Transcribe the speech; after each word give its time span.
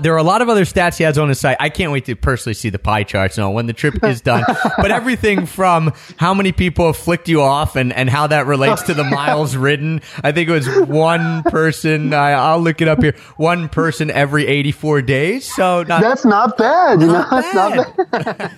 There 0.00 0.14
are 0.14 0.18
a 0.18 0.22
lot 0.22 0.42
of 0.42 0.48
other 0.48 0.64
stats 0.64 0.96
he 0.98 1.02
has 1.02 1.18
on 1.18 1.28
his 1.28 1.40
site. 1.40 1.56
I 1.58 1.70
can't 1.70 1.90
wait 1.90 2.04
to 2.04 2.14
personally 2.14 2.54
see 2.54 2.70
the 2.70 2.78
pie 2.78 3.02
charts 3.02 3.36
when 3.36 3.66
the 3.66 3.72
trip 3.72 4.04
is 4.04 4.20
done. 4.20 4.44
but 4.76 4.92
everything 4.92 5.44
from 5.44 5.92
how 6.18 6.34
many 6.34 6.52
people 6.52 6.86
have 6.86 6.96
flicked 6.96 7.28
you 7.28 7.42
off 7.42 7.74
and, 7.74 7.92
and 7.92 8.08
how 8.08 8.28
that 8.28 8.46
relates 8.46 8.82
to 8.82 8.94
the 8.94 9.02
miles 9.10 9.56
ridden. 9.56 10.00
I 10.22 10.30
think 10.30 10.50
it 10.50 10.52
was 10.52 10.68
one 10.88 11.42
person. 11.42 12.14
I, 12.14 12.30
I'll 12.30 12.60
look 12.60 12.80
it 12.80 12.86
up 12.86 13.02
here. 13.02 13.16
One 13.38 13.68
person 13.68 14.08
every 14.12 14.46
84 14.46 15.02
days. 15.02 15.52
So 15.52 15.82
not, 15.82 16.00
That's 16.00 16.24
not 16.24 16.56
bad. 16.56 17.00
You 17.00 17.08
Not 17.08 17.32
know, 17.32 17.38
it's 17.38 17.54
not 17.54 17.96
bad. 17.98 18.10
bad. 18.12 18.52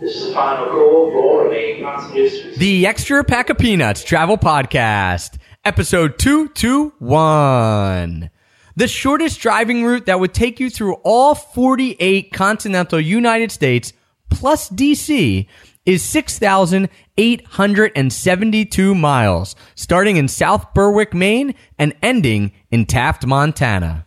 This 0.00 0.16
is 0.16 0.26
the 0.26 0.32
final 0.34 0.66
call 0.66 1.12
for 1.12 1.44
remaining 1.44 1.84
passengers. 1.84 2.58
the 2.58 2.84
Extra 2.88 3.22
Pack 3.22 3.50
of 3.50 3.58
Peanuts 3.58 4.02
Travel 4.02 4.36
Podcast, 4.36 5.38
episode 5.64 6.18
221. 6.18 8.30
The 8.76 8.88
shortest 8.88 9.40
driving 9.40 9.84
route 9.84 10.04
that 10.04 10.20
would 10.20 10.34
take 10.34 10.60
you 10.60 10.68
through 10.68 10.96
all 11.02 11.34
48 11.34 12.30
continental 12.30 13.00
United 13.00 13.50
States 13.50 13.94
plus 14.28 14.68
DC 14.68 15.46
is 15.86 16.02
6,872 16.02 18.94
miles, 18.94 19.56
starting 19.74 20.18
in 20.18 20.28
South 20.28 20.74
Berwick, 20.74 21.14
Maine 21.14 21.54
and 21.78 21.94
ending 22.02 22.52
in 22.70 22.84
Taft, 22.84 23.24
Montana. 23.24 24.04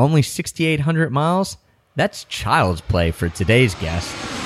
Only 0.00 0.22
6,800 0.22 1.12
miles? 1.12 1.58
That's 1.94 2.24
child's 2.24 2.80
play 2.80 3.12
for 3.12 3.28
today's 3.28 3.76
guest. 3.76 4.37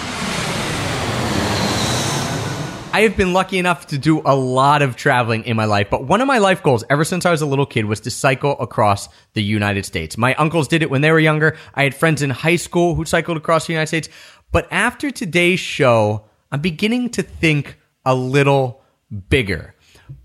I 2.94 3.00
have 3.02 3.16
been 3.16 3.32
lucky 3.32 3.56
enough 3.56 3.86
to 3.86 3.96
do 3.96 4.20
a 4.22 4.36
lot 4.36 4.82
of 4.82 4.96
traveling 4.96 5.44
in 5.44 5.56
my 5.56 5.64
life, 5.64 5.88
but 5.88 6.04
one 6.04 6.20
of 6.20 6.26
my 6.26 6.36
life 6.36 6.62
goals 6.62 6.84
ever 6.90 7.04
since 7.04 7.24
I 7.24 7.30
was 7.30 7.40
a 7.40 7.46
little 7.46 7.64
kid 7.64 7.86
was 7.86 8.00
to 8.00 8.10
cycle 8.10 8.52
across 8.60 9.08
the 9.32 9.42
United 9.42 9.86
States. 9.86 10.18
My 10.18 10.34
uncles 10.34 10.68
did 10.68 10.82
it 10.82 10.90
when 10.90 11.00
they 11.00 11.10
were 11.10 11.18
younger. 11.18 11.56
I 11.74 11.84
had 11.84 11.94
friends 11.94 12.20
in 12.20 12.28
high 12.28 12.56
school 12.56 12.94
who 12.94 13.06
cycled 13.06 13.38
across 13.38 13.66
the 13.66 13.72
United 13.72 13.86
States. 13.86 14.10
But 14.50 14.68
after 14.70 15.10
today's 15.10 15.58
show, 15.58 16.26
I'm 16.50 16.60
beginning 16.60 17.08
to 17.10 17.22
think 17.22 17.78
a 18.04 18.14
little 18.14 18.82
bigger. 19.30 19.74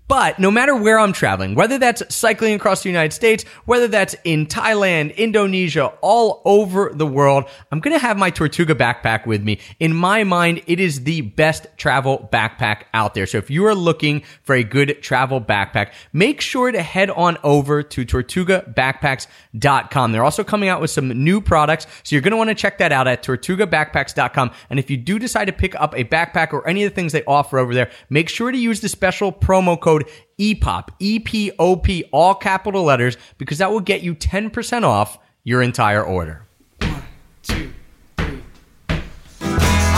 But 0.08 0.38
no 0.38 0.50
matter 0.50 0.74
where 0.74 0.98
I'm 0.98 1.12
traveling, 1.12 1.54
whether 1.54 1.78
that's 1.78 2.02
cycling 2.14 2.54
across 2.54 2.82
the 2.82 2.88
United 2.88 3.12
States, 3.12 3.44
whether 3.66 3.88
that's 3.88 4.16
in 4.24 4.46
Thailand, 4.46 5.14
Indonesia, 5.16 5.88
all 6.00 6.40
over 6.46 6.90
the 6.94 7.06
world, 7.06 7.44
I'm 7.70 7.80
going 7.80 7.94
to 7.94 8.00
have 8.00 8.16
my 8.16 8.30
Tortuga 8.30 8.74
backpack 8.74 9.26
with 9.26 9.44
me. 9.44 9.58
In 9.78 9.94
my 9.94 10.24
mind, 10.24 10.62
it 10.66 10.80
is 10.80 11.04
the 11.04 11.20
best 11.20 11.66
travel 11.76 12.26
backpack 12.32 12.84
out 12.94 13.12
there. 13.12 13.26
So 13.26 13.36
if 13.36 13.50
you 13.50 13.66
are 13.66 13.74
looking 13.74 14.22
for 14.42 14.54
a 14.54 14.64
good 14.64 15.02
travel 15.02 15.42
backpack, 15.42 15.92
make 16.14 16.40
sure 16.40 16.72
to 16.72 16.80
head 16.80 17.10
on 17.10 17.36
over 17.44 17.82
to 17.82 18.06
tortugabackpacks.com. 18.06 20.12
They're 20.12 20.24
also 20.24 20.42
coming 20.42 20.70
out 20.70 20.80
with 20.80 20.90
some 20.90 21.08
new 21.22 21.42
products. 21.42 21.86
So 22.02 22.16
you're 22.16 22.22
going 22.22 22.30
to 22.30 22.38
want 22.38 22.48
to 22.48 22.54
check 22.54 22.78
that 22.78 22.92
out 22.92 23.08
at 23.08 23.22
tortugabackpacks.com. 23.22 24.52
And 24.70 24.78
if 24.78 24.88
you 24.88 24.96
do 24.96 25.18
decide 25.18 25.44
to 25.46 25.52
pick 25.52 25.78
up 25.78 25.94
a 25.94 26.04
backpack 26.04 26.54
or 26.54 26.66
any 26.66 26.84
of 26.84 26.90
the 26.90 26.94
things 26.94 27.12
they 27.12 27.24
offer 27.24 27.58
over 27.58 27.74
there, 27.74 27.90
make 28.08 28.30
sure 28.30 28.50
to 28.50 28.56
use 28.56 28.80
the 28.80 28.88
special 28.88 29.30
promo 29.30 29.78
code 29.78 29.97
E 30.38 30.54
EPOP, 30.54 30.90
E-P-O-P, 30.98 32.04
all 32.12 32.34
capital 32.34 32.84
letters, 32.84 33.16
because 33.38 33.58
that 33.58 33.70
will 33.70 33.80
get 33.80 34.02
you 34.02 34.14
10% 34.14 34.82
off 34.84 35.18
your 35.44 35.62
entire 35.62 36.04
order. 36.04 36.46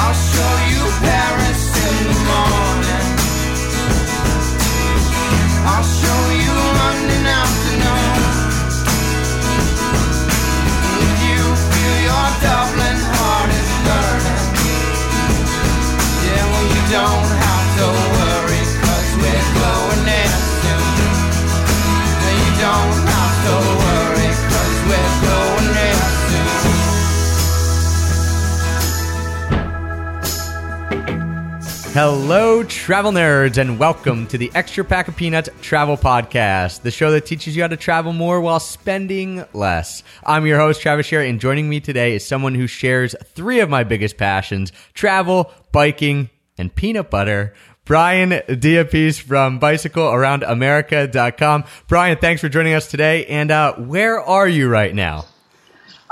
I'll 0.03 0.15
show 0.15 0.57
you 0.71 0.91
Paris 1.01 1.77
in 1.77 2.07
the 2.07 2.15
morning. 2.27 3.17
I'll 5.67 5.85
show 5.85 6.30
Hello, 31.93 32.63
travel 32.63 33.11
nerds, 33.11 33.59
and 33.59 33.77
welcome 33.77 34.29
to 34.29 34.39
the 34.39 34.49
Extra 34.55 34.85
Pack 34.85 35.09
of 35.09 35.17
Peanuts 35.17 35.49
Travel 35.61 35.97
Podcast, 35.97 36.83
the 36.83 36.91
show 36.93 37.11
that 37.11 37.27
teaches 37.27 37.57
you 37.57 37.63
how 37.63 37.69
to 37.69 37.77
travel 37.77 38.13
more 38.13 38.41
while 38.41 38.61
spending 38.61 39.45
less. 39.53 40.05
I'm 40.25 40.47
your 40.47 40.61
host, 40.61 40.83
Travis 40.83 41.07
Sherry, 41.07 41.29
and 41.29 41.41
joining 41.41 41.69
me 41.69 41.81
today 41.81 42.15
is 42.15 42.25
someone 42.25 42.55
who 42.55 42.69
shares 42.69 43.17
three 43.35 43.59
of 43.59 43.69
my 43.69 43.83
biggest 43.83 44.17
passions 44.17 44.71
travel, 44.95 45.51
biking, 45.73 46.31
and 46.57 46.73
peanut 46.73 47.11
butter. 47.11 47.55
Brian 47.85 48.31
Diapese 48.31 49.21
from 49.21 49.59
BicycleAroundAmerica.com. 49.59 51.65
Brian, 51.89 52.19
thanks 52.19 52.41
for 52.41 52.49
joining 52.49 52.75
us 52.75 52.89
today. 52.89 53.27
And 53.27 53.51
uh, 53.51 53.75
where 53.75 54.21
are 54.21 54.47
you 54.47 54.69
right 54.69 54.95
now? 54.95 55.25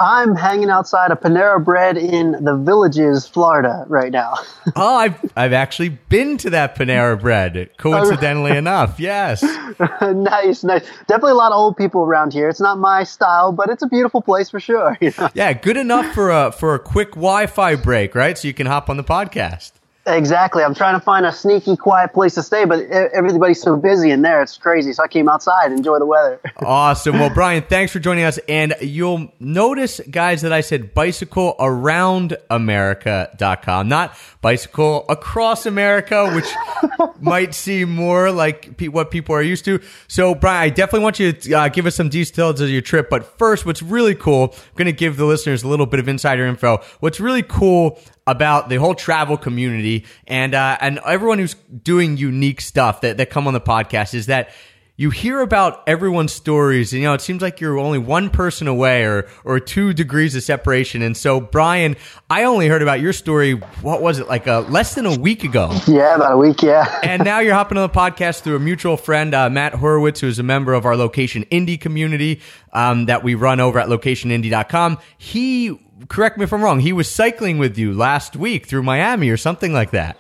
I'm 0.01 0.37
hanging 0.37 0.71
outside 0.71 1.11
of 1.11 1.21
Panera 1.21 1.63
Bread 1.65 1.97
in 1.97 2.45
the 2.45 2.57
Villages, 2.57 3.27
Florida, 3.27 3.85
right 3.89 4.13
now. 4.13 4.35
Oh, 4.77 4.97
I've 4.97 5.33
I've 5.35 5.55
actually 5.55 5.89
been 5.89 6.37
to 6.39 6.51
that 6.51 6.77
Panera 6.77 7.19
Bread. 7.19 7.71
Coincidentally 7.79 8.51
oh, 8.55 8.57
enough, 8.57 9.01
yes. 9.01 9.43
nice, 10.03 10.63
nice. 10.63 10.87
Definitely 11.07 11.33
a 11.33 11.37
lot 11.37 11.53
of 11.53 11.59
old 11.59 11.77
people 11.77 12.03
around 12.03 12.35
here. 12.35 12.51
It's 12.51 12.61
not 12.61 12.79
my 12.79 13.03
style, 13.03 13.51
but 13.51 13.71
it's 13.71 13.83
a 13.83 13.89
beautiful 13.89 14.21
place 14.21 14.51
for 14.51 14.61
sure. 14.61 14.97
you 15.01 15.13
know? 15.17 15.31
Yeah, 15.33 15.55
good 15.55 15.79
enough 15.79 16.15
for 16.15 16.31
a 16.31 16.53
for 16.53 16.75
a 16.75 16.79
quick 16.79 17.13
Wi-Fi 17.13 17.77
break, 17.77 18.15
right? 18.15 18.37
So 18.37 18.47
you 18.47 18.55
can 18.55 18.67
hop 18.67 18.91
on 18.91 18.99
the 18.99 19.05
podcast. 19.05 19.73
Exactly. 20.09 20.63
I'm 20.63 20.75
trying 20.75 20.95
to 20.95 21.01
find 21.01 21.27
a 21.27 21.33
sneaky, 21.33 21.77
quiet 21.77 22.13
place 22.13 22.35
to 22.35 22.43
stay, 22.43 22.65
but 22.65 22.81
everybody's 22.91 23.61
so 23.61 23.77
busy 23.77 24.11
in 24.11 24.23
there. 24.23 24.43
It's 24.43 24.57
crazy. 24.57 24.93
So 24.93 25.03
I 25.03 25.09
came 25.09 25.29
outside, 25.29 25.71
enjoy 25.73 25.99
the 25.99 26.07
weather. 26.07 26.41
Awesome. 26.61 27.19
Well, 27.19 27.31
Brian, 27.31 27.63
thanks 27.63 27.93
for 27.93 27.99
joining 27.99 28.25
us. 28.25 28.39
And 28.49 28.75
you'll 28.81 29.33
notice, 29.41 30.01
guys, 30.11 30.43
that 30.43 30.53
I 30.53 30.61
said 30.61 30.93
bicycle 30.93 31.55
around 31.59 32.37
America.com, 32.51 33.89
not 33.89 34.17
bicycle 34.43 35.07
across 35.09 35.67
America, 35.67 36.31
which 36.35 36.49
might 37.21 37.55
seem 37.55 37.91
more 37.91 38.31
like 38.31 38.77
pe- 38.77 38.89
what 38.89 39.11
people 39.11 39.35
are 39.35 39.43
used 39.43 39.65
to. 39.67 39.81
So, 40.09 40.35
Brian, 40.35 40.63
I 40.63 40.69
definitely 40.71 41.05
want 41.05 41.19
you 41.21 41.33
to 41.33 41.53
uh, 41.55 41.69
give 41.69 41.87
us 41.87 41.95
some 41.95 42.09
details 42.09 42.61
of 42.61 42.69
your 42.69 42.83
trip. 42.83 43.09
But 43.09 43.39
first, 43.39 43.65
what's 43.65 43.83
really 43.83 44.15
cool, 44.15 44.55
I'm 44.55 44.75
going 44.77 44.87
to 44.87 44.93
give 44.93 45.17
the 45.17 45.25
listeners 45.25 45.63
a 45.63 45.69
little 45.69 45.87
bit 45.87 46.01
of 46.01 46.09
insider 46.09 46.47
info. 46.47 46.83
What's 47.01 47.21
really 47.21 47.43
cool 47.43 47.99
about 48.27 48.69
the 48.69 48.77
whole 48.77 48.95
travel 48.95 49.39
community 49.39 49.98
and 50.27 50.55
uh, 50.55 50.77
and 50.81 51.01
everyone 51.07 51.39
who's 51.39 51.55
doing 51.55 52.17
unique 52.17 52.61
stuff 52.61 53.01
that, 53.03 53.17
that 53.17 53.31
come 53.31 53.47
on 53.47 53.55
the 53.55 53.61
podcast 53.61 54.15
is 54.15 54.27
that 54.27 54.51
you 54.99 55.11
hear 55.11 55.41
about 55.41 55.85
everyone's 55.87 56.33
stories 56.33 56.93
and 56.93 57.01
you 57.01 57.07
know 57.07 57.15
it 57.15 57.21
seems 57.21 57.41
like 57.41 57.61
you're 57.61 57.79
only 57.79 57.99
one 57.99 58.29
person 58.29 58.67
away 58.67 59.05
or 59.05 59.29
or 59.45 59.61
two 59.61 59.95
degrees 59.95 60.35
of 60.35 60.43
separation 60.43 61.03
and 61.03 61.17
so 61.17 61.41
brian 61.41 61.97
i 62.29 62.43
only 62.43 62.67
heard 62.67 62.83
about 62.83 63.01
your 63.01 63.13
story 63.13 63.53
what 63.53 64.03
was 64.03 64.19
it 64.19 64.27
like 64.27 64.49
uh, 64.49 64.61
less 64.63 64.97
than 64.97 65.07
a 65.07 65.17
week 65.21 65.45
ago 65.45 65.71
yeah, 65.87 66.17
about 66.17 66.33
a 66.33 66.37
week. 66.37 66.63
Yeah. 66.63 67.01
and 67.03 67.25
now 67.25 67.39
you're 67.39 67.55
hopping 67.55 67.79
on 67.79 67.89
the 67.89 67.95
podcast 67.95 68.41
through 68.41 68.57
a 68.57 68.61
mutual 68.61 68.97
friend, 68.97 69.33
uh, 69.35 69.49
Matt 69.49 69.75
Horowitz, 69.75 70.21
who 70.21 70.27
is 70.27 70.39
a 70.39 70.43
member 70.43 70.75
of 70.75 70.85
our 70.85 70.97
Location 70.97 71.45
Indie 71.53 71.81
community 71.81 72.41
um, 72.73 73.07
that 73.07 73.23
we 73.23 73.35
run 73.35 73.61
over 73.61 73.79
at 73.79 73.89
locationindie.com. 73.89 74.99
He, 75.17 75.79
correct 76.09 76.39
me 76.39 76.45
if 76.45 76.53
I'm 76.53 76.63
wrong, 76.63 76.81
he 76.81 76.93
was 76.93 77.11
cycling 77.11 77.59
with 77.59 77.77
you 77.77 77.93
last 77.93 78.37
week 78.37 78.67
through 78.67 78.83
Miami 78.83 79.31
or 79.31 79.37
something 79.37 79.73
like 79.73 79.91
that. 79.91 80.17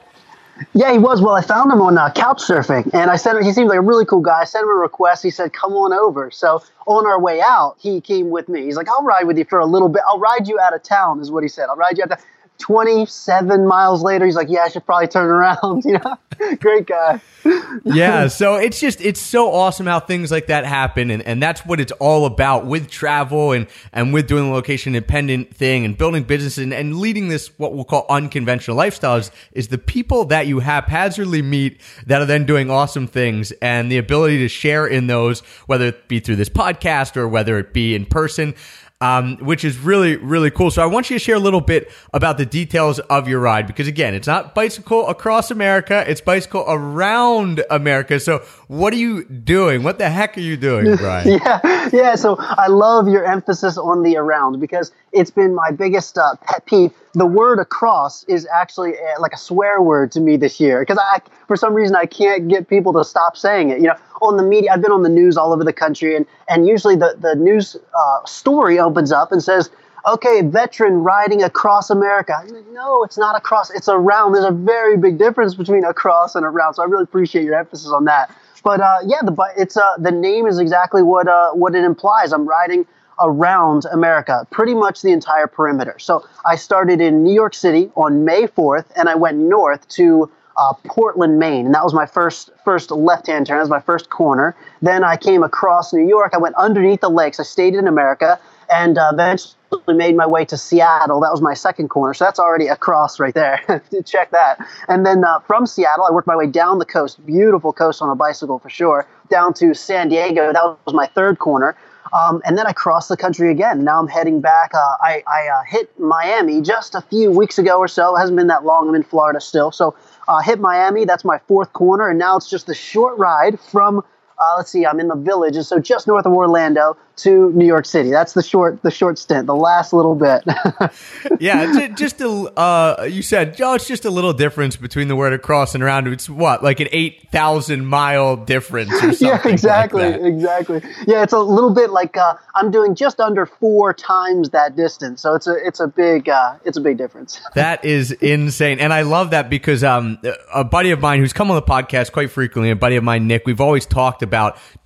Yeah, 0.74 0.92
he 0.92 0.98
was. 0.98 1.22
Well, 1.22 1.34
I 1.34 1.40
found 1.40 1.70
him 1.70 1.80
on 1.80 1.96
uh, 1.96 2.10
couch 2.12 2.42
surfing, 2.42 2.92
and 2.92 3.10
I 3.10 3.16
sent 3.16 3.38
him. 3.38 3.44
He 3.44 3.52
seemed 3.52 3.68
like 3.68 3.78
a 3.78 3.82
really 3.82 4.04
cool 4.04 4.20
guy. 4.20 4.40
I 4.40 4.44
sent 4.44 4.64
him 4.64 4.70
a 4.70 4.74
request. 4.74 5.22
He 5.22 5.30
said, 5.30 5.52
"Come 5.52 5.72
on 5.72 5.92
over." 5.92 6.30
So 6.30 6.62
on 6.86 7.06
our 7.06 7.20
way 7.20 7.40
out, 7.40 7.76
he 7.78 8.00
came 8.00 8.30
with 8.30 8.48
me. 8.48 8.64
He's 8.64 8.76
like, 8.76 8.88
"I'll 8.88 9.04
ride 9.04 9.24
with 9.24 9.38
you 9.38 9.44
for 9.44 9.60
a 9.60 9.66
little 9.66 9.88
bit. 9.88 10.02
I'll 10.08 10.18
ride 10.18 10.48
you 10.48 10.58
out 10.58 10.74
of 10.74 10.82
town," 10.82 11.20
is 11.20 11.30
what 11.30 11.44
he 11.44 11.48
said. 11.48 11.68
"I'll 11.68 11.76
ride 11.76 11.96
you 11.96 12.04
out 12.04 12.12
of." 12.12 12.24
27 12.58 13.66
miles 13.66 14.02
later, 14.02 14.26
he's 14.26 14.36
like, 14.36 14.48
"Yeah, 14.50 14.64
I 14.64 14.68
should 14.68 14.84
probably 14.84 15.08
turn 15.08 15.28
around." 15.28 15.84
You 15.88 15.98
know, 15.98 16.56
great 16.60 16.86
guy. 16.86 17.20
yeah 17.84 18.26
so 18.26 18.56
it's 18.56 18.80
just 18.80 19.00
it's 19.00 19.20
so 19.20 19.52
awesome 19.52 19.86
how 19.86 20.00
things 20.00 20.30
like 20.30 20.46
that 20.46 20.64
happen 20.64 21.10
and, 21.10 21.22
and 21.22 21.42
that's 21.42 21.64
what 21.64 21.80
it's 21.80 21.92
all 21.92 22.26
about 22.26 22.66
with 22.66 22.90
travel 22.90 23.52
and 23.52 23.66
and 23.92 24.12
with 24.12 24.26
doing 24.26 24.44
the 24.44 24.50
location 24.50 24.94
independent 24.94 25.54
thing 25.54 25.84
and 25.84 25.96
building 25.96 26.22
businesses 26.24 26.58
and, 26.58 26.74
and 26.74 26.98
leading 26.98 27.28
this 27.28 27.48
what 27.58 27.74
we'll 27.74 27.84
call 27.84 28.06
unconventional 28.10 28.76
lifestyles 28.76 29.30
is 29.52 29.68
the 29.68 29.78
people 29.78 30.24
that 30.24 30.46
you 30.46 30.58
haphazardly 30.58 31.42
meet 31.42 31.80
that 32.06 32.20
are 32.20 32.26
then 32.26 32.44
doing 32.44 32.70
awesome 32.70 33.06
things 33.06 33.52
and 33.62 33.90
the 33.90 33.98
ability 33.98 34.38
to 34.38 34.48
share 34.48 34.86
in 34.86 35.06
those 35.06 35.40
whether 35.66 35.86
it 35.86 36.08
be 36.08 36.20
through 36.20 36.36
this 36.36 36.48
podcast 36.48 37.16
or 37.16 37.28
whether 37.28 37.58
it 37.58 37.72
be 37.72 37.94
in 37.94 38.04
person 38.04 38.54
um, 39.00 39.36
which 39.38 39.64
is 39.64 39.78
really, 39.78 40.16
really 40.16 40.50
cool. 40.50 40.70
So 40.70 40.82
I 40.82 40.86
want 40.86 41.08
you 41.08 41.18
to 41.18 41.24
share 41.24 41.36
a 41.36 41.40
little 41.40 41.60
bit 41.60 41.90
about 42.12 42.36
the 42.36 42.46
details 42.46 42.98
of 42.98 43.28
your 43.28 43.40
ride 43.40 43.66
because 43.66 43.86
again, 43.86 44.14
it's 44.14 44.26
not 44.26 44.54
bicycle 44.54 45.06
across 45.08 45.50
America, 45.50 46.04
it's 46.06 46.20
bicycle 46.20 46.64
around 46.66 47.64
America. 47.70 48.18
So 48.18 48.44
what 48.68 48.92
are 48.92 48.96
you 48.96 49.24
doing? 49.24 49.82
What 49.82 49.96
the 49.96 50.10
heck 50.10 50.36
are 50.36 50.42
you 50.42 50.56
doing, 50.56 50.94
Brian? 50.98 51.26
yeah, 51.26 51.88
yeah. 51.90 52.14
So 52.14 52.36
I 52.38 52.68
love 52.68 53.08
your 53.08 53.24
emphasis 53.24 53.78
on 53.78 54.02
the 54.02 54.16
around 54.18 54.60
because 54.60 54.92
it's 55.12 55.30
been 55.30 55.54
my 55.54 55.70
biggest 55.70 56.18
uh, 56.18 56.36
pet 56.46 56.66
peeve. 56.66 56.92
The 57.14 57.24
word 57.24 57.60
across 57.60 58.24
is 58.24 58.46
actually 58.46 58.92
uh, 58.92 59.20
like 59.20 59.32
a 59.32 59.38
swear 59.38 59.80
word 59.80 60.12
to 60.12 60.20
me 60.20 60.36
this 60.36 60.60
year 60.60 60.80
because 60.80 60.98
I, 60.98 61.20
for 61.46 61.56
some 61.56 61.72
reason, 61.72 61.96
I 61.96 62.04
can't 62.04 62.46
get 62.46 62.68
people 62.68 62.92
to 62.92 63.04
stop 63.04 63.38
saying 63.38 63.70
it. 63.70 63.78
You 63.78 63.88
know, 63.88 63.96
on 64.20 64.36
the 64.36 64.42
media, 64.42 64.72
I've 64.72 64.82
been 64.82 64.92
on 64.92 65.02
the 65.02 65.08
news 65.08 65.38
all 65.38 65.54
over 65.54 65.64
the 65.64 65.72
country, 65.72 66.14
and 66.14 66.26
and 66.48 66.66
usually 66.68 66.94
the 66.94 67.16
the 67.18 67.36
news 67.36 67.74
uh, 67.98 68.24
story 68.26 68.78
opens 68.78 69.10
up 69.12 69.32
and 69.32 69.42
says. 69.42 69.70
Okay, 70.06 70.42
veteran 70.42 71.02
riding 71.02 71.42
across 71.42 71.90
America. 71.90 72.40
No, 72.70 73.02
it's 73.02 73.18
not 73.18 73.36
across. 73.36 73.68
It's 73.70 73.88
around. 73.88 74.32
There's 74.32 74.44
a 74.44 74.52
very 74.52 74.96
big 74.96 75.18
difference 75.18 75.54
between 75.54 75.84
across 75.84 76.34
and 76.34 76.46
around. 76.46 76.74
So 76.74 76.82
I 76.82 76.86
really 76.86 77.02
appreciate 77.02 77.44
your 77.44 77.56
emphasis 77.56 77.90
on 77.90 78.04
that. 78.04 78.34
But 78.68 78.82
uh, 78.82 78.98
yeah, 79.06 79.22
the 79.22 79.34
it's 79.56 79.78
uh, 79.78 79.96
the 79.96 80.10
name 80.10 80.46
is 80.46 80.58
exactly 80.58 81.02
what 81.02 81.26
uh, 81.26 81.52
what 81.52 81.74
it 81.74 81.84
implies. 81.84 82.34
I'm 82.34 82.46
riding 82.46 82.86
around 83.18 83.86
America, 83.90 84.46
pretty 84.50 84.74
much 84.74 85.00
the 85.00 85.10
entire 85.10 85.46
perimeter. 85.46 85.98
So 85.98 86.28
I 86.44 86.56
started 86.56 87.00
in 87.00 87.24
New 87.24 87.32
York 87.32 87.54
City 87.54 87.90
on 87.96 88.26
May 88.26 88.42
4th, 88.42 88.84
and 88.94 89.08
I 89.08 89.14
went 89.14 89.38
north 89.38 89.88
to 89.96 90.30
uh, 90.58 90.74
Portland, 90.84 91.38
Maine, 91.38 91.64
and 91.64 91.74
that 91.74 91.82
was 91.82 91.94
my 91.94 92.04
first 92.04 92.50
first 92.62 92.90
left 92.90 93.28
hand 93.28 93.46
turn. 93.46 93.56
That 93.56 93.62
was 93.62 93.70
my 93.70 93.80
first 93.80 94.10
corner. 94.10 94.54
Then 94.82 95.02
I 95.02 95.16
came 95.16 95.42
across 95.42 95.94
New 95.94 96.06
York. 96.06 96.34
I 96.34 96.38
went 96.38 96.54
underneath 96.56 97.00
the 97.00 97.08
lakes. 97.08 97.40
I 97.40 97.44
stayed 97.44 97.74
in 97.74 97.88
America, 97.88 98.38
and 98.70 98.98
uh, 98.98 99.10
eventually 99.12 99.54
made 99.88 100.16
my 100.16 100.26
way 100.26 100.44
to 100.46 100.56
Seattle. 100.56 101.20
That 101.20 101.30
was 101.30 101.40
my 101.40 101.54
second 101.54 101.88
corner, 101.88 102.14
so 102.14 102.24
that's 102.24 102.38
already 102.38 102.68
across 102.68 103.20
right 103.20 103.34
there. 103.34 103.82
Check 104.04 104.30
that. 104.30 104.66
And 104.88 105.04
then 105.04 105.24
uh, 105.24 105.40
from 105.40 105.66
Seattle, 105.66 106.04
I 106.04 106.12
worked 106.12 106.26
my 106.26 106.36
way 106.36 106.46
down 106.46 106.78
the 106.78 106.86
coast, 106.86 107.24
beautiful 107.26 107.72
coast 107.72 108.02
on 108.02 108.10
a 108.10 108.14
bicycle 108.14 108.58
for 108.58 108.70
sure, 108.70 109.06
down 109.30 109.54
to 109.54 109.74
San 109.74 110.08
Diego. 110.08 110.52
That 110.52 110.76
was 110.86 110.94
my 110.94 111.06
third 111.06 111.38
corner. 111.38 111.76
Um, 112.12 112.40
and 112.44 112.56
then 112.56 112.66
I 112.66 112.72
crossed 112.72 113.08
the 113.08 113.16
country 113.16 113.50
again. 113.50 113.84
Now 113.84 114.00
I'm 114.00 114.08
heading 114.08 114.40
back. 114.40 114.72
Uh, 114.74 114.78
I, 114.78 115.22
I 115.26 115.48
uh, 115.48 115.62
hit 115.66 115.98
Miami 115.98 116.62
just 116.62 116.94
a 116.94 117.02
few 117.02 117.30
weeks 117.30 117.58
ago 117.58 117.78
or 117.78 117.88
so. 117.88 118.16
It 118.16 118.20
hasn't 118.20 118.36
been 118.36 118.46
that 118.46 118.64
long. 118.64 118.88
I'm 118.88 118.94
in 118.94 119.02
Florida 119.02 119.40
still. 119.40 119.70
So 119.70 119.94
uh, 120.26 120.40
hit 120.40 120.58
Miami. 120.58 121.04
That's 121.04 121.24
my 121.24 121.38
fourth 121.46 121.72
corner. 121.72 122.08
And 122.08 122.18
now 122.18 122.36
it's 122.36 122.48
just 122.48 122.68
a 122.68 122.74
short 122.74 123.18
ride 123.18 123.60
from 123.60 124.02
uh, 124.38 124.54
let's 124.56 124.70
see, 124.70 124.86
I'm 124.86 125.00
in 125.00 125.08
the 125.08 125.16
village, 125.16 125.56
so 125.64 125.78
just 125.78 126.06
north 126.06 126.26
of 126.26 126.32
Orlando 126.32 126.96
to 127.16 127.50
New 127.52 127.66
York 127.66 127.84
City. 127.84 128.10
That's 128.10 128.32
the 128.32 128.42
short, 128.42 128.80
the 128.82 128.90
short 128.92 129.18
stint, 129.18 129.46
the 129.46 129.54
last 129.54 129.92
little 129.92 130.14
bit. 130.14 130.44
yeah, 131.40 131.88
just 131.88 132.20
a, 132.20 132.28
uh, 132.28 133.08
you 133.10 133.22
said, 133.22 133.60
oh, 133.60 133.74
it's 133.74 133.88
just 133.88 134.04
a 134.04 134.10
little 134.10 134.32
difference 134.32 134.76
between 134.76 135.08
the 135.08 135.16
word 135.16 135.32
across 135.32 135.74
and 135.74 135.82
around. 135.82 136.06
It's 136.06 136.30
what, 136.30 136.62
like 136.62 136.78
an 136.78 136.86
eight 136.92 137.28
thousand 137.32 137.86
mile 137.86 138.36
difference 138.36 138.92
or 138.92 139.12
something? 139.12 139.26
yeah, 139.26 139.48
exactly, 139.48 140.08
like 140.08 140.20
exactly. 140.20 140.82
Yeah, 141.08 141.24
it's 141.24 141.32
a 141.32 141.40
little 141.40 141.74
bit 141.74 141.90
like 141.90 142.16
uh, 142.16 142.34
I'm 142.54 142.70
doing 142.70 142.94
just 142.94 143.18
under 143.18 143.46
four 143.46 143.92
times 143.92 144.50
that 144.50 144.76
distance, 144.76 145.20
so 145.20 145.34
it's 145.34 145.48
a, 145.48 145.56
it's 145.56 145.80
a 145.80 145.88
big, 145.88 146.28
uh, 146.28 146.54
it's 146.64 146.76
a 146.76 146.80
big 146.80 146.98
difference. 146.98 147.40
that 147.56 147.84
is 147.84 148.12
insane, 148.12 148.78
and 148.78 148.92
I 148.92 149.02
love 149.02 149.30
that 149.30 149.50
because 149.50 149.82
um, 149.82 150.18
a 150.54 150.62
buddy 150.62 150.92
of 150.92 151.00
mine 151.00 151.18
who's 151.18 151.32
come 151.32 151.50
on 151.50 151.56
the 151.56 151.62
podcast 151.62 152.12
quite 152.12 152.30
frequently, 152.30 152.70
a 152.70 152.76
buddy 152.76 152.94
of 152.94 153.02
mine, 153.02 153.26
Nick, 153.26 153.44
we've 153.44 153.60
always 153.60 153.84
talked 153.84 154.22
about 154.22 154.27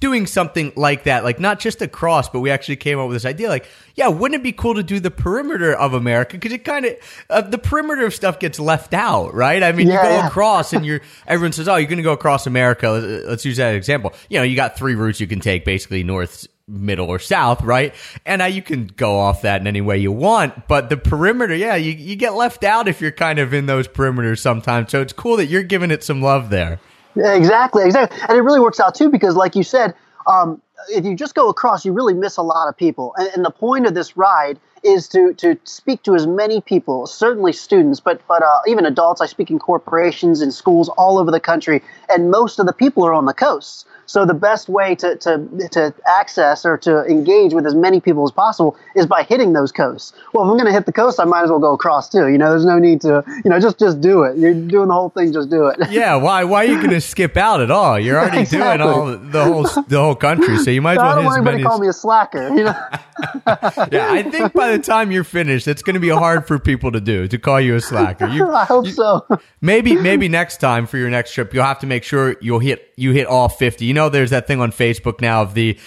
doing 0.01 0.27
something 0.27 0.73
like 0.77 1.05
that, 1.05 1.25
like 1.25 1.39
not 1.41 1.59
just 1.61 1.83
across, 1.83 2.29
but 2.29 2.41
we 2.41 2.51
actually 2.51 2.77
came 2.77 2.99
up 2.99 3.09
with 3.09 3.17
this 3.17 3.25
idea, 3.25 3.49
like, 3.49 3.67
yeah, 3.95 4.09
wouldn't 4.09 4.41
it 4.41 4.43
be 4.43 4.53
cool 4.53 4.75
to 4.75 4.83
do 4.83 5.01
the 5.01 5.11
perimeter 5.11 5.75
of 5.75 5.95
America? 5.95 6.37
Because 6.37 6.53
it 6.53 6.65
kind 6.65 6.87
of 6.87 6.97
uh, 7.31 7.41
the 7.43 7.59
perimeter 7.59 8.07
of 8.07 8.15
stuff 8.15 8.39
gets 8.39 8.59
left 8.59 8.95
out, 8.95 9.35
right? 9.35 9.63
I 9.63 9.73
mean, 9.73 9.89
Yeah, 9.89 10.03
you 10.03 10.09
go 10.09 10.15
yeah. 10.17 10.27
across, 10.29 10.73
and 10.73 10.87
you're 10.87 11.01
everyone 11.27 11.53
says, 11.53 11.69
oh, 11.69 11.77
you're 11.77 11.89
going 11.89 11.99
to 11.99 12.03
go 12.03 12.13
across 12.13 12.47
America. 12.47 12.89
Let's- 12.91 13.27
Let's 13.33 13.45
use 13.45 13.57
that 13.57 13.75
example. 13.75 14.13
You 14.29 14.39
know, 14.39 14.45
you 14.45 14.57
got 14.57 14.77
three 14.77 14.95
routes 14.95 15.19
you 15.21 15.27
can 15.27 15.41
take, 15.41 15.65
basically 15.65 16.03
north. 16.05 16.47
Middle 16.69 17.09
or 17.11 17.19
south, 17.19 17.61
right? 17.63 17.93
And 18.25 18.39
now 18.39 18.47
you 18.47 18.63
can 18.63 18.87
go 18.87 19.19
off 19.19 19.43
that 19.43 19.61
in 19.61 19.67
any 19.67 19.81
way 19.81 19.99
you 19.99 20.13
want, 20.13 20.69
but 20.69 20.89
the 20.91 20.97
perimeter, 20.97 21.55
yeah, 21.57 21.75
you, 21.75 21.91
you 21.91 22.15
get 22.15 22.35
left 22.35 22.63
out 22.63 22.87
if 22.87 23.01
you're 23.01 23.11
kind 23.11 23.41
of 23.41 23.53
in 23.53 23.67
those 23.67 23.89
perimeters 23.89 24.39
sometimes. 24.39 24.93
So 24.93 25.01
it's 25.03 25.13
cool 25.13 25.37
that 25.39 25.47
you're 25.47 25.65
giving 25.65 25.91
it 25.91 26.05
some 26.05 26.23
love 26.23 26.51
there. 26.51 26.79
Exactly, 27.17 27.85
exactly. 27.85 28.19
And 28.29 28.37
it 28.37 28.43
really 28.43 28.61
works 28.61 28.81
out 28.81 28.95
too 28.95 29.11
because, 29.11 29.37
like 29.37 29.55
you 29.57 29.63
said, 29.63 29.95
um, 30.27 30.61
if 30.89 31.05
you 31.05 31.15
just 31.15 31.35
go 31.35 31.49
across, 31.49 31.85
you 31.85 31.93
really 31.93 32.15
miss 32.15 32.37
a 32.37 32.43
lot 32.43 32.69
of 32.69 32.77
people. 32.77 33.15
And, 33.17 33.29
and 33.35 33.45
the 33.45 33.51
point 33.51 33.87
of 33.87 33.95
this 33.95 34.17
ride 34.17 34.59
is 34.83 35.09
to 35.09 35.33
to 35.35 35.57
speak 35.65 36.03
to 36.05 36.15
as 36.15 36.27
many 36.27 36.61
people, 36.61 37.07
certainly 37.07 37.53
students, 37.53 38.01
but 38.01 38.21
but 38.27 38.43
uh, 38.43 38.61
even 38.67 38.87
adults. 38.87 39.21
I 39.21 39.27
speak 39.27 39.51
in 39.51 39.59
corporations 39.59 40.41
and 40.41 40.53
schools 40.53 40.89
all 40.91 41.19
over 41.19 41.31
the 41.31 41.41
country, 41.41 41.83
and 42.09 42.31
most 42.31 42.59
of 42.59 42.67
the 42.67 42.73
people 42.73 43.05
are 43.05 43.15
on 43.15 43.27
the 43.27 43.35
coasts. 43.35 43.85
So 44.07 44.27
the 44.27 44.35
best 44.35 44.69
way 44.69 44.95
to, 44.97 45.17
to, 45.17 45.49
to 45.73 45.95
access 46.07 46.65
or 46.67 46.77
to 46.79 47.05
engage 47.07 47.55
with 47.55 47.67
as 47.67 47.75
many 47.75 48.01
people 48.01 48.25
as 48.25 48.31
possible 48.31 48.77
is 48.95 49.07
by 49.07 49.23
hitting 49.23 49.53
those 49.53 49.73
coasts. 49.73 50.13
Well, 50.35 50.45
if 50.45 50.51
I'm 50.51 50.57
going 50.57 50.67
to 50.67 50.73
hit 50.73 50.87
the 50.87 50.93
coast, 50.93 51.19
I 51.21 51.25
might 51.25 51.45
as 51.45 51.51
well 51.51 51.59
go 51.61 51.73
across 51.73 52.09
too. 52.09 52.29
You 52.29 52.37
know, 52.39 52.51
there's 52.51 52.65
no 52.65 52.79
need 52.79 53.01
to, 53.03 53.25
you 53.45 53.51
know, 53.51 53.59
just 53.61 53.79
just 53.79 54.01
do 54.01 54.25
it. 54.25 54.37
You're 54.37 54.55
doing 54.55 54.89
the 54.89 54.95
whole 54.95 55.11
thing, 55.11 55.33
just 55.33 55.49
do 55.51 55.67
it. 55.67 55.79
Yeah, 55.91 56.17
why 56.17 56.45
why 56.45 56.65
are 56.65 56.69
you 56.69 56.77
going 56.79 56.91
to 57.01 57.01
skip 57.01 57.37
out 57.37 57.61
at 57.61 57.71
all? 57.71 57.99
You're 57.99 58.19
already 58.19 58.41
Exactly. 58.41 58.79
doing 58.79 58.81
all 58.81 59.17
the 59.17 59.45
whole 59.45 59.83
the 59.85 60.01
whole 60.01 60.15
country, 60.15 60.59
so 60.59 60.71
you 60.71 60.83
might 60.83 60.93
as 60.95 60.99
I 60.99 61.19
well 61.19 61.31
hit 61.31 61.39
as 61.39 61.45
many. 61.45 61.57
to 61.59 61.63
as- 61.63 61.67
call 61.69 61.79
me 61.79 61.89
a 61.89 61.93
slacker. 61.93 62.49
You 62.49 62.65
know, 62.65 62.75
yeah, 63.93 64.09
I 64.11 64.23
think 64.23 64.53
by 64.53 64.73
the 64.77 64.79
time 64.83 65.11
you're 65.13 65.25
finished, 65.25 65.69
it's 65.69 65.83
going 65.83 65.95
to 65.95 66.01
be 66.01 66.09
hard 66.09 66.47
for 66.47 66.59
people 66.59 66.93
to 66.93 67.01
do 67.01 67.29
to 67.29 67.39
call 67.39 67.61
you 67.61 67.77
a 67.77 67.81
slacker. 67.81 68.27
You, 68.29 68.51
I 68.53 68.65
hope 68.65 68.87
so. 68.89 69.27
maybe 69.61 69.95
maybe 69.95 70.29
next 70.29 70.59
time 70.59 70.87
for 70.87 70.99
your 70.99 71.11
next 71.11 71.33
trip, 71.33 71.55
you'll 71.55 71.65
have 71.65 71.79
to 71.81 71.87
make 71.87 72.05
sure 72.05 72.37
you'll 72.41 72.59
hit 72.59 72.93
you 72.97 73.13
hit 73.13 73.27
all 73.27 73.49
50. 73.49 73.92
You 73.93 73.95
know, 73.95 74.09
there's 74.09 74.31
that 74.31 74.47
thing 74.47 74.59
on 74.63 74.73
Facebook 74.73 75.21
now 75.21 75.43
of 75.43 75.53
the 75.53 75.79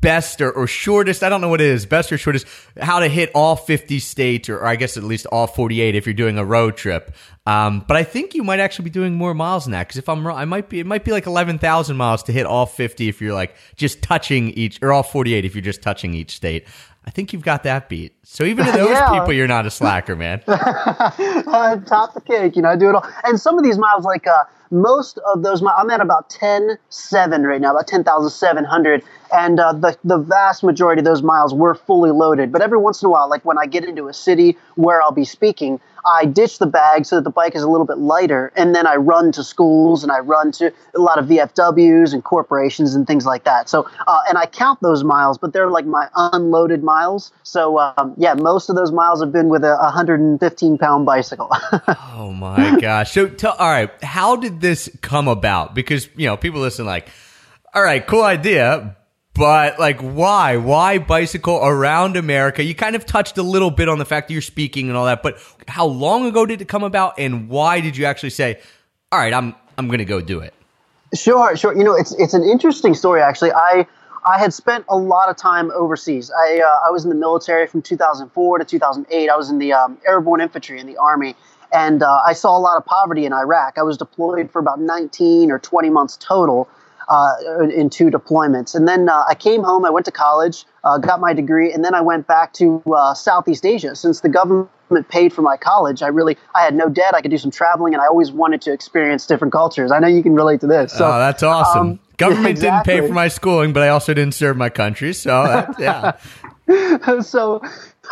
best 0.00 0.40
or, 0.40 0.50
or 0.50 0.66
shortest. 0.66 1.22
I 1.22 1.28
don't 1.28 1.42
know 1.42 1.50
what 1.50 1.60
it 1.60 1.66
is, 1.66 1.84
best 1.84 2.10
or 2.10 2.16
shortest. 2.16 2.46
How 2.80 3.00
to 3.00 3.06
hit 3.06 3.30
all 3.34 3.54
50 3.54 3.98
states, 3.98 4.48
or, 4.48 4.56
or 4.60 4.66
I 4.66 4.76
guess 4.76 4.96
at 4.96 5.02
least 5.04 5.26
all 5.26 5.46
48 5.46 5.94
if 5.94 6.06
you're 6.06 6.14
doing 6.14 6.38
a 6.38 6.44
road 6.44 6.78
trip. 6.78 7.14
Um, 7.44 7.84
but 7.86 7.98
I 7.98 8.02
think 8.04 8.34
you 8.34 8.42
might 8.42 8.60
actually 8.60 8.84
be 8.84 8.90
doing 8.92 9.12
more 9.14 9.34
miles 9.34 9.64
than 9.66 9.72
that 9.72 9.88
because 9.88 9.98
if 9.98 10.08
I'm 10.08 10.26
wrong, 10.26 10.38
I 10.38 10.46
might 10.46 10.70
be. 10.70 10.80
It 10.80 10.86
might 10.86 11.04
be 11.04 11.12
like 11.12 11.26
11,000 11.26 11.98
miles 11.98 12.22
to 12.22 12.32
hit 12.32 12.46
all 12.46 12.64
50 12.64 13.08
if 13.10 13.20
you're 13.20 13.34
like 13.34 13.54
just 13.76 14.00
touching 14.00 14.48
each, 14.52 14.78
or 14.82 14.90
all 14.90 15.02
48 15.02 15.44
if 15.44 15.54
you're 15.54 15.60
just 15.60 15.82
touching 15.82 16.14
each 16.14 16.34
state. 16.34 16.66
I 17.04 17.10
think 17.10 17.34
you've 17.34 17.42
got 17.44 17.64
that 17.64 17.90
beat. 17.90 18.14
So 18.24 18.44
even 18.44 18.64
to 18.64 18.72
those 18.84 18.88
Yeah. 18.88 19.10
people, 19.18 19.34
you're 19.34 19.46
not 19.48 19.66
a 19.66 19.70
slacker, 19.70 20.16
man. 20.16 20.42
uh, 20.48 21.76
top 21.80 22.14
the 22.14 22.22
cake, 22.22 22.56
you 22.56 22.62
know, 22.62 22.70
I 22.70 22.76
do 22.76 22.88
it 22.88 22.94
all. 22.94 23.06
And 23.24 23.38
some 23.38 23.58
of 23.58 23.64
these 23.64 23.76
miles, 23.76 24.06
like 24.06 24.26
uh, 24.26 24.44
most 24.70 25.18
of 25.32 25.42
those 25.42 25.62
I'm 25.76 25.90
at 25.90 26.00
about 26.00 26.30
10,700 26.30 27.48
right 27.48 27.60
now, 27.60 27.72
about 27.72 27.86
10,700. 27.88 29.02
And 29.32 29.60
uh, 29.60 29.72
the, 29.72 29.96
the 30.04 30.18
vast 30.18 30.62
majority 30.62 31.00
of 31.00 31.04
those 31.04 31.22
miles 31.22 31.54
were 31.54 31.74
fully 31.74 32.10
loaded. 32.10 32.52
But 32.52 32.62
every 32.62 32.78
once 32.78 33.02
in 33.02 33.06
a 33.06 33.10
while, 33.10 33.28
like 33.28 33.44
when 33.44 33.58
I 33.58 33.66
get 33.66 33.84
into 33.84 34.08
a 34.08 34.12
city 34.12 34.56
where 34.74 35.02
I'll 35.02 35.12
be 35.12 35.24
speaking, 35.24 35.80
I 36.04 36.24
ditch 36.24 36.58
the 36.58 36.66
bag 36.66 37.06
so 37.06 37.16
that 37.16 37.22
the 37.22 37.30
bike 37.30 37.54
is 37.54 37.62
a 37.62 37.68
little 37.68 37.86
bit 37.86 37.98
lighter. 37.98 38.52
And 38.56 38.74
then 38.74 38.86
I 38.86 38.96
run 38.96 39.32
to 39.32 39.44
schools 39.44 40.02
and 40.02 40.10
I 40.10 40.20
run 40.20 40.52
to 40.52 40.72
a 40.94 40.98
lot 40.98 41.18
of 41.18 41.26
VFWs 41.26 42.12
and 42.12 42.24
corporations 42.24 42.94
and 42.94 43.06
things 43.06 43.26
like 43.26 43.44
that. 43.44 43.68
So, 43.68 43.88
uh, 44.06 44.20
and 44.28 44.38
I 44.38 44.46
count 44.46 44.80
those 44.80 45.04
miles, 45.04 45.38
but 45.38 45.52
they're 45.52 45.70
like 45.70 45.86
my 45.86 46.08
unloaded 46.14 46.82
miles. 46.82 47.32
So, 47.42 47.78
um, 47.78 48.14
yeah, 48.16 48.34
most 48.34 48.70
of 48.70 48.76
those 48.76 48.92
miles 48.92 49.20
have 49.20 49.32
been 49.32 49.48
with 49.48 49.64
a 49.64 49.76
115 49.76 50.78
pound 50.78 51.06
bicycle. 51.06 51.50
Oh 52.12 52.32
my 52.32 52.78
gosh. 52.80 53.12
So 53.12 53.28
tell 53.28 53.52
all 53.52 53.68
right, 53.68 53.90
how 54.02 54.36
did 54.36 54.60
this 54.60 54.90
come 55.00 55.26
about? 55.26 55.74
Because, 55.74 56.08
you 56.16 56.26
know, 56.26 56.36
people 56.36 56.60
listen 56.60 56.84
like, 56.84 57.08
all 57.72 57.82
right, 57.82 58.06
cool 58.06 58.22
idea, 58.22 58.96
but 59.40 59.78
like 59.78 59.98
why? 60.02 60.58
Why 60.58 60.98
bicycle 60.98 61.60
around 61.64 62.18
America? 62.18 62.62
You 62.62 62.74
kind 62.74 62.94
of 62.94 63.06
touched 63.06 63.38
a 63.38 63.42
little 63.42 63.70
bit 63.70 63.88
on 63.88 63.98
the 63.98 64.04
fact 64.04 64.28
that 64.28 64.34
you're 64.34 64.42
speaking 64.42 64.88
and 64.88 64.98
all 64.98 65.06
that, 65.06 65.22
but 65.22 65.38
how 65.66 65.86
long 65.86 66.26
ago 66.26 66.44
did 66.44 66.60
it 66.60 66.68
come 66.68 66.84
about 66.84 67.14
and 67.18 67.48
why 67.48 67.80
did 67.80 67.96
you 67.96 68.04
actually 68.04 68.30
say, 68.30 68.60
"All 69.10 69.18
right, 69.18 69.32
I'm 69.32 69.54
I'm 69.78 69.90
to 69.90 70.04
go 70.04 70.20
do 70.20 70.40
it." 70.40 70.52
Sure, 71.14 71.56
sure. 71.56 71.74
You 71.74 71.84
know, 71.84 71.94
it's 71.94 72.12
it's 72.18 72.34
an 72.34 72.44
interesting 72.44 72.92
story 72.92 73.22
actually. 73.22 73.52
I 73.52 73.86
I 74.26 74.38
had 74.38 74.52
spent 74.52 74.84
a 74.90 74.96
lot 74.98 75.30
of 75.30 75.36
time 75.36 75.70
overseas. 75.70 76.30
I 76.30 76.60
uh, 76.60 76.86
I 76.86 76.90
was 76.90 77.04
in 77.04 77.08
the 77.08 77.16
military 77.16 77.66
from 77.66 77.80
2004 77.80 78.58
to 78.58 78.64
2008. 78.66 79.30
I 79.30 79.36
was 79.36 79.48
in 79.48 79.58
the 79.58 79.72
um, 79.72 79.96
airborne 80.06 80.42
infantry 80.42 80.78
in 80.78 80.86
the 80.86 80.98
army, 80.98 81.34
and 81.72 82.02
uh, 82.02 82.20
I 82.26 82.34
saw 82.34 82.58
a 82.58 82.60
lot 82.60 82.76
of 82.76 82.84
poverty 82.84 83.24
in 83.24 83.32
Iraq. 83.32 83.78
I 83.78 83.84
was 83.84 83.96
deployed 83.96 84.50
for 84.50 84.58
about 84.58 84.80
19 84.80 85.50
or 85.50 85.58
20 85.58 85.88
months 85.88 86.18
total. 86.18 86.68
Uh, 87.10 87.66
in 87.74 87.90
two 87.90 88.08
deployments, 88.08 88.76
and 88.76 88.86
then 88.86 89.08
uh, 89.08 89.24
I 89.28 89.34
came 89.34 89.64
home. 89.64 89.84
I 89.84 89.90
went 89.90 90.06
to 90.06 90.12
college, 90.12 90.64
uh, 90.84 90.96
got 90.96 91.18
my 91.18 91.32
degree, 91.32 91.72
and 91.72 91.84
then 91.84 91.92
I 91.92 92.00
went 92.00 92.28
back 92.28 92.52
to 92.52 92.80
uh, 92.86 93.14
Southeast 93.14 93.66
Asia. 93.66 93.96
Since 93.96 94.20
the 94.20 94.28
government 94.28 94.70
paid 95.08 95.32
for 95.32 95.42
my 95.42 95.56
college, 95.56 96.02
I 96.02 96.06
really 96.06 96.36
I 96.54 96.62
had 96.62 96.72
no 96.72 96.88
debt. 96.88 97.12
I 97.12 97.20
could 97.20 97.32
do 97.32 97.38
some 97.38 97.50
traveling, 97.50 97.94
and 97.94 98.00
I 98.00 98.06
always 98.06 98.30
wanted 98.30 98.62
to 98.62 98.72
experience 98.72 99.26
different 99.26 99.52
cultures. 99.52 99.90
I 99.90 99.98
know 99.98 100.06
you 100.06 100.22
can 100.22 100.34
relate 100.34 100.60
to 100.60 100.68
this. 100.68 100.92
So, 100.92 101.04
oh, 101.04 101.18
that's 101.18 101.42
awesome. 101.42 101.80
um, 101.80 102.00
Government 102.16 102.60
didn't 102.60 102.84
pay 102.84 103.04
for 103.04 103.12
my 103.12 103.26
schooling, 103.26 103.72
but 103.72 103.82
I 103.82 103.88
also 103.88 104.14
didn't 104.14 104.34
serve 104.34 104.56
my 104.56 104.70
country, 104.70 105.12
so 105.12 105.42
that, 105.42 105.80
yeah. 105.80 107.20
so 107.22 107.60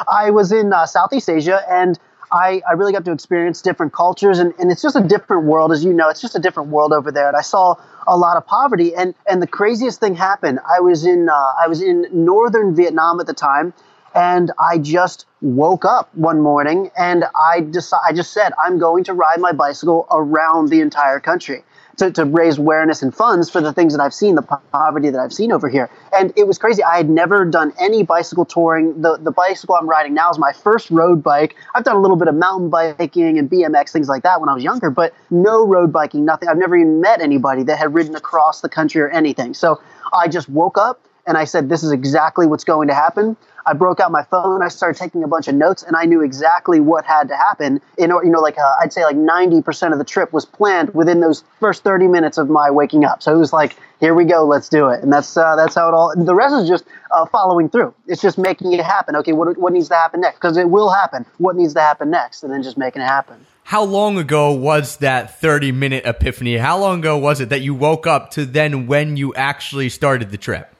I 0.08 0.30
was 0.30 0.50
in 0.50 0.72
uh, 0.72 0.86
Southeast 0.86 1.28
Asia 1.28 1.62
and 1.70 1.98
I, 2.30 2.62
I 2.68 2.72
really 2.72 2.92
got 2.92 3.04
to 3.06 3.12
experience 3.12 3.62
different 3.62 3.92
cultures 3.92 4.38
and, 4.38 4.52
and 4.58 4.70
it's 4.70 4.82
just 4.82 4.96
a 4.96 5.00
different 5.02 5.44
world 5.44 5.72
as 5.72 5.84
you 5.84 5.92
know. 5.92 6.08
It's 6.08 6.20
just 6.20 6.36
a 6.36 6.38
different 6.38 6.70
world 6.70 6.92
over 6.92 7.10
there 7.10 7.28
and 7.28 7.36
i 7.36 7.40
saw 7.40 7.74
a 8.06 8.16
lot 8.16 8.36
of 8.36 8.46
poverty 8.46 8.94
and 8.94 9.14
and 9.28 9.40
the 9.42 9.46
craziest 9.46 10.00
thing 10.00 10.14
happened. 10.14 10.60
I 10.68 10.80
was 10.80 11.04
in 11.04 11.28
uh, 11.28 11.52
i 11.62 11.66
was 11.68 11.82
in 11.82 12.06
northern 12.12 12.74
vietnam 12.74 13.20
at 13.20 13.26
the 13.26 13.34
time 13.34 13.72
and 14.14 14.50
i 14.58 14.78
just 14.78 15.26
woke 15.40 15.84
up 15.84 16.14
one 16.14 16.40
morning 16.40 16.90
and 16.98 17.24
i 17.36 17.60
just 17.60 17.92
i 18.08 18.12
just 18.12 18.32
said 18.32 18.52
i'm 18.62 18.78
going 18.78 19.04
to 19.04 19.14
ride 19.14 19.38
my 19.38 19.52
bicycle 19.52 20.06
around 20.10 20.68
the 20.68 20.80
entire 20.80 21.20
country 21.20 21.62
to, 21.98 22.10
to 22.12 22.24
raise 22.24 22.58
awareness 22.58 23.02
and 23.02 23.14
funds 23.14 23.50
for 23.50 23.60
the 23.60 23.72
things 23.72 23.92
that 23.92 24.02
I've 24.02 24.14
seen, 24.14 24.34
the 24.34 24.42
poverty 24.42 25.10
that 25.10 25.20
I've 25.20 25.32
seen 25.32 25.52
over 25.52 25.68
here. 25.68 25.90
And 26.12 26.32
it 26.36 26.46
was 26.46 26.58
crazy. 26.58 26.82
I 26.82 26.96
had 26.96 27.10
never 27.10 27.44
done 27.44 27.72
any 27.78 28.02
bicycle 28.02 28.44
touring. 28.44 29.02
The, 29.02 29.16
the 29.16 29.30
bicycle 29.30 29.76
I'm 29.78 29.88
riding 29.88 30.14
now 30.14 30.30
is 30.30 30.38
my 30.38 30.52
first 30.52 30.90
road 30.90 31.22
bike. 31.22 31.56
I've 31.74 31.84
done 31.84 31.96
a 31.96 32.00
little 32.00 32.16
bit 32.16 32.28
of 32.28 32.34
mountain 32.34 32.70
biking 32.70 33.38
and 33.38 33.50
BMX, 33.50 33.90
things 33.90 34.08
like 34.08 34.22
that 34.22 34.40
when 34.40 34.48
I 34.48 34.54
was 34.54 34.62
younger, 34.62 34.90
but 34.90 35.14
no 35.30 35.66
road 35.66 35.92
biking, 35.92 36.24
nothing. 36.24 36.48
I've 36.48 36.58
never 36.58 36.76
even 36.76 37.00
met 37.00 37.20
anybody 37.20 37.62
that 37.64 37.78
had 37.78 37.92
ridden 37.94 38.14
across 38.14 38.60
the 38.60 38.68
country 38.68 39.00
or 39.00 39.08
anything. 39.08 39.54
So 39.54 39.80
I 40.12 40.28
just 40.28 40.48
woke 40.48 40.78
up 40.78 41.00
and 41.28 41.36
I 41.36 41.44
said, 41.44 41.68
This 41.68 41.84
is 41.84 41.92
exactly 41.92 42.46
what's 42.46 42.64
going 42.64 42.88
to 42.88 42.94
happen. 42.94 43.36
I 43.66 43.74
broke 43.74 44.00
out 44.00 44.10
my 44.10 44.22
phone. 44.24 44.62
I 44.62 44.68
started 44.68 44.98
taking 44.98 45.22
a 45.22 45.28
bunch 45.28 45.46
of 45.46 45.54
notes, 45.54 45.82
and 45.82 45.94
I 45.94 46.06
knew 46.06 46.22
exactly 46.22 46.80
what 46.80 47.04
had 47.04 47.28
to 47.28 47.36
happen. 47.36 47.82
In 47.98 48.10
you 48.10 48.30
know, 48.30 48.40
like 48.40 48.56
uh, 48.56 48.76
I'd 48.80 48.94
say, 48.94 49.04
like 49.04 49.16
ninety 49.16 49.60
percent 49.60 49.92
of 49.92 49.98
the 49.98 50.06
trip 50.06 50.32
was 50.32 50.46
planned 50.46 50.94
within 50.94 51.20
those 51.20 51.44
first 51.60 51.84
thirty 51.84 52.08
minutes 52.08 52.38
of 52.38 52.48
my 52.48 52.70
waking 52.70 53.04
up. 53.04 53.22
So 53.22 53.34
it 53.34 53.38
was 53.38 53.52
like, 53.52 53.76
here 54.00 54.14
we 54.14 54.24
go, 54.24 54.46
let's 54.46 54.70
do 54.70 54.88
it, 54.88 55.02
and 55.02 55.12
that's 55.12 55.36
uh, 55.36 55.54
that's 55.54 55.74
how 55.74 55.88
it 55.88 55.94
all. 55.94 56.14
The 56.16 56.34
rest 56.34 56.54
is 56.54 56.66
just 56.66 56.84
uh, 57.10 57.26
following 57.26 57.68
through. 57.68 57.94
It's 58.06 58.22
just 58.22 58.38
making 58.38 58.72
it 58.72 58.80
happen. 58.80 59.14
Okay, 59.16 59.32
what 59.32 59.58
what 59.58 59.74
needs 59.74 59.88
to 59.88 59.96
happen 59.96 60.22
next? 60.22 60.36
Because 60.36 60.56
it 60.56 60.70
will 60.70 60.90
happen. 60.90 61.26
What 61.36 61.54
needs 61.54 61.74
to 61.74 61.80
happen 61.80 62.08
next, 62.10 62.42
and 62.42 62.50
then 62.50 62.62
just 62.62 62.78
making 62.78 63.02
it 63.02 63.06
happen. 63.06 63.44
How 63.64 63.82
long 63.82 64.16
ago 64.16 64.52
was 64.52 64.96
that 64.98 65.42
30 65.42 65.72
minute 65.72 66.06
epiphany? 66.06 66.56
How 66.56 66.78
long 66.78 67.00
ago 67.00 67.18
was 67.18 67.42
it 67.42 67.50
that 67.50 67.60
you 67.60 67.74
woke 67.74 68.06
up 68.06 68.30
to 68.30 68.46
then 68.46 68.86
when 68.86 69.18
you 69.18 69.34
actually 69.34 69.90
started 69.90 70.30
the 70.30 70.38
trip? 70.38 70.74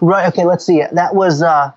Right. 0.00 0.26
Okay. 0.28 0.44
Let's 0.44 0.64
see. 0.64 0.82
That 0.92 1.14
was 1.14 1.42
uh, 1.42 1.72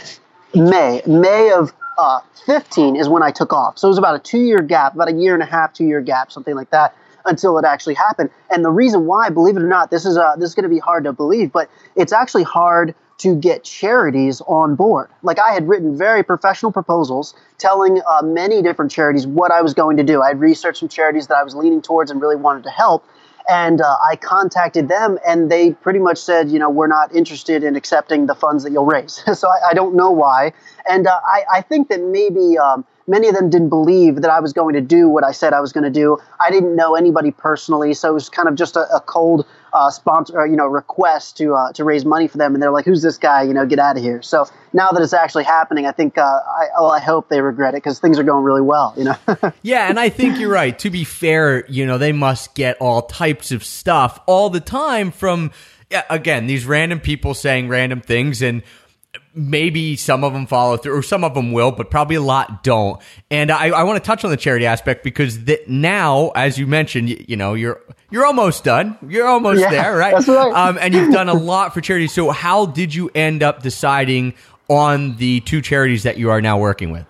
May. 0.53 1.01
May 1.07 1.51
of 1.51 1.73
uh, 1.97 2.21
15 2.45 2.95
is 2.95 3.07
when 3.07 3.23
I 3.23 3.31
took 3.31 3.53
off. 3.53 3.77
So 3.77 3.87
it 3.87 3.91
was 3.91 3.97
about 3.97 4.15
a 4.15 4.19
two 4.19 4.39
year 4.39 4.61
gap, 4.61 4.95
about 4.95 5.09
a 5.09 5.13
year 5.13 5.33
and 5.33 5.43
a 5.43 5.45
half, 5.45 5.73
two 5.73 5.85
year 5.85 6.01
gap, 6.01 6.31
something 6.31 6.55
like 6.55 6.69
that. 6.71 6.95
Until 7.23 7.59
it 7.59 7.65
actually 7.65 7.93
happened, 7.93 8.31
and 8.49 8.65
the 8.65 8.71
reason 8.71 9.05
why, 9.05 9.29
believe 9.29 9.55
it 9.55 9.61
or 9.61 9.67
not, 9.67 9.91
this 9.91 10.07
is 10.07 10.17
uh, 10.17 10.35
this 10.37 10.49
is 10.49 10.55
going 10.55 10.63
to 10.63 10.69
be 10.69 10.79
hard 10.79 11.03
to 11.03 11.13
believe, 11.13 11.51
but 11.51 11.69
it's 11.95 12.11
actually 12.11 12.41
hard 12.41 12.95
to 13.21 13.35
get 13.35 13.63
charities 13.63 14.41
on 14.47 14.75
board. 14.75 15.09
Like 15.21 15.37
I 15.39 15.51
had 15.53 15.67
written 15.67 15.95
very 15.95 16.23
professional 16.23 16.71
proposals 16.71 17.35
telling 17.59 18.01
uh, 18.09 18.23
many 18.23 18.63
different 18.63 18.91
charities 18.91 19.27
what 19.27 19.51
I 19.51 19.61
was 19.61 19.75
going 19.75 19.97
to 19.97 20.03
do. 20.03 20.23
I 20.23 20.29
had 20.29 20.39
researched 20.39 20.79
some 20.79 20.89
charities 20.89 21.27
that 21.27 21.35
I 21.35 21.43
was 21.43 21.53
leaning 21.53 21.83
towards 21.83 22.09
and 22.09 22.19
really 22.19 22.35
wanted 22.35 22.63
to 22.63 22.71
help. 22.71 23.05
And 23.47 23.81
uh, 23.81 23.95
I 24.07 24.15
contacted 24.15 24.87
them, 24.87 25.17
and 25.27 25.51
they 25.51 25.73
pretty 25.73 25.99
much 25.99 26.17
said, 26.19 26.49
you 26.49 26.57
know, 26.59 26.69
we're 26.69 26.87
not 26.87 27.13
interested 27.13 27.63
in 27.63 27.75
accepting 27.75 28.27
the 28.27 28.35
funds 28.35 28.63
that 28.63 28.71
you'll 28.71 28.85
raise. 28.85 29.23
so 29.39 29.49
I, 29.49 29.69
I, 29.69 29.73
don't 29.73 29.95
know 29.95 30.11
why. 30.11 30.53
And 30.89 31.07
uh, 31.07 31.19
I, 31.25 31.43
I, 31.55 31.61
think 31.61 31.89
that 31.89 32.01
maybe 32.01 32.57
um, 32.57 32.85
many 33.07 33.27
of 33.27 33.35
them 33.35 33.49
didn't 33.49 33.69
believe 33.69 34.21
that 34.21 34.29
I 34.29 34.39
was 34.39 34.53
going 34.53 34.73
to 34.75 34.81
do 34.81 35.09
what 35.09 35.23
I 35.23 35.31
said 35.31 35.53
I 35.53 35.59
was 35.59 35.73
going 35.73 35.83
to 35.83 35.89
do. 35.89 36.17
I 36.39 36.51
didn't 36.51 36.75
know 36.75 36.95
anybody 36.95 37.31
personally, 37.31 37.93
so 37.93 38.11
it 38.11 38.13
was 38.13 38.29
kind 38.29 38.47
of 38.47 38.55
just 38.55 38.75
a, 38.75 38.87
a 38.95 39.01
cold 39.01 39.45
uh, 39.73 39.89
sponsor, 39.89 40.45
you 40.45 40.55
know, 40.55 40.67
request 40.67 41.37
to 41.37 41.53
uh, 41.53 41.71
to 41.73 41.83
raise 41.83 42.05
money 42.05 42.27
for 42.27 42.37
them, 42.37 42.53
and 42.53 42.61
they're 42.61 42.71
like, 42.71 42.85
"Who's 42.85 43.01
this 43.01 43.17
guy? 43.17 43.43
You 43.43 43.53
know, 43.53 43.65
get 43.65 43.79
out 43.79 43.97
of 43.97 44.03
here." 44.03 44.21
So 44.21 44.45
now 44.73 44.91
that 44.91 45.01
it's 45.01 45.13
actually 45.13 45.45
happening, 45.45 45.85
I 45.85 45.91
think 45.91 46.17
uh, 46.17 46.21
I, 46.21 46.67
well, 46.79 46.91
I 46.91 46.99
hope 46.99 47.29
they 47.29 47.41
regret 47.41 47.73
it 47.73 47.77
because 47.77 47.99
things 47.99 48.19
are 48.19 48.23
going 48.23 48.43
really 48.43 48.61
well. 48.61 48.93
You 48.97 49.05
know. 49.05 49.15
yeah, 49.61 49.89
and 49.89 49.99
I 49.99 50.09
think 50.09 50.39
you're 50.39 50.51
right. 50.51 50.77
To 50.79 50.89
be 50.89 51.03
fair, 51.03 51.65
you 51.67 51.85
know, 51.85 51.97
they 51.97 52.11
must 52.11 52.53
get 52.55 52.77
all 52.79 53.03
types 53.03 53.51
of 53.51 53.63
stuff 53.63 54.19
all 54.25 54.49
the 54.49 54.61
time 54.61 55.11
from. 55.11 55.51
Again, 56.09 56.47
these 56.47 56.65
random 56.65 57.01
people 57.01 57.33
saying 57.33 57.67
random 57.67 57.99
things, 57.99 58.41
and 58.41 58.63
maybe 59.33 59.95
some 59.95 60.23
of 60.23 60.33
them 60.33 60.45
follow 60.45 60.77
through 60.77 60.97
or 60.97 61.01
some 61.01 61.23
of 61.23 61.33
them 61.33 61.51
will 61.51 61.71
but 61.71 61.89
probably 61.89 62.15
a 62.15 62.21
lot 62.21 62.63
don't. 62.63 63.01
And 63.29 63.51
i, 63.51 63.67
I 63.67 63.83
want 63.83 64.01
to 64.01 64.05
touch 64.05 64.23
on 64.23 64.31
the 64.31 64.37
charity 64.37 64.65
aspect 64.65 65.03
because 65.03 65.45
that 65.45 65.69
now 65.69 66.29
as 66.29 66.57
you 66.57 66.67
mentioned 66.67 67.09
you, 67.09 67.23
you, 67.27 67.35
know 67.35 67.53
you're 67.53 67.81
you're 68.09 68.25
almost 68.25 68.63
done. 68.63 68.97
You're 69.07 69.27
almost 69.27 69.61
yeah, 69.61 69.71
there 69.71 69.95
right? 69.95 70.13
that's 70.13 70.27
right. 70.27 70.53
Um, 70.53 70.77
and 70.79 70.93
you've 70.93 71.13
done 71.13 71.29
a 71.29 71.33
lot 71.51 71.73
for 71.73 71.81
charity. 71.81 72.07
So 72.07 72.31
how 72.31 72.65
did 72.65 72.93
you 72.93 73.09
end 73.15 73.41
up 73.41 73.63
deciding 73.63 74.33
on 74.67 75.17
the 75.17 75.41
two 75.41 75.61
charities 75.61 76.03
that 76.03 76.17
you 76.17 76.29
are 76.29 76.41
now 76.41 76.57
working 76.57 76.91
with? 76.91 77.05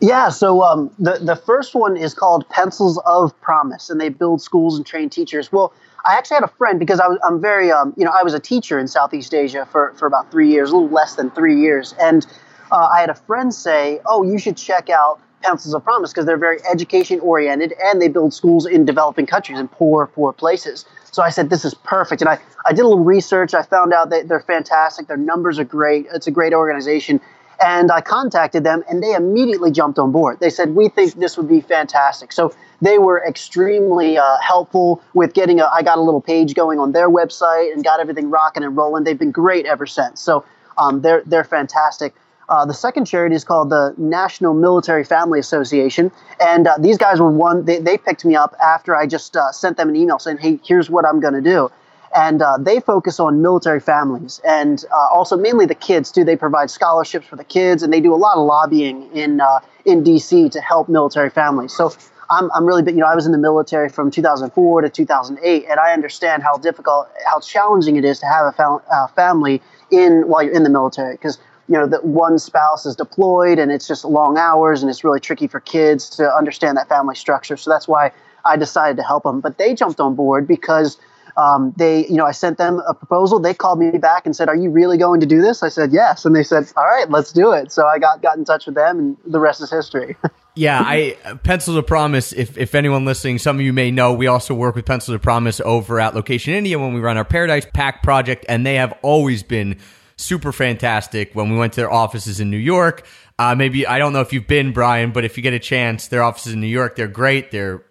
Yeah, 0.00 0.28
so 0.28 0.62
um, 0.62 0.90
the 0.98 1.18
the 1.22 1.36
first 1.36 1.74
one 1.74 1.96
is 1.96 2.12
called 2.12 2.48
Pencils 2.50 3.00
of 3.06 3.38
Promise, 3.40 3.88
and 3.88 4.00
they 4.00 4.10
build 4.10 4.42
schools 4.42 4.76
and 4.76 4.84
train 4.84 5.08
teachers. 5.08 5.50
Well, 5.50 5.72
I 6.04 6.16
actually 6.16 6.36
had 6.36 6.44
a 6.44 6.48
friend 6.58 6.78
because 6.78 7.00
I 7.00 7.08
was 7.08 7.18
I'm 7.24 7.40
very 7.40 7.72
um, 7.72 7.94
you 7.96 8.04
know 8.04 8.12
I 8.12 8.22
was 8.22 8.34
a 8.34 8.40
teacher 8.40 8.78
in 8.78 8.88
Southeast 8.88 9.34
Asia 9.34 9.66
for 9.70 9.94
for 9.98 10.06
about 10.06 10.30
three 10.30 10.50
years, 10.50 10.70
a 10.70 10.74
little 10.74 10.90
less 10.90 11.14
than 11.14 11.30
three 11.30 11.60
years, 11.60 11.94
and 12.00 12.26
uh, 12.70 12.88
I 12.94 13.00
had 13.00 13.10
a 13.10 13.14
friend 13.14 13.54
say, 13.54 14.00
"Oh, 14.06 14.22
you 14.22 14.38
should 14.38 14.56
check 14.56 14.90
out 14.90 15.20
Pencils 15.42 15.74
of 15.74 15.82
Promise 15.82 16.12
because 16.12 16.26
they're 16.26 16.36
very 16.36 16.58
education 16.70 17.20
oriented 17.20 17.74
and 17.82 18.00
they 18.02 18.08
build 18.08 18.34
schools 18.34 18.66
in 18.66 18.84
developing 18.84 19.26
countries 19.26 19.58
and 19.58 19.70
poor 19.70 20.06
poor 20.06 20.32
places." 20.32 20.84
So 21.10 21.22
I 21.22 21.30
said, 21.30 21.48
"This 21.48 21.64
is 21.64 21.72
perfect," 21.74 22.20
and 22.20 22.28
I 22.28 22.38
I 22.66 22.72
did 22.72 22.82
a 22.82 22.88
little 22.88 23.04
research. 23.04 23.54
I 23.54 23.62
found 23.62 23.94
out 23.94 24.10
that 24.10 24.28
they're 24.28 24.40
fantastic. 24.40 25.06
Their 25.06 25.16
numbers 25.16 25.58
are 25.58 25.64
great. 25.64 26.06
It's 26.12 26.26
a 26.26 26.30
great 26.30 26.52
organization. 26.52 27.20
And 27.62 27.90
I 27.92 28.00
contacted 28.00 28.64
them, 28.64 28.84
and 28.88 29.02
they 29.02 29.14
immediately 29.14 29.70
jumped 29.70 29.98
on 29.98 30.12
board. 30.12 30.40
They 30.40 30.50
said, 30.50 30.74
"We 30.74 30.88
think 30.88 31.14
this 31.14 31.36
would 31.36 31.48
be 31.48 31.60
fantastic." 31.60 32.32
So 32.32 32.52
they 32.80 32.98
were 32.98 33.24
extremely 33.26 34.18
uh, 34.18 34.36
helpful 34.38 35.02
with 35.14 35.34
getting 35.34 35.60
a. 35.60 35.66
I 35.66 35.82
got 35.82 35.98
a 35.98 36.02
little 36.02 36.20
page 36.20 36.54
going 36.54 36.78
on 36.78 36.92
their 36.92 37.08
website 37.08 37.72
and 37.72 37.84
got 37.84 38.00
everything 38.00 38.30
rocking 38.30 38.64
and 38.64 38.76
rolling. 38.76 39.04
They've 39.04 39.18
been 39.18 39.30
great 39.30 39.66
ever 39.66 39.86
since. 39.86 40.20
So 40.20 40.44
um, 40.78 41.00
they're 41.00 41.22
they're 41.26 41.44
fantastic. 41.44 42.14
Uh, 42.48 42.66
the 42.66 42.74
second 42.74 43.06
charity 43.06 43.34
is 43.34 43.44
called 43.44 43.70
the 43.70 43.94
National 43.96 44.52
Military 44.52 45.04
Family 45.04 45.38
Association, 45.40 46.12
and 46.40 46.66
uh, 46.66 46.76
these 46.78 46.98
guys 46.98 47.20
were 47.20 47.30
one. 47.30 47.64
They, 47.64 47.78
they 47.78 47.96
picked 47.96 48.24
me 48.24 48.36
up 48.36 48.54
after 48.62 48.94
I 48.94 49.06
just 49.06 49.36
uh, 49.36 49.50
sent 49.52 49.76
them 49.78 49.88
an 49.88 49.96
email 49.96 50.18
saying, 50.18 50.38
"Hey, 50.38 50.60
here's 50.64 50.90
what 50.90 51.06
I'm 51.06 51.20
going 51.20 51.34
to 51.34 51.40
do." 51.40 51.70
And 52.14 52.40
uh, 52.42 52.56
they 52.58 52.80
focus 52.80 53.18
on 53.18 53.42
military 53.42 53.80
families 53.80 54.40
and 54.46 54.84
uh, 54.92 55.08
also 55.12 55.36
mainly 55.36 55.66
the 55.66 55.74
kids 55.74 56.12
too. 56.12 56.24
They 56.24 56.36
provide 56.36 56.70
scholarships 56.70 57.26
for 57.26 57.36
the 57.36 57.44
kids, 57.44 57.82
and 57.82 57.92
they 57.92 58.00
do 58.00 58.14
a 58.14 58.16
lot 58.16 58.36
of 58.36 58.46
lobbying 58.46 59.10
in 59.14 59.40
uh, 59.40 59.60
in 59.84 60.04
DC 60.04 60.50
to 60.52 60.60
help 60.60 60.88
military 60.88 61.30
families. 61.30 61.74
So 61.74 61.92
I'm 62.30 62.50
I'm 62.52 62.64
really. 62.64 62.84
You 62.92 62.98
know, 62.98 63.06
I 63.06 63.14
was 63.14 63.26
in 63.26 63.32
the 63.32 63.38
military 63.38 63.88
from 63.88 64.10
2004 64.10 64.80
to 64.82 64.88
2008, 64.88 65.66
and 65.68 65.80
I 65.80 65.92
understand 65.92 66.42
how 66.42 66.56
difficult, 66.56 67.08
how 67.26 67.40
challenging 67.40 67.96
it 67.96 68.04
is 68.04 68.20
to 68.20 68.26
have 68.26 68.46
a 68.46 68.52
fam- 68.52 69.08
family 69.14 69.60
in 69.90 70.22
while 70.28 70.42
you're 70.42 70.54
in 70.54 70.62
the 70.62 70.70
military 70.70 71.14
because 71.14 71.38
you 71.68 71.74
know 71.74 71.86
that 71.86 72.04
one 72.04 72.38
spouse 72.38 72.86
is 72.86 72.94
deployed 72.94 73.58
and 73.58 73.72
it's 73.72 73.88
just 73.88 74.04
long 74.04 74.38
hours 74.38 74.82
and 74.82 74.90
it's 74.90 75.02
really 75.02 75.20
tricky 75.20 75.46
for 75.46 75.60
kids 75.60 76.08
to 76.10 76.30
understand 76.34 76.76
that 76.76 76.88
family 76.88 77.14
structure 77.14 77.56
so 77.56 77.70
that's 77.70 77.88
why 77.88 78.10
i 78.44 78.56
decided 78.56 78.96
to 78.96 79.02
help 79.02 79.22
them 79.22 79.40
but 79.40 79.56
they 79.56 79.74
jumped 79.74 80.00
on 80.00 80.14
board 80.14 80.46
because 80.46 80.98
um, 81.36 81.74
they, 81.76 82.06
you 82.06 82.14
know, 82.14 82.26
I 82.26 82.32
sent 82.32 82.58
them 82.58 82.80
a 82.86 82.94
proposal. 82.94 83.40
They 83.40 83.54
called 83.54 83.78
me 83.78 83.98
back 83.98 84.26
and 84.26 84.36
said, 84.36 84.48
"Are 84.48 84.56
you 84.56 84.70
really 84.70 84.98
going 84.98 85.20
to 85.20 85.26
do 85.26 85.42
this?" 85.42 85.62
I 85.62 85.68
said, 85.68 85.92
"Yes," 85.92 86.24
and 86.24 86.34
they 86.34 86.42
said, 86.42 86.72
"All 86.76 86.84
right, 86.84 87.10
let's 87.10 87.32
do 87.32 87.52
it." 87.52 87.72
So 87.72 87.86
I 87.86 87.98
got 87.98 88.22
got 88.22 88.36
in 88.36 88.44
touch 88.44 88.66
with 88.66 88.74
them, 88.74 88.98
and 88.98 89.16
the 89.26 89.40
rest 89.40 89.60
is 89.60 89.70
history. 89.70 90.16
yeah, 90.54 90.80
I 90.84 91.16
Pencils 91.42 91.76
of 91.76 91.86
Promise. 91.86 92.32
If 92.32 92.56
if 92.56 92.74
anyone 92.74 93.04
listening, 93.04 93.38
some 93.38 93.56
of 93.56 93.62
you 93.62 93.72
may 93.72 93.90
know, 93.90 94.12
we 94.12 94.26
also 94.26 94.54
work 94.54 94.76
with 94.76 94.86
Pencils 94.86 95.14
of 95.14 95.22
Promise 95.22 95.60
over 95.64 95.98
at 95.98 96.14
Location 96.14 96.54
Indie 96.54 96.78
when 96.80 96.94
we 96.94 97.00
run 97.00 97.16
our 97.16 97.24
Paradise 97.24 97.66
Pack 97.74 98.02
project, 98.02 98.44
and 98.48 98.64
they 98.64 98.76
have 98.76 98.96
always 99.02 99.42
been 99.42 99.78
super 100.16 100.52
fantastic. 100.52 101.34
When 101.34 101.50
we 101.50 101.56
went 101.56 101.72
to 101.72 101.80
their 101.80 101.92
offices 101.92 102.38
in 102.38 102.50
New 102.50 102.58
York, 102.58 103.06
uh, 103.40 103.56
maybe 103.56 103.86
I 103.86 103.98
don't 103.98 104.12
know 104.12 104.20
if 104.20 104.32
you've 104.32 104.46
been, 104.46 104.72
Brian, 104.72 105.10
but 105.10 105.24
if 105.24 105.36
you 105.36 105.42
get 105.42 105.52
a 105.52 105.58
chance, 105.58 106.06
their 106.06 106.22
offices 106.22 106.52
in 106.52 106.60
New 106.60 106.68
York, 106.68 106.94
they're 106.94 107.08
great. 107.08 107.50
They're 107.50 107.84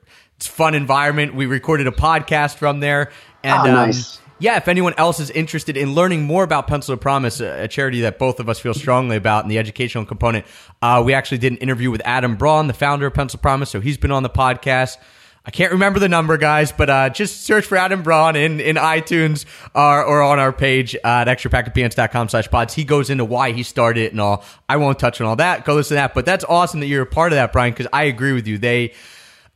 it's 0.44 0.48
fun 0.48 0.76
environment. 0.76 1.36
We 1.36 1.46
recorded 1.46 1.88
a 1.88 1.92
podcast 1.92 2.56
from 2.56 2.82
there, 2.82 3.12
and 3.44 3.68
oh, 3.68 3.72
nice. 3.72 4.18
um, 4.18 4.24
yeah, 4.40 4.58
if 4.58 4.68
anyone 4.68 4.94
else 4.98 5.20
is 5.20 5.30
interested 5.30 5.78
in 5.78 5.94
learning 5.94 6.24
more 6.24 6.44
about 6.44 6.68
Pencil 6.68 6.94
of 6.94 7.00
Promise, 7.00 7.40
a, 7.40 7.64
a 7.64 7.68
charity 7.68 8.02
that 8.02 8.20
both 8.20 8.40
of 8.40 8.50
us 8.50 8.60
feel 8.60 8.74
strongly 8.74 9.16
about, 9.16 9.44
and 9.44 9.52
the 9.52 9.58
educational 9.58 10.06
component, 10.06 10.46
uh, 10.82 11.02
we 11.06 11.14
actually 11.14 11.38
did 11.38 11.54
an 11.54 11.58
interview 11.60 11.92
with 11.92 12.02
Adam 12.04 12.36
Braun, 12.36 12.68
the 12.68 12.74
founder 12.74 13.06
of 13.08 13.14
Pencil 13.14 13.40
Promise. 13.40 13.70
So 13.70 13.80
he's 13.80 13.98
been 13.98 14.12
on 14.12 14.24
the 14.24 14.30
podcast. 14.30 14.98
I 15.46 15.52
can't 15.52 15.74
remember 15.74 16.00
the 16.00 16.08
number, 16.08 16.38
guys, 16.38 16.72
but 16.72 16.90
uh, 16.90 17.10
just 17.10 17.44
search 17.44 17.66
for 17.66 17.78
Adam 17.78 18.02
Braun 18.02 18.38
in, 18.38 18.62
in 18.62 18.78
iTunes 18.78 19.46
or, 19.76 20.04
or 20.04 20.22
on 20.22 20.40
our 20.40 20.54
page 20.54 20.96
uh, 20.96 21.00
at 21.04 21.28
extrapackofpeanuts.com 21.28 22.30
slash 22.30 22.50
pods. 22.50 22.74
He 22.74 22.86
goes 22.86 23.10
into 23.10 23.26
why 23.26 23.52
he 23.52 23.62
started 23.64 24.04
it 24.04 24.12
and 24.14 24.22
all. 24.22 24.46
I 24.70 24.78
won't 24.78 25.00
touch 25.00 25.20
on 25.20 25.28
all 25.28 25.36
that. 25.36 25.66
Go 25.66 25.76
listen 25.76 25.96
to 25.96 25.96
that. 25.96 26.14
But 26.14 26.26
that's 26.26 26.46
awesome 26.46 26.80
that 26.80 26.88
you're 26.88 27.04
a 27.04 27.06
part 27.06 27.34
of 27.34 27.36
that, 27.36 27.52
Brian, 27.52 27.74
because 27.74 27.88
I 27.92 28.04
agree 28.04 28.32
with 28.32 28.48
you. 28.48 28.58
They 28.58 28.94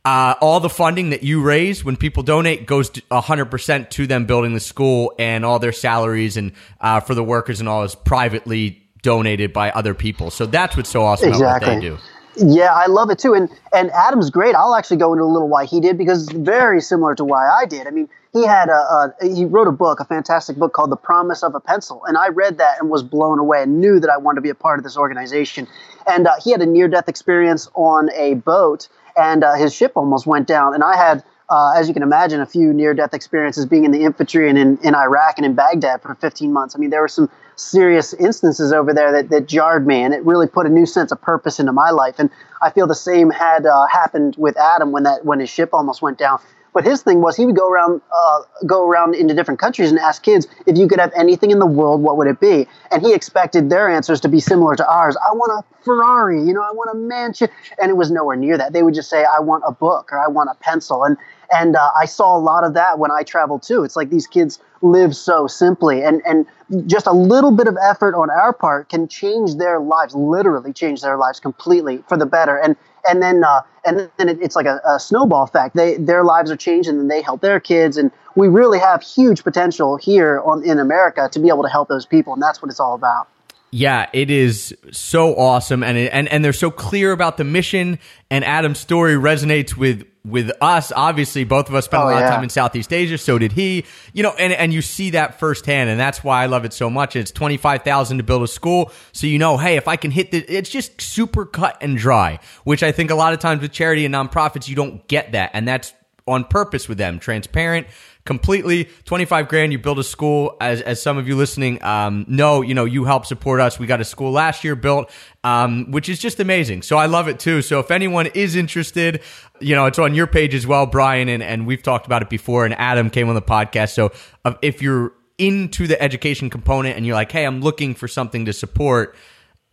uh, 0.04 0.34
all 0.40 0.60
the 0.60 0.68
funding 0.68 1.10
that 1.10 1.22
you 1.22 1.42
raise 1.42 1.84
when 1.84 1.96
people 1.96 2.22
donate 2.22 2.66
goes 2.66 2.90
to 2.90 3.00
100% 3.02 3.90
to 3.90 4.06
them 4.06 4.26
building 4.26 4.54
the 4.54 4.60
school 4.60 5.12
and 5.18 5.44
all 5.44 5.58
their 5.58 5.72
salaries 5.72 6.36
and 6.36 6.52
uh, 6.80 7.00
for 7.00 7.14
the 7.14 7.24
workers 7.24 7.60
and 7.60 7.68
all 7.68 7.82
is 7.82 7.94
privately 7.94 8.82
donated 9.02 9.52
by 9.52 9.70
other 9.70 9.94
people. 9.94 10.30
So 10.30 10.46
that's 10.46 10.76
what's 10.76 10.90
so 10.90 11.02
awesome 11.02 11.32
about 11.32 11.62
what 11.62 11.62
they 11.62 11.80
do. 11.80 11.98
Yeah, 12.40 12.72
I 12.72 12.86
love 12.86 13.10
it 13.10 13.18
too. 13.18 13.34
And 13.34 13.48
and 13.72 13.90
Adam's 13.90 14.30
great. 14.30 14.54
I'll 14.54 14.76
actually 14.76 14.98
go 14.98 15.12
into 15.12 15.24
a 15.24 15.26
little 15.26 15.48
why 15.48 15.64
he 15.64 15.80
did 15.80 15.98
because 15.98 16.28
it's 16.28 16.32
very 16.32 16.80
similar 16.80 17.14
to 17.16 17.24
why 17.24 17.48
I 17.48 17.66
did. 17.66 17.86
I 17.86 17.90
mean, 17.90 18.08
he 18.32 18.46
had 18.46 18.68
a, 18.68 18.72
a 19.20 19.34
he 19.34 19.44
wrote 19.44 19.66
a 19.66 19.72
book, 19.72 19.98
a 19.98 20.04
fantastic 20.04 20.56
book 20.56 20.72
called 20.72 20.90
The 20.90 20.96
Promise 20.96 21.42
of 21.42 21.54
a 21.54 21.60
Pencil, 21.60 22.04
and 22.04 22.16
I 22.16 22.28
read 22.28 22.58
that 22.58 22.80
and 22.80 22.90
was 22.90 23.02
blown 23.02 23.38
away 23.38 23.62
and 23.62 23.80
knew 23.80 23.98
that 23.98 24.10
I 24.10 24.18
wanted 24.18 24.36
to 24.36 24.42
be 24.42 24.50
a 24.50 24.54
part 24.54 24.78
of 24.78 24.84
this 24.84 24.96
organization. 24.96 25.66
And 26.06 26.26
uh, 26.26 26.34
he 26.42 26.52
had 26.52 26.62
a 26.62 26.66
near 26.66 26.86
death 26.86 27.08
experience 27.08 27.68
on 27.74 28.10
a 28.12 28.34
boat, 28.34 28.88
and 29.18 29.44
uh, 29.44 29.54
his 29.54 29.74
ship 29.74 29.92
almost 29.96 30.26
went 30.26 30.46
down. 30.46 30.74
And 30.74 30.82
I 30.84 30.96
had 30.96 31.24
uh, 31.50 31.72
as 31.76 31.88
you 31.88 31.94
can 31.94 32.02
imagine, 32.02 32.40
a 32.40 32.46
few 32.46 32.72
near 32.74 32.92
death 32.92 33.14
experiences 33.14 33.64
being 33.64 33.84
in 33.84 33.90
the 33.90 34.02
infantry 34.02 34.48
and 34.50 34.58
in, 34.58 34.78
in 34.82 34.94
Iraq 34.94 35.38
and 35.38 35.46
in 35.46 35.54
Baghdad 35.54 36.02
for 36.02 36.14
15 36.14 36.52
months. 36.52 36.76
I 36.76 36.78
mean, 36.78 36.90
there 36.90 37.00
were 37.00 37.08
some 37.08 37.30
serious 37.56 38.12
instances 38.14 38.72
over 38.72 38.92
there 38.92 39.10
that, 39.12 39.30
that 39.30 39.48
jarred 39.48 39.86
me, 39.86 40.02
and 40.02 40.12
it 40.12 40.22
really 40.24 40.46
put 40.46 40.66
a 40.66 40.68
new 40.68 40.84
sense 40.84 41.10
of 41.10 41.20
purpose 41.22 41.58
into 41.58 41.72
my 41.72 41.90
life. 41.90 42.16
And 42.18 42.28
I 42.60 42.70
feel 42.70 42.86
the 42.86 42.94
same 42.94 43.30
had 43.30 43.64
uh, 43.64 43.86
happened 43.86 44.36
with 44.36 44.58
Adam 44.58 44.92
when 44.92 45.04
that 45.04 45.24
when 45.24 45.40
his 45.40 45.48
ship 45.48 45.70
almost 45.72 46.02
went 46.02 46.18
down. 46.18 46.38
But 46.78 46.84
his 46.84 47.02
thing 47.02 47.20
was 47.20 47.34
he 47.34 47.44
would 47.44 47.56
go 47.56 47.68
around, 47.68 48.00
uh, 48.16 48.42
go 48.64 48.86
around 48.86 49.16
into 49.16 49.34
different 49.34 49.58
countries 49.58 49.90
and 49.90 49.98
ask 49.98 50.22
kids 50.22 50.46
if 50.64 50.78
you 50.78 50.86
could 50.86 51.00
have 51.00 51.10
anything 51.16 51.50
in 51.50 51.58
the 51.58 51.66
world, 51.66 52.02
what 52.02 52.16
would 52.18 52.28
it 52.28 52.38
be? 52.38 52.68
And 52.92 53.02
he 53.02 53.14
expected 53.14 53.68
their 53.68 53.88
answers 53.88 54.20
to 54.20 54.28
be 54.28 54.38
similar 54.38 54.76
to 54.76 54.88
ours. 54.88 55.16
I 55.16 55.34
want 55.34 55.50
a 55.50 55.84
Ferrari, 55.84 56.40
you 56.40 56.52
know, 56.52 56.62
I 56.62 56.70
want 56.70 56.90
a 56.92 56.96
mansion, 56.96 57.48
and 57.82 57.90
it 57.90 57.96
was 57.96 58.12
nowhere 58.12 58.36
near 58.36 58.56
that. 58.56 58.74
They 58.74 58.84
would 58.84 58.94
just 58.94 59.10
say, 59.10 59.24
I 59.24 59.40
want 59.40 59.64
a 59.66 59.72
book 59.72 60.12
or 60.12 60.20
I 60.20 60.28
want 60.28 60.50
a 60.52 60.54
pencil, 60.62 61.02
and 61.02 61.16
and 61.50 61.74
uh, 61.74 61.90
I 62.00 62.04
saw 62.04 62.36
a 62.36 62.38
lot 62.38 62.62
of 62.62 62.74
that 62.74 63.00
when 63.00 63.10
I 63.10 63.24
traveled 63.24 63.64
too. 63.64 63.82
It's 63.82 63.96
like 63.96 64.10
these 64.10 64.28
kids 64.28 64.60
live 64.80 65.16
so 65.16 65.48
simply, 65.48 66.04
and 66.04 66.22
and 66.24 66.46
just 66.86 67.08
a 67.08 67.12
little 67.12 67.50
bit 67.50 67.66
of 67.66 67.76
effort 67.82 68.14
on 68.14 68.30
our 68.30 68.52
part 68.52 68.88
can 68.88 69.08
change 69.08 69.56
their 69.56 69.80
lives, 69.80 70.14
literally 70.14 70.72
change 70.72 71.00
their 71.00 71.16
lives 71.16 71.40
completely 71.40 72.04
for 72.08 72.16
the 72.16 72.26
better. 72.26 72.56
And 72.56 72.76
and 73.08 73.22
then 73.22 73.42
uh, 73.42 73.62
and 73.88 74.10
then 74.16 74.28
it, 74.28 74.38
it's 74.40 74.54
like 74.54 74.66
a, 74.66 74.80
a, 74.86 75.00
snowball 75.00 75.44
effect. 75.44 75.74
They 75.74 75.96
their 75.96 76.24
lives 76.24 76.50
are 76.50 76.56
changed, 76.56 76.88
and 76.88 76.98
then 76.98 77.08
they 77.08 77.22
help 77.22 77.40
their 77.40 77.60
kids, 77.60 77.96
and 77.96 78.10
we 78.36 78.48
really 78.48 78.78
have 78.78 79.02
huge 79.02 79.42
potential 79.42 79.96
here 79.96 80.40
on 80.44 80.64
in 80.64 80.78
America 80.78 81.28
to 81.32 81.38
be 81.38 81.48
able 81.48 81.62
to 81.62 81.68
help 81.68 81.88
those 81.88 82.06
people, 82.06 82.32
and 82.32 82.42
that's 82.42 82.62
what 82.62 82.70
it's 82.70 82.80
all 82.80 82.94
about. 82.94 83.28
Yeah, 83.70 84.08
it 84.14 84.30
is 84.30 84.74
so 84.92 85.36
awesome, 85.36 85.82
and 85.82 85.98
it, 85.98 86.10
and 86.12 86.26
and 86.28 86.42
they're 86.42 86.54
so 86.54 86.70
clear 86.70 87.12
about 87.12 87.36
the 87.36 87.44
mission. 87.44 87.98
And 88.30 88.44
Adam's 88.44 88.78
story 88.78 89.14
resonates 89.14 89.76
with 89.76 90.06
with 90.24 90.50
us. 90.62 90.90
Obviously, 90.94 91.44
both 91.44 91.68
of 91.68 91.74
us 91.74 91.84
spent 91.84 92.02
oh, 92.02 92.06
a 92.06 92.10
lot 92.10 92.18
yeah. 92.20 92.28
of 92.28 92.34
time 92.34 92.42
in 92.42 92.48
Southeast 92.48 92.92
Asia. 92.92 93.18
So 93.18 93.38
did 93.38 93.52
he. 93.52 93.84
You 94.14 94.22
know, 94.22 94.32
and 94.38 94.54
and 94.54 94.72
you 94.72 94.80
see 94.80 95.10
that 95.10 95.38
firsthand, 95.38 95.90
and 95.90 96.00
that's 96.00 96.24
why 96.24 96.42
I 96.42 96.46
love 96.46 96.64
it 96.64 96.72
so 96.72 96.88
much. 96.88 97.14
It's 97.14 97.30
twenty 97.30 97.58
five 97.58 97.82
thousand 97.82 98.18
to 98.18 98.24
build 98.24 98.42
a 98.42 98.48
school, 98.48 98.90
so 99.12 99.26
you 99.26 99.38
know, 99.38 99.58
hey, 99.58 99.76
if 99.76 99.86
I 99.86 99.96
can 99.96 100.10
hit 100.10 100.30
the, 100.30 100.38
it's 100.38 100.70
just 100.70 100.98
super 101.00 101.44
cut 101.44 101.76
and 101.82 101.98
dry. 101.98 102.40
Which 102.64 102.82
I 102.82 102.90
think 102.90 103.10
a 103.10 103.14
lot 103.14 103.34
of 103.34 103.38
times 103.38 103.60
with 103.60 103.72
charity 103.72 104.06
and 104.06 104.14
nonprofits, 104.14 104.66
you 104.66 104.76
don't 104.76 105.06
get 105.08 105.32
that, 105.32 105.50
and 105.52 105.68
that's 105.68 105.92
on 106.26 106.44
purpose 106.44 106.88
with 106.88 106.98
them, 106.98 107.18
transparent 107.18 107.86
completely 108.28 108.90
25 109.06 109.48
grand 109.48 109.72
you 109.72 109.78
build 109.78 109.98
a 109.98 110.04
school 110.04 110.54
as, 110.60 110.82
as 110.82 111.00
some 111.00 111.16
of 111.16 111.26
you 111.26 111.34
listening 111.34 111.82
um, 111.82 112.26
know 112.28 112.60
you 112.60 112.74
know 112.74 112.84
you 112.84 113.06
help 113.06 113.24
support 113.24 113.58
us. 113.58 113.78
We 113.78 113.86
got 113.86 114.02
a 114.02 114.04
school 114.04 114.30
last 114.32 114.64
year 114.64 114.76
built 114.76 115.10
um, 115.44 115.90
which 115.92 116.10
is 116.10 116.18
just 116.18 116.38
amazing. 116.38 116.82
So 116.82 116.98
i 116.98 117.06
love 117.06 117.26
it 117.28 117.40
too. 117.40 117.62
So 117.62 117.80
if 117.80 117.90
anyone 117.90 118.26
is 118.26 118.54
interested 118.54 119.22
you 119.60 119.74
know 119.74 119.86
it's 119.86 119.98
on 119.98 120.14
your 120.14 120.26
page 120.26 120.54
as 120.54 120.66
well 120.66 120.84
brian 120.84 121.30
and, 121.30 121.42
and 121.42 121.66
we've 121.66 121.82
talked 121.82 122.04
about 122.04 122.20
it 122.20 122.28
before 122.28 122.66
and 122.66 122.74
adam 122.74 123.08
came 123.08 123.30
on 123.30 123.34
the 123.34 123.40
podcast. 123.40 123.94
So 123.94 124.12
uh, 124.44 124.54
if 124.60 124.82
you're 124.82 125.14
into 125.38 125.86
the 125.86 126.00
education 126.02 126.50
component 126.50 126.96
and 126.96 127.06
you're 127.06 127.14
like 127.14 127.32
hey 127.32 127.44
i'm 127.46 127.62
looking 127.62 127.94
for 127.94 128.08
something 128.08 128.44
to 128.44 128.52
support 128.52 129.16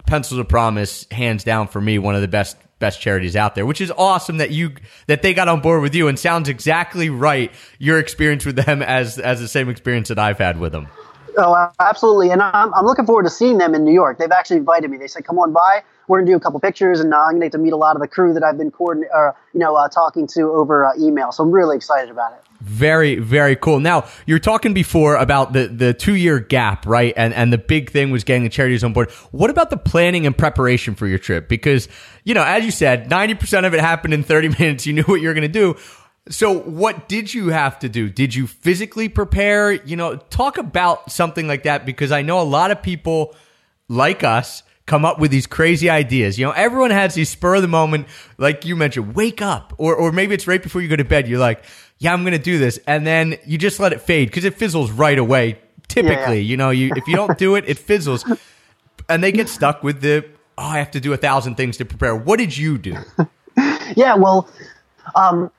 pencils 0.08 0.40
of 0.40 0.48
promise 0.48 1.06
hands 1.12 1.44
down 1.44 1.68
for 1.68 1.82
me 1.82 2.00
one 2.00 2.16
of 2.16 2.22
the 2.22 2.28
best 2.28 2.56
best 2.80 3.02
charities 3.02 3.36
out 3.36 3.56
there, 3.56 3.66
which 3.66 3.82
is 3.82 3.92
awesome 3.98 4.38
that 4.38 4.52
you 4.52 4.74
that 5.08 5.22
they 5.22 5.34
got 5.34 5.48
on 5.48 5.62
board 5.62 5.82
with 5.82 5.96
you 5.96 6.08
and 6.08 6.20
sounds 6.20 6.50
exactly 6.50 7.10
right. 7.10 7.52
Your 7.80 8.00
experience 8.00 8.46
with 8.46 8.56
them 8.56 8.82
as 8.82 9.20
as 9.20 9.40
the 9.40 9.48
same 9.48 9.70
experience 9.70 10.10
that 10.10 10.20
I've 10.20 10.38
had 10.38 10.60
with 10.60 10.72
them. 10.72 10.88
Oh, 11.38 11.70
absolutely, 11.80 12.30
and 12.30 12.42
I'm, 12.42 12.74
I'm 12.74 12.86
looking 12.86 13.06
forward 13.06 13.24
to 13.24 13.30
seeing 13.30 13.58
them 13.58 13.76
in 13.76 13.84
New 13.84 13.94
York. 13.94 14.18
They've 14.18 14.32
actually 14.32 14.58
invited 14.58 14.90
me. 14.90 14.98
They 14.98 15.08
said, 15.08 15.26
"Come 15.26 15.38
on 15.38 15.52
by. 15.52 15.84
We're 16.08 16.20
gonna 16.20 16.32
do 16.32 16.38
a 16.38 16.40
couple 16.40 16.60
pictures, 16.60 17.00
and 17.00 17.14
uh, 17.14 17.18
I'm 17.18 17.34
gonna 17.34 17.46
get 17.46 17.52
to 17.54 17.58
meet 17.58 17.74
a 17.74 17.78
lot 17.78 17.96
of 17.96 18.02
the 18.02 18.08
crew 18.08 18.34
that 18.34 18.44
I've 18.44 18.58
been 18.58 18.72
coordinating, 18.72 19.12
or 19.14 19.36
you 19.54 19.60
know, 19.60 19.76
uh, 19.76 19.90
talking 19.90 20.28
to 20.28 20.52
over 20.52 20.86
uh, 20.86 20.92
email." 20.98 21.32
So 21.32 21.44
I'm 21.44 21.52
really 21.52 21.76
excited 21.76 22.10
about 22.10 22.34
it. 22.34 22.40
Very, 22.66 23.18
very 23.18 23.56
cool. 23.56 23.80
Now, 23.80 24.08
you're 24.26 24.40
talking 24.40 24.74
before 24.74 25.18
about 25.18 25.54
the, 25.54 25.68
the 25.68 25.94
two 25.94 26.16
year 26.16 26.40
gap, 26.40 26.88
right? 26.88 27.14
And, 27.16 27.32
and 27.32 27.54
the 27.54 27.60
big 27.60 27.92
thing 27.92 28.10
was 28.10 28.24
getting 28.24 28.42
the 28.42 28.50
charities 28.50 28.84
on 28.84 28.92
board. 28.92 29.12
What 29.30 29.52
about 29.52 29.70
the 29.70 29.78
planning 29.78 30.26
and 30.26 30.36
preparation 30.36 30.96
for 30.96 31.06
your 31.06 31.20
trip? 31.20 31.48
Because, 31.48 31.88
you 32.24 32.34
know, 32.34 32.44
as 32.44 32.66
you 32.66 32.72
said, 32.72 33.08
90% 33.08 33.68
of 33.68 33.76
it 33.76 33.82
happened 33.82 34.16
in 34.16 34.24
30 34.24 34.50
minutes. 34.60 34.88
You 34.88 34.94
knew 34.94 35.04
what 35.04 35.22
you 35.22 35.28
were 35.28 35.36
going 35.36 35.44
to 35.44 35.48
do. 35.48 35.76
So, 36.28 36.58
what 36.58 37.08
did 37.08 37.32
you 37.36 37.50
have 37.50 37.78
to 37.80 37.90
do? 37.90 38.10
Did 38.10 38.34
you 38.34 38.48
physically 38.48 39.10
prepare? 39.10 39.72
You 39.72 39.96
know, 39.96 40.16
talk 40.16 40.58
about 40.58 41.12
something 41.12 41.48
like 41.48 41.64
that 41.64 41.86
because 41.86 42.12
I 42.12 42.24
know 42.24 42.42
a 42.42 42.50
lot 42.50 42.72
of 42.72 42.82
people 42.82 43.36
like 43.90 44.24
us 44.24 44.64
come 44.86 45.06
up 45.06 45.20
with 45.20 45.32
these 45.32 45.48
crazy 45.48 45.90
ideas. 45.90 46.38
You 46.38 46.46
know, 46.46 46.52
everyone 46.52 46.92
has 46.92 47.16
these 47.16 47.30
spur 47.30 47.56
of 47.56 47.62
the 47.62 47.68
moment, 47.68 48.08
like 48.38 48.66
you 48.66 48.76
mentioned, 48.76 49.16
wake 49.16 49.42
up, 49.42 49.74
or 49.78 49.96
or 49.96 50.12
maybe 50.12 50.34
it's 50.34 50.48
right 50.48 50.62
before 50.62 50.82
you 50.82 50.88
go 50.88 50.96
to 50.96 51.04
bed. 51.04 51.28
You're 51.28 51.40
like, 51.40 51.64
yeah, 52.00 52.14
I'm 52.14 52.24
going 52.24 52.34
to 52.34 52.40
do 52.40 52.58
this. 52.58 52.80
And 52.88 53.06
then 53.06 53.38
you 53.46 53.58
just 53.58 53.80
let 53.80 53.94
it 53.94 54.02
fade 54.02 54.30
because 54.30 54.46
it 54.46 54.56
fizzles 54.56 54.92
right 54.92 55.18
away. 55.18 55.60
Typically, 55.88 56.42
yeah. 56.42 56.50
you 56.50 56.58
know, 56.58 56.72
you 56.72 56.92
if 56.96 57.08
you 57.08 57.16
don't 57.16 57.38
do 57.38 57.56
it, 57.56 57.66
it 57.68 57.78
fizzles. 57.78 58.26
And 59.08 59.24
they 59.24 59.32
get 59.32 59.50
stuck 59.50 59.84
with 59.84 60.02
the, 60.02 60.26
oh, 60.58 60.64
I 60.64 60.80
have 60.80 60.92
to 60.92 61.00
do 61.00 61.14
a 61.14 61.18
thousand 61.18 61.56
things 61.56 61.78
to 61.78 61.86
prepare. 61.86 62.16
What 62.16 62.40
did 62.40 62.58
you 62.58 62.80
do? 62.80 62.98
yeah, 63.96 64.16
well, 64.16 64.50
um, 65.16 65.50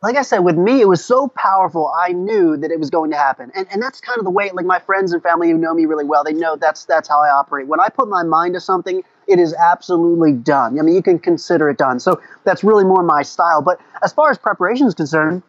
like 0.00 0.16
I 0.16 0.22
said, 0.22 0.38
with 0.38 0.56
me, 0.56 0.80
it 0.80 0.88
was 0.88 1.04
so 1.04 1.28
powerful. 1.28 1.92
I 1.96 2.12
knew 2.12 2.56
that 2.56 2.70
it 2.70 2.78
was 2.78 2.88
going 2.88 3.10
to 3.10 3.16
happen, 3.16 3.52
and 3.54 3.66
and 3.70 3.82
that's 3.82 4.00
kind 4.00 4.18
of 4.18 4.24
the 4.24 4.30
way. 4.30 4.50
Like 4.52 4.64
my 4.64 4.78
friends 4.78 5.12
and 5.12 5.22
family 5.22 5.50
who 5.50 5.58
know 5.58 5.74
me 5.74 5.84
really 5.84 6.06
well, 6.06 6.24
they 6.24 6.32
know 6.32 6.56
that's 6.56 6.86
that's 6.86 7.08
how 7.08 7.20
I 7.20 7.28
operate. 7.28 7.66
When 7.66 7.80
I 7.80 7.88
put 7.90 8.08
my 8.08 8.22
mind 8.22 8.54
to 8.54 8.60
something, 8.60 9.02
it 9.26 9.38
is 9.38 9.54
absolutely 9.54 10.32
done. 10.32 10.78
I 10.78 10.82
mean, 10.82 10.94
you 10.94 11.02
can 11.02 11.18
consider 11.18 11.68
it 11.68 11.76
done. 11.76 12.00
So 12.00 12.20
that's 12.44 12.64
really 12.64 12.84
more 12.84 13.02
my 13.02 13.22
style. 13.22 13.60
But 13.60 13.78
as 14.02 14.12
far 14.12 14.30
as 14.30 14.38
preparation 14.38 14.86
is 14.86 14.94
concerned, 14.94 15.42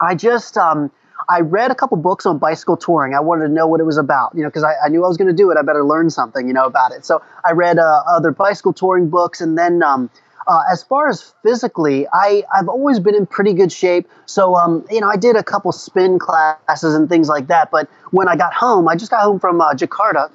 I 0.00 0.14
just 0.14 0.56
um, 0.56 0.90
I 1.28 1.40
read 1.40 1.70
a 1.70 1.74
couple 1.74 1.98
books 1.98 2.26
on 2.26 2.38
bicycle 2.38 2.76
touring. 2.76 3.14
I 3.14 3.20
wanted 3.20 3.48
to 3.48 3.52
know 3.52 3.66
what 3.66 3.80
it 3.80 3.84
was 3.84 3.98
about, 3.98 4.34
you 4.34 4.42
know, 4.42 4.48
because 4.48 4.64
I, 4.64 4.74
I, 4.84 4.88
knew 4.88 5.04
I 5.04 5.08
was 5.08 5.16
going 5.16 5.28
to 5.28 5.34
do 5.34 5.50
it. 5.50 5.56
I 5.56 5.62
better 5.62 5.84
learn 5.84 6.10
something, 6.10 6.46
you 6.48 6.54
know, 6.54 6.64
about 6.64 6.92
it. 6.92 7.04
So 7.04 7.22
I 7.44 7.52
read 7.52 7.78
uh, 7.78 8.02
other 8.08 8.32
bicycle 8.32 8.72
touring 8.72 9.08
books, 9.08 9.40
and 9.40 9.56
then 9.56 9.82
um, 9.82 10.10
uh, 10.46 10.62
as 10.70 10.82
far 10.82 11.08
as 11.08 11.34
physically, 11.42 12.06
I, 12.12 12.44
I've 12.54 12.68
always 12.68 12.98
been 12.98 13.14
in 13.14 13.26
pretty 13.26 13.52
good 13.52 13.72
shape. 13.72 14.08
So, 14.26 14.54
um, 14.54 14.84
you 14.90 15.00
know, 15.00 15.08
I 15.08 15.16
did 15.16 15.36
a 15.36 15.42
couple 15.42 15.72
spin 15.72 16.18
classes 16.18 16.94
and 16.94 17.08
things 17.08 17.28
like 17.28 17.46
that. 17.48 17.70
But 17.70 17.88
when 18.10 18.28
I 18.28 18.36
got 18.36 18.52
home, 18.54 18.88
I 18.88 18.96
just 18.96 19.10
got 19.10 19.22
home 19.22 19.38
from 19.38 19.60
uh, 19.60 19.74
Jakarta, 19.74 20.30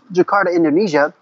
Jakarta, 0.12 0.54
Indonesia 0.54 1.14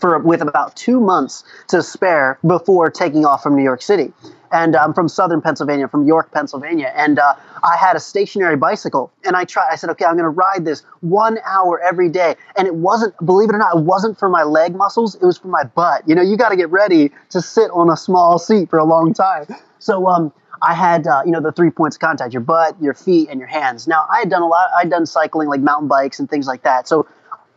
for 0.00 0.18
with 0.18 0.42
about 0.42 0.76
two 0.76 1.00
months 1.00 1.44
to 1.68 1.82
spare 1.82 2.38
before 2.46 2.90
taking 2.90 3.24
off 3.24 3.42
from 3.42 3.56
New 3.56 3.62
York 3.62 3.82
City. 3.82 4.12
And 4.52 4.76
I'm 4.76 4.92
from 4.92 5.08
southern 5.08 5.40
Pennsylvania, 5.40 5.88
from 5.88 6.06
York, 6.06 6.30
Pennsylvania. 6.30 6.92
And 6.94 7.18
uh, 7.18 7.34
I 7.62 7.76
had 7.76 7.96
a 7.96 8.00
stationary 8.00 8.56
bicycle. 8.56 9.10
And 9.24 9.34
I 9.34 9.44
tried, 9.44 9.68
I 9.72 9.76
said, 9.76 9.88
okay, 9.90 10.04
I'm 10.04 10.12
going 10.12 10.24
to 10.24 10.28
ride 10.28 10.66
this 10.66 10.82
one 11.00 11.38
hour 11.46 11.80
every 11.80 12.10
day. 12.10 12.36
And 12.56 12.68
it 12.68 12.74
wasn't, 12.74 13.14
believe 13.24 13.48
it 13.48 13.54
or 13.54 13.58
not, 13.58 13.76
it 13.76 13.82
wasn't 13.82 14.18
for 14.18 14.28
my 14.28 14.42
leg 14.42 14.74
muscles, 14.74 15.14
it 15.14 15.24
was 15.24 15.38
for 15.38 15.48
my 15.48 15.64
butt. 15.64 16.06
You 16.06 16.14
know, 16.14 16.22
you 16.22 16.36
got 16.36 16.50
to 16.50 16.56
get 16.56 16.70
ready 16.70 17.10
to 17.30 17.40
sit 17.40 17.70
on 17.72 17.88
a 17.88 17.96
small 17.96 18.38
seat 18.38 18.68
for 18.68 18.78
a 18.78 18.84
long 18.84 19.14
time. 19.14 19.46
So, 19.78 20.06
um, 20.06 20.32
I 20.64 20.74
had, 20.74 21.08
uh, 21.08 21.22
you 21.24 21.32
know, 21.32 21.40
the 21.40 21.50
three 21.50 21.70
points 21.70 21.96
of 21.96 22.00
contact: 22.00 22.32
your 22.32 22.40
butt, 22.40 22.80
your 22.80 22.94
feet, 22.94 23.28
and 23.28 23.40
your 23.40 23.48
hands. 23.48 23.88
Now, 23.88 24.06
I 24.08 24.20
had 24.20 24.30
done 24.30 24.42
a 24.42 24.46
lot. 24.46 24.68
I'd 24.78 24.90
done 24.90 25.06
cycling, 25.06 25.48
like 25.48 25.60
mountain 25.60 25.88
bikes 25.88 26.20
and 26.20 26.30
things 26.30 26.46
like 26.46 26.62
that. 26.62 26.86
So 26.86 27.08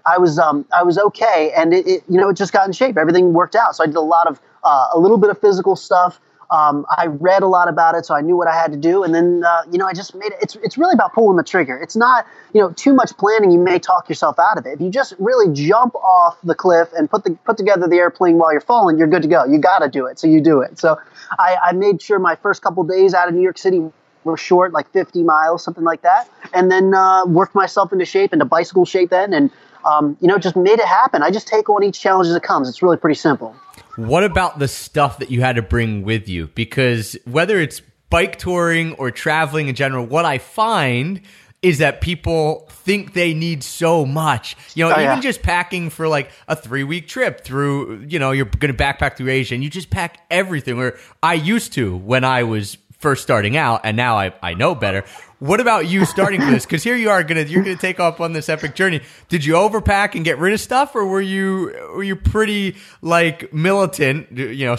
I 0.05 0.17
was 0.17 0.37
um, 0.37 0.65
I 0.73 0.83
was 0.83 0.97
okay, 0.97 1.51
and 1.55 1.73
it, 1.73 1.87
it, 1.87 2.03
you 2.07 2.19
know 2.19 2.29
it 2.29 2.37
just 2.37 2.53
got 2.53 2.67
in 2.67 2.73
shape. 2.73 2.97
Everything 2.97 3.33
worked 3.33 3.55
out. 3.55 3.75
So 3.75 3.83
I 3.83 3.87
did 3.87 3.95
a 3.95 4.01
lot 4.01 4.27
of 4.27 4.39
uh, 4.63 4.89
a 4.93 4.99
little 4.99 5.17
bit 5.17 5.29
of 5.29 5.39
physical 5.39 5.75
stuff. 5.75 6.19
Um, 6.51 6.85
I 6.95 7.07
read 7.07 7.41
a 7.41 7.47
lot 7.47 7.69
about 7.69 7.95
it, 7.95 8.05
so 8.05 8.13
I 8.13 8.21
knew 8.21 8.37
what 8.37 8.47
I 8.47 8.53
had 8.53 8.71
to 8.71 8.77
do, 8.77 9.03
and 9.03 9.15
then 9.15 9.43
uh, 9.43 9.63
you 9.71 9.79
know 9.79 9.87
I 9.87 9.93
just 9.93 10.13
made 10.13 10.31
it. 10.31 10.37
It's 10.41 10.55
it's 10.57 10.77
really 10.77 10.93
about 10.93 11.13
pulling 11.13 11.37
the 11.37 11.43
trigger. 11.43 11.77
It's 11.77 11.95
not 11.95 12.27
you 12.53 12.61
know 12.61 12.71
too 12.71 12.93
much 12.93 13.17
planning. 13.17 13.49
You 13.51 13.59
may 13.59 13.79
talk 13.79 14.07
yourself 14.07 14.37
out 14.37 14.57
of 14.57 14.65
it. 14.67 14.73
If 14.73 14.81
you 14.81 14.89
just 14.91 15.15
really 15.17 15.51
jump 15.53 15.95
off 15.95 16.37
the 16.43 16.55
cliff 16.55 16.89
and 16.95 17.09
put 17.09 17.23
the 17.23 17.31
put 17.45 17.57
together 17.57 17.87
the 17.87 17.97
airplane 17.97 18.37
while 18.37 18.51
you're 18.51 18.61
falling, 18.61 18.99
you're 18.99 19.07
good 19.07 19.23
to 19.23 19.27
go. 19.27 19.43
You 19.45 19.57
got 19.57 19.79
to 19.79 19.89
do 19.89 20.05
it, 20.05 20.19
so 20.19 20.27
you 20.27 20.39
do 20.39 20.61
it. 20.61 20.77
So 20.77 20.99
I, 21.39 21.57
I 21.63 21.71
made 21.71 22.01
sure 22.01 22.19
my 22.19 22.35
first 22.35 22.61
couple 22.61 22.83
days 22.83 23.15
out 23.15 23.27
of 23.27 23.33
New 23.33 23.41
York 23.41 23.57
City 23.57 23.81
were 24.23 24.37
short, 24.37 24.73
like 24.73 24.91
50 24.91 25.23
miles, 25.23 25.63
something 25.63 25.83
like 25.83 26.01
that, 26.01 26.27
and 26.53 26.71
then 26.71 26.93
uh, 26.93 27.25
worked 27.25 27.55
myself 27.55 27.93
into 27.93 28.05
shape, 28.05 28.33
into 28.33 28.45
bicycle 28.45 28.85
shape 28.85 29.11
then, 29.11 29.33
and 29.33 29.51
um, 29.85 30.17
you 30.19 30.27
know, 30.27 30.37
just 30.37 30.55
made 30.55 30.79
it 30.79 30.85
happen. 30.85 31.23
I 31.23 31.31
just 31.31 31.47
take 31.47 31.69
on 31.69 31.83
each 31.83 31.99
challenge 31.99 32.27
as 32.27 32.35
it 32.35 32.43
comes. 32.43 32.67
It's 32.67 32.81
really 32.81 32.97
pretty 32.97 33.15
simple. 33.15 33.55
What 33.95 34.23
about 34.23 34.59
the 34.59 34.67
stuff 34.67 35.19
that 35.19 35.31
you 35.31 35.41
had 35.41 35.55
to 35.55 35.61
bring 35.61 36.03
with 36.03 36.27
you? 36.27 36.47
Because 36.55 37.15
whether 37.25 37.59
it's 37.59 37.81
bike 38.09 38.37
touring 38.37 38.93
or 38.95 39.11
traveling 39.11 39.67
in 39.69 39.75
general, 39.75 40.05
what 40.05 40.25
I 40.25 40.37
find 40.37 41.21
is 41.61 41.77
that 41.79 42.01
people 42.01 42.67
think 42.69 43.13
they 43.13 43.33
need 43.33 43.63
so 43.63 44.05
much. 44.05 44.55
You 44.75 44.83
know, 44.83 44.89
Oh, 44.89 44.99
even 44.99 45.03
yeah. 45.03 45.19
just 45.21 45.41
packing 45.41 45.89
for 45.89 46.07
like 46.07 46.29
a 46.47 46.55
three 46.55 46.83
week 46.83 47.07
trip 47.07 47.41
through, 47.43 48.05
you 48.07 48.19
know, 48.19 48.31
you're 48.31 48.45
going 48.45 48.75
to 48.75 48.77
backpack 48.83 49.15
through 49.17 49.29
Asia 49.29 49.55
and 49.55 49.63
you 49.63 49.69
just 49.69 49.89
pack 49.89 50.19
everything 50.29 50.77
where 50.77 50.97
I 51.23 51.33
used 51.35 51.73
to 51.73 51.95
when 51.95 52.23
I 52.23 52.43
was 52.43 52.77
first 52.99 53.23
starting 53.23 53.57
out 53.57 53.81
and 53.83 53.97
now 53.97 54.17
I, 54.17 54.33
I 54.43 54.53
know 54.53 54.75
better. 54.75 55.05
What 55.39 55.59
about 55.59 55.87
you 55.87 56.05
starting 56.05 56.39
this? 56.39 56.65
Because 56.65 56.83
here 56.83 56.95
you 56.95 57.09
are 57.09 57.23
gonna 57.23 57.41
you're 57.41 57.63
gonna 57.63 57.75
take 57.75 57.99
off 57.99 58.21
on 58.21 58.33
this 58.33 58.47
epic 58.47 58.73
journey. 58.73 59.01
Did 59.27 59.43
you 59.43 59.53
overpack 59.53 60.15
and 60.15 60.23
get 60.23 60.37
rid 60.37 60.53
of 60.53 60.61
stuff, 60.61 60.95
or 60.95 61.05
were 61.05 61.21
you 61.21 61.73
were 61.93 62.03
you 62.03 62.15
pretty 62.15 62.77
like 63.01 63.53
militant? 63.53 64.31
You 64.31 64.65
know, 64.65 64.77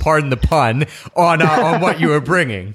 pardon 0.00 0.30
the 0.30 0.36
pun 0.36 0.86
on 1.14 1.42
uh, 1.42 1.46
on 1.46 1.80
what 1.80 2.00
you 2.00 2.08
were 2.08 2.20
bringing. 2.20 2.74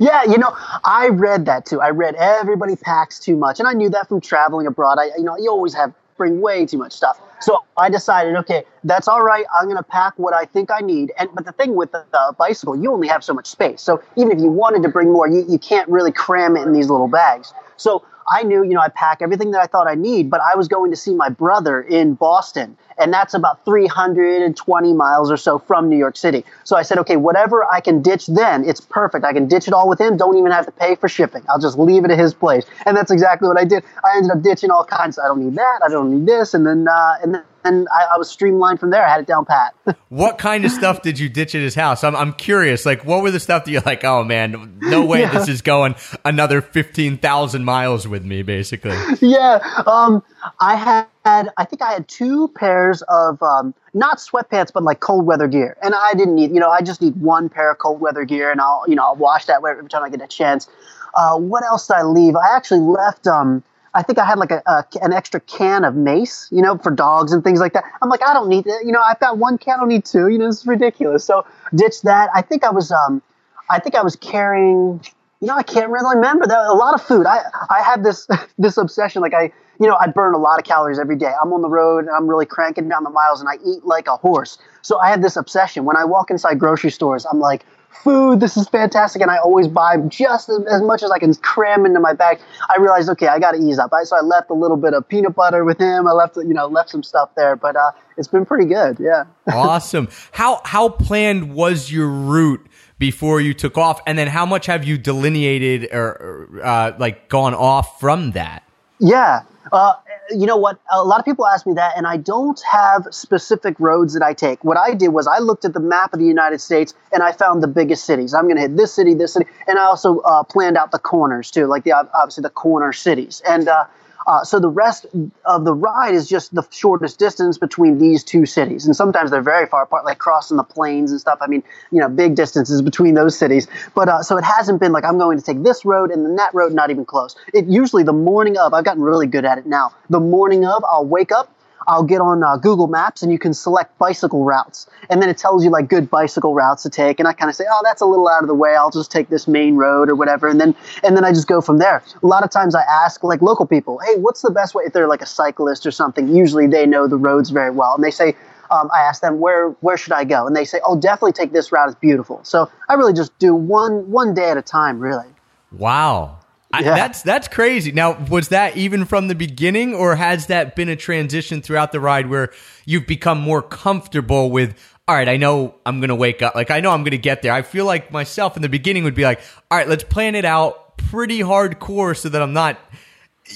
Yeah, 0.00 0.22
you 0.24 0.38
know, 0.38 0.54
I 0.84 1.08
read 1.10 1.46
that 1.46 1.66
too. 1.66 1.80
I 1.80 1.90
read 1.90 2.14
everybody 2.14 2.76
packs 2.76 3.18
too 3.18 3.36
much, 3.36 3.58
and 3.58 3.68
I 3.68 3.72
knew 3.72 3.90
that 3.90 4.08
from 4.08 4.20
traveling 4.20 4.66
abroad. 4.66 4.98
I, 4.98 5.06
you 5.16 5.24
know, 5.24 5.36
you 5.36 5.50
always 5.50 5.74
have 5.74 5.92
bring 6.18 6.40
way 6.40 6.66
too 6.66 6.76
much 6.76 6.92
stuff. 6.92 7.20
So 7.40 7.64
I 7.76 7.88
decided, 7.88 8.36
okay, 8.36 8.64
that's 8.84 9.08
all 9.08 9.22
right. 9.22 9.46
I'm 9.54 9.66
going 9.66 9.76
to 9.76 9.82
pack 9.82 10.14
what 10.16 10.34
I 10.34 10.44
think 10.44 10.70
I 10.70 10.80
need. 10.80 11.12
And 11.18 11.28
but 11.34 11.44
the 11.46 11.52
thing 11.52 11.76
with 11.76 11.92
the, 11.92 12.04
the 12.10 12.34
bicycle, 12.38 12.76
you 12.76 12.92
only 12.92 13.08
have 13.08 13.24
so 13.24 13.32
much 13.32 13.46
space. 13.46 13.80
So 13.80 14.02
even 14.16 14.32
if 14.32 14.40
you 14.40 14.50
wanted 14.50 14.82
to 14.82 14.88
bring 14.88 15.12
more, 15.12 15.28
you, 15.28 15.44
you 15.48 15.58
can't 15.58 15.88
really 15.88 16.12
cram 16.12 16.56
it 16.56 16.66
in 16.66 16.72
these 16.72 16.90
little 16.90 17.08
bags. 17.08 17.54
So 17.76 18.04
I 18.30 18.42
knew, 18.42 18.62
you 18.62 18.74
know, 18.74 18.80
I 18.80 18.88
pack 18.88 19.22
everything 19.22 19.50
that 19.52 19.60
I 19.60 19.66
thought 19.66 19.86
I 19.86 19.94
need, 19.94 20.30
but 20.30 20.40
I 20.40 20.56
was 20.56 20.68
going 20.68 20.90
to 20.90 20.96
see 20.96 21.14
my 21.14 21.28
brother 21.28 21.80
in 21.80 22.14
Boston, 22.14 22.76
and 22.98 23.12
that's 23.12 23.34
about 23.34 23.64
320 23.64 24.92
miles 24.92 25.30
or 25.30 25.36
so 25.36 25.58
from 25.58 25.88
New 25.88 25.96
York 25.96 26.16
City. 26.16 26.44
So 26.64 26.76
I 26.76 26.82
said, 26.82 26.98
okay, 26.98 27.16
whatever 27.16 27.64
I 27.64 27.80
can 27.80 28.02
ditch 28.02 28.26
then, 28.26 28.68
it's 28.68 28.80
perfect. 28.80 29.24
I 29.24 29.32
can 29.32 29.46
ditch 29.46 29.68
it 29.68 29.74
all 29.74 29.88
with 29.88 30.00
him. 30.00 30.16
Don't 30.16 30.36
even 30.36 30.50
have 30.50 30.66
to 30.66 30.72
pay 30.72 30.94
for 30.94 31.08
shipping. 31.08 31.42
I'll 31.48 31.60
just 31.60 31.78
leave 31.78 32.04
it 32.04 32.10
at 32.10 32.18
his 32.18 32.34
place. 32.34 32.64
And 32.86 32.96
that's 32.96 33.10
exactly 33.10 33.48
what 33.48 33.58
I 33.58 33.64
did. 33.64 33.84
I 34.04 34.16
ended 34.16 34.32
up 34.32 34.42
ditching 34.42 34.70
all 34.70 34.84
kinds. 34.84 35.18
I 35.18 35.26
don't 35.26 35.44
need 35.44 35.54
that. 35.56 35.80
I 35.84 35.88
don't 35.88 36.10
need 36.10 36.26
this. 36.26 36.54
And 36.54 36.66
then, 36.66 36.86
uh, 36.88 37.18
and 37.22 37.34
then. 37.34 37.44
And 37.64 37.88
I, 37.92 38.14
I 38.14 38.18
was 38.18 38.30
streamlined 38.30 38.80
from 38.80 38.90
there. 38.90 39.04
I 39.06 39.10
had 39.10 39.20
it 39.20 39.26
down 39.26 39.44
pat. 39.44 39.74
What 40.10 40.38
kind 40.38 40.64
of 40.64 40.70
stuff 40.70 41.02
did 41.02 41.18
you 41.18 41.28
ditch 41.28 41.54
at 41.54 41.60
his 41.60 41.74
house? 41.74 42.02
I'm 42.02 42.16
I'm 42.16 42.32
curious. 42.32 42.86
Like, 42.86 43.04
what 43.04 43.22
were 43.22 43.30
the 43.30 43.40
stuff 43.40 43.64
that 43.66 43.70
you're 43.70 43.82
like, 43.82 44.04
oh 44.04 44.24
man, 44.24 44.78
no 44.80 45.04
way 45.04 45.20
Yeah. 45.20 45.32
this 45.38 45.48
is 45.48 45.60
going 45.60 45.96
another 46.24 46.62
fifteen 46.62 47.18
thousand 47.18 47.64
miles 47.64 48.08
with 48.08 48.24
me, 48.24 48.42
basically. 48.42 48.96
yeah. 49.20 49.58
Um, 49.86 50.22
I 50.60 50.76
had, 50.76 51.50
I 51.58 51.64
think 51.66 51.82
I 51.82 51.92
had 51.92 52.08
two 52.08 52.48
pairs 52.48 53.02
of, 53.02 53.42
um, 53.42 53.74
not 53.92 54.16
sweatpants, 54.18 54.72
but 54.72 54.82
like 54.82 55.00
cold 55.00 55.26
weather 55.26 55.46
gear. 55.48 55.76
And 55.82 55.94
I 55.94 56.14
didn't 56.14 56.36
need, 56.36 56.52
you 56.52 56.60
know, 56.60 56.70
I 56.70 56.80
just 56.80 57.02
need 57.02 57.16
one 57.20 57.48
pair 57.50 57.70
of 57.70 57.78
cold 57.78 58.00
weather 58.00 58.24
gear 58.24 58.50
and 58.50 58.60
I'll, 58.62 58.84
you 58.88 58.94
know, 58.94 59.04
I'll 59.04 59.16
wash 59.16 59.44
that 59.46 59.62
every 59.62 59.88
time 59.90 60.02
I 60.02 60.08
get 60.08 60.22
a 60.22 60.26
chance. 60.26 60.68
Uh, 61.14 61.36
what 61.36 61.64
else 61.64 61.86
did 61.86 61.96
I 61.96 62.02
leave? 62.04 62.34
I 62.36 62.54
actually 62.56 62.80
left, 62.80 63.26
um, 63.26 63.62
I 63.98 64.02
think 64.02 64.20
I 64.20 64.24
had 64.24 64.38
like 64.38 64.52
a, 64.52 64.62
a 64.64 64.84
an 65.02 65.12
extra 65.12 65.40
can 65.40 65.82
of 65.82 65.96
mace, 65.96 66.48
you 66.52 66.62
know, 66.62 66.78
for 66.78 66.92
dogs 66.92 67.32
and 67.32 67.42
things 67.42 67.58
like 67.58 67.72
that. 67.72 67.82
I'm 68.00 68.08
like, 68.08 68.22
I 68.22 68.32
don't 68.32 68.48
need 68.48 68.62
that. 68.62 68.82
You 68.86 68.92
know, 68.92 69.02
I've 69.02 69.18
got 69.18 69.38
one 69.38 69.58
can, 69.58 69.74
I 69.74 69.76
don't 69.78 69.88
need 69.88 70.04
two. 70.04 70.28
You 70.28 70.38
know, 70.38 70.46
this 70.46 70.60
is 70.60 70.66
ridiculous. 70.68 71.24
So 71.24 71.44
ditch 71.74 72.02
that. 72.02 72.30
I 72.32 72.42
think 72.42 72.62
I 72.62 72.70
was, 72.70 72.92
um, 72.92 73.20
I 73.68 73.80
think 73.80 73.96
I 73.96 74.02
was 74.02 74.14
carrying. 74.14 75.00
You 75.40 75.48
know, 75.48 75.56
I 75.56 75.64
can't 75.64 75.90
really 75.90 76.14
remember. 76.14 76.46
There 76.46 76.64
a 76.64 76.74
lot 76.74 76.94
of 76.94 77.02
food. 77.02 77.26
I 77.26 77.40
I 77.70 77.82
had 77.82 78.04
this 78.04 78.28
this 78.58 78.76
obsession. 78.76 79.20
Like 79.20 79.34
I, 79.34 79.52
you 79.80 79.88
know, 79.88 79.96
I 79.98 80.06
burn 80.06 80.32
a 80.32 80.38
lot 80.38 80.60
of 80.60 80.64
calories 80.64 81.00
every 81.00 81.16
day. 81.16 81.32
I'm 81.42 81.52
on 81.52 81.62
the 81.62 81.68
road 81.68 82.04
and 82.04 82.10
I'm 82.10 82.28
really 82.28 82.46
cranking 82.46 82.88
down 82.88 83.02
the 83.02 83.10
miles, 83.10 83.40
and 83.40 83.48
I 83.48 83.54
eat 83.66 83.84
like 83.84 84.06
a 84.06 84.16
horse. 84.16 84.58
So 84.82 84.98
I 85.00 85.10
had 85.10 85.24
this 85.24 85.34
obsession. 85.34 85.84
When 85.84 85.96
I 85.96 86.04
walk 86.04 86.30
inside 86.30 86.60
grocery 86.60 86.92
stores, 86.92 87.26
I'm 87.26 87.40
like, 87.40 87.66
food. 87.90 88.40
This 88.40 88.56
is 88.56 88.68
fantastic, 88.68 89.22
and 89.22 89.30
I 89.30 89.38
always 89.38 89.68
buy 89.68 89.96
just 90.08 90.48
as, 90.48 90.60
as 90.70 90.82
much 90.82 91.02
as 91.02 91.10
I 91.10 91.18
can 91.18 91.34
cram 91.34 91.84
into 91.86 92.00
my 92.00 92.12
bag. 92.12 92.38
I 92.68 92.80
realized, 92.80 93.08
okay, 93.10 93.28
I 93.28 93.38
got 93.38 93.52
to 93.52 93.58
ease 93.58 93.78
up. 93.78 93.92
I, 93.92 94.04
so 94.04 94.16
I 94.16 94.20
left 94.20 94.50
a 94.50 94.54
little 94.54 94.76
bit 94.76 94.94
of 94.94 95.08
peanut 95.08 95.34
butter 95.34 95.64
with 95.64 95.78
him. 95.78 96.06
I 96.06 96.12
left, 96.12 96.36
you 96.36 96.54
know, 96.54 96.66
left 96.66 96.90
some 96.90 97.02
stuff 97.02 97.30
there, 97.36 97.56
but 97.56 97.76
uh, 97.76 97.90
it's 98.16 98.28
been 98.28 98.46
pretty 98.46 98.66
good. 98.66 98.98
Yeah. 99.00 99.24
awesome. 99.52 100.08
How 100.32 100.60
how 100.64 100.88
planned 100.88 101.54
was 101.54 101.90
your 101.90 102.08
route 102.08 102.66
before 102.98 103.40
you 103.40 103.54
took 103.54 103.78
off, 103.78 104.00
and 104.06 104.18
then 104.18 104.28
how 104.28 104.46
much 104.46 104.66
have 104.66 104.84
you 104.84 104.98
delineated 104.98 105.88
or 105.92 106.48
or, 106.52 106.64
uh, 106.64 106.92
like 106.98 107.28
gone 107.28 107.54
off 107.54 108.00
from 108.00 108.32
that? 108.32 108.64
Yeah. 109.00 109.42
Uh, 109.72 109.94
you 110.30 110.46
know 110.46 110.56
what? 110.56 110.78
A 110.92 111.02
lot 111.04 111.18
of 111.18 111.24
people 111.24 111.46
ask 111.46 111.66
me 111.66 111.74
that, 111.74 111.96
and 111.96 112.06
I 112.06 112.16
don't 112.16 112.60
have 112.70 113.06
specific 113.10 113.78
roads 113.78 114.14
that 114.14 114.22
I 114.22 114.34
take. 114.34 114.62
What 114.64 114.76
I 114.76 114.94
did 114.94 115.08
was 115.08 115.26
I 115.26 115.38
looked 115.38 115.64
at 115.64 115.72
the 115.72 115.80
map 115.80 116.12
of 116.12 116.18
the 116.18 116.26
United 116.26 116.60
States 116.60 116.94
and 117.12 117.22
I 117.22 117.32
found 117.32 117.62
the 117.62 117.68
biggest 117.68 118.04
cities. 118.04 118.34
I'm 118.34 118.44
going 118.44 118.56
to 118.56 118.62
hit 118.62 118.76
this 118.76 118.92
city, 118.92 119.14
this 119.14 119.32
city, 119.32 119.46
and 119.66 119.78
I 119.78 119.84
also 119.84 120.18
uh, 120.20 120.42
planned 120.42 120.76
out 120.76 120.90
the 120.90 120.98
corners 120.98 121.50
too, 121.50 121.66
like 121.66 121.84
the 121.84 121.92
obviously 121.92 122.42
the 122.42 122.50
corner 122.50 122.92
cities. 122.92 123.42
And 123.48 123.68
uh, 123.68 123.84
uh, 124.28 124.44
so 124.44 124.60
the 124.60 124.68
rest 124.68 125.06
of 125.46 125.64
the 125.64 125.72
ride 125.72 126.14
is 126.14 126.28
just 126.28 126.54
the 126.54 126.62
shortest 126.70 127.18
distance 127.18 127.56
between 127.56 127.98
these 127.98 128.22
two 128.22 128.44
cities, 128.44 128.84
and 128.84 128.94
sometimes 128.94 129.30
they're 129.30 129.40
very 129.40 129.66
far 129.66 129.82
apart, 129.82 130.04
like 130.04 130.18
crossing 130.18 130.58
the 130.58 130.62
plains 130.62 131.10
and 131.10 131.18
stuff. 131.18 131.38
I 131.40 131.46
mean, 131.46 131.62
you 131.90 131.98
know, 131.98 132.10
big 132.10 132.34
distances 132.34 132.82
between 132.82 133.14
those 133.14 133.36
cities. 133.38 133.66
But 133.94 134.08
uh, 134.08 134.22
so 134.22 134.36
it 134.36 134.44
hasn't 134.44 134.80
been 134.80 134.92
like 134.92 135.04
I'm 135.04 135.16
going 135.18 135.38
to 135.38 135.44
take 135.44 135.62
this 135.62 135.84
road 135.84 136.10
and 136.10 136.26
then 136.26 136.36
that 136.36 136.54
road, 136.54 136.74
not 136.74 136.90
even 136.90 137.06
close. 137.06 137.34
It 137.54 137.64
usually 137.66 138.02
the 138.02 138.12
morning 138.12 138.58
of. 138.58 138.74
I've 138.74 138.84
gotten 138.84 139.02
really 139.02 139.26
good 139.26 139.46
at 139.46 139.56
it 139.56 139.66
now. 139.66 139.94
The 140.10 140.20
morning 140.20 140.66
of, 140.66 140.84
I'll 140.84 141.06
wake 141.06 141.32
up. 141.32 141.50
I'll 141.86 142.02
get 142.02 142.20
on 142.20 142.42
uh, 142.42 142.56
Google 142.56 142.86
Maps 142.86 143.22
and 143.22 143.32
you 143.32 143.38
can 143.38 143.54
select 143.54 143.96
bicycle 143.98 144.44
routes. 144.44 144.88
And 145.10 145.22
then 145.22 145.28
it 145.28 145.38
tells 145.38 145.64
you 145.64 145.70
like 145.70 145.88
good 145.88 146.10
bicycle 146.10 146.54
routes 146.54 146.82
to 146.82 146.90
take. 146.90 147.18
And 147.18 147.28
I 147.28 147.32
kind 147.32 147.48
of 147.48 147.54
say, 147.54 147.64
oh, 147.70 147.80
that's 147.84 148.02
a 148.02 148.06
little 148.06 148.28
out 148.28 148.42
of 148.42 148.48
the 148.48 148.54
way. 148.54 148.74
I'll 148.74 148.90
just 148.90 149.10
take 149.10 149.28
this 149.28 149.48
main 149.48 149.76
road 149.76 150.10
or 150.10 150.14
whatever. 150.14 150.48
And 150.48 150.60
then, 150.60 150.74
and 151.02 151.16
then 151.16 151.24
I 151.24 151.30
just 151.30 151.46
go 151.46 151.60
from 151.60 151.78
there. 151.78 152.02
A 152.22 152.26
lot 152.26 152.44
of 152.44 152.50
times 152.50 152.74
I 152.74 152.82
ask 152.82 153.22
like 153.22 153.42
local 153.42 153.66
people, 153.66 154.00
hey, 154.06 154.16
what's 154.16 154.42
the 154.42 154.50
best 154.50 154.74
way? 154.74 154.84
If 154.84 154.92
they're 154.92 155.08
like 155.08 155.22
a 155.22 155.26
cyclist 155.26 155.86
or 155.86 155.90
something, 155.90 156.28
usually 156.28 156.66
they 156.66 156.86
know 156.86 157.06
the 157.06 157.16
roads 157.16 157.50
very 157.50 157.70
well. 157.70 157.94
And 157.94 158.04
they 158.04 158.10
say, 158.10 158.34
um, 158.70 158.90
I 158.94 159.00
ask 159.00 159.22
them 159.22 159.40
where 159.40 159.70
where 159.80 159.96
should 159.96 160.12
I 160.12 160.24
go, 160.24 160.46
and 160.46 160.54
they 160.54 160.66
say, 160.66 160.78
"Oh, 160.84 160.98
definitely 160.98 161.32
take 161.32 161.52
this 161.52 161.72
route. 161.72 161.88
It's 161.88 161.98
beautiful." 161.98 162.40
So 162.42 162.70
I 162.88 162.94
really 162.94 163.14
just 163.14 163.36
do 163.38 163.54
one 163.54 164.10
one 164.10 164.34
day 164.34 164.50
at 164.50 164.58
a 164.58 164.62
time, 164.62 165.00
really. 165.00 165.28
Wow. 165.72 166.37
I, 166.72 166.80
Yeah. 166.80 166.94
that's 166.94 167.22
that's 167.22 167.48
crazy. 167.48 167.92
Now, 167.92 168.18
was 168.28 168.48
that 168.48 168.76
even 168.76 169.04
from 169.06 169.28
the 169.28 169.34
beginning, 169.34 169.94
or 169.94 170.16
has 170.16 170.46
that 170.46 170.76
been 170.76 170.88
a 170.88 170.96
transition 170.96 171.62
throughout 171.62 171.92
the 171.92 172.00
ride 172.00 172.28
where 172.28 172.52
you've 172.84 173.06
become 173.06 173.40
more 173.40 173.62
comfortable 173.62 174.50
with? 174.50 174.74
All 175.06 175.14
right, 175.14 175.28
I 175.28 175.38
know 175.38 175.74
I'm 175.86 176.00
gonna 176.00 176.14
wake 176.14 176.42
up. 176.42 176.54
Like 176.54 176.70
I 176.70 176.80
know 176.80 176.90
I'm 176.90 177.04
gonna 177.04 177.16
get 177.16 177.40
there. 177.40 177.52
I 177.52 177.62
feel 177.62 177.86
like 177.86 178.12
myself 178.12 178.56
in 178.56 178.62
the 178.62 178.68
beginning 178.68 179.04
would 179.04 179.14
be 179.14 179.22
like, 179.24 179.40
all 179.70 179.78
right, 179.78 179.88
let's 179.88 180.04
plan 180.04 180.34
it 180.34 180.44
out 180.44 180.98
pretty 180.98 181.38
hardcore 181.40 182.14
so 182.14 182.28
that 182.28 182.42
I'm 182.42 182.52
not, 182.52 182.78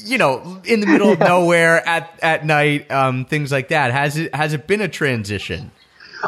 you 0.06 0.16
know, 0.16 0.62
in 0.64 0.80
the 0.80 0.86
middle 0.86 1.12
of 1.12 1.18
nowhere 1.18 1.86
at 1.86 2.18
at 2.22 2.46
night, 2.46 2.90
um, 2.90 3.26
things 3.26 3.52
like 3.52 3.68
that. 3.68 3.92
Has 3.92 4.16
it 4.16 4.34
has 4.34 4.54
it 4.54 4.66
been 4.66 4.80
a 4.80 4.88
transition? 4.88 5.70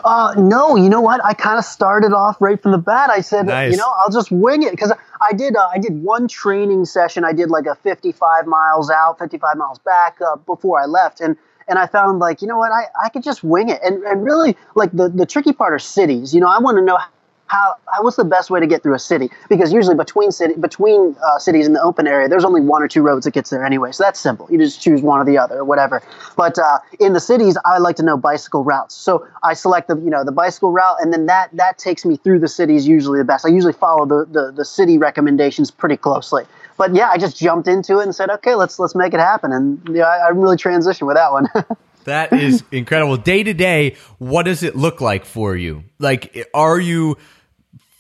Uh, 0.03 0.35
no, 0.37 0.77
you 0.77 0.89
know 0.89 1.01
what? 1.01 1.25
I 1.25 1.35
kind 1.35 1.59
of 1.59 1.65
started 1.65 2.13
off 2.13 2.41
right 2.41 2.61
from 2.61 2.73
the 2.73 2.79
bat. 2.79 3.11
I 3.11 3.21
said, 3.21 3.47
Nice. 3.47 3.73
you 3.73 3.79
know, 3.79 3.93
I'll 3.99 4.11
just 4.11 4.31
wing 4.31 4.63
it 4.63 4.71
because 4.73 4.93
I 5.21 5.33
did. 5.33 5.57
Uh, 5.57 5.69
I 5.73 5.79
did 5.79 6.03
one 6.03 6.27
training 6.29 6.85
session. 6.85 7.25
I 7.25 7.33
did 7.33 7.51
like 7.51 7.67
a 7.67 7.75
55 7.77 8.47
miles 8.47 8.91
out, 8.91 9.19
55 9.19 9.57
miles 9.57 9.79
back 9.79 10.19
uh, 10.21 10.37
before 10.37 10.81
I 10.81 10.87
left, 10.87 11.21
and 11.21 11.37
and 11.69 11.79
I 11.79 11.87
found 11.87 12.19
like, 12.19 12.43
you 12.43 12.49
know 12.49 12.59
what? 12.59 12.73
I, 12.73 12.87
I 13.03 13.09
could 13.09 13.23
just 13.23 13.45
wing 13.45 13.69
it. 13.69 13.81
And 13.83 14.03
and 14.05 14.25
really, 14.25 14.57
like 14.75 14.93
the 14.93 15.09
the 15.09 15.27
tricky 15.27 15.53
part 15.53 15.73
are 15.73 15.79
cities. 15.79 16.35
You 16.35 16.41
know, 16.41 16.49
I 16.49 16.59
want 16.59 16.77
to 16.79 16.83
know. 16.83 16.99
How, 17.47 17.75
how 17.93 18.03
what's 18.03 18.17
the 18.17 18.25
best 18.25 18.51
way 18.51 18.59
to 18.59 18.67
get 18.67 18.83
through 18.83 18.95
a 18.95 18.99
city? 18.99 19.31
Because 19.49 19.73
usually 19.73 19.95
between 19.95 20.33
city 20.33 20.55
between 20.55 21.15
uh, 21.25 21.39
cities 21.39 21.67
in 21.67 21.75
the 21.75 21.83
open 21.83 22.07
area, 22.07 22.29
there's 22.29 22.45
only 22.45 22.61
one 22.61 22.83
or 22.83 22.89
two 22.89 23.03
roads 23.03 23.25
that 23.27 23.35
gets 23.35 23.51
there 23.51 23.65
anyway. 23.65 23.93
So 23.93 24.03
that's 24.03 24.19
simple. 24.19 24.49
You 24.51 24.59
just 24.59 24.81
choose 24.81 25.03
one 25.03 25.21
or 25.21 25.25
the 25.25 25.37
other 25.37 25.59
or 25.59 25.65
whatever. 25.65 26.03
But 26.37 26.59
uh, 26.59 26.79
in 27.01 27.13
the 27.13 27.21
cities, 27.21 27.59
I 27.65 27.79
like 27.79 27.97
to 27.97 28.03
know 28.03 28.17
bicycle 28.17 28.65
routes. 28.65 28.95
So 28.95 29.27
I 29.43 29.53
select 29.55 29.89
the 29.89 29.97
you 29.97 30.11
know 30.11 30.25
the 30.25 30.33
bicycle 30.33 30.73
route, 30.73 30.97
and 31.01 31.13
then 31.13 31.27
that 31.27 31.51
that 31.53 31.79
takes 31.79 32.05
me 32.05 32.17
through 32.17 32.39
the 32.39 32.49
cities 32.49 32.89
usually 32.89 33.19
the 33.19 33.25
best. 33.25 33.45
I 33.45 33.51
usually 33.51 33.75
follow 33.75 34.07
the 34.07 34.27
the, 34.31 34.51
the 34.51 34.65
city 34.65 34.97
recommendations 34.97 35.71
pretty 35.71 35.97
closely. 35.97 36.45
But 36.77 36.95
yeah, 36.95 37.09
I 37.11 37.19
just 37.19 37.37
jumped 37.37 37.69
into 37.69 38.01
it 38.01 38.05
and 38.05 38.15
said, 38.15 38.31
okay, 38.31 38.55
let's 38.55 38.79
let's 38.79 38.95
make 38.95 39.15
it 39.15 39.21
happen. 39.21 39.53
And 39.53 39.81
yeah, 39.93 40.05
I, 40.05 40.27
I 40.27 40.29
really 40.31 40.57
transitioned 40.57 41.07
with 41.07 41.17
that 41.17 41.31
one. 41.31 41.49
That 42.05 42.33
is 42.33 42.63
incredible. 42.73 43.17
Day 43.17 43.43
to 43.43 43.55
day, 43.55 43.97
what 44.19 44.45
does 44.45 44.63
it 44.63 44.77
look 44.77 45.01
like 45.01 45.25
for 45.25 45.57
you? 45.57 45.85
Like, 45.99 46.49
are 46.55 46.79
you 46.79 47.17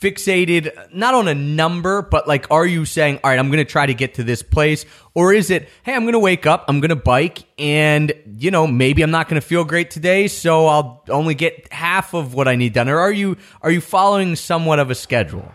fixated 0.04 0.70
not 0.92 1.14
on 1.14 1.28
a 1.28 1.34
number, 1.34 2.02
but 2.02 2.28
like, 2.28 2.50
are 2.50 2.66
you 2.66 2.84
saying, 2.84 3.18
all 3.24 3.30
right, 3.30 3.38
I'm 3.38 3.48
going 3.48 3.64
to 3.64 3.70
try 3.70 3.86
to 3.86 3.94
get 3.94 4.14
to 4.14 4.22
this 4.22 4.42
place? 4.42 4.84
Or 5.14 5.32
is 5.32 5.50
it, 5.50 5.68
hey, 5.82 5.94
I'm 5.94 6.02
going 6.02 6.12
to 6.12 6.18
wake 6.18 6.44
up, 6.44 6.66
I'm 6.68 6.80
going 6.80 6.90
to 6.90 6.96
bike, 6.96 7.44
and, 7.58 8.12
you 8.36 8.50
know, 8.50 8.66
maybe 8.66 9.00
I'm 9.00 9.10
not 9.10 9.28
going 9.28 9.40
to 9.40 9.46
feel 9.46 9.64
great 9.64 9.90
today, 9.90 10.28
so 10.28 10.66
I'll 10.66 11.04
only 11.08 11.34
get 11.34 11.72
half 11.72 12.12
of 12.12 12.34
what 12.34 12.48
I 12.48 12.56
need 12.56 12.74
done? 12.74 12.88
Or 12.90 12.98
are 12.98 13.12
you, 13.12 13.38
are 13.62 13.70
you 13.70 13.80
following 13.80 14.36
somewhat 14.36 14.78
of 14.78 14.90
a 14.90 14.94
schedule? 14.94 15.50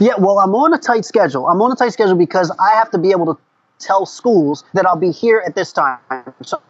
Yeah, 0.00 0.14
well, 0.18 0.40
I'm 0.40 0.54
on 0.54 0.74
a 0.74 0.78
tight 0.78 1.04
schedule. 1.04 1.46
I'm 1.46 1.62
on 1.62 1.70
a 1.70 1.76
tight 1.76 1.92
schedule 1.92 2.16
because 2.16 2.50
I 2.58 2.74
have 2.76 2.90
to 2.90 2.98
be 2.98 3.12
able 3.12 3.34
to 3.34 3.40
tell 3.78 4.06
schools 4.06 4.64
that 4.74 4.86
I'll 4.86 4.96
be 4.96 5.10
here 5.10 5.42
at 5.46 5.54
this 5.54 5.72
time. 5.72 5.98
So 6.42 6.60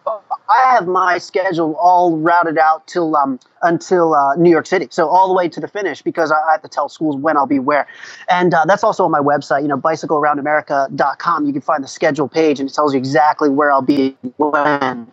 I 0.48 0.74
have 0.74 0.86
my 0.86 1.18
schedule 1.18 1.74
all 1.76 2.18
routed 2.18 2.58
out 2.58 2.86
till 2.86 3.16
um, 3.16 3.40
until 3.62 4.14
uh, 4.14 4.36
New 4.36 4.50
York 4.50 4.66
City, 4.66 4.88
so 4.90 5.08
all 5.08 5.28
the 5.28 5.34
way 5.34 5.48
to 5.48 5.60
the 5.60 5.68
finish 5.68 6.02
because 6.02 6.30
I, 6.30 6.36
I 6.36 6.52
have 6.52 6.62
to 6.62 6.68
tell 6.68 6.88
schools 6.88 7.16
when 7.16 7.36
I'll 7.36 7.46
be 7.46 7.58
where, 7.58 7.86
and 8.28 8.54
uh, 8.54 8.64
that's 8.66 8.84
also 8.84 9.04
on 9.04 9.10
my 9.10 9.20
website. 9.20 9.62
You 9.62 9.68
know, 9.68 9.76
bicyclearoundamerica.com. 9.78 11.46
You 11.46 11.52
can 11.52 11.62
find 11.62 11.82
the 11.82 11.88
schedule 11.88 12.28
page, 12.28 12.60
and 12.60 12.68
it 12.68 12.74
tells 12.74 12.94
you 12.94 12.98
exactly 12.98 13.48
where 13.48 13.72
I'll 13.72 13.82
be 13.82 14.16
when. 14.36 15.10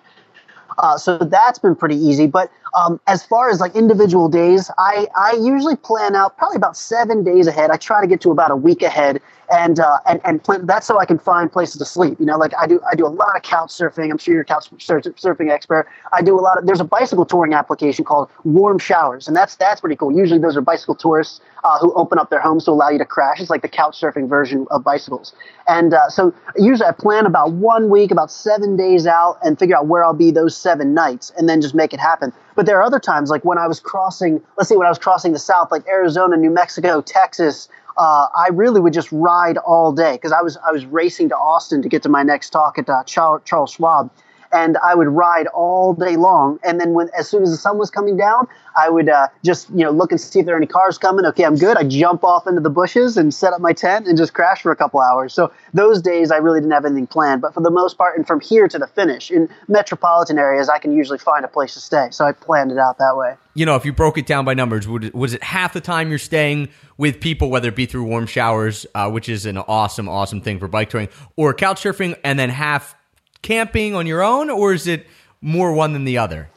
Uh, 0.78 0.98
so 0.98 1.18
that's 1.18 1.60
been 1.60 1.76
pretty 1.76 1.96
easy. 1.96 2.28
But 2.28 2.52
um, 2.74 3.00
as 3.08 3.24
far 3.24 3.50
as 3.50 3.60
like 3.60 3.76
individual 3.76 4.30
days, 4.30 4.72
I, 4.78 5.08
I 5.16 5.38
usually 5.40 5.76
plan 5.76 6.16
out 6.16 6.38
probably 6.38 6.58
about 6.58 6.76
seven 6.76 7.24
days 7.24 7.48
ahead. 7.48 7.70
I 7.70 7.78
try 7.78 8.02
to 8.02 8.08
get 8.08 8.22
to 8.22 8.32
about 8.32 8.52
a 8.52 8.56
week 8.56 8.82
ahead, 8.82 9.22
and 9.54 9.80
uh, 9.80 10.00
and 10.08 10.20
and 10.26 10.42
that's 10.68 10.88
so 10.88 11.00
I 11.00 11.06
can 11.06 11.20
find 11.20 11.52
places 11.52 11.78
to 11.78 11.86
sleep. 11.86 12.20
You 12.20 12.26
know, 12.26 12.38
like 12.38 12.54
I 12.60 12.66
do 12.66 12.82
I 12.92 12.96
do 12.96 13.06
a 13.06 13.08
lot 13.08 13.36
of 13.36 13.44
couch 13.44 13.70
surfing. 13.70 14.10
I'm 14.10 14.18
sure 14.18 14.34
you're 14.34 14.42
a 14.42 14.46
couch 14.46 14.70
sur- 14.80 15.02
surfing 15.02 15.52
expert. 15.52 15.88
I 16.12 16.22
do 16.24 16.38
a 16.38 16.42
lot 16.42 16.58
of. 16.58 16.66
There's 16.66 16.80
a 16.80 16.86
bicycle 16.86 17.26
touring 17.26 17.54
application 17.54 18.04
called 18.04 18.30
Warm 18.44 18.80
Showers, 18.80 19.28
and 19.28 19.38
that's 19.38 19.56
that's 19.56 19.80
pretty 19.80 19.96
cool. 19.96 20.12
Usually 20.12 20.40
those 20.40 20.58
are 20.58 20.62
bicycle 20.62 20.96
tourists 20.96 21.40
uh, 21.64 21.78
who 21.78 21.94
open 21.94 22.18
up 22.18 22.32
their 22.32 22.40
homes 22.42 22.66
to 22.66 22.72
allow 22.72 22.90
you 22.90 22.98
to 22.98 23.06
crash. 23.06 23.40
It's 23.40 23.52
like 23.52 23.62
the 23.62 23.70
couch 23.70 24.00
surfing 24.00 24.28
version 24.28 24.66
of 24.72 24.84
bicycles. 24.84 25.34
And 25.68 25.94
uh, 25.94 26.10
so 26.10 26.34
usually 26.58 26.88
I 26.88 26.92
plan 26.92 27.26
about 27.28 27.54
one 27.54 27.90
week, 27.90 28.10
about 28.10 28.32
seven 28.32 28.76
days 28.76 29.06
out, 29.06 29.38
and 29.44 29.58
figure 29.60 29.78
out 29.78 29.86
where 29.86 30.04
I'll 30.04 30.14
be 30.14 30.32
those 30.32 30.58
seven 30.58 30.96
nights, 30.96 31.32
and 31.38 31.48
then 31.48 31.62
just 31.62 31.76
make 31.76 31.94
it 31.94 32.00
happen. 32.00 32.34
But 32.56 32.66
there 32.66 32.78
are 32.80 32.84
other 32.84 33.00
times, 33.00 33.30
like 33.30 33.46
when 33.46 33.58
I 33.58 33.68
was 33.68 33.80
crossing, 33.80 34.42
let's 34.58 34.70
say 34.70 34.76
when 34.76 34.88
I 34.88 34.90
was 34.90 35.00
crossing 35.00 35.32
the 35.32 35.40
South, 35.40 35.72
like 35.72 35.88
Arizona, 35.88 36.38
New 36.38 36.52
Mexico, 36.52 37.02
Texas. 37.02 37.70
Uh, 37.98 38.28
I 38.36 38.50
really 38.52 38.80
would 38.80 38.94
just 38.94 39.12
ride 39.12 39.58
all 39.58 39.92
day 39.92 40.14
because 40.14 40.32
I 40.32 40.42
was 40.42 40.58
I 40.58 40.72
was 40.72 40.86
racing 40.86 41.30
to 41.30 41.36
Austin 41.36 41.82
to 41.84 41.90
get 41.90 42.04
to 42.04 42.10
my 42.10 42.24
next 42.24 42.50
talk 42.50 42.78
at 42.78 42.90
uh, 42.90 43.04
Charles, 43.04 43.42
Charles 43.46 43.72
Schwab, 43.72 44.10
and 44.54 44.78
I 44.78 44.96
would 44.96 45.08
ride 45.08 45.48
all 45.48 45.94
day 45.94 46.16
long. 46.16 46.60
And 46.64 46.80
then 46.80 46.94
when 46.94 47.10
as 47.18 47.30
soon 47.30 47.44
as 47.44 47.52
the 47.52 47.58
sun 47.58 47.78
was 47.78 47.90
coming 47.90 48.16
down, 48.16 48.48
I 48.76 48.90
would 48.90 49.10
uh, 49.10 49.28
just 49.44 49.70
you 49.70 49.84
know 49.84 49.92
look 49.92 50.12
and 50.12 50.20
see 50.20 50.40
if 50.40 50.46
there 50.46 50.56
are 50.56 50.58
any 50.58 50.68
cars 50.68 50.98
coming. 50.98 51.26
Okay, 51.26 51.44
I'm 51.44 51.58
good. 51.58 51.78
I 51.78 51.84
jump 51.84 52.24
off 52.24 52.48
into 52.48 52.62
the 52.62 52.70
bushes 52.70 53.18
and 53.18 53.34
set 53.34 53.54
up 53.54 53.62
my 53.62 53.74
tent 53.74 54.08
and 54.08 54.18
just 54.18 54.34
crash 54.34 54.62
for 54.62 54.72
a 54.72 54.76
couple 54.76 55.02
hours. 55.02 55.34
So 55.34 55.52
those 55.74 56.02
days 56.02 56.32
I 56.32 56.38
really 56.38 56.60
didn't 56.60 56.74
have 56.74 56.86
anything 56.86 57.08
planned. 57.08 57.42
But 57.42 57.54
for 57.54 57.62
the 57.62 57.72
most 57.72 57.98
part, 57.98 58.18
and 58.18 58.26
from 58.26 58.40
here 58.40 58.68
to 58.68 58.78
the 58.78 58.88
finish 58.88 59.32
in 59.32 59.50
metropolitan 59.68 60.38
areas, 60.38 60.70
I 60.70 60.80
can 60.80 60.94
usually 60.94 61.20
find 61.20 61.44
a 61.44 61.48
place 61.48 61.74
to 61.74 61.80
stay. 61.80 62.08
So 62.12 62.26
I 62.26 62.32
planned 62.32 62.72
it 62.72 62.78
out 62.78 62.98
that 63.00 63.18
way. 63.18 63.36
You 63.56 63.66
know, 63.66 63.76
if 63.76 63.86
you 63.86 63.94
broke 63.94 64.18
it 64.18 64.26
down 64.26 64.46
by 64.46 64.54
numbers, 64.54 64.88
would 64.88 65.14
was 65.14 65.34
it 65.34 65.44
half 65.44 65.74
the 65.74 65.82
time 65.82 66.10
you're 66.10 66.20
staying 66.20 66.70
with 66.98 67.20
people, 67.20 67.50
whether 67.50 67.70
it 67.70 67.76
be 67.76 67.86
through 67.86 68.04
warm 68.04 68.28
showers, 68.28 68.86
uh, 68.96 69.10
which 69.10 69.30
is 69.30 69.46
an 69.46 69.58
awesome, 69.58 70.08
awesome 70.08 70.42
thing 70.42 70.60
for 70.60 70.68
bike 70.68 70.90
touring, 70.90 71.10
or 71.36 71.54
couch 71.54 71.84
surfing, 71.84 72.18
and 72.24 72.38
then 72.38 72.50
half 72.50 72.96
camping 73.44 73.94
on 73.94 74.08
your 74.08 74.24
own, 74.24 74.50
or 74.50 74.74
is 74.74 74.88
it 74.88 75.06
more 75.42 75.72
one 75.74 75.94
than 75.94 76.04
the 76.06 76.18
other? 76.18 76.50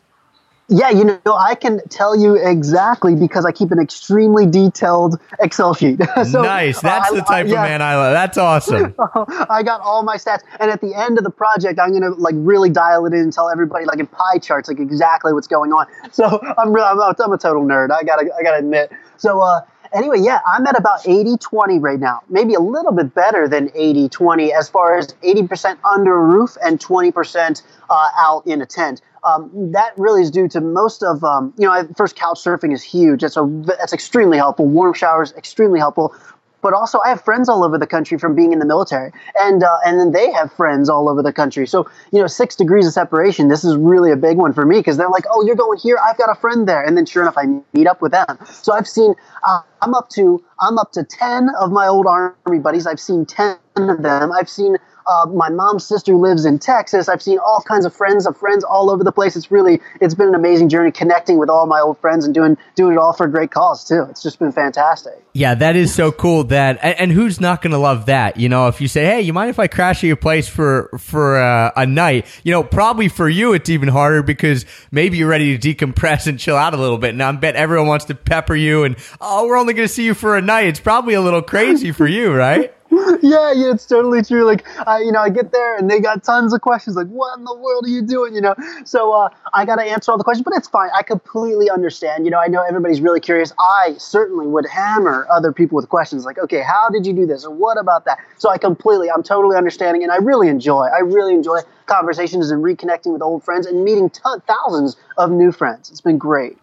Yeah, 0.69 0.91
you 0.91 1.05
know, 1.05 1.21
I 1.39 1.55
can 1.55 1.81
tell 1.91 2.19
you 2.19 2.35
exactly 2.35 3.15
because 3.15 3.47
I 3.47 3.53
keep 3.53 3.71
an 3.71 3.79
extremely 3.79 4.47
detailed 4.47 5.21
Excel 5.39 5.75
sheet. 5.75 6.01
so, 6.29 6.43
nice. 6.43 6.81
That's 6.81 7.13
uh, 7.13 7.15
the 7.15 7.21
type 7.21 7.47
I- 7.47 7.51
yeah. 7.51 7.63
of 7.65 7.69
man 7.71 7.83
I 7.83 7.95
love. 7.95 8.13
That's 8.13 8.37
awesome. 8.37 8.93
I 9.49 9.63
got 9.63 9.81
all 9.81 10.03
my 10.03 10.17
stats, 10.17 10.41
and 10.59 10.69
at 10.69 10.81
the 10.81 10.93
end 10.93 11.19
of 11.19 11.25
the 11.25 11.31
project, 11.31 11.79
I'm 11.79 11.93
gonna 11.93 12.11
like 12.17 12.35
really 12.39 12.69
dial 12.71 13.07
it 13.07 13.13
in 13.13 13.21
and 13.21 13.33
tell 13.33 13.49
everybody 13.49 13.85
like 13.85 14.01
in 14.01 14.09
pie 14.09 14.39
charts 14.39 14.69
like 14.69 14.81
exactly 14.81 15.33
what's 15.33 15.47
going 15.47 15.73
on. 15.73 15.87
So 16.11 16.25
I'm 16.59 16.75
I'm, 16.75 16.99
a- 16.99 17.15
I'm 17.17 17.33
a 17.33 17.39
total 17.39 17.63
nerd. 17.65 17.93
I 17.93 18.03
gotta 18.03 18.29
I 18.37 18.43
gotta 18.43 18.59
admit. 18.59 18.91
So 19.19 19.41
uh, 19.41 19.61
anyway, 19.93 20.19
yeah, 20.21 20.41
I'm 20.47 20.67
at 20.67 20.79
about 20.79 21.03
80-20 21.05 21.81
right 21.81 21.99
now. 21.99 22.23
Maybe 22.29 22.55
a 22.55 22.61
little 22.61 22.93
bit 22.93 23.15
better 23.15 23.49
than 23.49 23.69
80-20 23.71 24.51
as 24.51 24.69
far 24.69 24.97
as 24.97 25.09
80% 25.25 25.79
under 25.85 26.17
a 26.17 26.23
roof 26.23 26.57
and 26.65 26.79
20% 26.79 27.63
uh, 27.89 28.09
out 28.19 28.47
in 28.47 28.63
a 28.63 28.67
tent. 28.67 29.03
Um, 29.25 29.51
that 29.73 29.93
really 29.97 30.23
is 30.23 30.31
due 30.31 30.49
to 30.49 30.61
most 30.61 31.03
of 31.03 31.25
um, 31.25 31.53
you 31.59 31.67
know. 31.67 31.89
First, 31.97 32.15
couch 32.15 32.39
surfing 32.39 32.73
is 32.73 32.81
huge. 32.81 33.23
That's 33.23 33.37
a 33.37 33.45
that's 33.67 33.93
extremely 33.93 34.39
helpful. 34.39 34.67
Warm 34.67 34.95
showers 34.95 35.33
extremely 35.33 35.81
helpful 35.81 36.15
but 36.63 36.73
also 36.75 36.99
I 37.05 37.09
have 37.11 37.23
friends 37.23 37.49
all 37.49 37.65
over 37.65 37.79
the 37.79 37.87
country 37.87 38.19
from 38.19 38.35
being 38.35 38.53
in 38.53 38.59
the 38.59 38.67
military, 38.67 39.13
and 39.39 39.63
uh, 39.63 39.79
and 39.85 39.99
then 39.99 40.13
they 40.13 40.33
have 40.33 40.53
friends 40.53 40.89
all 40.89 41.09
over 41.09 41.23
the 41.23 41.33
country. 41.33 41.67
So 41.67 41.89
you 42.13 42.21
know, 42.21 42.27
six 42.27 42.57
degrees 42.57 42.87
of 42.87 42.93
separation. 42.93 43.49
This 43.49 43.65
is 43.65 43.77
really 43.77 44.11
a 44.13 44.17
big 44.17 44.37
one 44.37 44.53
for 44.53 44.67
me 44.67 44.79
because 44.79 44.97
they're 44.97 45.09
like, 45.11 45.25
"Oh, 45.31 45.45
you're 45.45 45.57
going 45.57 45.79
here. 45.79 45.99
I've 46.05 46.19
got 46.19 46.31
a 46.31 46.35
friend 46.41 46.69
there," 46.69 46.83
and 46.83 46.97
then 46.97 47.07
sure 47.07 47.23
enough, 47.23 47.37
I 47.39 47.47
meet 47.73 47.87
up 47.87 48.03
with 48.03 48.13
them. 48.13 48.39
So 48.47 48.73
I've 48.73 48.89
seen. 48.89 49.15
Uh, 49.47 49.61
I'm 49.83 49.95
up 49.95 50.09
to 50.11 50.43
I'm 50.61 50.79
up 50.79 50.93
to 50.93 51.05
ten 51.05 51.51
of 51.61 51.71
my 51.71 51.87
old 51.87 52.07
army 52.07 52.59
buddies. 52.59 52.87
I've 52.87 53.01
seen 53.01 53.27
ten 53.27 53.57
of 53.77 54.03
them. 54.03 54.33
I've 54.33 54.49
seen. 54.49 54.77
Uh, 55.07 55.27
my 55.27 55.49
mom's 55.49 55.87
sister 55.87 56.15
lives 56.15 56.45
in 56.45 56.59
Texas. 56.59 57.09
I've 57.09 57.23
seen 57.23 57.39
all 57.39 57.63
kinds 57.63 57.85
of 57.85 57.95
friends 57.95 58.27
of 58.27 58.37
friends 58.37 58.65
all 58.65 58.91
over 58.91 59.05
the 59.05 59.13
place. 59.13 59.37
It's 59.37 59.51
really, 59.51 59.81
it's 60.01 60.15
been 60.15 60.29
an 60.29 60.35
amazing 60.35 60.69
journey 60.69 60.91
connecting 60.91 61.39
with 61.39 61.49
all 61.49 61.67
my 61.67 61.81
old 61.81 61.99
friends 61.99 62.25
and 62.25 62.35
doing 62.35 62.57
doing 62.75 62.95
it 62.95 62.99
all 62.99 63.13
for 63.13 63.27
a 63.27 63.31
great 63.31 63.51
cause 63.51 63.85
too. 63.85 64.07
It's 64.11 64.23
just 64.23 64.39
been 64.39 64.53
fantastic. 64.53 65.25
Yeah, 65.33 65.55
that 65.55 65.77
is 65.77 65.95
so 65.95 66.13
cool. 66.13 66.45
That 66.45 66.79
and, 66.83 66.99
and 66.99 67.13
who's 67.13 67.41
not 67.41 67.63
going 67.63 67.73
to 67.73 67.79
love 67.79 68.07
that? 68.07 68.37
You 68.37 68.49
know, 68.49 68.69
if 68.69 68.81
you 68.81 68.89
say, 68.89 69.05
"Hey, 69.05 69.21
you 69.21 69.33
mind 69.33 69.51
if 69.51 69.59
I 69.59 69.67
crash 69.67 69.99
at 69.99 70.07
your 70.07 70.17
place 70.17 70.49
for 70.49 70.91
for 70.99 71.39
uh, 71.39 71.73
a 71.77 71.87
night?" 71.87 72.27
You 72.43 72.53
know, 72.53 72.63
probably 72.63 73.09
for 73.09 73.29
you 73.29 73.53
it's 73.53 73.71
even 73.71 73.89
harder 73.89 74.23
because 74.23 74.67
maybe 74.91 75.19
you're 75.19 75.29
ready 75.29 75.57
to 75.57 75.75
decompress 75.75 76.27
and 76.27 76.39
chill 76.39 76.57
out 76.57 76.75
a 76.75 76.77
little 76.77 76.99
bit. 76.99 77.11
And 77.11 77.23
I 77.23 77.33
bet 77.33 77.57
everyone 77.57 77.87
wants 77.87 78.07
to 78.07 78.15
pepper 78.15 78.55
you 78.55 78.85
and 78.85 78.97
oh, 79.21 79.47
we're 79.47 79.57
only 79.57 79.75
going 79.75 79.89
to 79.89 79.93
see 79.93 80.05
you 80.05 80.15
for 80.15 80.37
a 80.37 80.43
night. 80.43 80.67
It's 80.67 80.81
probably 80.81 81.15
a 81.15 81.21
little 81.21 81.43
crazy 81.43 81.93
for 81.93 82.07
you, 82.07 82.33
right? 82.33 82.76
yeah, 83.23 83.53
yeah, 83.53 83.73
it's 83.73 83.85
totally 83.85 84.23
true. 84.23 84.45
Like, 84.45 84.67
I, 84.87 85.01
you 85.01 85.13
know, 85.13 85.21
I 85.21 85.29
get 85.29 85.53
there 85.53 85.77
and 85.77 85.91
they 85.91 86.01
got 86.01 86.25
tons 86.25 86.55
of 86.55 86.61
questions. 86.63 86.97
Like, 86.97 87.09
what 87.09 87.39
in 87.39 87.45
the 87.45 87.55
world 87.55 87.85
are 87.85 87.89
you 87.89 88.01
doing? 88.03 88.35
You 88.35 88.41
know, 88.41 88.55
so 88.85 89.13
uh, 89.13 89.29
I 89.53 89.65
got 89.67 89.77
to 89.77 89.83
answer 89.83 90.11
all 90.11 90.19
the 90.19 90.25
questions, 90.25 90.45
but 90.45 90.55
it's 90.57 90.69
fine. 90.69 90.89
I 90.97 91.03
completely 91.03 91.69
understand. 91.69 92.25
You 92.25 92.31
know, 92.31 92.39
I 92.39 92.47
know 92.47 92.63
everybody's 92.67 93.01
really 93.01 93.21
curious. 93.21 93.53
I 93.59 93.95
certainly 93.99 94.47
would 94.47 94.67
hammer 94.67 95.27
other 95.31 95.53
people 95.53 95.77
with 95.77 95.89
questions 95.89 96.25
like, 96.25 96.39
okay, 96.39 96.63
how 96.63 96.89
did 96.89 97.07
you 97.07 97.13
do 97.13 97.27
this, 97.27 97.45
or 97.45 97.53
what 97.53 97.79
about 97.79 98.05
that? 98.07 98.19
So 98.39 98.49
I 98.49 98.57
completely, 98.59 99.11
I'm 99.11 99.23
totally 99.23 99.57
understanding, 99.57 100.03
and 100.03 100.11
I 100.11 100.17
really 100.17 100.49
enjoy. 100.49 100.87
I 100.87 101.01
really 101.01 101.35
enjoy 101.35 101.61
conversations 101.87 102.51
and 102.51 102.65
reconnecting 102.65 103.13
with 103.13 103.23
old 103.23 103.45
friends 103.45 103.67
and 103.67 103.85
meeting 103.85 104.09
ton 104.11 104.41
thousands 104.47 104.97
of 105.19 105.31
new 105.31 105.53
friends. 105.53 105.91
It's 105.91 106.01
been 106.01 106.19
great. 106.19 106.57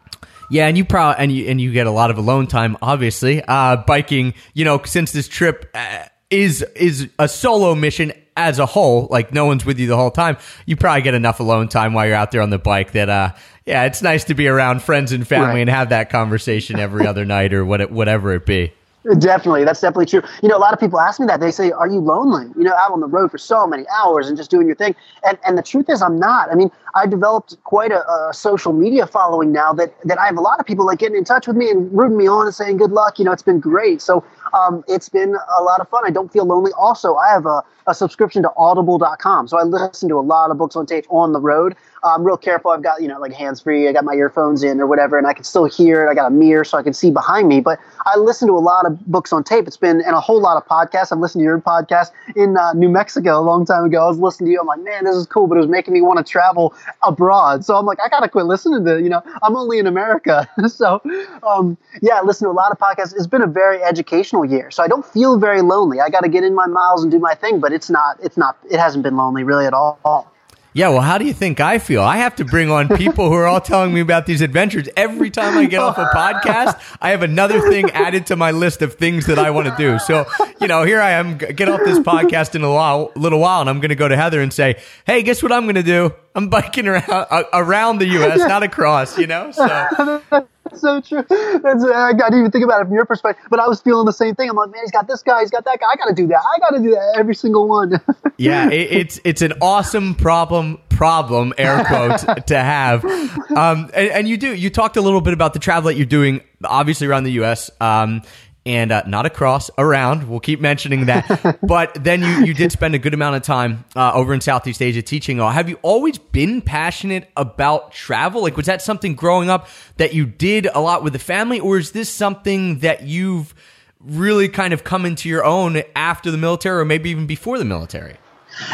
Yeah, 0.50 0.68
and 0.68 0.78
you 0.78 0.86
probably 0.86 1.24
and 1.24 1.32
you 1.32 1.50
and 1.50 1.62
you 1.62 1.72
get 1.72 1.88
a 1.88 1.92
lot 1.92 2.12
of 2.12 2.18
alone 2.18 2.48
time, 2.48 2.78
obviously. 2.82 3.42
Uh, 3.42 3.78
biking, 3.78 4.34
you 4.54 4.66
know, 4.66 4.82
since 4.84 5.12
this 5.12 5.28
trip 5.28 5.70
uh, 5.74 6.06
is 6.34 6.62
is 6.76 7.10
a 7.20 7.28
solo 7.28 7.76
mission 7.76 8.12
as 8.36 8.58
a 8.60 8.66
whole, 8.66 9.08
like 9.12 9.32
no 9.32 9.46
one's 9.46 9.64
with 9.64 9.78
you 9.80 9.88
the 9.88 9.96
whole 9.96 10.10
time. 10.12 10.38
You 10.66 10.76
probably 10.76 11.04
get 11.04 11.14
enough 11.14 11.40
alone 11.40 11.68
time 11.68 11.94
while 11.94 12.06
you're 12.08 12.16
out 12.16 12.32
there 12.32 12.42
on 12.42 12.50
the 12.50 12.58
bike 12.58 12.94
that, 12.94 13.08
uh, 13.08 13.34
yeah, 13.66 13.84
it's 13.84 14.02
nice 14.02 14.24
to 14.26 14.34
be 14.34 14.48
around 14.48 14.82
friends 14.82 15.12
and 15.12 15.28
family 15.28 15.48
Right. 15.50 15.60
and 15.60 15.70
have 15.70 15.90
that 15.90 16.10
conversation 16.10 16.80
every 16.80 17.06
other 17.06 17.26
night 17.26 17.54
or 17.54 17.64
what 17.64 17.80
it, 17.82 17.92
whatever 17.92 18.34
it 18.34 18.46
be. 18.48 18.74
Definitely, 19.20 19.66
that's 19.66 19.82
definitely 19.82 20.06
true. 20.06 20.22
You 20.42 20.48
know, 20.48 20.56
a 20.56 20.60
lot 20.60 20.72
of 20.72 20.80
people 20.80 20.98
ask 20.98 21.20
me 21.20 21.26
that. 21.26 21.42
They 21.42 21.52
say, 21.52 21.72
"Are 21.72 21.90
you 21.90 22.00
lonely?" 22.00 22.46
You 22.56 22.64
know, 22.64 22.74
out 22.74 22.92
on 22.94 23.02
the 23.02 23.08
road 23.08 23.32
for 23.32 23.38
so 23.38 23.68
many 23.68 23.84
hours 23.94 24.30
and 24.30 24.38
just 24.38 24.50
doing 24.50 24.66
your 24.66 24.78
thing. 24.78 24.96
And 25.28 25.38
and 25.46 25.58
the 25.58 25.62
truth 25.62 25.90
is, 25.90 26.02
I'm 26.02 26.18
not. 26.18 26.50
I 26.50 26.56
mean, 26.56 26.72
I 26.96 27.06
developed 27.06 27.62
quite 27.66 27.92
a, 27.92 28.10
a 28.10 28.34
social 28.34 28.72
media 28.72 29.06
following 29.06 29.52
now 29.52 29.74
that 29.74 29.94
that 30.06 30.18
I 30.20 30.26
have 30.28 30.38
a 30.38 30.42
lot 30.42 30.62
of 30.62 30.66
people 30.66 30.86
like 30.86 31.00
getting 31.00 31.18
in 31.18 31.26
touch 31.26 31.48
with 31.48 31.58
me 31.58 31.70
and 31.70 31.92
rooting 31.92 32.16
me 32.18 32.28
on 32.28 32.46
and 32.46 32.56
saying 32.56 32.78
good 32.78 32.92
luck. 32.92 33.20
You 33.20 33.26
know, 33.26 33.34
it's 33.34 33.44
been 33.44 33.60
great. 33.60 34.02
So 34.02 34.24
um, 34.54 34.86
it's 34.88 35.10
been 35.10 35.36
a 35.60 35.64
lot 35.64 35.82
of 35.82 35.90
fun. 35.90 36.04
I 36.06 36.10
don't 36.10 36.32
feel 36.32 36.46
lonely. 36.46 36.72
Also, 36.78 37.16
I 37.16 37.30
have 37.30 37.46
a, 37.46 37.62
a 37.88 37.94
subscription 37.94 38.42
to 38.44 38.54
Audible.com, 38.56 39.50
so 39.50 39.60
I 39.60 39.64
listen 39.64 40.08
to 40.08 40.16
a 40.18 40.22
lot 40.22 40.50
of 40.50 40.58
books 40.58 40.78
on 40.78 40.86
tape 40.86 41.06
on 41.10 41.34
the 41.34 41.42
road. 41.42 41.76
I'm 42.04 42.24
real 42.24 42.38
careful. 42.38 42.72
I've 42.72 42.84
got 42.84 43.02
you 43.02 43.08
know 43.08 43.20
like 43.20 43.34
hands 43.34 43.62
free. 43.62 43.88
I 43.88 43.94
got 43.94 44.04
my 44.04 44.14
earphones 44.14 44.64
in 44.64 44.80
or 44.80 44.88
whatever, 44.88 45.18
and 45.18 45.26
I 45.26 45.34
can 45.34 45.44
still 45.44 45.66
hear 45.66 46.06
it. 46.06 46.10
I 46.10 46.14
got 46.14 46.28
a 46.28 46.36
mirror 46.36 46.64
so 46.64 46.78
I 46.78 46.84
can 46.84 46.94
see 46.94 47.12
behind 47.12 47.48
me. 47.48 47.62
But 47.62 47.80
I 48.06 48.18
listen 48.18 48.48
to 48.50 48.54
a 48.56 48.60
lot 48.60 48.86
of 48.86 49.00
books 49.06 49.32
on 49.32 49.44
tape. 49.44 49.68
It's 49.68 49.78
been 49.78 50.02
and 50.02 50.16
a 50.16 50.20
whole 50.20 50.42
lot 50.42 50.58
of 50.58 50.66
podcasts. 50.68 51.12
I've 51.12 51.20
listened 51.20 51.42
to 51.42 51.44
your 51.44 51.60
podcast 51.60 52.12
in 52.36 52.58
uh, 52.58 52.74
New 52.74 52.90
Mexico 52.90 53.40
a 53.40 53.42
long 53.42 53.66
time 53.66 53.86
ago. 53.86 54.04
I 54.04 54.08
was 54.08 54.20
listening 54.20 54.48
to 54.48 54.52
you. 54.52 54.60
I'm 54.60 54.68
like, 54.68 54.82
man, 54.82 55.06
this 55.06 55.16
is 55.16 55.26
cool, 55.26 55.48
but 55.48 55.56
it 55.56 55.62
was 55.62 55.70
making 55.70 55.94
me 55.94 56.02
want 56.02 56.18
to 56.18 56.30
travel 56.30 56.74
abroad. 57.02 57.64
So 57.64 57.76
I'm 57.76 57.86
like, 57.86 58.00
I 58.04 58.10
gotta 58.10 58.28
quit 58.28 58.46
listening 58.46 58.84
to. 58.86 59.02
You 59.02 59.10
know, 59.10 59.22
I'm 59.42 59.56
only 59.56 59.80
in 59.80 59.88
America. 59.88 60.50
so 60.68 61.02
um, 61.48 61.78
yeah, 62.02 62.16
I 62.16 62.24
listen 62.24 62.48
to 62.48 62.52
a 62.52 62.54
lot 62.54 62.72
of 62.72 62.80
podcasts. 62.80 63.16
It's 63.16 63.28
been 63.28 63.44
a 63.44 63.48
very 63.48 63.82
educational 63.82 64.44
year, 64.44 64.72
so 64.72 64.84
I 64.84 64.88
don't 64.88 65.06
feel 65.06 65.40
very 65.40 65.62
lonely. 65.62 66.02
I 66.02 66.10
got 66.10 66.22
to 66.22 66.30
get 66.30 66.44
in 66.44 66.54
my 66.54 66.68
miles 66.68 67.04
and 67.04 67.12
do 67.12 67.20
my 67.20 67.36
thing, 67.36 67.60
but 67.60 67.72
it's 67.72 67.90
not. 67.90 68.18
It's 68.22 68.38
not. 68.38 68.58
It 68.70 68.80
hasn't 68.80 69.04
been 69.04 69.16
lonely 69.16 69.44
really 69.44 69.66
at 69.66 69.74
all. 69.74 70.33
Yeah, 70.76 70.90
well, 70.90 71.02
how 71.02 71.20
do 71.20 71.26
you 71.26 71.34
think 71.34 71.60
I 71.60 71.78
feel? 71.78 72.02
I 72.02 72.18
have 72.18 72.36
to 72.38 72.46
bring 72.46 72.72
on 72.72 72.88
people 72.98 73.30
who 73.30 73.36
are 73.36 73.46
all 73.46 73.62
telling 73.62 73.94
me 73.94 74.00
about 74.02 74.26
these 74.26 74.42
adventures. 74.42 74.90
Every 74.98 75.30
time 75.30 75.56
I 75.56 75.66
get 75.66 75.82
off 75.82 76.00
a 76.00 76.06
podcast, 76.06 76.80
I 77.00 77.12
have 77.12 77.22
another 77.22 77.70
thing 77.70 77.92
added 77.92 78.26
to 78.28 78.36
my 78.36 78.50
list 78.50 78.82
of 78.82 78.96
things 78.96 79.28
that 79.28 79.38
I 79.38 79.52
want 79.52 79.68
to 79.68 79.76
do. 79.78 80.00
So, 80.00 80.26
you 80.60 80.68
know, 80.68 80.84
here 80.84 81.00
I 81.00 81.12
am, 81.12 81.38
get 81.38 81.70
off 81.70 81.82
this 81.86 82.00
podcast 82.00 82.56
in 82.56 82.64
a 82.64 83.20
little 83.20 83.40
while, 83.40 83.62
and 83.62 83.70
I'm 83.70 83.82
going 83.82 83.90
to 83.90 83.96
go 83.96 84.08
to 84.08 84.16
Heather 84.18 84.42
and 84.42 84.52
say, 84.52 84.82
"Hey, 85.06 85.22
guess 85.22 85.44
what 85.44 85.52
I'm 85.52 85.64
going 85.64 85.76
to 85.76 85.84
do? 85.84 86.12
I'm 86.34 86.50
biking 86.50 86.88
around 86.88 87.10
uh, 87.10 87.44
around 87.54 88.00
the 88.00 88.08
U.S., 88.08 88.40
not 88.40 88.64
across." 88.64 89.18
You 89.18 89.28
know, 89.28 89.52
so 89.52 90.48
That's 90.74 90.82
so 90.82 91.02
true. 91.02 91.24
That's 91.62 91.84
I 91.84 92.14
didn't 92.14 92.40
even 92.40 92.52
think 92.52 92.64
about 92.64 92.82
it 92.82 92.86
from 92.86 92.94
your 92.94 93.06
perspective, 93.06 93.46
but 93.50 93.60
I 93.60 93.68
was 93.68 93.82
feeling 93.82 94.06
the 94.06 94.14
same 94.14 94.36
thing. 94.36 94.50
I'm 94.50 94.56
like, 94.56 94.72
man, 94.72 94.82
he's 94.82 94.92
got 94.92 95.08
this 95.08 95.22
guy, 95.22 95.42
he's 95.42 95.52
got 95.52 95.66
that 95.66 95.80
guy. 95.80 95.86
I 95.92 95.96
got 95.96 96.08
to 96.08 96.16
do 96.16 96.28
that. 96.28 96.40
I 96.40 96.60
got 96.60 96.72
to 96.76 96.82
do 96.82 96.92
that. 96.92 97.16
Every 97.18 97.36
single 97.36 97.68
one. 97.68 98.02
yeah, 98.38 98.70
it, 98.70 98.92
it's 98.92 99.20
it's 99.24 99.42
an 99.42 99.54
awesome 99.62 100.16
problem 100.16 100.80
problem 100.90 101.54
air 101.58 101.84
quotes 101.86 102.24
to 102.48 102.58
have. 102.58 103.06
Um, 103.06 103.92
and, 103.94 104.10
and 104.10 104.28
you 104.28 104.38
do 104.38 104.54
you 104.54 104.70
talked 104.70 104.98
a 104.98 105.02
little 105.02 105.22
bit 105.22 105.34
about 105.34 105.54
the 105.54 105.60
travel 105.60 105.90
that 105.90 105.96
you're 105.96 106.06
doing, 106.06 106.42
obviously 106.64 107.08
around 107.08 107.26
the 107.26 107.34
U.S. 107.34 107.70
Um, 107.80 108.22
and 108.66 108.92
uh, 108.92 109.04
not 109.06 109.26
across, 109.26 109.70
around. 109.78 110.30
We'll 110.30 110.40
keep 110.40 110.62
mentioning 110.62 111.06
that. 111.08 111.58
but 111.64 111.94
then 112.02 112.22
you, 112.22 112.46
you 112.46 112.54
did 112.54 112.72
spend 112.72 112.96
a 112.96 113.00
good 113.00 113.14
amount 113.14 113.36
of 113.36 113.44
time 113.44 113.84
uh, 113.96 114.14
over 114.14 114.34
in 114.34 114.42
Southeast 114.42 114.82
Asia 114.82 115.02
teaching. 115.02 115.40
Have 115.40 115.70
you 115.70 115.80
always 115.82 116.18
been 116.18 116.62
passionate 116.62 117.30
about 117.36 117.92
travel? 117.92 118.42
Like, 118.42 118.56
was 118.56 118.68
that 118.68 118.82
something 118.82 119.16
growing 119.16 119.50
up 119.50 119.68
that 119.98 120.14
you 120.14 120.26
did 120.26 120.68
a 120.74 120.80
lot 120.80 121.04
with 121.04 121.14
the 121.14 121.20
family, 121.20 121.60
or 121.60 121.78
is 121.78 121.92
this 121.92 122.10
something 122.10 122.80
that 122.80 123.04
you've 123.04 123.54
really 124.00 124.50
kind 124.50 124.74
of 124.74 124.84
come 124.84 125.06
into 125.06 125.30
your 125.30 125.44
own 125.44 125.82
after 125.96 126.32
the 126.32 126.38
military, 126.38 126.80
or 126.80 126.86
maybe 126.86 127.10
even 127.10 127.28
before 127.28 127.58
the 127.58 127.66
military? 127.66 128.18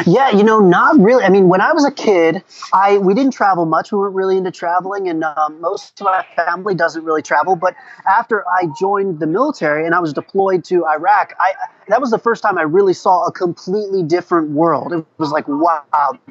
Yeah, 0.06 0.30
you 0.30 0.44
know, 0.44 0.60
not 0.60 0.98
really. 0.98 1.24
I 1.24 1.28
mean, 1.28 1.48
when 1.48 1.60
I 1.60 1.72
was 1.72 1.84
a 1.84 1.90
kid, 1.90 2.42
I 2.72 2.98
we 2.98 3.14
didn't 3.14 3.32
travel 3.32 3.66
much. 3.66 3.92
We 3.92 3.98
weren't 3.98 4.14
really 4.14 4.36
into 4.36 4.50
traveling, 4.50 5.08
and 5.08 5.24
um, 5.24 5.60
most 5.60 6.00
of 6.00 6.04
my 6.06 6.24
family 6.36 6.74
doesn't 6.74 7.04
really 7.04 7.22
travel. 7.22 7.56
But 7.56 7.74
after 8.08 8.44
I 8.48 8.68
joined 8.78 9.20
the 9.20 9.26
military 9.26 9.86
and 9.86 9.94
I 9.94 10.00
was 10.00 10.12
deployed 10.12 10.64
to 10.64 10.86
Iraq, 10.86 11.34
I 11.38 11.52
that 11.88 12.00
was 12.00 12.10
the 12.10 12.18
first 12.18 12.42
time 12.42 12.58
I 12.58 12.62
really 12.62 12.94
saw 12.94 13.26
a 13.26 13.32
completely 13.32 14.02
different 14.02 14.50
world. 14.50 14.92
It 14.92 15.04
was 15.18 15.32
like, 15.32 15.46
wow, 15.48 15.84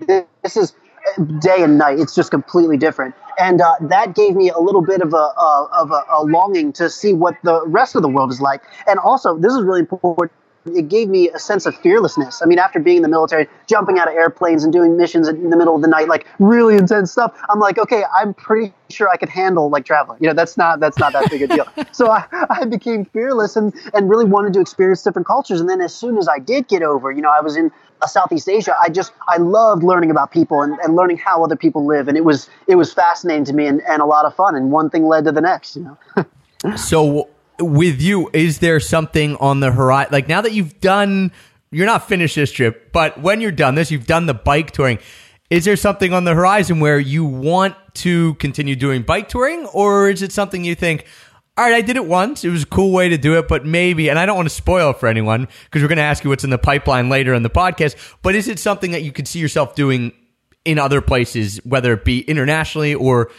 this 0.08 0.58
is 0.58 0.74
day 1.40 1.64
and 1.64 1.78
night. 1.78 2.00
It's 2.00 2.16
just 2.16 2.32
completely 2.32 2.78
different, 2.78 3.16
and 3.40 3.62
uh, 3.62 3.76
that 3.82 4.16
gave 4.16 4.36
me 4.36 4.50
a 4.50 4.60
little 4.60 4.82
bit 4.82 5.02
of 5.02 5.14
a, 5.14 5.18
a 5.18 5.70
of 5.74 5.92
a, 5.92 6.04
a 6.12 6.24
longing 6.24 6.74
to 6.74 6.90
see 6.90 7.14
what 7.14 7.36
the 7.44 7.66
rest 7.68 7.96
of 7.96 8.02
the 8.02 8.10
world 8.10 8.32
is 8.32 8.42
like. 8.42 8.62
And 8.88 9.00
also, 9.00 9.38
this 9.38 9.54
is 9.54 9.64
really 9.64 9.82
important 9.82 10.32
it 10.66 10.90
gave 10.90 11.10
me 11.10 11.30
a 11.30 11.40
sense 11.40 11.66
of 11.66 11.76
fearlessness. 11.76 12.42
I 12.42 12.46
mean, 12.46 12.60
after 12.60 12.80
being 12.80 12.98
in 12.98 13.04
the 13.04 13.10
military, 13.10 13.48
jumping 13.68 13.98
out 13.98 14.08
of 14.08 14.14
airplanes 14.14 14.64
and 14.64 14.74
doing 14.74 14.98
missions 14.98 15.28
in 15.28 15.50
the 15.50 15.58
middle 15.58 15.76
of 15.76 15.82
the 15.82 15.88
night, 15.88 16.08
like 16.08 16.26
really 16.40 16.76
intense 16.76 17.12
stuff, 17.12 17.34
I'm 17.50 17.60
like, 17.60 17.78
okay, 17.78 18.04
I'm 18.14 18.34
pretty 18.34 18.74
sure 18.90 19.10
I 19.10 19.18
could 19.18 19.30
handle 19.30 19.70
like 19.70 19.86
traveling. 19.86 20.20
You 20.22 20.28
know, 20.28 20.34
that's 20.34 20.58
not 20.58 20.80
that's 20.80 20.98
not 20.98 21.14
that 21.14 21.30
big 21.30 21.44
a 21.44 21.48
deal. 21.48 21.66
so 21.92 22.10
I, 22.12 22.26
I 22.50 22.66
became 22.66 23.06
fearless 23.06 23.56
and 23.56 23.74
and 23.94 24.10
really 24.10 24.26
wanted 24.26 24.54
to 24.54 24.62
experience 24.62 25.04
different 25.04 25.28
cultures. 25.28 25.62
And 25.62 25.70
then 25.70 25.82
as 25.82 25.96
soon 25.96 26.18
as 26.18 26.28
I 26.28 26.40
did 26.40 26.68
get 26.68 26.84
over, 26.84 27.12
you 27.12 27.22
know, 27.22 27.32
I 27.32 27.42
was 27.42 27.56
in 27.56 27.72
uh, 28.02 28.08
Southeast 28.08 28.50
Asia. 28.50 28.76
I 28.80 28.90
just 28.90 29.14
I 29.28 29.38
loved 29.38 29.84
learning 29.84 30.12
about 30.12 30.32
people 30.32 30.62
and, 30.62 30.78
and 30.80 30.96
learning 30.96 31.18
how 31.18 31.44
other 31.44 31.56
people 31.56 31.86
live, 31.86 32.08
and 32.08 32.18
it 32.18 32.24
was 32.24 32.50
it 32.68 32.76
was 32.76 32.94
fascinating 32.94 33.46
to 33.46 33.54
me 33.54 33.68
and, 33.68 33.82
and 33.82 34.02
a 34.02 34.06
lot 34.06 34.26
of 34.26 34.36
fun. 34.36 34.56
And 34.56 34.72
one 34.72 34.90
thing 34.90 35.06
led 35.06 35.26
to 35.26 35.32
the 35.32 35.42
next. 35.42 35.76
You 35.76 35.98
know. 36.16 36.76
so 36.76 37.30
with 37.60 38.02
you, 38.02 38.30
is 38.34 38.60
there 38.60 38.80
something 38.80 39.36
on 39.38 39.60
the 39.60 39.72
horizon? 39.72 40.12
Like 40.12 40.28
now 40.28 40.42
that 40.42 40.54
you've 40.54 40.80
done, 40.80 41.32
you're 41.72 41.86
not 41.86 42.08
finished 42.08 42.36
this 42.36 42.52
trip, 42.52 42.92
but 42.92 43.20
when 43.20 43.42
you're 43.42 43.52
done 43.52 43.76
this, 43.76 43.92
you've 43.92 44.08
done 44.08 44.26
the 44.26 44.34
bike 44.34 44.72
touring. 44.72 45.00
Is 45.50 45.66
there 45.66 45.76
something 45.76 46.14
on 46.14 46.26
the 46.26 46.36
horizon 46.36 46.80
where 46.80 47.00
you 47.00 47.26
want 47.26 47.76
to 47.96 48.36
continue 48.36 48.76
doing 48.76 49.02
bike 49.02 49.30
touring, 49.30 49.66
or 49.68 50.10
is 50.10 50.22
it 50.22 50.32
something 50.32 50.64
you 50.64 50.76
think, 50.76 51.06
all 51.58 51.66
right, 51.66 51.74
I 51.74 51.82
did 51.82 51.98
it 51.98 52.06
once. 52.06 52.46
It 52.46 52.50
was 52.50 52.64
a 52.64 52.68
cool 52.68 52.92
way 52.92 53.10
to 53.10 53.18
do 53.18 53.38
it, 53.38 53.48
but 53.48 53.66
maybe, 53.66 54.10
and 54.10 54.18
I 54.18 54.26
don't 54.26 54.38
want 54.38 54.48
to 54.48 54.56
spoil 54.56 54.94
for 54.94 55.08
anyone 55.08 55.48
because 55.66 55.82
we're 55.82 55.90
going 55.90 55.98
to 55.98 56.04
ask 56.04 56.24
you 56.24 56.30
what's 56.30 56.46
in 56.46 56.52
the 56.52 56.58
pipeline 56.58 57.10
later 57.10 57.34
in 57.34 57.44
the 57.44 57.50
podcast, 57.50 57.96
but 58.22 58.34
is 58.34 58.48
it 58.48 58.60
something 58.60 58.92
that 58.92 59.04
you 59.04 59.12
could 59.12 59.28
see 59.28 59.40
yourself 59.40 59.76
doing 59.76 60.14
in 60.64 60.80
other 60.80 61.02
places, 61.02 61.58
whether 61.66 61.94
it 61.94 62.06
be 62.06 62.22
internationally 62.22 62.94
or 62.94 63.32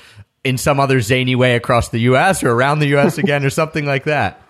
in 0.44 0.56
some 0.56 0.80
other 0.80 1.00
zany 1.00 1.34
way 1.34 1.54
across 1.54 1.88
the 1.88 2.00
U.S. 2.00 2.42
or 2.42 2.50
around 2.50 2.78
the 2.78 2.88
U.S. 2.88 3.18
again 3.24 3.44
or 3.44 3.50
something 3.50 3.84
like 3.84 4.04
that. 4.04 4.42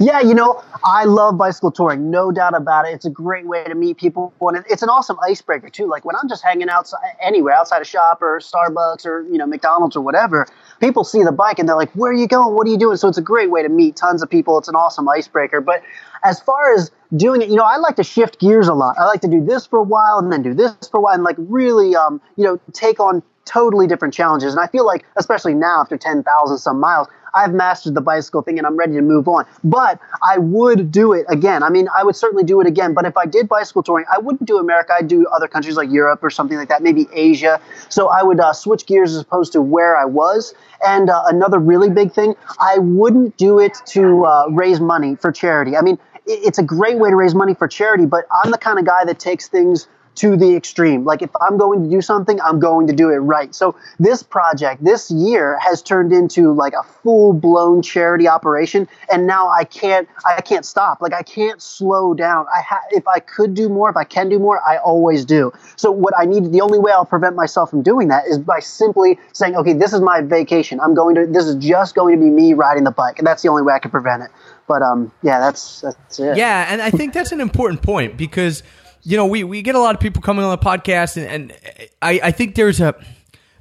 Yeah, 0.00 0.20
you 0.20 0.34
know, 0.34 0.60
I 0.84 1.04
love 1.04 1.38
bicycle 1.38 1.70
touring, 1.70 2.10
no 2.10 2.32
doubt 2.32 2.56
about 2.56 2.88
it. 2.88 2.94
It's 2.94 3.04
a 3.04 3.10
great 3.10 3.46
way 3.46 3.62
to 3.62 3.76
meet 3.76 3.96
people, 3.96 4.34
and 4.40 4.64
it's 4.68 4.82
an 4.82 4.88
awesome 4.88 5.16
icebreaker 5.22 5.70
too. 5.70 5.86
Like 5.86 6.04
when 6.04 6.16
I'm 6.16 6.28
just 6.28 6.42
hanging 6.42 6.68
outside 6.68 7.00
anywhere, 7.22 7.54
outside 7.54 7.80
a 7.80 7.84
shop 7.84 8.20
or 8.20 8.40
Starbucks 8.40 9.06
or 9.06 9.22
you 9.22 9.38
know 9.38 9.46
McDonald's 9.46 9.94
or 9.94 10.00
whatever, 10.00 10.48
people 10.80 11.04
see 11.04 11.22
the 11.22 11.30
bike 11.30 11.60
and 11.60 11.68
they're 11.68 11.76
like, 11.76 11.92
"Where 11.92 12.10
are 12.10 12.14
you 12.14 12.26
going? 12.26 12.56
What 12.56 12.66
are 12.66 12.70
you 12.70 12.76
doing?" 12.78 12.96
So 12.96 13.06
it's 13.06 13.18
a 13.18 13.22
great 13.22 13.50
way 13.50 13.62
to 13.62 13.68
meet 13.68 13.94
tons 13.94 14.20
of 14.22 14.28
people. 14.28 14.58
It's 14.58 14.68
an 14.68 14.74
awesome 14.74 15.08
icebreaker. 15.08 15.60
But 15.60 15.82
as 16.24 16.40
far 16.40 16.74
as 16.74 16.90
doing 17.16 17.40
it, 17.40 17.48
you 17.48 17.56
know, 17.56 17.64
I 17.64 17.76
like 17.76 17.94
to 17.96 18.04
shift 18.04 18.40
gears 18.40 18.66
a 18.66 18.74
lot. 18.74 18.96
I 18.98 19.04
like 19.04 19.20
to 19.20 19.28
do 19.28 19.44
this 19.44 19.64
for 19.64 19.78
a 19.78 19.84
while 19.84 20.18
and 20.18 20.32
then 20.32 20.42
do 20.42 20.54
this 20.54 20.74
for 20.90 20.98
a 20.98 21.00
while, 21.00 21.14
and 21.14 21.22
like 21.22 21.36
really, 21.38 21.94
um, 21.94 22.20
you 22.34 22.42
know, 22.42 22.58
take 22.72 22.98
on 22.98 23.22
totally 23.44 23.86
different 23.86 24.14
challenges. 24.14 24.52
And 24.52 24.60
I 24.60 24.66
feel 24.66 24.86
like, 24.86 25.04
especially 25.16 25.54
now 25.54 25.80
after 25.80 25.96
10,000 25.96 26.58
some 26.58 26.80
miles, 26.80 27.08
I've 27.34 27.52
mastered 27.52 27.94
the 27.94 28.00
bicycle 28.00 28.42
thing 28.42 28.58
and 28.58 28.66
I'm 28.66 28.76
ready 28.76 28.94
to 28.94 29.02
move 29.02 29.26
on. 29.26 29.44
But 29.64 29.98
I 30.22 30.38
would 30.38 30.92
do 30.92 31.12
it 31.12 31.26
again. 31.28 31.62
I 31.62 31.68
mean, 31.68 31.88
I 31.94 32.04
would 32.04 32.14
certainly 32.16 32.44
do 32.44 32.60
it 32.60 32.66
again. 32.66 32.94
But 32.94 33.06
if 33.06 33.16
I 33.16 33.26
did 33.26 33.48
bicycle 33.48 33.82
touring, 33.82 34.06
I 34.12 34.18
wouldn't 34.18 34.46
do 34.46 34.58
America. 34.58 34.92
I'd 34.96 35.08
do 35.08 35.26
other 35.26 35.48
countries 35.48 35.76
like 35.76 35.90
Europe 35.90 36.20
or 36.22 36.30
something 36.30 36.56
like 36.56 36.68
that, 36.68 36.82
maybe 36.82 37.08
Asia. 37.12 37.60
So 37.88 38.08
I 38.08 38.22
would 38.22 38.38
uh, 38.38 38.52
switch 38.52 38.86
gears 38.86 39.14
as 39.14 39.20
opposed 39.20 39.52
to 39.54 39.62
where 39.62 39.96
I 39.96 40.04
was. 40.04 40.54
And 40.86 41.10
uh, 41.10 41.24
another 41.26 41.58
really 41.58 41.90
big 41.90 42.12
thing, 42.12 42.34
I 42.60 42.78
wouldn't 42.78 43.36
do 43.36 43.58
it 43.58 43.76
to 43.86 44.24
uh, 44.24 44.46
raise 44.50 44.80
money 44.80 45.16
for 45.16 45.32
charity. 45.32 45.76
I 45.76 45.82
mean, 45.82 45.98
it's 46.26 46.58
a 46.58 46.62
great 46.62 46.98
way 46.98 47.10
to 47.10 47.16
raise 47.16 47.34
money 47.34 47.54
for 47.54 47.68
charity, 47.68 48.06
but 48.06 48.26
I'm 48.32 48.50
the 48.50 48.58
kind 48.58 48.78
of 48.78 48.86
guy 48.86 49.04
that 49.04 49.18
takes 49.18 49.48
things 49.48 49.88
to 50.16 50.36
the 50.36 50.54
extreme. 50.54 51.04
Like 51.04 51.22
if 51.22 51.30
I'm 51.40 51.56
going 51.56 51.84
to 51.84 51.90
do 51.90 52.00
something, 52.00 52.40
I'm 52.40 52.60
going 52.60 52.86
to 52.86 52.92
do 52.92 53.10
it 53.10 53.16
right. 53.16 53.54
So 53.54 53.76
this 53.98 54.22
project 54.22 54.84
this 54.84 55.10
year 55.10 55.58
has 55.60 55.82
turned 55.82 56.12
into 56.12 56.52
like 56.52 56.72
a 56.72 56.82
full 56.82 57.32
blown 57.32 57.82
charity 57.82 58.28
operation, 58.28 58.88
and 59.10 59.26
now 59.26 59.48
I 59.48 59.64
can't 59.64 60.08
I 60.24 60.40
can't 60.40 60.64
stop. 60.64 61.00
Like 61.00 61.12
I 61.12 61.22
can't 61.22 61.60
slow 61.60 62.14
down. 62.14 62.46
I 62.54 62.62
ha- 62.62 62.86
if 62.90 63.06
I 63.08 63.20
could 63.20 63.54
do 63.54 63.68
more, 63.68 63.90
if 63.90 63.96
I 63.96 64.04
can 64.04 64.28
do 64.28 64.38
more, 64.38 64.60
I 64.66 64.78
always 64.78 65.24
do. 65.24 65.52
So 65.76 65.90
what 65.90 66.14
I 66.16 66.24
need, 66.24 66.52
the 66.52 66.60
only 66.60 66.78
way 66.78 66.92
I'll 66.92 67.04
prevent 67.04 67.36
myself 67.36 67.70
from 67.70 67.82
doing 67.82 68.08
that 68.08 68.26
is 68.26 68.38
by 68.38 68.60
simply 68.60 69.18
saying, 69.32 69.56
okay, 69.56 69.72
this 69.72 69.92
is 69.92 70.00
my 70.00 70.20
vacation. 70.20 70.80
I'm 70.80 70.94
going 70.94 71.14
to. 71.16 71.26
This 71.26 71.46
is 71.46 71.56
just 71.56 71.94
going 71.94 72.18
to 72.18 72.24
be 72.24 72.30
me 72.30 72.54
riding 72.54 72.84
the 72.84 72.90
bike, 72.90 73.18
and 73.18 73.26
that's 73.26 73.42
the 73.42 73.48
only 73.48 73.62
way 73.62 73.72
I 73.72 73.78
can 73.78 73.90
prevent 73.90 74.22
it. 74.22 74.30
But 74.66 74.82
um, 74.82 75.12
yeah, 75.22 75.40
that's 75.40 75.82
that's 75.82 76.18
it. 76.18 76.36
Yeah, 76.36 76.66
and 76.68 76.80
I 76.80 76.90
think 76.90 77.12
that's 77.12 77.32
an 77.32 77.40
important 77.40 77.82
point 77.82 78.16
because 78.16 78.62
you 79.04 79.16
know, 79.16 79.26
we, 79.26 79.44
we 79.44 79.62
get 79.62 79.74
a 79.74 79.80
lot 79.80 79.94
of 79.94 80.00
people 80.00 80.22
coming 80.22 80.44
on 80.44 80.50
the 80.50 80.58
podcast, 80.58 81.16
and, 81.16 81.26
and 81.26 81.86
I, 82.02 82.20
I 82.24 82.30
think 82.30 82.54
there's 82.54 82.80
a 82.80 82.94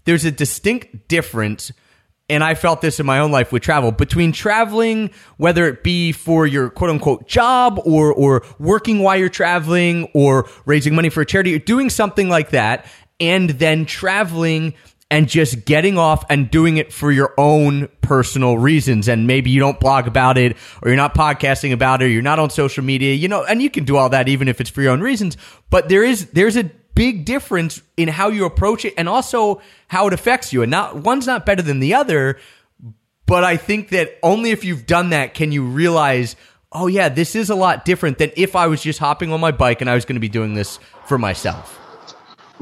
there's 0.05 0.25
a 0.25 0.31
distinct 0.31 1.07
difference 1.07 1.71
and 2.29 2.43
I 2.43 2.55
felt 2.55 2.81
this 2.81 2.99
in 2.99 3.05
my 3.05 3.19
own 3.19 3.31
life 3.31 3.51
with 3.51 3.63
travel 3.63 3.91
between 3.91 4.31
traveling, 4.31 5.11
whether 5.37 5.67
it 5.67 5.83
be 5.83 6.11
for 6.11 6.47
your 6.47 6.69
quote 6.69 6.89
unquote 6.89 7.27
job 7.27 7.81
or, 7.85 8.13
or 8.13 8.45
working 8.59 8.99
while 8.99 9.17
you're 9.17 9.29
traveling 9.29 10.09
or 10.13 10.47
raising 10.65 10.95
money 10.95 11.09
for 11.09 11.21
a 11.21 11.25
charity 11.25 11.53
or 11.53 11.59
doing 11.59 11.89
something 11.89 12.29
like 12.29 12.51
that, 12.51 12.85
and 13.19 13.51
then 13.51 13.85
traveling 13.85 14.73
and 15.13 15.29
just 15.29 15.65
getting 15.65 15.95
off 15.99 16.25
and 16.27 16.49
doing 16.49 16.77
it 16.77 16.91
for 16.91 17.11
your 17.11 17.35
own 17.37 17.87
personal 18.01 18.57
reasons. 18.57 19.07
And 19.07 19.27
maybe 19.27 19.51
you 19.51 19.59
don't 19.59 19.79
blog 19.79 20.07
about 20.07 20.39
it 20.39 20.57
or 20.81 20.87
you're 20.87 20.97
not 20.97 21.13
podcasting 21.13 21.71
about 21.71 22.01
it 22.01 22.05
or 22.05 22.07
you're 22.07 22.23
not 22.23 22.39
on 22.39 22.49
social 22.49 22.83
media, 22.83 23.13
you 23.13 23.27
know, 23.27 23.43
and 23.43 23.61
you 23.61 23.69
can 23.69 23.83
do 23.83 23.95
all 23.95 24.09
that 24.09 24.27
even 24.27 24.47
if 24.47 24.59
it's 24.59 24.71
for 24.71 24.81
your 24.81 24.91
own 24.91 25.01
reasons. 25.01 25.37
But 25.69 25.87
there 25.87 26.03
is, 26.03 26.31
there's 26.31 26.57
a 26.57 26.63
big 26.95 27.25
difference 27.25 27.79
in 27.95 28.07
how 28.07 28.29
you 28.29 28.45
approach 28.45 28.85
it 28.85 28.95
and 28.97 29.07
also 29.07 29.61
how 29.87 30.07
it 30.07 30.13
affects 30.13 30.51
you. 30.51 30.63
And 30.63 30.71
not, 30.71 30.95
one's 30.95 31.27
not 31.27 31.45
better 31.45 31.61
than 31.61 31.79
the 31.79 31.93
other. 31.93 32.39
But 33.27 33.43
I 33.43 33.55
think 33.55 33.89
that 33.89 34.17
only 34.23 34.49
if 34.49 34.65
you've 34.65 34.87
done 34.87 35.11
that 35.11 35.35
can 35.35 35.51
you 35.51 35.63
realize, 35.63 36.35
oh 36.71 36.87
yeah, 36.87 37.09
this 37.09 37.35
is 37.35 37.51
a 37.51 37.55
lot 37.55 37.85
different 37.85 38.17
than 38.17 38.31
if 38.35 38.55
I 38.55 38.65
was 38.65 38.81
just 38.81 38.97
hopping 38.97 39.31
on 39.31 39.39
my 39.39 39.51
bike 39.51 39.81
and 39.81 39.91
I 39.91 39.93
was 39.93 40.05
going 40.05 40.15
to 40.15 40.19
be 40.19 40.27
doing 40.27 40.55
this 40.55 40.79
for 41.05 41.19
myself. 41.19 41.82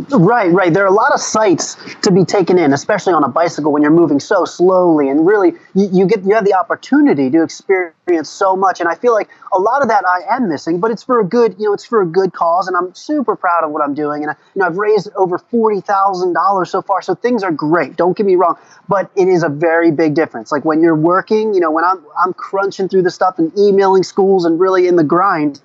Right, 0.10 0.52
right. 0.52 0.74
There 0.74 0.84
are 0.84 0.88
a 0.88 0.94
lot 0.94 1.14
of 1.14 1.20
sights 1.20 1.76
to 2.02 2.12
be 2.12 2.26
taken 2.26 2.58
in, 2.58 2.74
especially 2.74 3.14
on 3.14 3.24
a 3.24 3.28
bicycle 3.28 3.72
when 3.72 3.82
you're 3.82 3.92
moving 3.92 4.20
so 4.20 4.46
slowly, 4.46 5.10
and 5.10 5.26
really 5.26 5.54
you, 5.76 5.90
you, 5.92 6.06
get 6.06 6.24
you 6.24 6.34
have 6.34 6.46
the 6.46 6.54
opportunity 6.54 7.30
to 7.30 7.44
experience 7.44 8.30
so 8.30 8.56
much. 8.56 8.80
And 8.80 8.90
I 8.90 8.96
feel 8.96 9.14
like 9.14 9.30
a 9.52 9.60
lot 9.60 9.82
of 9.82 9.90
that 9.90 10.04
I 10.08 10.36
am 10.36 10.50
missing, 10.50 10.80
but 10.80 10.92
it's 10.92 11.04
for 11.04 11.20
a 11.20 11.26
good, 11.26 11.56
you 11.60 11.66
know, 11.66 11.74
it's 11.74 11.86
for 11.86 12.02
a 12.02 12.06
good 12.06 12.34
cause, 12.34 12.68
and 12.68 12.76
I'm 12.76 12.96
super 12.96 13.36
proud 13.36 13.64
of 13.64 13.72
what 13.72 13.84
I'm 13.84 13.94
doing. 13.94 14.24
And 14.24 14.32
I, 14.32 14.36
you 14.56 14.60
know, 14.60 14.66
I've 14.66 14.78
raised 14.78 15.10
over 15.16 15.38
forty 15.38 15.82
thousand 15.82 16.34
dollars 16.34 16.72
so 16.72 16.82
far, 16.82 17.02
so 17.02 17.14
things 17.14 17.44
are 17.44 17.52
great. 17.52 17.96
Don't 17.96 18.16
get 18.16 18.26
me 18.26 18.36
wrong, 18.36 18.58
but 18.88 19.12
it 19.16 19.28
is 19.28 19.44
a 19.44 19.50
very 19.50 19.92
big 19.92 20.16
difference. 20.16 20.52
Like 20.52 20.66
when 20.66 20.82
you're 20.82 20.96
working, 20.96 21.54
you 21.54 21.60
know, 21.60 21.72
when 21.72 21.84
I'm 21.84 22.04
I'm 22.18 22.34
crunching 22.34 22.90
through 22.90 23.04
the 23.04 23.12
stuff 23.12 23.40
and 23.40 23.52
emailing 23.58 24.04
schools 24.04 24.46
and 24.46 24.60
really 24.60 24.88
in 24.88 24.96
the 24.96 25.04
grind 25.04 25.62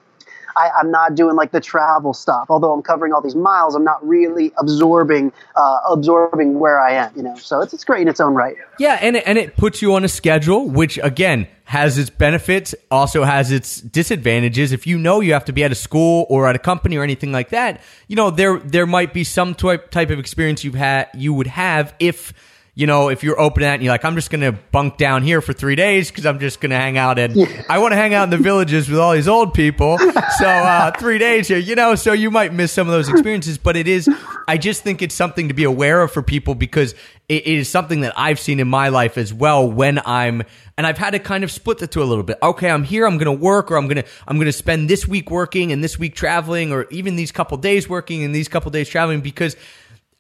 I, 0.57 0.81
am 0.81 0.91
not 0.91 1.15
doing 1.15 1.37
like 1.37 1.53
the 1.53 1.61
travel 1.61 2.15
stuff. 2.15 2.47
Although 2.49 2.73
I'm 2.73 2.83
covering 2.83 3.13
all 3.13 3.21
these 3.21 3.35
miles, 3.35 3.75
I'm 3.75 3.85
not 3.85 4.07
really 4.07 4.53
absorbing 4.59 5.33
uh, 5.55 5.79
absorbing 5.91 6.59
where 6.59 6.81
I 6.81 6.93
am. 6.93 7.13
You 7.15 7.23
know, 7.23 7.37
so 7.37 7.61
it's 7.61 7.75
it's 7.75 7.85
great 7.85 8.03
in 8.03 8.09
its 8.09 8.21
own 8.21 8.35
right. 8.35 8.57
Yeah, 8.79 8.99
and 9.01 9.17
it, 9.17 9.25
and 9.27 9.39
it 9.39 9.57
puts 9.57 9.83
you 9.83 9.95
on 9.95 10.05
a 10.05 10.09
schedule, 10.09 10.69
which 10.69 10.99
again 11.03 11.47
has 11.65 11.99
its 11.99 12.11
benefits, 12.11 12.75
also 12.91 13.25
has 13.25 13.51
its 13.51 13.81
disadvantages. 13.81 14.73
If 14.73 14.87
you 14.87 14.99
know 14.99 15.21
you 15.21 15.33
have 15.33 15.45
to 15.47 15.53
be 15.53 15.65
at 15.65 15.73
a 15.73 15.77
school 15.77 16.27
or 16.29 16.49
at 16.49 16.57
a 16.57 16.61
company 16.61 16.97
or 16.97 17.03
anything 17.03 17.33
like 17.33 17.51
that, 17.51 17.81
you 18.09 18.17
know 18.17 18.31
there 18.31 18.59
there 18.59 18.87
might 18.87 19.13
be 19.13 19.25
some 19.25 19.55
type 19.55 19.91
type 19.91 20.11
of 20.11 20.19
experience 20.19 20.65
you've 20.65 20.75
had 20.75 21.09
you 21.15 21.35
would 21.35 21.49
have 21.49 21.95
if 21.99 22.33
you 22.79 22.87
know, 22.87 23.09
if 23.09 23.25
you're 23.25 23.41
open 23.41 23.63
at 23.63 23.73
and 23.73 23.83
you're 23.83 23.93
like, 23.93 24.05
I'm 24.05 24.17
just 24.17 24.29
going 24.29 24.43
to 24.43 24.53
bunk 24.53 24.99
down 24.99 25.23
here 25.23 25.41
for 25.41 25.55
three 25.55 25.77
days 25.77 26.11
because 26.11 26.27
I'm 26.27 26.39
just 26.39 26.61
going 26.61 26.71
to 26.71 26.77
hang 26.77 26.99
out 26.99 27.19
and 27.19 27.35
I 27.71 27.79
want 27.79 27.93
to 27.93 27.97
hang 27.97 28.13
out 28.13 28.25
in 28.25 28.31
the 28.31 28.37
villages 28.37 28.87
with 28.91 28.99
all 29.01 29.15
these 29.15 29.27
old 29.27 29.55
people. 29.55 29.99
So 30.39 30.47
uh, 30.47 30.91
three 30.91 31.17
days 31.17 31.49
here, 31.49 31.57
you 31.57 31.75
know, 31.77 31.95
so 31.95 32.13
you 32.13 32.31
might 32.31 32.53
miss 32.53 32.71
some 32.71 32.87
of 32.89 32.93
those 32.93 33.09
experiences. 33.09 33.57
But 33.57 33.75
it 33.75 33.89
is, 33.89 34.11
I 34.47 34.59
just 34.59 34.83
think 34.83 35.01
it's 35.01 35.15
something 35.15 35.49
to 35.49 35.55
be 35.55 35.65
aware 35.65 36.03
of 36.03 36.13
for 36.13 36.21
people 36.21 36.55
because 36.55 36.93
it, 37.29 37.47
it 37.47 37.59
is 37.59 37.71
something 37.71 38.03
that 38.03 38.13
I've 38.19 38.39
seen 38.39 38.61
in 38.61 38.69
my 38.69 38.91
life 38.91 39.17
as 39.17 39.33
well 39.33 39.71
when 39.71 39.99
I'm, 40.05 40.43
and 40.77 40.87
I've 40.87 40.99
had 40.99 41.13
to 41.13 41.19
kind 41.19 41.43
of 41.43 41.51
split 41.51 41.79
the 41.79 41.87
two 41.87 42.03
a 42.03 42.05
little 42.05 42.25
bit. 42.25 42.37
Okay, 42.43 42.69
I'm 42.69 42.85
here, 42.85 43.07
I'm 43.07 43.17
going 43.17 43.35
to 43.35 43.45
work, 43.45 43.71
or 43.71 43.77
I'm 43.79 43.87
going 43.87 44.03
to, 44.03 44.09
I'm 44.29 44.37
going 44.37 44.47
to 44.47 44.53
spend 44.53 44.91
this 44.91 45.09
week 45.09 45.31
working 45.31 45.73
and 45.73 45.83
this 45.83 45.99
week 45.99 46.15
traveling, 46.15 46.71
or 46.71 46.87
even 46.91 47.17
these 47.17 47.33
couple 47.33 47.57
days 47.57 47.89
working 47.89 48.23
and 48.25 48.35
these 48.35 48.49
couple 48.49 48.71
days 48.71 48.91
traveling 48.91 49.23
because 49.23 49.57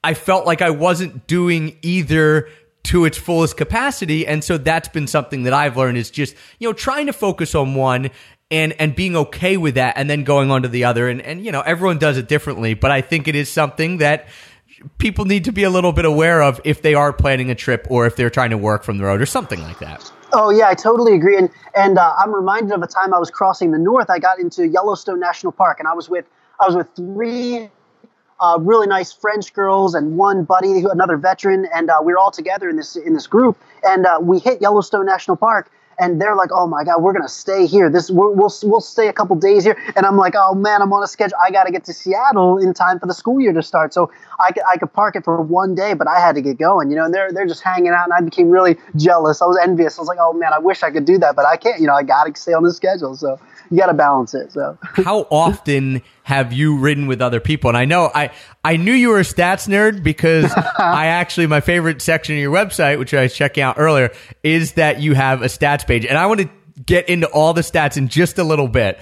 I 0.06 0.14
felt 0.14 0.46
like 0.46 0.62
I 0.62 0.70
wasn't 0.70 1.26
doing 1.26 1.76
either 1.82 2.48
to 2.84 3.06
its 3.06 3.18
fullest 3.18 3.56
capacity. 3.56 4.24
And 4.24 4.44
so 4.44 4.56
that's 4.56 4.86
been 4.86 5.08
something 5.08 5.42
that 5.42 5.52
I've 5.52 5.76
learned 5.76 5.98
is 5.98 6.12
just, 6.12 6.36
you 6.60 6.68
know, 6.68 6.72
trying 6.72 7.06
to 7.06 7.12
focus 7.12 7.56
on 7.56 7.74
one 7.74 8.10
and 8.48 8.72
and 8.74 8.94
being 8.94 9.16
okay 9.16 9.56
with 9.56 9.74
that 9.74 9.94
and 9.96 10.08
then 10.08 10.22
going 10.22 10.52
on 10.52 10.62
to 10.62 10.68
the 10.68 10.84
other. 10.84 11.08
And 11.08 11.20
and 11.20 11.44
you 11.44 11.50
know, 11.50 11.60
everyone 11.60 11.98
does 11.98 12.18
it 12.18 12.28
differently, 12.28 12.74
but 12.74 12.92
I 12.92 13.00
think 13.00 13.26
it 13.26 13.34
is 13.34 13.48
something 13.48 13.96
that 13.96 14.28
people 14.98 15.24
need 15.24 15.42
to 15.46 15.52
be 15.52 15.64
a 15.64 15.70
little 15.70 15.92
bit 15.92 16.04
aware 16.04 16.40
of 16.40 16.60
if 16.62 16.82
they 16.82 16.94
are 16.94 17.12
planning 17.12 17.50
a 17.50 17.56
trip 17.56 17.84
or 17.90 18.06
if 18.06 18.14
they're 18.14 18.30
trying 18.30 18.50
to 18.50 18.58
work 18.58 18.84
from 18.84 18.98
the 18.98 19.04
road 19.04 19.20
or 19.20 19.26
something 19.26 19.60
like 19.62 19.80
that. 19.80 20.08
Oh 20.32 20.50
yeah, 20.50 20.68
I 20.68 20.74
totally 20.74 21.16
agree. 21.16 21.36
And 21.36 21.50
and 21.74 21.98
uh, 21.98 22.14
I'm 22.16 22.32
reminded 22.32 22.70
of 22.70 22.80
a 22.80 22.86
time 22.86 23.12
I 23.12 23.18
was 23.18 23.32
crossing 23.32 23.72
the 23.72 23.78
north. 23.78 24.08
I 24.08 24.20
got 24.20 24.38
into 24.38 24.68
Yellowstone 24.68 25.18
National 25.18 25.50
Park, 25.50 25.80
and 25.80 25.88
I 25.88 25.94
was 25.94 26.08
with 26.08 26.26
I 26.60 26.66
was 26.66 26.76
with 26.76 26.86
three 26.94 27.70
uh, 28.40 28.58
really 28.60 28.86
nice 28.86 29.12
French 29.12 29.52
girls 29.52 29.94
and 29.94 30.16
one 30.16 30.44
buddy, 30.44 30.84
another 30.90 31.16
veteran, 31.16 31.66
and 31.74 31.90
uh, 31.90 31.98
we 32.02 32.12
were 32.12 32.18
all 32.18 32.30
together 32.30 32.68
in 32.68 32.76
this 32.76 32.96
in 32.96 33.14
this 33.14 33.26
group. 33.26 33.58
And 33.82 34.06
uh, 34.06 34.18
we 34.20 34.38
hit 34.38 34.60
Yellowstone 34.60 35.06
National 35.06 35.36
Park, 35.36 35.70
and 35.98 36.20
they're 36.20 36.36
like, 36.36 36.50
"Oh 36.52 36.66
my 36.66 36.84
God, 36.84 37.02
we're 37.02 37.12
gonna 37.12 37.28
stay 37.28 37.66
here. 37.66 37.90
This 37.90 38.10
we're, 38.10 38.30
we'll 38.30 38.52
we'll 38.62 38.80
stay 38.80 39.08
a 39.08 39.12
couple 39.12 39.36
days 39.36 39.64
here." 39.64 39.76
And 39.96 40.06
I'm 40.06 40.16
like, 40.16 40.34
"Oh 40.36 40.54
man, 40.54 40.82
I'm 40.82 40.92
on 40.92 41.02
a 41.02 41.06
schedule. 41.06 41.36
I 41.42 41.50
got 41.50 41.64
to 41.64 41.72
get 41.72 41.84
to 41.84 41.92
Seattle 41.92 42.58
in 42.58 42.74
time 42.74 42.98
for 42.98 43.06
the 43.06 43.14
school 43.14 43.40
year 43.40 43.52
to 43.52 43.62
start. 43.62 43.94
So 43.94 44.10
I 44.38 44.52
could 44.52 44.62
I 44.68 44.76
could 44.76 44.92
park 44.92 45.16
it 45.16 45.24
for 45.24 45.40
one 45.40 45.74
day, 45.74 45.94
but 45.94 46.08
I 46.08 46.20
had 46.20 46.34
to 46.34 46.42
get 46.42 46.58
going. 46.58 46.90
You 46.90 46.96
know, 46.96 47.04
and 47.04 47.14
they're 47.14 47.32
they're 47.32 47.46
just 47.46 47.62
hanging 47.62 47.88
out, 47.88 48.04
and 48.04 48.12
I 48.12 48.20
became 48.20 48.50
really 48.50 48.76
jealous. 48.96 49.42
I 49.42 49.46
was 49.46 49.58
envious. 49.62 49.98
I 49.98 50.02
was 50.02 50.08
like, 50.08 50.18
"Oh 50.20 50.32
man, 50.32 50.52
I 50.52 50.58
wish 50.58 50.82
I 50.82 50.90
could 50.90 51.04
do 51.04 51.18
that, 51.18 51.36
but 51.36 51.46
I 51.46 51.56
can't. 51.56 51.80
You 51.80 51.86
know, 51.86 51.94
I 51.94 52.02
got 52.02 52.24
to 52.24 52.40
stay 52.40 52.52
on 52.52 52.62
the 52.62 52.72
schedule. 52.72 53.16
So 53.16 53.38
you 53.70 53.78
got 53.78 53.86
to 53.86 53.94
balance 53.94 54.34
it. 54.34 54.52
So 54.52 54.78
How 54.82 55.20
often 55.30 56.02
have 56.24 56.52
you 56.52 56.78
ridden 56.78 57.06
with 57.06 57.20
other 57.20 57.40
people? 57.40 57.68
And 57.68 57.76
I 57.76 57.84
know 57.84 58.10
I 58.14 58.30
I 58.66 58.78
knew 58.78 58.92
you 58.92 59.10
were 59.10 59.20
a 59.20 59.22
stats 59.22 59.68
nerd 59.68 60.02
because 60.02 60.52
I 60.78 61.06
actually 61.06 61.46
my 61.46 61.60
favorite 61.60 62.02
section 62.02 62.34
of 62.34 62.40
your 62.40 62.52
website, 62.52 62.98
which 62.98 63.14
I 63.14 63.22
was 63.22 63.32
checking 63.32 63.62
out 63.62 63.76
earlier, 63.78 64.10
is 64.42 64.72
that 64.72 65.00
you 65.00 65.14
have 65.14 65.42
a 65.42 65.44
stats 65.44 65.86
page, 65.86 66.04
and 66.04 66.18
I 66.18 66.26
want 66.26 66.40
to 66.40 66.50
get 66.84 67.08
into 67.08 67.28
all 67.28 67.54
the 67.54 67.60
stats 67.60 67.96
in 67.96 68.08
just 68.08 68.38
a 68.38 68.44
little 68.44 68.66
bit 68.66 68.98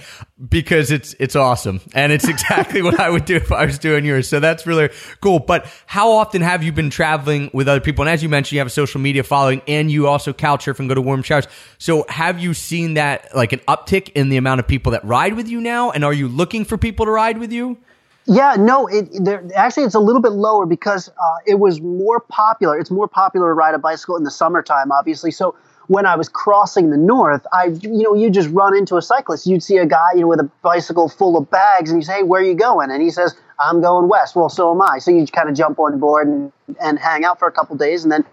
because 0.49 0.91
it's 0.91 1.15
it's 1.19 1.35
awesome 1.35 1.81
and 1.95 2.11
it's 2.11 2.27
exactly 2.27 2.81
what 2.83 2.99
I 2.99 3.09
would 3.09 3.25
do 3.25 3.37
if 3.37 3.51
I 3.51 3.65
was 3.65 3.79
doing 3.79 4.05
yours. 4.05 4.29
So 4.29 4.39
that's 4.39 4.67
really 4.67 4.91
cool. 5.19 5.39
But 5.39 5.65
how 5.87 6.11
often 6.11 6.43
have 6.43 6.61
you 6.61 6.71
been 6.71 6.91
traveling 6.91 7.49
with 7.51 7.67
other 7.67 7.81
people? 7.81 8.03
And 8.03 8.09
as 8.11 8.21
you 8.21 8.29
mentioned, 8.29 8.53
you 8.53 8.59
have 8.59 8.67
a 8.67 8.69
social 8.69 9.01
media 9.01 9.23
following 9.23 9.63
and 9.67 9.89
you 9.89 10.07
also 10.07 10.31
couch 10.31 10.65
surf 10.65 10.79
and 10.79 10.87
go 10.87 10.93
to 10.93 11.01
warm 11.01 11.23
showers. 11.23 11.47
So 11.79 12.05
have 12.07 12.39
you 12.39 12.53
seen 12.53 12.93
that 12.93 13.35
like 13.35 13.51
an 13.51 13.61
uptick 13.67 14.09
in 14.09 14.29
the 14.29 14.37
amount 14.37 14.59
of 14.59 14.67
people 14.67 14.91
that 14.91 15.03
ride 15.03 15.33
with 15.33 15.49
you 15.49 15.59
now? 15.59 15.89
And 15.89 16.05
are 16.05 16.13
you 16.13 16.27
looking 16.27 16.65
for 16.65 16.77
people 16.77 17.07
to 17.07 17.11
ride 17.11 17.39
with 17.39 17.51
you? 17.51 17.79
Yeah, 18.27 18.55
no, 18.57 18.87
it 18.87 19.09
there, 19.23 19.47
actually 19.55 19.83
it's 19.83 19.93
a 19.95 19.99
little 19.99 20.21
bit 20.21 20.31
lower 20.31 20.65
because 20.65 21.09
uh, 21.09 21.37
it 21.45 21.55
was 21.55 21.79
more 21.81 22.19
popular. 22.19 22.79
It's 22.79 22.89
more 22.89 23.07
popular 23.07 23.49
to 23.49 23.53
ride 23.53 23.75
a 23.75 23.77
bicycle 23.77 24.17
in 24.17 24.23
the 24.23 24.31
summertime, 24.31 24.91
obviously. 24.91 25.29
So 25.29 25.55
when 25.87 26.07
I 26.07 26.15
was 26.15 26.27
crossing 26.27 26.89
the 26.89 26.97
north, 26.97 27.45
I 27.53 27.65
you 27.81 28.01
know 28.03 28.15
you 28.15 28.31
just 28.31 28.49
run 28.49 28.75
into 28.75 28.97
a 28.97 29.01
cyclist. 29.01 29.45
You'd 29.45 29.61
see 29.61 29.77
a 29.77 29.85
guy 29.85 30.13
you 30.15 30.21
know 30.21 30.27
with 30.27 30.39
a 30.39 30.49
bicycle 30.63 31.07
full 31.07 31.37
of 31.37 31.51
bags, 31.51 31.91
and 31.91 32.01
you 32.01 32.05
say, 32.05 32.17
"Hey, 32.17 32.23
where 32.23 32.41
are 32.41 32.45
you 32.45 32.55
going?" 32.55 32.89
And 32.89 33.01
he 33.01 33.11
says, 33.11 33.35
"I'm 33.59 33.79
going 33.81 34.09
west." 34.09 34.35
Well, 34.35 34.49
so 34.49 34.71
am 34.71 34.81
I. 34.81 34.97
So 34.97 35.11
you 35.11 35.27
kind 35.27 35.47
of 35.47 35.55
jump 35.55 35.77
on 35.79 35.99
board 35.99 36.27
and 36.27 36.51
and 36.81 36.97
hang 36.97 37.25
out 37.25 37.37
for 37.37 37.47
a 37.47 37.51
couple 37.51 37.75
days, 37.75 38.01
and 38.03 38.11
then 38.11 38.25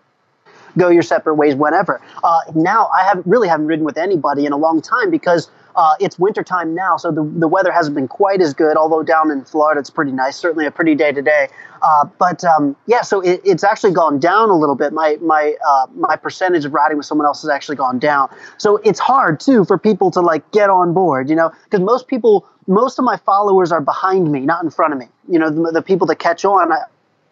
go 0.78 0.88
your 0.88 1.02
separate 1.02 1.34
ways 1.34 1.54
whenever. 1.54 2.00
Uh, 2.24 2.40
now 2.54 2.90
I 2.98 3.04
haven't 3.04 3.26
really 3.26 3.48
haven't 3.48 3.66
ridden 3.66 3.84
with 3.84 3.98
anybody 3.98 4.46
in 4.46 4.52
a 4.52 4.56
long 4.56 4.80
time 4.80 5.10
because 5.10 5.50
uh, 5.76 5.94
it's 6.00 6.18
wintertime 6.18 6.74
now, 6.74 6.96
so 6.96 7.10
the, 7.10 7.22
the 7.38 7.48
weather 7.48 7.72
hasn't 7.72 7.94
been 7.94 8.08
quite 8.08 8.40
as 8.40 8.54
good. 8.54 8.76
Although 8.76 9.02
down 9.02 9.30
in 9.30 9.44
Florida 9.44 9.80
it's 9.80 9.90
pretty 9.90 10.12
nice, 10.12 10.36
certainly 10.36 10.66
a 10.66 10.70
pretty 10.70 10.94
day 10.94 11.12
today. 11.12 11.48
Uh, 11.82 12.04
but 12.18 12.44
um, 12.44 12.76
yeah, 12.86 13.02
so 13.02 13.20
it, 13.20 13.40
it's 13.44 13.64
actually 13.64 13.92
gone 13.92 14.18
down 14.18 14.50
a 14.50 14.56
little 14.56 14.74
bit. 14.74 14.92
My 14.92 15.16
my 15.20 15.54
uh, 15.66 15.86
my 15.94 16.16
percentage 16.16 16.64
of 16.64 16.72
riding 16.72 16.96
with 16.96 17.06
someone 17.06 17.26
else 17.26 17.42
has 17.42 17.50
actually 17.50 17.76
gone 17.76 17.98
down. 17.98 18.28
So 18.58 18.76
it's 18.78 19.00
hard 19.00 19.40
too 19.40 19.64
for 19.64 19.78
people 19.78 20.10
to 20.12 20.20
like 20.20 20.48
get 20.52 20.70
on 20.70 20.92
board, 20.92 21.28
you 21.28 21.36
know, 21.36 21.52
because 21.64 21.80
most 21.80 22.06
people, 22.06 22.46
most 22.66 22.98
of 22.98 23.04
my 23.04 23.16
followers 23.16 23.72
are 23.72 23.80
behind 23.80 24.30
me, 24.30 24.40
not 24.40 24.62
in 24.62 24.70
front 24.70 24.92
of 24.92 24.98
me. 24.98 25.06
You 25.28 25.38
know, 25.38 25.50
the, 25.50 25.72
the 25.72 25.82
people 25.82 26.06
that 26.08 26.16
catch 26.16 26.44
on 26.44 26.72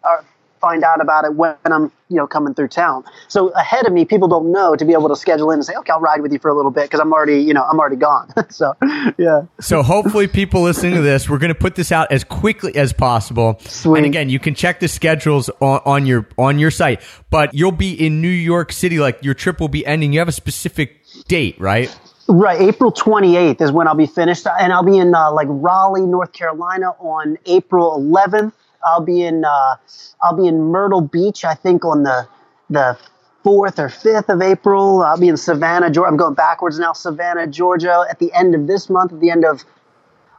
are 0.03 0.25
find 0.61 0.83
out 0.83 1.01
about 1.01 1.25
it 1.25 1.35
when 1.35 1.55
I'm, 1.65 1.91
you 2.07 2.17
know, 2.17 2.27
coming 2.27 2.53
through 2.53 2.69
town. 2.69 3.03
So 3.27 3.49
ahead 3.49 3.87
of 3.87 3.91
me, 3.91 4.05
people 4.05 4.27
don't 4.27 4.51
know 4.51 4.75
to 4.75 4.85
be 4.85 4.93
able 4.93 5.09
to 5.09 5.15
schedule 5.15 5.51
in 5.51 5.55
and 5.55 5.65
say, 5.65 5.73
okay, 5.75 5.91
I'll 5.91 5.99
ride 5.99 6.21
with 6.21 6.31
you 6.31 6.39
for 6.39 6.49
a 6.49 6.53
little 6.53 6.71
bit 6.71 6.83
because 6.83 6.99
I'm 6.99 7.11
already, 7.11 7.41
you 7.41 7.53
know, 7.53 7.63
I'm 7.63 7.79
already 7.79 7.95
gone. 7.95 8.31
so, 8.49 8.73
yeah. 9.17 9.43
So 9.59 9.81
hopefully 9.83 10.27
people 10.27 10.61
listening 10.61 10.93
to 10.95 11.01
this, 11.01 11.29
we're 11.29 11.39
going 11.39 11.53
to 11.53 11.59
put 11.59 11.75
this 11.75 11.91
out 11.91 12.11
as 12.11 12.23
quickly 12.23 12.75
as 12.75 12.93
possible. 12.93 13.59
Sweet. 13.61 13.97
And 13.97 14.05
again, 14.05 14.29
you 14.29 14.39
can 14.39 14.55
check 14.55 14.79
the 14.79 14.87
schedules 14.87 15.49
on, 15.59 15.81
on 15.85 16.05
your 16.05 16.27
on 16.37 16.59
your 16.59 16.71
site, 16.71 17.01
but 17.29 17.53
you'll 17.53 17.71
be 17.71 17.93
in 17.93 18.21
New 18.21 18.27
York 18.29 18.71
City. 18.71 18.99
Like 18.99 19.23
your 19.23 19.33
trip 19.33 19.59
will 19.59 19.67
be 19.67 19.85
ending. 19.85 20.13
You 20.13 20.19
have 20.19 20.27
a 20.27 20.33
specific 20.33 21.03
date, 21.27 21.59
right? 21.59 21.93
Right, 22.27 22.61
April 22.61 22.93
28th 22.93 23.59
is 23.61 23.71
when 23.73 23.89
I'll 23.89 23.95
be 23.95 24.05
finished, 24.05 24.47
and 24.47 24.71
I'll 24.71 24.83
be 24.83 24.97
in 24.97 25.13
uh, 25.13 25.33
like 25.33 25.47
Raleigh, 25.49 26.05
North 26.05 26.31
Carolina 26.31 26.91
on 26.99 27.37
April 27.45 27.99
11th. 27.99 28.53
I'll 28.83 29.01
be 29.01 29.23
in 29.23 29.45
uh, 29.45 29.75
I'll 30.23 30.35
be 30.35 30.47
in 30.47 30.59
Myrtle 30.59 31.01
Beach, 31.01 31.45
I 31.45 31.53
think 31.53 31.85
on 31.85 32.03
the 32.03 32.27
the 32.69 32.97
fourth 33.43 33.79
or 33.79 33.89
fifth 33.89 34.29
of 34.29 34.41
April. 34.41 35.01
I'll 35.01 35.19
be 35.19 35.27
in 35.27 35.37
Savannah, 35.37 35.89
Georgia. 35.89 36.09
I'm 36.09 36.17
going 36.17 36.35
backwards 36.35 36.79
now. 36.79 36.93
Savannah, 36.93 37.47
Georgia, 37.47 38.05
at 38.09 38.19
the 38.19 38.31
end 38.33 38.55
of 38.55 38.67
this 38.67 38.89
month, 38.89 39.13
at 39.13 39.19
the 39.19 39.29
end 39.29 39.45
of 39.45 39.63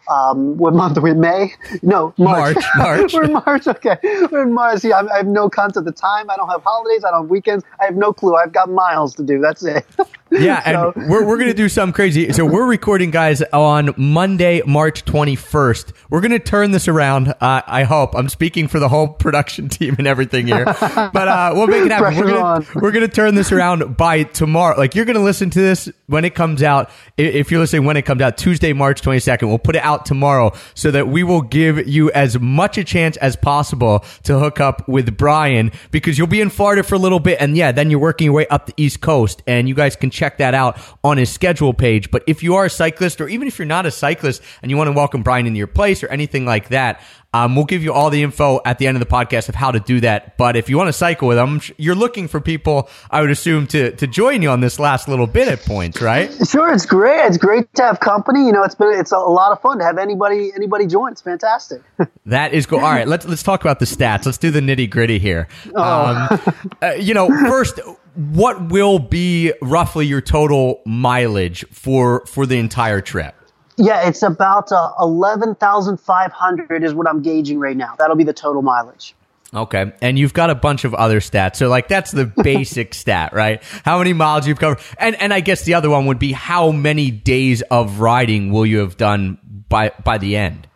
um, 0.08 0.56
what 0.56 0.74
month 0.74 0.98
are 0.98 1.00
we? 1.00 1.14
May? 1.14 1.52
No, 1.82 2.12
March. 2.18 2.56
March, 2.56 2.64
March. 2.76 3.12
We're 3.14 3.24
in 3.24 3.32
March. 3.32 3.66
Okay, 3.66 3.96
we're 4.30 4.42
in 4.42 4.52
March. 4.52 4.84
Yeah, 4.84 4.96
I, 4.96 5.14
I 5.14 5.16
have 5.18 5.26
no 5.26 5.48
concept 5.48 5.78
of 5.78 5.84
the 5.84 5.92
time. 5.92 6.28
I 6.28 6.36
don't 6.36 6.48
have 6.48 6.62
holidays. 6.62 7.04
I 7.04 7.10
don't 7.10 7.22
have 7.22 7.30
weekends. 7.30 7.64
I 7.80 7.84
have 7.84 7.96
no 7.96 8.12
clue. 8.12 8.34
I've 8.34 8.52
got 8.52 8.68
miles 8.68 9.14
to 9.16 9.22
do. 9.22 9.40
That's 9.40 9.64
it. 9.64 9.86
Yeah, 10.32 10.62
So- 10.64 10.92
and 10.96 11.08
we're, 11.10 11.24
we're 11.26 11.36
going 11.36 11.48
to 11.50 11.54
do 11.54 11.68
something 11.68 11.92
crazy. 11.92 12.32
So 12.32 12.44
we're 12.44 12.66
recording, 12.66 13.10
guys, 13.10 13.42
on 13.52 13.94
Monday, 13.96 14.62
March 14.66 15.04
21st. 15.04 15.92
We're 16.10 16.20
going 16.20 16.32
to 16.32 16.38
turn 16.38 16.70
this 16.72 16.88
around. 16.88 17.28
Uh, 17.40 17.62
I 17.66 17.84
hope. 17.84 18.14
I'm 18.14 18.28
speaking 18.28 18.68
for 18.68 18.78
the 18.78 18.88
whole 18.88 19.08
production 19.08 19.68
team 19.68 19.96
and 19.98 20.06
everything 20.06 20.46
here. 20.46 20.64
But 21.12 21.28
uh, 21.28 21.52
we'll 21.54 21.66
make 21.66 21.84
it 21.84 21.90
happen. 21.90 22.16
We're 22.18 22.26
gonna, 22.32 22.66
we're 22.74 22.90
going 22.92 23.06
to 23.06 23.12
turn 23.14 23.34
this 23.34 23.52
around 23.52 23.96
by 23.96 24.22
tomorrow. 24.24 24.78
Like, 24.78 24.94
you're 24.94 25.04
going 25.04 25.16
to 25.16 25.22
listen 25.22 25.50
to 25.50 25.60
this 25.60 25.90
when 26.06 26.24
it 26.24 26.34
comes 26.34 26.62
out. 26.62 26.90
If 27.16 27.50
you're 27.50 27.60
listening 27.60 27.84
when 27.84 27.96
it 27.96 28.02
comes 28.02 28.22
out, 28.22 28.38
Tuesday, 28.38 28.72
March 28.72 29.02
22nd, 29.02 29.48
we'll 29.48 29.58
put 29.58 29.76
it 29.76 29.82
out 29.82 30.06
tomorrow 30.06 30.52
so 30.74 30.90
that 30.90 31.08
we 31.08 31.22
will 31.22 31.42
give 31.42 31.86
you 31.88 32.10
as 32.12 32.38
much 32.38 32.78
a 32.78 32.84
chance 32.84 33.16
as 33.18 33.36
possible 33.36 34.04
to 34.24 34.38
hook 34.38 34.60
up 34.60 34.88
with 34.88 35.16
Brian 35.16 35.72
because 35.90 36.16
you'll 36.18 36.26
be 36.26 36.40
in 36.40 36.50
Florida 36.50 36.82
for 36.82 36.94
a 36.94 36.98
little 36.98 37.20
bit. 37.20 37.38
And 37.40 37.56
yeah, 37.56 37.72
then 37.72 37.90
you're 37.90 38.00
working 38.00 38.26
your 38.26 38.34
way 38.34 38.46
up 38.48 38.66
the 38.66 38.74
East 38.76 39.00
Coast 39.00 39.42
and 39.46 39.68
you 39.68 39.74
guys 39.74 39.96
can 39.96 40.10
check 40.10 40.21
that 40.38 40.54
out 40.54 40.78
on 41.02 41.16
his 41.16 41.30
schedule 41.30 41.74
page. 41.74 42.10
But 42.10 42.22
if 42.26 42.42
you 42.42 42.54
are 42.54 42.66
a 42.66 42.70
cyclist 42.70 43.20
or 43.20 43.28
even 43.28 43.48
if 43.48 43.58
you're 43.58 43.66
not 43.66 43.86
a 43.86 43.90
cyclist 43.90 44.42
and 44.62 44.70
you 44.70 44.76
want 44.76 44.88
to 44.88 44.92
welcome 44.92 45.22
Brian 45.22 45.46
into 45.46 45.58
your 45.58 45.66
place 45.66 46.02
or 46.02 46.08
anything 46.08 46.46
like 46.46 46.68
that, 46.68 47.00
um, 47.34 47.56
we'll 47.56 47.64
give 47.64 47.82
you 47.82 47.94
all 47.94 48.10
the 48.10 48.22
info 48.22 48.60
at 48.66 48.78
the 48.78 48.86
end 48.86 48.96
of 48.96 49.00
the 49.00 49.06
podcast 49.06 49.48
of 49.48 49.54
how 49.54 49.70
to 49.70 49.80
do 49.80 50.00
that. 50.00 50.36
But 50.36 50.54
if 50.54 50.68
you 50.68 50.76
want 50.76 50.88
to 50.88 50.92
cycle 50.92 51.28
with 51.28 51.38
them, 51.38 51.62
you're 51.78 51.94
looking 51.94 52.28
for 52.28 52.40
people, 52.40 52.90
I 53.10 53.22
would 53.22 53.30
assume, 53.30 53.66
to, 53.68 53.92
to 53.92 54.06
join 54.06 54.42
you 54.42 54.50
on 54.50 54.60
this 54.60 54.78
last 54.78 55.08
little 55.08 55.26
bit 55.26 55.48
at 55.48 55.62
points, 55.62 56.02
right? 56.02 56.30
Sure, 56.46 56.70
it's 56.72 56.84
great. 56.84 57.24
It's 57.24 57.38
great 57.38 57.72
to 57.76 57.84
have 57.84 58.00
company. 58.00 58.44
You 58.44 58.52
know, 58.52 58.62
it's 58.64 58.74
been 58.74 58.92
it's 58.92 59.12
a, 59.12 59.16
a 59.16 59.18
lot 59.18 59.50
of 59.50 59.62
fun 59.62 59.78
to 59.78 59.84
have 59.84 59.96
anybody 59.96 60.52
anybody 60.54 60.86
join. 60.86 61.12
It's 61.12 61.22
fantastic. 61.22 61.82
That 62.26 62.52
is 62.52 62.66
cool. 62.66 62.78
All 62.78 62.84
right, 62.84 63.08
let's 63.08 63.26
let's 63.26 63.42
talk 63.42 63.62
about 63.62 63.80
the 63.80 63.84
stats. 63.84 64.26
Let's 64.26 64.38
do 64.38 64.52
the 64.52 64.60
nitty 64.60 64.88
gritty 64.88 65.18
here. 65.18 65.48
Oh. 65.74 65.82
Um, 65.82 66.54
uh, 66.80 66.92
you 66.92 67.14
know, 67.14 67.28
first, 67.48 67.80
what 68.14 68.70
will 68.70 68.98
be 68.98 69.52
roughly 69.62 70.06
your 70.06 70.20
total 70.20 70.82
mileage 70.84 71.64
for 71.70 72.24
for 72.26 72.46
the 72.46 72.58
entire 72.58 73.00
trip? 73.00 73.34
yeah, 73.76 74.06
it's 74.08 74.22
about 74.22 74.70
uh, 74.70 74.92
eleven 75.00 75.54
thousand 75.54 75.98
five 75.98 76.32
hundred 76.32 76.84
is 76.84 76.94
what 76.94 77.08
I'm 77.08 77.22
gauging 77.22 77.58
right 77.58 77.76
now. 77.76 77.94
That'll 77.98 78.16
be 78.16 78.24
the 78.24 78.32
total 78.32 78.62
mileage. 78.62 79.14
Okay, 79.54 79.92
and 80.00 80.18
you've 80.18 80.32
got 80.32 80.50
a 80.50 80.54
bunch 80.54 80.84
of 80.84 80.94
other 80.94 81.20
stats. 81.20 81.56
So, 81.56 81.68
like, 81.68 81.88
that's 81.88 82.10
the 82.10 82.26
basic 82.42 82.94
stat, 82.94 83.32
right? 83.32 83.62
How 83.84 83.98
many 83.98 84.12
miles 84.12 84.46
you've 84.46 84.58
covered, 84.58 84.80
and 84.98 85.16
and 85.16 85.32
I 85.32 85.40
guess 85.40 85.64
the 85.64 85.74
other 85.74 85.90
one 85.90 86.06
would 86.06 86.18
be 86.18 86.32
how 86.32 86.70
many 86.70 87.10
days 87.10 87.62
of 87.62 88.00
riding 88.00 88.52
will 88.52 88.66
you 88.66 88.78
have 88.78 88.96
done 88.96 89.38
by 89.68 89.92
by 90.04 90.18
the 90.18 90.36
end? 90.36 90.68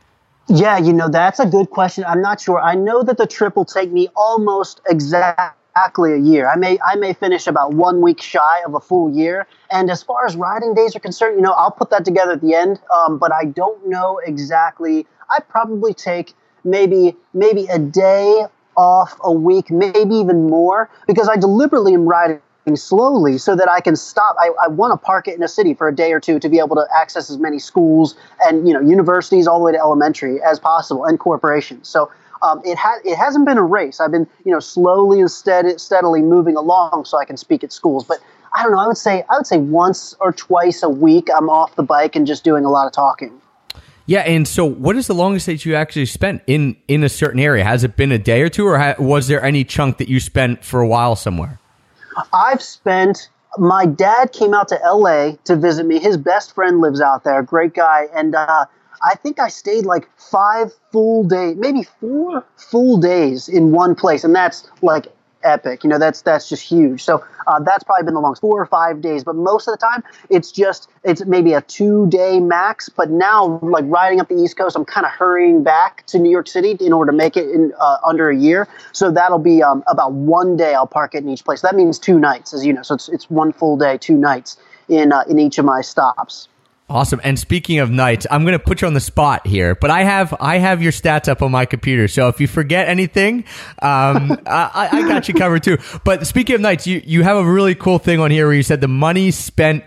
Yeah, 0.49 0.79
you 0.79 0.93
know, 0.93 1.09
that's 1.09 1.41
a 1.41 1.47
good 1.47 1.71
question. 1.71 2.05
I'm 2.05 2.23
not 2.23 2.41
sure. 2.41 2.61
I 2.61 2.75
know 2.75 3.03
that 3.03 3.19
the 3.19 3.27
trip 3.27 3.57
will 3.57 3.65
take 3.65 3.91
me 3.91 4.09
almost 4.15 4.81
exactly 4.89 5.57
exactly 5.77 6.15
a 6.15 6.19
year. 6.19 6.49
I 6.49 6.57
may 6.57 6.79
I 6.85 6.97
may 6.97 7.13
finish 7.13 7.47
about 7.47 7.75
one 7.75 8.01
week 8.01 8.23
shy 8.23 8.63
of 8.65 8.75
a 8.75 8.81
full 8.81 9.13
year. 9.13 9.47
And 9.71 9.91
as 9.91 10.03
far 10.03 10.25
as 10.25 10.35
riding 10.35 10.75
days 10.75 10.97
are 10.97 11.01
concerned, 11.01 11.37
you 11.37 11.43
know, 11.43 11.53
I'll 11.53 11.71
put 11.71 11.91
that 11.91 12.05
together 12.05 12.33
at 12.33 12.41
the 12.41 12.55
end. 12.55 12.81
Um, 12.97 13.19
but 13.19 13.33
I 13.33 13.45
don't 13.45 13.87
know 13.87 14.19
exactly. 14.25 15.07
I 15.31 15.41
probably 15.41 15.93
take 15.93 16.33
maybe 16.65 17.15
maybe 17.35 17.67
a 17.67 17.79
day 17.79 18.47
off 18.77 19.19
a 19.23 19.33
week, 19.33 19.71
maybe 19.71 20.15
even 20.15 20.49
more, 20.49 20.89
because 21.07 21.29
I 21.29 21.37
deliberately 21.37 21.93
am 21.93 22.07
riding 22.07 22.41
slowly 22.75 23.39
so 23.39 23.55
that 23.55 23.69
I 23.69 23.81
can 23.81 23.97
stop. 23.97 24.35
I, 24.41 24.51
I 24.65 24.69
want 24.69 24.93
to 24.93 24.97
park 24.97 25.29
it 25.29 25.37
in 25.37 25.43
a 25.43 25.49
city 25.49 25.75
for 25.75 25.89
a 25.89 25.95
day 25.95 26.13
or 26.13 26.21
two 26.21 26.39
to 26.41 26.49
be 26.49 26.59
able 26.59 26.77
to 26.77 26.87
access 26.99 27.31
as 27.31 27.39
many 27.39 27.59
schools 27.59 28.17
and 28.47 28.67
you 28.67 28.73
know 28.73 28.81
universities 28.81 29.47
all 29.47 29.59
the 29.59 29.65
way 29.65 29.73
to 29.73 29.79
elementary 29.79 30.43
as 30.43 30.59
possible 30.59 31.05
and 31.05 31.21
corporations. 31.21 31.87
So 31.87 32.11
um, 32.43 32.61
it 32.65 32.77
has 32.79 33.01
it 33.05 33.17
hasn't 33.17 33.47
been 33.47 33.59
a 33.59 33.63
race. 33.63 34.01
I've 34.01 34.13
been 34.13 34.27
you 34.45 34.53
know 34.53 34.61
slowly 34.61 35.21
and 35.21 35.31
steady, 35.31 35.79
steadily 35.79 36.23
moving 36.23 36.57
along 36.57 37.05
so 37.05 37.19
I 37.19 37.25
can 37.25 37.37
speak 37.37 37.65
at 37.65 37.73
schools. 37.73 38.05
But 38.05 38.19
I 38.57 38.63
don't 38.63 38.73
know. 38.73 38.79
I 38.79 38.87
would 38.87 38.97
say 38.97 39.25
I 39.31 39.37
would 39.37 39.47
say 39.47 39.59
once 39.59 40.15
or 40.21 40.33
twice 40.33 40.83
a 40.83 40.89
week 40.89 41.29
I'm 41.35 41.49
off 41.49 41.75
the 41.77 41.83
bike 41.83 42.17
and 42.17 42.27
just 42.27 42.45
doing 42.45 42.65
a 42.65 42.71
lot 42.71 42.87
of 42.87 42.93
talking. 42.93 43.41
Yeah, 44.09 44.21
and 44.21 44.47
so 44.47 44.65
what 44.65 44.97
is 44.97 45.09
the 45.09 45.15
longest 45.15 45.47
that 45.47 45.65
you 45.65 45.75
actually 45.75 46.07
spent 46.07 46.43
in 46.47 46.77
in 46.87 47.03
a 47.03 47.09
certain 47.09 47.41
area? 47.41 47.65
Has 47.65 47.83
it 47.83 47.97
been 47.97 48.13
a 48.13 48.19
day 48.19 48.43
or 48.43 48.49
two, 48.49 48.67
or 48.67 48.79
ha- 48.79 48.95
was 48.99 49.27
there 49.27 49.43
any 49.43 49.65
chunk 49.65 49.99
that 49.99 50.09
you 50.09 50.21
spent 50.21 50.65
for 50.65 50.81
a 50.81 50.87
while 50.87 51.17
somewhere? 51.17 51.59
I've 52.33 52.63
spent. 52.63 53.29
My 53.59 53.87
dad 53.87 54.33
came 54.33 54.53
out 54.53 54.69
to 54.69 54.83
L.A. 54.85 55.39
to 55.45 55.57
visit 55.57 55.87
me. 55.87 55.99
His 55.99 56.19
best 56.19 56.55
friend 56.55 56.81
lives 56.81 57.01
out 57.01 57.25
there, 57.25 57.43
great 57.43 57.73
guy, 57.73 58.07
and 58.15 58.35
uh, 58.35 58.67
I 59.03 59.15
think 59.17 59.39
I 59.39 59.49
stayed 59.49 59.87
like 59.87 60.09
five 60.17 60.73
full 60.93 61.25
days, 61.25 61.57
maybe 61.57 61.83
four 62.01 62.45
full 62.57 62.99
days 62.99 63.49
in 63.49 63.73
one 63.73 63.95
place, 63.95 64.25
and 64.25 64.35
that's 64.35 64.69
like 64.83 65.09
epic. 65.47 65.85
You 65.85 65.91
know, 65.91 65.99
that's 65.99 66.23
that's 66.23 66.49
just 66.49 66.63
huge. 66.63 67.03
So 67.03 67.25
uh, 67.47 67.61
that's 67.61 67.85
probably 67.85 68.05
been 68.05 68.15
the 68.15 68.21
longest, 68.21 68.41
four 68.41 68.61
or 68.61 68.67
five 68.67 69.01
days. 69.01 69.25
But 69.25 69.37
most 69.37 69.67
of 69.69 69.73
the 69.73 69.79
time, 69.79 70.03
it's 70.29 70.51
just 70.53 70.91
it's 71.05 71.25
maybe 71.25 71.55
a 71.55 71.63
two 71.63 72.07
day 72.09 72.41
max. 72.41 72.89
But 72.89 73.11
now, 73.11 73.59
like 73.63 73.85
riding 73.87 74.21
up 74.21 74.29
the 74.29 74.37
East 74.37 74.57
Coast, 74.57 74.77
I'm 74.77 74.85
kind 74.85 75.07
of 75.07 75.13
hurrying 75.13 75.63
back 75.63 76.05
to 76.09 76.19
New 76.19 76.31
York 76.31 76.49
City 76.49 76.77
in 76.81 76.93
order 76.93 77.13
to 77.13 77.17
make 77.17 77.37
it 77.37 77.49
in 77.49 77.73
uh, 77.81 77.99
under 78.05 78.29
a 78.29 78.37
year. 78.37 78.69
So 78.93 79.11
that'll 79.11 79.39
be 79.39 79.63
um, 79.63 79.83
about 79.87 80.13
one 80.13 80.57
day. 80.57 80.75
I'll 80.75 80.87
park 80.87 81.15
it 81.15 81.23
in 81.23 81.29
each 81.29 81.45
place. 81.45 81.63
That 81.63 81.75
means 81.75 81.99
two 81.99 82.19
nights, 82.19 82.53
as 82.53 82.67
you 82.67 82.73
know. 82.73 82.83
So 82.83 82.95
it's 82.95 83.09
it's 83.09 83.31
one 83.31 83.53
full 83.53 83.77
day, 83.77 83.97
two 83.99 84.17
nights 84.17 84.59
in 84.89 85.13
uh, 85.13 85.25
in 85.29 85.39
each 85.39 85.59
of 85.59 85.65
my 85.65 85.81
stops. 85.81 86.49
Awesome. 86.89 87.21
And 87.25 87.37
speaking 87.37 87.81
of 87.81 87.91
nights, 87.91 88.29
I'm 88.31 88.45
going 88.45 88.53
to 88.53 88.65
put 88.65 88.81
you 88.81 88.87
on 88.87 88.95
the 88.95 89.01
spot 89.01 89.45
here, 89.45 89.75
but 89.75 89.91
I 89.91 90.05
have 90.05 90.33
I 90.39 90.59
have 90.59 90.81
your 90.81 90.93
stats 90.93 91.27
up 91.29 91.43
on 91.43 91.51
my 91.51 91.67
computer. 91.67 92.07
So 92.07 92.29
if 92.29 92.41
you 92.41 92.47
forget 92.47 92.89
anything, 92.89 93.39
um, 93.83 94.39
I, 94.47 94.89
I 94.93 95.09
got 95.09 95.27
you 95.27 95.35
covered 95.35 95.65
too. 95.65 95.79
But 96.05 96.29
speaking 96.29 96.55
of 96.55 96.61
nights, 96.61 96.87
you 96.87 97.03
you 97.05 97.25
have 97.25 97.39
a 97.39 97.45
really 97.45 97.75
cool 97.75 97.99
thing 97.99 98.21
on 98.21 98.31
here 98.31 98.47
where 98.47 98.55
you 98.55 98.63
said 98.63 98.81
the 98.81 98.89
money 98.89 99.33
spent 99.33 99.83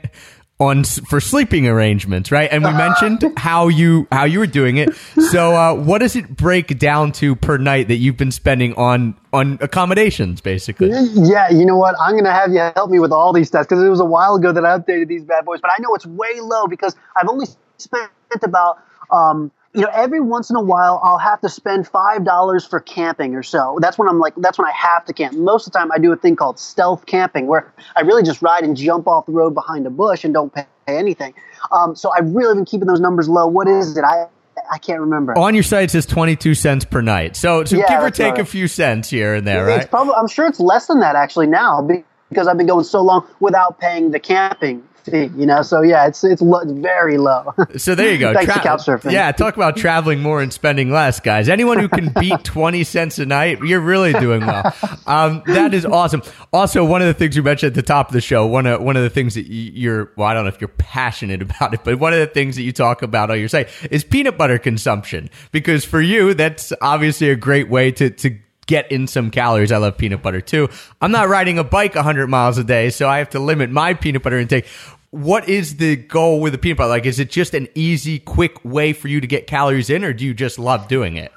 on 0.59 0.83
for 0.83 1.21
sleeping 1.21 1.67
arrangements, 1.67 2.31
right? 2.31 2.51
And 2.51 2.63
we 2.63 2.71
mentioned 2.71 3.33
how 3.37 3.69
you 3.69 4.07
how 4.11 4.25
you 4.25 4.39
were 4.39 4.47
doing 4.47 4.77
it. 4.77 4.93
So 5.31 5.55
uh, 5.55 5.73
what 5.73 5.99
does 5.99 6.15
it 6.15 6.35
break 6.35 6.77
down 6.77 7.13
to 7.13 7.35
per 7.35 7.57
night 7.57 7.87
that 7.87 7.95
you've 7.95 8.17
been 8.17 8.31
spending 8.31 8.73
on 8.73 9.15
on 9.31 9.57
accommodations, 9.61 10.41
basically? 10.41 10.89
Yeah, 10.89 11.49
you 11.49 11.65
know 11.65 11.77
what? 11.77 11.95
I'm 11.99 12.11
going 12.11 12.25
to 12.25 12.33
have 12.33 12.51
you 12.51 12.59
help 12.75 12.89
me 12.91 12.99
with 12.99 13.11
all 13.11 13.31
these 13.31 13.49
stats 13.49 13.63
because 13.63 13.81
it 13.81 13.89
was 13.89 14.01
a 14.01 14.05
while 14.05 14.35
ago 14.35 14.51
that 14.51 14.65
I 14.65 14.77
updated 14.77 15.07
these 15.07 15.23
bad 15.23 15.45
boys, 15.45 15.61
but 15.61 15.71
I 15.71 15.81
know 15.81 15.93
it's 15.95 16.05
way 16.05 16.39
low 16.41 16.67
because 16.67 16.95
I've 17.15 17.29
only 17.29 17.47
spent 17.77 18.11
about, 18.43 18.79
um, 19.11 19.51
you 19.73 19.81
know, 19.81 19.89
every 19.93 20.19
once 20.19 20.49
in 20.49 20.55
a 20.55 20.61
while 20.61 20.99
I'll 21.03 21.17
have 21.19 21.41
to 21.41 21.49
spend 21.49 21.87
five 21.87 22.25
dollars 22.25 22.65
for 22.65 22.79
camping 22.79 23.35
or 23.35 23.43
so. 23.43 23.77
That's 23.81 23.97
when 23.97 24.07
I'm 24.09 24.19
like, 24.19 24.33
that's 24.37 24.57
when 24.57 24.67
I 24.67 24.71
have 24.71 25.05
to 25.05 25.13
camp. 25.13 25.35
Most 25.37 25.67
of 25.67 25.73
the 25.73 25.79
time, 25.79 25.91
I 25.91 25.99
do 25.99 26.11
a 26.11 26.15
thing 26.15 26.35
called 26.35 26.59
stealth 26.59 27.05
camping 27.05 27.47
where 27.47 27.71
I 27.95 28.01
really 28.01 28.23
just 28.23 28.41
ride 28.41 28.63
and 28.63 28.75
jump 28.75 29.07
off 29.07 29.25
the 29.27 29.31
road 29.31 29.53
behind 29.53 29.85
a 29.85 29.89
bush 29.91 30.23
and 30.23 30.33
don't 30.33 30.53
pay 30.53 30.65
anything. 30.87 31.33
Um, 31.71 31.95
so 31.95 32.11
I've 32.11 32.33
really 32.33 32.55
been 32.55 32.65
keeping 32.65 32.87
those 32.87 32.99
numbers 32.99 33.29
low. 33.29 33.47
What 33.47 33.67
is 33.67 33.95
it? 33.95 34.03
I 34.03 34.27
I 34.71 34.77
can't 34.77 34.99
remember. 34.99 35.37
On 35.37 35.53
your 35.53 35.63
site 35.63 35.85
it 35.85 35.91
says 35.91 36.05
22 36.05 36.53
cents 36.55 36.85
per 36.85 37.01
night. 37.01 37.35
So, 37.35 37.63
so 37.63 37.77
Yeah, 37.77 37.87
give 37.87 38.03
or 38.03 38.11
take 38.11 38.33
right. 38.33 38.41
a 38.41 38.45
few 38.45 38.67
cents 38.67 39.09
here 39.09 39.35
and 39.35 39.47
there, 39.47 39.69
It's 39.69 39.77
right? 39.77 39.89
probably, 39.89 40.13
I'm 40.15 40.27
sure 40.27 40.47
it's 40.47 40.59
less 40.59 40.87
than 40.87 40.99
that 40.99 41.15
actually 41.15 41.47
now 41.47 41.81
because 42.29 42.47
I've 42.47 42.57
been 42.57 42.67
going 42.67 42.83
so 42.83 43.01
long 43.01 43.25
without 43.39 43.79
paying 43.79 44.11
the 44.11 44.19
camping 44.19 44.83
fee. 44.99 45.29
You 45.35 45.45
know, 45.45 45.61
so 45.61 45.81
yeah, 45.81 46.07
it's 46.07 46.23
it's, 46.23 46.41
lo- 46.41 46.63
very 46.65 47.17
low. 47.17 47.53
So 47.77 47.95
there 47.95 48.11
you 48.11 48.17
go. 48.17 48.33
Thanks 48.33 48.53
to 48.53 48.59
Couchsurfing. 48.59 49.11
Yeah, 49.11 49.31
talk 49.31 49.55
about 49.55 49.77
traveling 49.77 50.21
more 50.21 50.41
and 50.41 50.51
spending 50.51 50.91
less, 50.91 51.19
guys. 51.19 51.47
Anyone 51.49 51.79
who 51.79 51.87
can 51.87 52.09
beat 52.19 52.43
20 52.43 52.83
cents 52.83 53.19
a 53.19 53.25
night, 53.25 53.59
you're 53.61 53.79
really 53.79 54.11
doing 54.13 54.45
well. 54.45 54.75
Um, 55.07 55.43
that 55.47 55.73
is 55.73 55.85
awesome. 55.85 56.21
Also, 56.51 56.83
one 56.83 57.01
of 57.01 57.07
the 57.07 57.13
things 57.13 57.35
you 57.35 57.43
mentioned 57.43 57.69
at 57.71 57.75
the 57.75 57.81
top 57.81 58.07
of 58.09 58.13
the 58.13 58.21
show, 58.21 58.45
one 58.45 58.65
of, 58.65 58.81
one 58.81 58.97
of 58.97 59.03
the 59.03 59.09
things 59.09 59.35
that 59.35 59.45
you- 59.47 59.71
you're, 59.73 60.11
well, 60.17 60.27
I 60.27 60.33
don't 60.33 60.43
know 60.45 60.49
if 60.49 60.59
you're 60.59 60.67
passionate 60.67 61.41
about 61.41 61.73
it, 61.73 61.81
but 61.83 61.99
one 61.99 62.13
of 62.13 62.19
the 62.19 62.27
things 62.27 62.55
that 62.55 62.63
you 62.63 62.71
talk 62.71 63.01
about 63.01 63.29
on 63.31 63.39
your 63.39 63.47
site 63.49 63.69
is 63.91 64.03
peanut 64.03 64.37
butter 64.37 64.57
consumption. 64.59 65.29
Because 65.51 65.85
for 65.85 66.01
you, 66.01 66.33
that's 66.33 66.73
obviously 66.81 67.29
a 67.29 67.35
great 67.35 67.69
way 67.69 67.91
to, 67.91 68.09
to 68.09 68.37
get 68.69 68.91
in 68.91 69.07
some 69.07 69.31
calories. 69.31 69.71
I 69.71 69.77
love 69.77 69.97
peanut 69.97 70.21
butter 70.21 70.41
too. 70.41 70.69
I'm 71.01 71.11
not 71.11 71.27
riding 71.27 71.57
a 71.57 71.63
bike 71.63 71.95
100 71.95 72.27
miles 72.27 72.59
a 72.59 72.63
day, 72.63 72.91
so 72.91 73.09
I 73.09 73.17
have 73.17 73.31
to 73.31 73.39
limit 73.39 73.71
my 73.71 73.95
peanut 73.95 74.21
butter 74.21 74.37
intake. 74.37 74.67
What 75.09 75.49
is 75.49 75.77
the 75.77 75.95
goal 75.95 76.39
with 76.39 76.53
the 76.53 76.59
peanut 76.59 76.77
butter? 76.77 76.89
Like, 76.89 77.07
is 77.07 77.19
it 77.19 77.31
just 77.31 77.55
an 77.55 77.67
easy, 77.73 78.19
quick 78.19 78.63
way 78.63 78.93
for 78.93 79.07
you 79.07 79.19
to 79.21 79.27
get 79.27 79.47
calories 79.47 79.89
in, 79.89 80.03
or 80.03 80.13
do 80.13 80.23
you 80.23 80.35
just 80.35 80.59
love 80.59 80.87
doing 80.87 81.17
it? 81.17 81.33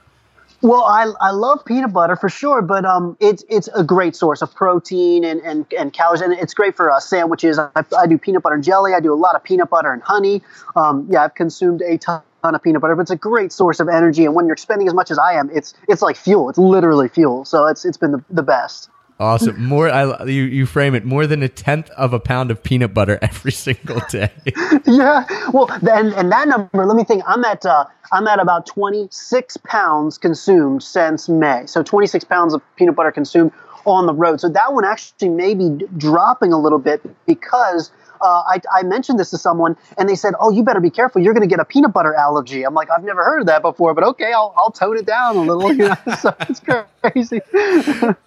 Well, 0.63 0.85
I, 0.85 1.13
I 1.21 1.33
love 1.33 1.65
peanut 1.65 1.93
butter 1.93 2.15
for 2.15 2.29
sure, 2.29 2.63
but 2.63 2.85
um, 2.85 3.17
it's 3.19 3.45
it's 3.49 3.69
a 3.75 3.83
great 3.83 4.15
source 4.15 4.43
of 4.43 4.55
protein 4.55 5.25
and, 5.25 5.41
and, 5.41 5.67
and 5.77 5.93
calories, 5.93 6.21
and 6.21 6.33
it's 6.33 6.55
great 6.55 6.77
for 6.77 6.89
uh, 6.89 7.01
sandwiches. 7.01 7.59
I, 7.59 7.71
I 7.99 8.07
do 8.07 8.17
peanut 8.17 8.45
butter 8.45 8.55
and 8.55 8.63
jelly. 8.63 8.95
I 8.95 9.01
do 9.01 9.13
a 9.13 9.17
lot 9.17 9.35
of 9.35 9.43
peanut 9.43 9.71
butter 9.71 9.93
and 9.93 10.01
honey. 10.03 10.41
Um, 10.77 11.09
yeah, 11.11 11.25
I've 11.25 11.35
consumed 11.35 11.83
a 11.83 11.99
ton 11.99 12.23
of 12.45 12.63
peanut 12.63 12.81
butter, 12.81 12.95
but 12.95 13.03
it's 13.03 13.11
a 13.11 13.17
great 13.17 13.53
source 13.53 13.81
of 13.81 13.89
energy. 13.89 14.25
And 14.25 14.37
when 14.37 14.47
you're 14.47 14.57
spending 14.57 14.87
as 14.87 14.95
much 14.95 15.11
as 15.11 15.19
I 15.19 15.33
am, 15.33 15.51
it's 15.53 15.75
it's 15.89 16.01
like 16.01 16.17
fuel. 16.17 16.49
It's 16.49 16.59
literally 16.59 17.09
fuel. 17.09 17.45
So 17.45 17.67
it's 17.67 17.85
it's 17.85 17.97
been 17.97 18.13
the, 18.13 18.25
the 18.31 18.45
best. 18.45 18.89
Awesome. 19.23 19.65
More, 19.65 19.89
I, 19.89 20.25
you, 20.25 20.43
you 20.43 20.67
frame 20.67 20.97
it 20.97 21.05
more 21.05 21.29
than 21.29 21.45
a 21.45 21.49
tenth 21.49 21.91
of 21.91 22.13
a 22.13 22.19
pound 22.19 22.51
of 22.51 22.61
peanut 22.61 22.93
butter 22.93 23.21
every 23.23 23.53
single 23.67 24.01
day. 24.11 24.33
yeah. 24.85 25.25
Well, 25.53 25.71
and 25.71 26.13
and 26.15 26.33
that 26.33 26.49
number. 26.49 26.85
Let 26.85 26.97
me 26.97 27.05
think. 27.05 27.23
I'm 27.25 27.45
at 27.45 27.65
uh, 27.65 27.85
I'm 28.11 28.27
at 28.27 28.41
about 28.41 28.67
26 28.67 29.57
pounds 29.59 30.19
consumed 30.19 30.83
since 30.83 31.29
May. 31.29 31.67
So 31.67 31.85
26 31.85 32.25
pounds 32.25 32.53
of 32.53 32.63
peanut 32.75 32.97
butter 32.97 33.13
consumed 33.13 33.53
on 33.85 34.07
the 34.07 34.15
road. 34.15 34.41
So 34.41 34.49
that 34.49 34.73
one 34.73 34.85
actually 34.85 35.29
may 35.29 35.55
be 35.55 35.71
dropping 35.97 36.53
a 36.53 36.59
little 36.59 36.81
bit 36.81 37.01
because. 37.27 37.93
Uh, 38.23 38.43
I, 38.47 38.61
I 38.73 38.83
mentioned 38.85 39.19
this 39.19 39.31
to 39.31 39.39
someone 39.39 39.77
and 39.99 40.09
they 40.09 40.15
said, 40.15 40.35
"Oh, 40.41 40.51
you 40.51 40.63
better 40.63 40.81
be 40.81 40.91
careful. 40.91 41.21
You're 41.21 41.35
going 41.35 41.49
to 41.49 41.53
get 41.53 41.61
a 41.61 41.65
peanut 41.65 41.93
butter 41.93 42.15
allergy." 42.15 42.63
I'm 42.65 42.75
like, 42.75 42.89
"I've 42.91 43.05
never 43.05 43.25
heard 43.25 43.41
of 43.41 43.47
that 43.47 43.63
before, 43.63 43.95
but 43.95 44.05
okay, 44.05 44.33
I'll, 44.33 44.55
I'll 44.57 44.71
tone 44.71 44.97
it 44.97 45.07
down 45.07 45.37
a 45.37 45.43
little." 45.43 45.73
You 45.73 45.89
know? 45.89 45.97
so 46.21 46.35
it's 46.41 46.61
crazy. 46.61 47.41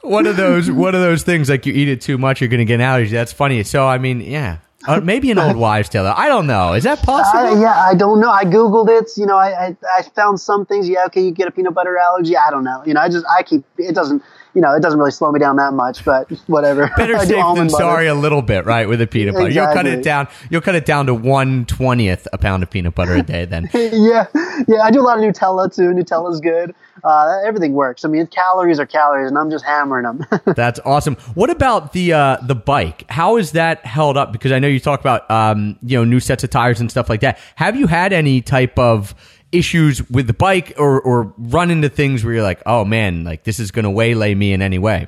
one 0.01 0.27
of 0.27 0.37
those, 0.37 0.69
one 0.69 0.93
of 0.95 1.01
those 1.01 1.23
things 1.23 1.49
like 1.49 1.65
you 1.65 1.73
eat 1.73 1.87
it 1.87 2.01
too 2.01 2.17
much, 2.17 2.41
you're 2.41 2.49
going 2.49 2.59
to 2.59 2.65
get 2.65 2.75
an 2.75 2.81
allergy. 2.81 3.11
That's 3.11 3.33
funny. 3.33 3.63
So, 3.63 3.87
I 3.87 3.97
mean, 3.97 4.21
yeah, 4.21 4.57
uh, 4.87 5.01
maybe 5.01 5.31
an 5.31 5.39
old 5.39 5.55
wives' 5.67 5.89
tale. 5.89 6.05
I 6.05 6.27
don't 6.27 6.47
know. 6.47 6.73
Is 6.73 6.83
that 6.83 7.01
possible? 7.01 7.39
I, 7.39 7.61
yeah, 7.61 7.73
I 7.73 7.95
don't 7.95 8.19
know. 8.19 8.29
I 8.29 8.45
googled 8.45 8.89
it. 8.89 9.09
You 9.17 9.25
know, 9.25 9.37
I, 9.37 9.67
I 9.67 9.75
I 9.97 10.01
found 10.03 10.39
some 10.39 10.65
things. 10.65 10.87
Yeah, 10.87 11.05
okay, 11.05 11.21
you 11.23 11.31
get 11.31 11.47
a 11.47 11.51
peanut 11.51 11.73
butter 11.73 11.97
allergy. 11.97 12.35
I 12.37 12.49
don't 12.49 12.63
know. 12.63 12.83
You 12.85 12.93
know, 12.93 13.01
I 13.01 13.09
just 13.09 13.25
I 13.27 13.43
keep 13.43 13.63
it 13.77 13.95
doesn't. 13.95 14.23
You 14.53 14.61
know, 14.61 14.73
it 14.73 14.81
doesn't 14.81 14.97
really 14.97 15.11
slow 15.11 15.33
me 15.33 15.39
down 15.39 15.57
that 15.57 15.73
much, 15.73 16.05
but 16.05 16.31
whatever. 16.47 16.89
Better 16.97 17.19
safe 17.19 17.27
than 17.29 17.55
butter. 17.67 17.69
sorry 17.69 18.07
a 18.07 18.15
little 18.15 18.41
bit, 18.41 18.65
right? 18.65 18.87
With 18.87 19.01
a 19.01 19.07
peanut 19.07 19.33
butter, 19.33 19.49
you'll 19.49 19.73
cut 19.73 19.85
it 19.85 20.01
down. 20.01 20.29
You'll 20.49 20.61
cut 20.61 20.75
it 20.75 20.85
down 20.85 21.07
to 21.07 21.13
one 21.13 21.65
twentieth 21.65 22.25
a 22.31 22.37
pound 22.37 22.63
of 22.63 22.69
peanut 22.69 22.95
butter 22.95 23.15
a 23.15 23.21
day. 23.21 23.43
Then 23.43 23.69
yeah, 23.73 24.27
yeah. 24.67 24.81
I 24.81 24.91
do 24.91 25.01
a 25.01 25.03
lot 25.03 25.17
of 25.17 25.25
Nutella 25.25 25.73
too. 25.73 25.89
Nutella's 25.91 26.39
good. 26.39 26.73
Uh, 27.05 27.39
everything 27.45 27.73
works. 27.73 28.03
I 28.03 28.07
mean, 28.07 28.25
calories 28.25 28.79
are 28.79 28.85
calories, 28.87 29.27
and 29.27 29.37
I'm 29.37 29.51
just 29.51 29.63
hammering 29.63 30.03
them. 30.03 30.25
That's 30.55 30.79
awesome. 30.85 31.15
What 31.35 31.51
about 31.51 31.93
the 31.93 32.13
uh, 32.13 32.37
the 32.41 32.55
bike? 32.55 33.05
How 33.09 33.37
is 33.37 33.51
that 33.51 33.85
held 33.85 34.17
up? 34.17 34.31
Because 34.31 34.51
I 34.51 34.57
know 34.57 34.67
you 34.67 34.79
talk 34.79 35.01
about 35.01 35.29
um, 35.29 35.77
you 35.83 35.97
know 35.97 36.03
new 36.03 36.19
sets 36.19 36.43
of 36.43 36.49
tires 36.49 36.79
and 36.79 36.89
stuff 36.89 37.07
like 37.07 37.21
that. 37.21 37.37
Have 37.55 37.75
you 37.75 37.85
had 37.85 38.11
any 38.11 38.41
type 38.41 38.79
of 38.79 39.13
issues 39.51 40.07
with 40.09 40.25
the 40.25 40.33
bike 40.33 40.73
or 40.77 40.99
or 40.99 41.31
run 41.37 41.69
into 41.69 41.89
things 41.89 42.25
where 42.25 42.33
you're 42.33 42.43
like, 42.43 42.63
oh 42.65 42.83
man, 42.83 43.23
like 43.23 43.43
this 43.43 43.59
is 43.59 43.69
going 43.69 43.83
to 43.83 43.91
waylay 43.91 44.33
me 44.33 44.51
in 44.51 44.63
any 44.63 44.79
way? 44.79 45.07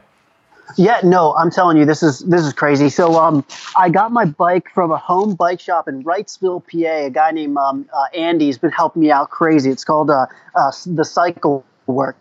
Yeah, 0.76 1.00
no, 1.04 1.34
I'm 1.36 1.50
telling 1.50 1.78
you, 1.78 1.86
this 1.86 2.04
is 2.04 2.20
this 2.20 2.44
is 2.44 2.54
crazy. 2.54 2.90
So, 2.90 3.16
um, 3.16 3.46
I 3.78 3.90
got 3.90 4.12
my 4.12 4.26
bike 4.26 4.70
from 4.74 4.92
a 4.92 4.98
home 4.98 5.34
bike 5.34 5.62
shop 5.62 5.88
in 5.88 6.04
Wrightsville, 6.04 6.62
PA. 6.70 7.06
A 7.08 7.10
guy 7.10 7.32
named 7.32 7.58
um, 7.58 7.90
uh, 7.94 8.06
Andy's 8.14 8.58
been 8.58 8.72
helping 8.72 9.02
me 9.02 9.10
out 9.10 9.30
crazy. 9.30 9.72
It's 9.72 9.86
called 9.86 10.12
uh, 10.12 10.28
uh, 10.56 10.72
the 10.86 11.06
Cycle 11.06 11.66
Work. 11.88 12.18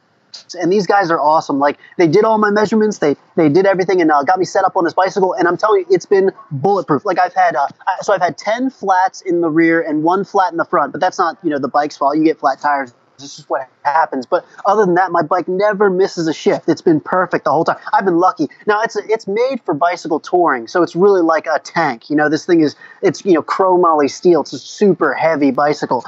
And 0.61 0.71
these 0.71 0.87
guys 0.87 1.11
are 1.11 1.19
awesome. 1.21 1.59
Like 1.59 1.79
they 1.97 2.07
did 2.07 2.25
all 2.25 2.39
my 2.39 2.51
measurements, 2.51 2.99
they 2.99 3.17
they 3.37 3.49
did 3.49 3.67
everything, 3.67 4.01
and 4.03 4.11
uh, 4.11 4.23
got 4.23 4.39
me 4.39 4.45
set 4.45 4.65
up 4.65 4.77
on 4.77 4.85
this 4.85 4.93
bicycle. 4.93 5.33
And 5.33 5.49
I'm 5.49 5.57
telling 5.57 5.81
you, 5.81 5.87
it's 5.91 6.07
been 6.07 6.31
bulletproof. 6.51 7.05
Like 7.07 7.19
I've 7.19 7.35
had, 7.35 7.57
uh, 7.57 7.69
so 8.03 8.13
I've 8.13 8.21
had 8.21 8.37
ten 8.37 8.69
flats 8.71 9.23
in 9.23 9.41
the 9.41 9.49
rear 9.49 9.81
and 9.81 10.03
one 10.03 10.25
flat 10.25 10.53
in 10.53 10.59
the 10.59 10.65
front. 10.67 10.93
But 10.93 11.01
that's 11.01 11.19
not 11.19 11.39
you 11.43 11.51
know 11.51 11.59
the 11.59 11.69
bike's 11.69 11.97
fault. 11.97 12.17
You 12.19 12.25
get 12.25 12.39
flat 12.39 12.61
tires 12.61 12.93
This 13.19 13.39
is 13.39 13.49
what 13.49 13.69
happens. 13.83 14.27
But 14.27 14.45
other 14.67 14.85
than 14.85 14.95
that, 14.97 15.11
my 15.11 15.23
bike 15.23 15.49
never 15.49 15.89
misses 15.89 16.29
a 16.29 16.35
shift. 16.35 16.69
It's 16.69 16.83
been 16.83 17.01
perfect 17.01 17.45
the 17.45 17.51
whole 17.51 17.65
time. 17.65 17.79
I've 17.93 18.05
been 18.05 18.19
lucky. 18.19 18.49
Now 18.67 18.83
it's 18.83 18.97
it's 18.97 19.27
made 19.27 19.61
for 19.65 19.73
bicycle 19.75 20.21
touring, 20.21 20.69
so 20.69 20.83
it's 20.83 20.95
really 20.95 21.23
like 21.23 21.47
a 21.47 21.59
tank. 21.59 22.11
You 22.11 22.17
know, 22.17 22.29
this 22.29 22.45
thing 22.45 22.61
is 22.61 22.77
it's 23.03 23.25
you 23.25 23.33
know 23.33 23.43
chromoly 23.43 24.11
steel. 24.11 24.43
It's 24.43 24.53
a 24.53 24.59
super 24.59 25.15
heavy 25.15 25.51
bicycle. 25.51 26.05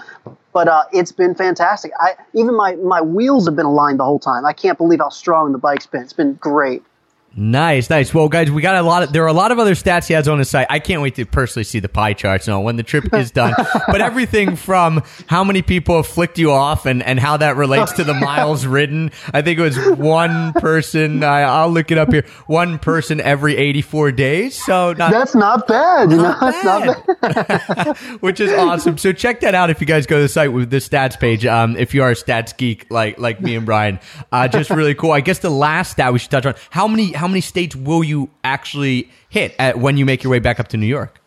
But 0.59 0.67
uh, 0.67 0.83
it's 0.93 1.13
been 1.13 1.37
fantastic. 1.37 1.93
I 2.01 2.17
even 2.35 2.57
my 2.57 2.75
my 2.75 3.01
wheels 3.01 3.47
have 3.47 3.55
been 3.55 3.65
aligned 3.65 4.01
the 4.01 4.05
whole 4.05 4.19
time. 4.19 4.45
I 4.45 4.53
can't 4.53 4.77
believe 4.77 4.99
how 4.99 5.09
strong 5.09 5.53
the 5.53 5.59
bike's 5.59 5.87
been. 5.87 6.03
It's 6.03 6.13
been 6.13 6.35
great. 6.35 6.83
Nice, 7.37 7.89
nice. 7.89 8.13
Well, 8.13 8.29
guys, 8.29 8.51
we 8.51 8.63
got 8.63 8.75
a 8.77 8.83
lot 8.83 9.03
of 9.05 9.13
there 9.13 9.23
are 9.23 9.29
a 9.29 9.33
lot 9.33 9.53
of 9.53 9.59
other 9.61 9.75
stats 9.75 10.09
he 10.09 10.15
has 10.15 10.27
on 10.27 10.39
his 10.39 10.51
site. 10.51 10.67
I 10.71 10.81
can't 10.81 11.03
wait 11.03 11.15
to 11.17 11.27
personally 11.27 11.63
see 11.63 11.79
the 11.79 11.89
pie 11.89 12.13
charts 12.15 12.49
now 12.49 12.61
when 12.61 12.77
the 12.77 12.83
trip 12.83 13.13
is 13.15 13.31
done. 13.31 13.55
but 13.87 14.01
everything 14.01 14.57
from 14.57 15.05
how 15.29 15.45
many 15.45 15.63
people 15.63 15.97
have 15.97 16.07
flicked 16.07 16.39
you 16.39 16.51
off 16.51 16.85
and, 16.85 17.03
and 17.03 17.21
how 17.21 17.37
that 17.37 17.57
relates 17.57 17.93
to 17.93 18.03
the 18.05 18.15
miles 18.15 18.67
ridden. 18.67 19.13
I 19.33 19.43
think 19.43 19.61
it 19.61 19.63
was 19.63 19.79
one 19.99 20.53
person. 20.55 21.23
I, 21.23 21.43
I'll 21.43 21.71
look 21.71 21.91
it 21.93 21.99
up 21.99 22.11
here. 22.13 22.25
One 22.47 22.79
person 22.79 23.21
every 23.21 23.57
eighty 23.57 23.83
four 23.83 24.11
days. 24.11 24.61
So 24.65 24.95
not, 24.95 25.13
That's 25.13 25.35
not 25.37 25.69
bad. 25.69 26.11
You 26.11 26.17
know, 26.17 26.23
not 26.23 26.41
that's 26.41 26.65
not 26.65 27.07
bad. 27.21 27.47
bad. 27.47 27.97
which 28.21 28.41
is 28.41 28.53
awesome. 28.53 28.99
So 28.99 29.13
check 29.13 29.41
that 29.41 29.55
out 29.55 29.71
if 29.71 29.81
you 29.81 29.87
guys 29.87 30.07
go 30.07 30.17
to 30.17 30.23
the 30.23 30.29
site 30.29 30.53
with 30.53 30.71
the 30.71 30.79
stats 30.79 31.19
page. 31.21 31.47
Um, 31.47 31.77
if 31.77 31.95
you 31.95 32.03
are 32.03 32.11
a 32.11 32.15
stats 32.17 32.57
geek 32.57 32.91
like 32.91 33.19
like 33.19 33.41
me 33.41 33.55
and 33.55 33.65
Brian, 33.67 34.01
uh, 34.33 34.49
just 34.49 34.71
really 34.71 34.95
cool. 34.97 35.13
I 35.13 35.21
guess 35.21 35.39
the 35.39 35.51
last 35.51 35.93
stat 35.93 36.13
we 36.13 36.19
should 36.19 36.31
touch 36.33 36.47
on: 36.47 36.55
how 36.71 36.89
many 36.89 37.13
how 37.19 37.29
many 37.29 37.41
states 37.41 37.77
will 37.77 38.03
you 38.03 38.31
actually 38.45 39.11
hit 39.29 39.55
at 39.59 39.79
when 39.79 39.97
you 39.97 40.07
make 40.07 40.23
your 40.23 40.31
way 40.31 40.39
back 40.39 40.59
up 40.59 40.69
to 40.69 40.77
New 40.77 40.87
York? 40.87 41.21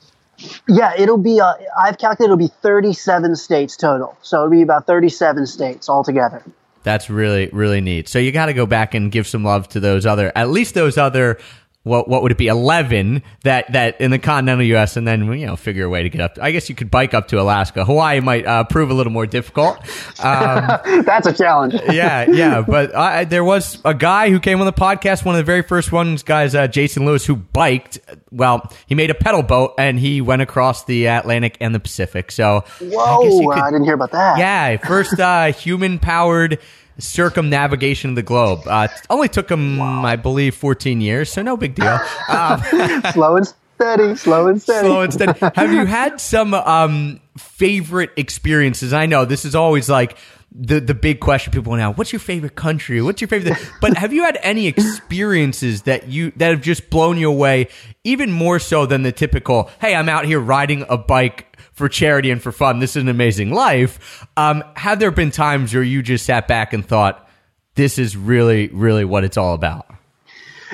Yeah, 0.68 0.94
it'll 0.98 1.18
be. 1.18 1.40
Uh, 1.40 1.54
I've 1.80 1.98
calculated 1.98 2.34
it'll 2.34 2.38
be 2.38 2.48
37 2.48 3.36
states 3.36 3.78
total. 3.78 4.18
So 4.22 4.38
it'll 4.38 4.50
be 4.50 4.62
about 4.62 4.88
37 4.88 5.46
states 5.46 5.88
altogether. 5.90 6.44
That's 6.84 7.12
really 7.12 7.48
really 7.54 7.82
neat. 7.82 8.10
So 8.10 8.18
you 8.18 8.32
got 8.32 8.48
to 8.48 8.54
go 8.54 8.66
back 8.66 8.96
and 8.96 9.12
give 9.12 9.28
some 9.28 9.44
love 9.44 9.70
to 9.70 9.80
those 9.80 10.06
other, 10.06 10.32
at 10.36 10.50
least 10.50 10.74
those 10.74 10.98
other. 10.98 11.38
What 11.84 12.08
what 12.08 12.22
would 12.22 12.32
it 12.32 12.38
be? 12.38 12.46
Eleven 12.48 13.24
that 13.44 13.72
that 13.74 14.00
in 14.00 14.12
the 14.12 14.20
continental 14.20 14.64
U.S. 14.68 14.98
and 14.98 15.08
then 15.08 15.26
you 15.34 15.48
know 15.48 15.56
figure 15.56 15.86
a 15.86 15.90
way 15.90 16.04
to 16.04 16.10
get 16.10 16.22
up. 16.22 16.36
to, 16.36 16.44
I 16.44 16.52
guess 16.52 16.70
you 16.70 16.76
could 16.76 16.92
bike 16.92 17.16
up 17.16 17.28
to 17.30 17.42
Alaska. 17.42 17.84
Hawaii 17.84 18.20
might 18.20 18.46
uh, 18.46 18.64
prove 18.66 18.92
a 18.92 18.94
little 18.94 19.12
more 19.12 19.26
difficult. 19.26 19.78
Um, 20.24 20.68
That's 21.06 21.26
a 21.26 21.34
challenge. 21.34 21.74
yeah, 21.92 22.30
yeah. 22.30 22.62
But 22.62 22.96
I, 22.96 23.24
there 23.26 23.44
was 23.44 23.80
a 23.84 23.96
guy 23.96 24.30
who 24.30 24.40
came 24.40 24.60
on 24.60 24.68
the 24.68 24.74
podcast, 24.74 25.26
one 25.26 25.34
of 25.34 25.40
the 25.40 25.44
very 25.44 25.64
first 25.64 25.92
ones, 25.92 26.22
guys, 26.22 26.54
uh, 26.54 26.68
Jason 26.68 27.04
Lewis, 27.06 27.26
who 27.26 27.36
biked. 27.36 27.98
Well, 28.32 28.72
he 28.86 28.94
made 28.94 29.10
a 29.10 29.16
pedal 29.16 29.42
boat 29.42 29.74
and 29.80 29.98
he 30.00 30.22
went 30.22 30.44
across 30.44 30.86
the 30.86 31.08
Atlantic 31.08 31.58
and 31.62 31.74
the 31.74 31.80
Pacific. 31.80 32.32
So, 32.32 32.58
I 32.80 32.84
guess 32.84 32.94
Whoa, 32.94 33.52
I, 33.52 33.56
could- 33.62 33.72
didn't 33.72 33.86
hear 33.86 33.96
about 33.96 34.12
that. 34.12 34.38
yeah, 34.38 34.78
first 34.78 35.20
uh, 35.20 35.52
human 35.52 35.98
powered 35.98 36.60
circumnavigation 37.02 38.12
of 38.12 38.16
the 38.16 38.24
globe. 38.24 38.62
Uh, 38.66 38.88
it 38.92 39.02
only 39.10 39.30
took 39.30 39.50
him, 39.50 39.82
I 39.82 40.16
believe, 40.16 40.56
14 40.56 41.02
years, 41.02 41.32
so 41.32 41.42
no 41.42 41.58
big 41.58 41.76
deal. 41.76 42.00
Um, 42.30 42.62
slow 43.12 43.38
and 43.38 43.48
steady, 43.48 44.16
slow 44.16 44.48
and 44.48 44.62
steady. 44.62 44.88
slow 44.88 45.02
and 45.02 45.14
steady. 45.14 45.40
Have 45.56 45.74
you 45.74 45.86
had 45.86 46.22
some 46.22 46.54
um, 46.54 47.20
favorite 47.38 48.12
experiences? 48.18 48.94
I 48.94 49.06
know 49.06 49.26
this 49.26 49.46
is 49.46 49.56
always 49.56 49.90
like 49.90 50.18
the 50.54 50.82
the 50.82 50.94
big 50.94 51.20
question 51.20 51.54
people 51.54 51.76
now. 51.76 51.94
What's 51.94 52.12
your 52.12 52.20
favorite 52.20 52.56
country? 52.56 53.02
What's 53.02 53.22
your 53.22 53.30
favorite? 53.30 53.58
but 53.80 53.98
have 53.98 54.12
you 54.14 54.24
had 54.24 54.38
any 54.44 54.68
experiences 54.68 55.84
that 55.84 56.10
you 56.10 56.32
that 56.36 56.52
have 56.52 56.62
just 56.62 56.90
blown 56.90 57.18
you 57.18 57.30
away, 57.30 57.70
even 58.04 58.32
more 58.32 58.60
so 58.60 58.86
than 58.86 59.04
the 59.04 59.12
typical? 59.12 59.70
Hey, 59.80 59.96
I'm 59.96 60.10
out 60.10 60.26
here 60.26 60.40
riding 60.40 60.86
a 60.90 60.98
bike 60.98 61.51
for 61.82 61.90
charity 61.90 62.30
and 62.30 62.42
for 62.42 62.52
fun. 62.52 62.80
This 62.80 62.96
is 62.96 63.02
an 63.02 63.10
amazing 63.10 63.52
life. 63.52 64.26
Um, 64.38 64.64
have 64.76 65.00
there 65.00 65.10
been 65.10 65.32
times 65.32 65.74
where 65.74 65.82
you 65.82 66.04
just 66.04 66.26
sat 66.26 66.48
back 66.48 66.74
and 66.74 66.86
thought, 66.86 67.28
this 67.74 67.98
is 67.98 68.16
really, 68.16 68.68
really 68.68 69.04
what 69.04 69.24
it's 69.24 69.36
all 69.36 69.56
about? 69.56 69.88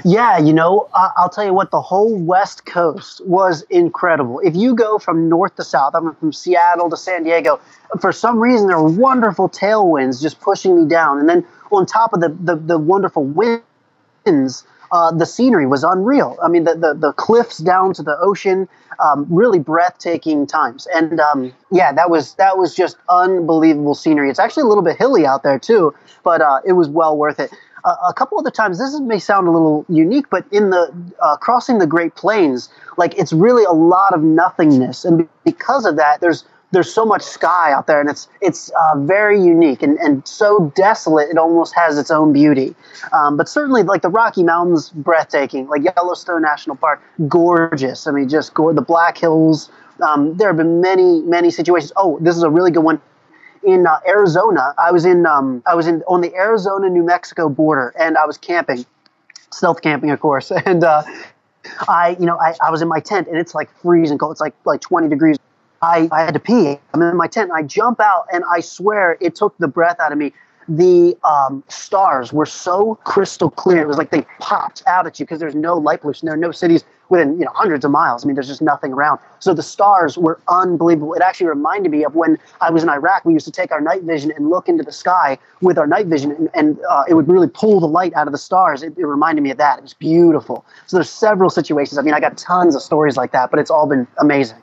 Yeah, 0.03 0.37
you 0.37 0.51
know, 0.51 0.89
I- 0.93 1.11
I'll 1.15 1.29
tell 1.29 1.45
you 1.45 1.53
what, 1.53 1.71
the 1.71 1.81
whole 1.81 2.13
West 2.15 2.65
Coast 2.65 3.25
was 3.25 3.61
incredible. 3.69 4.41
If 4.43 4.55
you 4.55 4.75
go 4.75 4.99
from 4.99 5.29
north 5.29 5.55
to 5.55 5.63
south, 5.63 5.95
I'm 5.95 6.13
from 6.15 6.33
Seattle 6.33 6.89
to 6.89 6.97
San 6.97 7.23
Diego, 7.23 7.59
for 8.01 8.11
some 8.11 8.37
reason 8.39 8.67
there 8.67 8.77
are 8.77 8.83
wonderful 8.83 9.47
tailwinds 9.47 10.21
just 10.21 10.41
pushing 10.41 10.83
me 10.83 10.89
down. 10.89 11.19
And 11.19 11.29
then 11.29 11.45
on 11.71 11.85
top 11.85 12.13
of 12.13 12.19
the, 12.19 12.29
the, 12.29 12.57
the 12.57 12.77
wonderful 12.77 13.23
winds, 13.23 14.65
uh, 14.91 15.11
the 15.11 15.25
scenery 15.25 15.67
was 15.67 15.83
unreal. 15.83 16.37
I 16.43 16.47
mean, 16.47 16.63
the, 16.63 16.75
the, 16.75 16.93
the 16.93 17.13
cliffs 17.13 17.57
down 17.57 17.93
to 17.95 18.03
the 18.03 18.17
ocean, 18.19 18.67
um, 18.99 19.27
really 19.29 19.59
breathtaking 19.59 20.47
times. 20.47 20.87
And 20.93 21.19
um, 21.19 21.53
yeah, 21.71 21.91
that 21.93 22.09
was 22.09 22.35
that 22.35 22.57
was 22.57 22.75
just 22.75 22.97
unbelievable 23.09 23.95
scenery. 23.95 24.29
It's 24.29 24.39
actually 24.39 24.63
a 24.63 24.67
little 24.67 24.83
bit 24.83 24.97
hilly 24.97 25.25
out 25.25 25.43
there 25.43 25.59
too, 25.59 25.93
but 26.23 26.41
uh, 26.41 26.61
it 26.65 26.73
was 26.73 26.89
well 26.89 27.17
worth 27.17 27.39
it. 27.39 27.51
Uh, 27.83 27.95
a 28.09 28.13
couple 28.13 28.37
other 28.39 28.51
times, 28.51 28.79
this 28.79 28.99
may 28.99 29.19
sound 29.19 29.47
a 29.47 29.51
little 29.51 29.85
unique, 29.87 30.29
but 30.29 30.45
in 30.51 30.71
the 30.71 30.91
uh, 31.21 31.37
crossing 31.37 31.77
the 31.77 31.87
Great 31.87 32.15
Plains, 32.15 32.69
like 32.97 33.17
it's 33.17 33.31
really 33.31 33.63
a 33.63 33.71
lot 33.71 34.13
of 34.13 34.21
nothingness, 34.21 35.05
and 35.05 35.27
because 35.45 35.85
of 35.85 35.95
that, 35.95 36.19
there's 36.19 36.43
there's 36.77 36.93
so 36.93 37.05
much 37.05 37.23
sky 37.23 37.73
out 37.73 37.87
there, 37.87 37.99
and 37.99 38.07
it's 38.07 38.27
it's 38.39 38.69
uh, 38.69 38.99
very 38.99 39.41
unique 39.41 39.81
and, 39.81 39.97
and 39.97 40.27
so 40.27 40.71
desolate. 40.75 41.27
It 41.27 41.37
almost 41.39 41.73
has 41.73 41.97
its 41.97 42.11
own 42.11 42.33
beauty. 42.33 42.75
Um, 43.11 43.35
but 43.35 43.49
certainly, 43.49 43.81
like 43.81 44.03
the 44.03 44.09
Rocky 44.09 44.43
Mountains, 44.43 44.91
breathtaking. 44.91 45.67
Like 45.69 45.81
Yellowstone 45.83 46.43
National 46.43 46.75
Park, 46.75 47.01
gorgeous. 47.27 48.05
I 48.05 48.11
mean, 48.11 48.29
just 48.29 48.53
go 48.53 48.71
the 48.73 48.83
Black 48.83 49.17
Hills. 49.17 49.71
Um, 50.07 50.37
there 50.37 50.49
have 50.49 50.57
been 50.57 50.79
many 50.79 51.21
many 51.21 51.49
situations. 51.49 51.91
Oh, 51.97 52.19
this 52.21 52.37
is 52.37 52.43
a 52.43 52.49
really 52.49 52.69
good 52.69 52.83
one. 52.83 53.01
In 53.63 53.87
uh, 53.87 53.97
Arizona, 54.07 54.75
I 54.77 54.91
was 54.91 55.03
in 55.03 55.25
um, 55.25 55.63
I 55.65 55.73
was 55.73 55.87
in 55.87 56.03
on 56.07 56.21
the 56.21 56.31
Arizona 56.35 56.91
New 56.91 57.03
Mexico 57.03 57.49
border, 57.49 57.91
and 57.99 58.19
I 58.19 58.27
was 58.27 58.37
camping, 58.37 58.85
stealth 59.51 59.81
camping, 59.81 60.11
of 60.11 60.19
course, 60.19 60.51
and. 60.65 60.83
Uh, 60.83 61.01
I, 61.89 62.15
you 62.17 62.25
know, 62.25 62.39
I, 62.39 62.55
I 62.65 62.71
was 62.71 62.81
in 62.81 62.87
my 62.87 63.01
tent 63.01 63.27
and 63.27 63.37
it's 63.37 63.53
like 63.53 63.69
freezing 63.81 64.17
cold. 64.17 64.31
It's 64.31 64.39
like 64.39 64.53
like 64.63 64.79
20 64.79 65.09
degrees. 65.09 65.35
I, 65.81 66.09
I 66.11 66.21
had 66.21 66.33
to 66.33 66.39
pee. 66.39 66.79
I'm 66.93 67.01
in 67.01 67.17
my 67.17 67.27
tent 67.27 67.51
I 67.51 67.63
jump 67.63 67.99
out 67.99 68.27
and 68.31 68.43
I 68.51 68.59
swear 68.59 69.17
it 69.21 69.35
took 69.35 69.57
the 69.57 69.67
breath 69.67 69.99
out 69.99 70.11
of 70.11 70.17
me. 70.17 70.33
The 70.69 71.17
um, 71.23 71.63
stars 71.69 72.33
were 72.33 72.45
so 72.45 72.95
crystal 73.05 73.49
clear. 73.49 73.81
It 73.81 73.87
was 73.87 73.97
like 73.97 74.11
they 74.11 74.25
popped 74.39 74.83
out 74.85 75.07
at 75.07 75.17
you 75.17 75.25
because 75.25 75.39
there's 75.39 75.55
no 75.55 75.75
light 75.75 76.01
pollution. 76.01 76.25
There 76.25 76.35
are 76.35 76.37
no 76.37 76.51
cities 76.51 76.83
within 77.07 77.39
you 77.39 77.45
know 77.45 77.51
hundreds 77.53 77.85
of 77.85 77.91
miles. 77.91 78.25
I 78.25 78.27
mean, 78.27 78.35
there's 78.35 78.49
just 78.49 78.61
nothing 78.61 78.91
around. 78.91 79.19
So 79.39 79.53
the 79.53 79.63
stars 79.63 80.17
were 80.17 80.41
unbelievable. 80.49 81.13
It 81.13 81.21
actually 81.21 81.47
reminded 81.47 81.89
me 81.89 82.03
of 82.03 82.15
when 82.15 82.37
I 82.59 82.69
was 82.69 82.83
in 82.83 82.89
Iraq. 82.89 83.23
We 83.23 83.31
used 83.31 83.45
to 83.45 83.51
take 83.51 83.71
our 83.71 83.79
night 83.79 84.03
vision 84.03 84.33
and 84.35 84.49
look 84.49 84.67
into 84.67 84.83
the 84.83 84.91
sky 84.91 85.37
with 85.61 85.77
our 85.77 85.87
night 85.87 86.07
vision, 86.07 86.31
and, 86.31 86.49
and 86.53 86.77
uh, 86.89 87.03
it 87.07 87.13
would 87.13 87.29
really 87.29 87.47
pull 87.47 87.79
the 87.79 87.87
light 87.87 88.13
out 88.13 88.27
of 88.27 88.33
the 88.33 88.37
stars. 88.37 88.83
It, 88.83 88.97
it 88.97 89.05
reminded 89.05 89.41
me 89.43 89.51
of 89.51 89.57
that. 89.59 89.79
It 89.79 89.83
was 89.83 89.93
beautiful. 89.93 90.65
So 90.87 90.97
there's 90.97 91.09
several 91.09 91.49
situations. 91.49 91.97
I 91.97 92.01
mean, 92.01 92.13
I 92.13 92.19
got 92.19 92.37
tons 92.37 92.75
of 92.75 92.81
stories 92.81 93.15
like 93.15 93.31
that, 93.31 93.51
but 93.51 93.59
it's 93.59 93.71
all 93.71 93.87
been 93.87 94.05
amazing. 94.17 94.57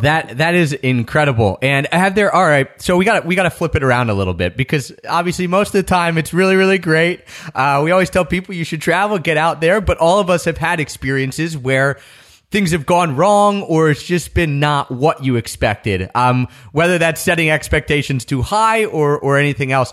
That 0.00 0.38
that 0.38 0.54
is 0.54 0.72
incredible. 0.72 1.58
And 1.60 1.86
have 1.92 2.14
there 2.14 2.34
all 2.34 2.44
right, 2.44 2.68
so 2.80 2.96
we 2.96 3.04
got 3.04 3.26
we 3.26 3.34
got 3.34 3.42
to 3.42 3.50
flip 3.50 3.76
it 3.76 3.82
around 3.82 4.08
a 4.08 4.14
little 4.14 4.32
bit 4.32 4.56
because 4.56 4.90
obviously 5.06 5.46
most 5.46 5.68
of 5.68 5.72
the 5.74 5.82
time 5.82 6.16
it's 6.16 6.32
really 6.32 6.56
really 6.56 6.78
great. 6.78 7.24
Uh, 7.54 7.82
we 7.84 7.90
always 7.90 8.08
tell 8.08 8.24
people 8.24 8.54
you 8.54 8.64
should 8.64 8.80
travel, 8.80 9.18
get 9.18 9.36
out 9.36 9.60
there, 9.60 9.82
but 9.82 9.98
all 9.98 10.18
of 10.18 10.30
us 10.30 10.46
have 10.46 10.56
had 10.56 10.80
experiences 10.80 11.58
where 11.58 11.98
things 12.50 12.70
have 12.70 12.86
gone 12.86 13.16
wrong 13.16 13.62
or 13.62 13.90
it's 13.90 14.02
just 14.02 14.32
been 14.32 14.60
not 14.60 14.90
what 14.90 15.22
you 15.22 15.36
expected. 15.36 16.10
Um, 16.14 16.48
whether 16.72 16.96
that's 16.96 17.20
setting 17.20 17.50
expectations 17.50 18.24
too 18.24 18.40
high 18.40 18.86
or 18.86 19.18
or 19.18 19.36
anything 19.36 19.72
else. 19.72 19.92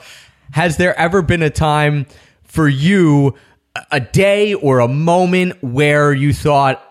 Has 0.52 0.78
there 0.78 0.98
ever 0.98 1.22
been 1.22 1.44
a 1.44 1.50
time 1.50 2.06
for 2.44 2.70
you 2.70 3.36
a 3.92 4.00
day 4.00 4.54
or 4.54 4.80
a 4.80 4.88
moment 4.88 5.62
where 5.62 6.14
you 6.14 6.34
thought 6.34 6.89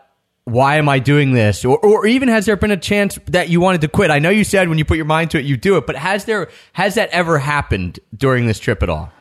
why 0.51 0.76
am 0.76 0.88
I 0.88 0.99
doing 0.99 1.32
this? 1.32 1.64
Or, 1.64 1.78
or 1.78 2.07
even 2.07 2.28
has 2.28 2.46
there 2.46 2.57
been 2.57 2.70
a 2.70 2.76
chance 2.76 3.18
that 3.26 3.49
you 3.49 3.61
wanted 3.61 3.80
to 3.82 3.88
quit? 3.88 4.11
I 4.11 4.18
know 4.18 4.30
you 4.30 4.44
said 4.44 4.68
when 4.68 4.78
you 4.78 4.84
put 4.84 4.96
your 4.96 5.07
mind 5.07 5.30
to 5.32 5.38
it, 5.38 5.44
you 5.44 5.57
do 5.57 5.76
it, 5.76 5.86
but 5.86 5.96
has 5.96 6.24
there, 6.24 6.49
has 6.72 6.94
that 6.94 7.11
ever 7.11 7.38
happened 7.38 8.01
during 8.16 8.46
this 8.46 8.59
trip 8.59 8.82
at 8.82 8.88
all? 8.88 9.12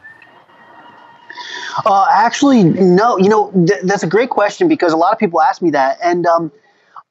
Uh, 1.85 2.07
actually, 2.09 2.63
no. 2.63 3.17
You 3.17 3.29
know, 3.29 3.51
th- 3.51 3.81
that's 3.83 4.03
a 4.03 4.07
great 4.07 4.29
question 4.29 4.67
because 4.67 4.93
a 4.93 4.97
lot 4.97 5.13
of 5.13 5.19
people 5.19 5.41
ask 5.41 5.61
me 5.61 5.69
that, 5.71 5.99
and 6.03 6.25
um, 6.25 6.51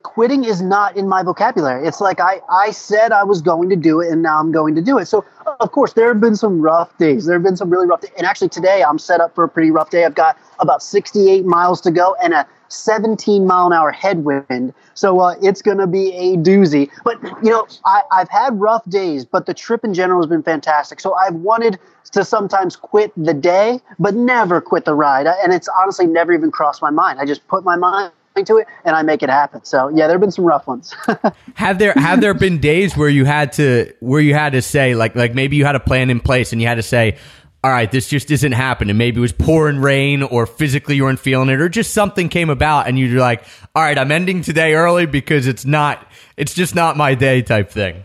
quitting 0.02 0.44
is 0.44 0.60
not 0.60 0.96
in 0.96 1.08
my 1.08 1.22
vocabulary. 1.22 1.86
It's 1.86 2.00
like 2.00 2.20
I, 2.20 2.40
I 2.50 2.70
said 2.70 3.12
I 3.12 3.24
was 3.24 3.40
going 3.40 3.68
to 3.70 3.76
do 3.76 4.00
it, 4.00 4.10
and 4.10 4.22
now 4.22 4.40
I'm 4.40 4.50
going 4.50 4.74
to 4.74 4.82
do 4.82 4.98
it. 4.98 5.06
So, 5.06 5.24
of 5.60 5.70
course, 5.72 5.92
there 5.92 6.08
have 6.08 6.20
been 6.20 6.36
some 6.36 6.60
rough 6.60 6.96
days. 6.98 7.26
There 7.26 7.34
have 7.34 7.44
been 7.44 7.56
some 7.56 7.70
really 7.70 7.86
rough 7.86 8.00
days. 8.00 8.10
And 8.16 8.26
actually, 8.26 8.48
today 8.48 8.82
I'm 8.82 8.98
set 8.98 9.20
up 9.20 9.34
for 9.34 9.44
a 9.44 9.48
pretty 9.48 9.70
rough 9.70 9.90
day. 9.90 10.04
I've 10.04 10.14
got 10.14 10.36
about 10.58 10.82
68 10.82 11.44
miles 11.44 11.80
to 11.82 11.90
go 11.90 12.16
and 12.22 12.34
a 12.34 12.46
17 12.68 13.46
mile 13.46 13.66
an 13.66 13.72
hour 13.72 13.90
headwind. 13.90 14.74
So 14.94 15.20
uh, 15.20 15.34
it's 15.42 15.62
going 15.62 15.78
to 15.78 15.86
be 15.86 16.12
a 16.12 16.36
doozy. 16.36 16.90
But, 17.04 17.22
you 17.42 17.50
know, 17.50 17.66
I, 17.84 18.02
I've 18.12 18.28
had 18.28 18.58
rough 18.60 18.88
days, 18.88 19.24
but 19.24 19.46
the 19.46 19.54
trip 19.54 19.84
in 19.84 19.94
general 19.94 20.20
has 20.20 20.28
been 20.28 20.42
fantastic. 20.42 21.00
So 21.00 21.14
I've 21.14 21.34
wanted 21.34 21.78
to 22.12 22.24
sometimes 22.24 22.76
quit 22.76 23.12
the 23.16 23.34
day, 23.34 23.80
but 23.98 24.14
never 24.14 24.60
quit 24.60 24.84
the 24.84 24.94
ride. 24.94 25.26
And 25.26 25.52
it's 25.52 25.68
honestly 25.68 26.06
never 26.06 26.32
even 26.32 26.50
crossed 26.50 26.82
my 26.82 26.90
mind. 26.90 27.20
I 27.20 27.24
just 27.24 27.46
put 27.48 27.64
my 27.64 27.76
mind 27.76 28.12
to 28.44 28.58
it, 28.58 28.66
and 28.84 28.94
I 28.94 29.02
make 29.02 29.22
it 29.22 29.30
happen. 29.30 29.64
So 29.64 29.88
yeah, 29.88 30.06
there 30.06 30.14
have 30.14 30.20
been 30.20 30.30
some 30.30 30.44
rough 30.44 30.66
ones. 30.66 30.94
Have 31.54 31.78
there 31.78 31.94
have 31.94 32.20
there 32.20 32.34
been 32.34 32.58
days 32.58 32.94
where 32.94 33.08
you 33.08 33.24
had 33.24 33.52
to 33.54 33.94
where 34.00 34.20
you 34.20 34.34
had 34.34 34.52
to 34.52 34.60
say 34.60 34.94
like 34.94 35.16
like 35.16 35.34
maybe 35.34 35.56
you 35.56 35.64
had 35.64 35.74
a 35.74 35.80
plan 35.80 36.10
in 36.10 36.20
place 36.20 36.52
and 36.52 36.60
you 36.60 36.68
had 36.68 36.74
to 36.74 36.82
say, 36.82 37.16
all 37.64 37.70
right, 37.70 37.90
this 37.90 38.08
just 38.08 38.30
isn't 38.30 38.52
happening. 38.52 38.96
Maybe 38.96 39.18
it 39.18 39.20
was 39.20 39.32
pouring 39.32 39.78
rain 39.78 40.22
or 40.22 40.46
physically 40.46 40.96
you 40.96 41.04
weren't 41.04 41.18
feeling 41.18 41.48
it 41.48 41.60
or 41.60 41.68
just 41.68 41.92
something 41.92 42.28
came 42.28 42.50
about 42.50 42.86
and 42.86 42.98
you're 42.98 43.18
like, 43.18 43.44
all 43.74 43.82
right, 43.82 43.98
I'm 43.98 44.12
ending 44.12 44.42
today 44.42 44.74
early 44.74 45.06
because 45.06 45.46
it's 45.46 45.64
not 45.64 46.06
it's 46.36 46.54
just 46.54 46.74
not 46.74 46.96
my 46.96 47.14
day 47.14 47.42
type 47.42 47.70
thing. 47.70 48.04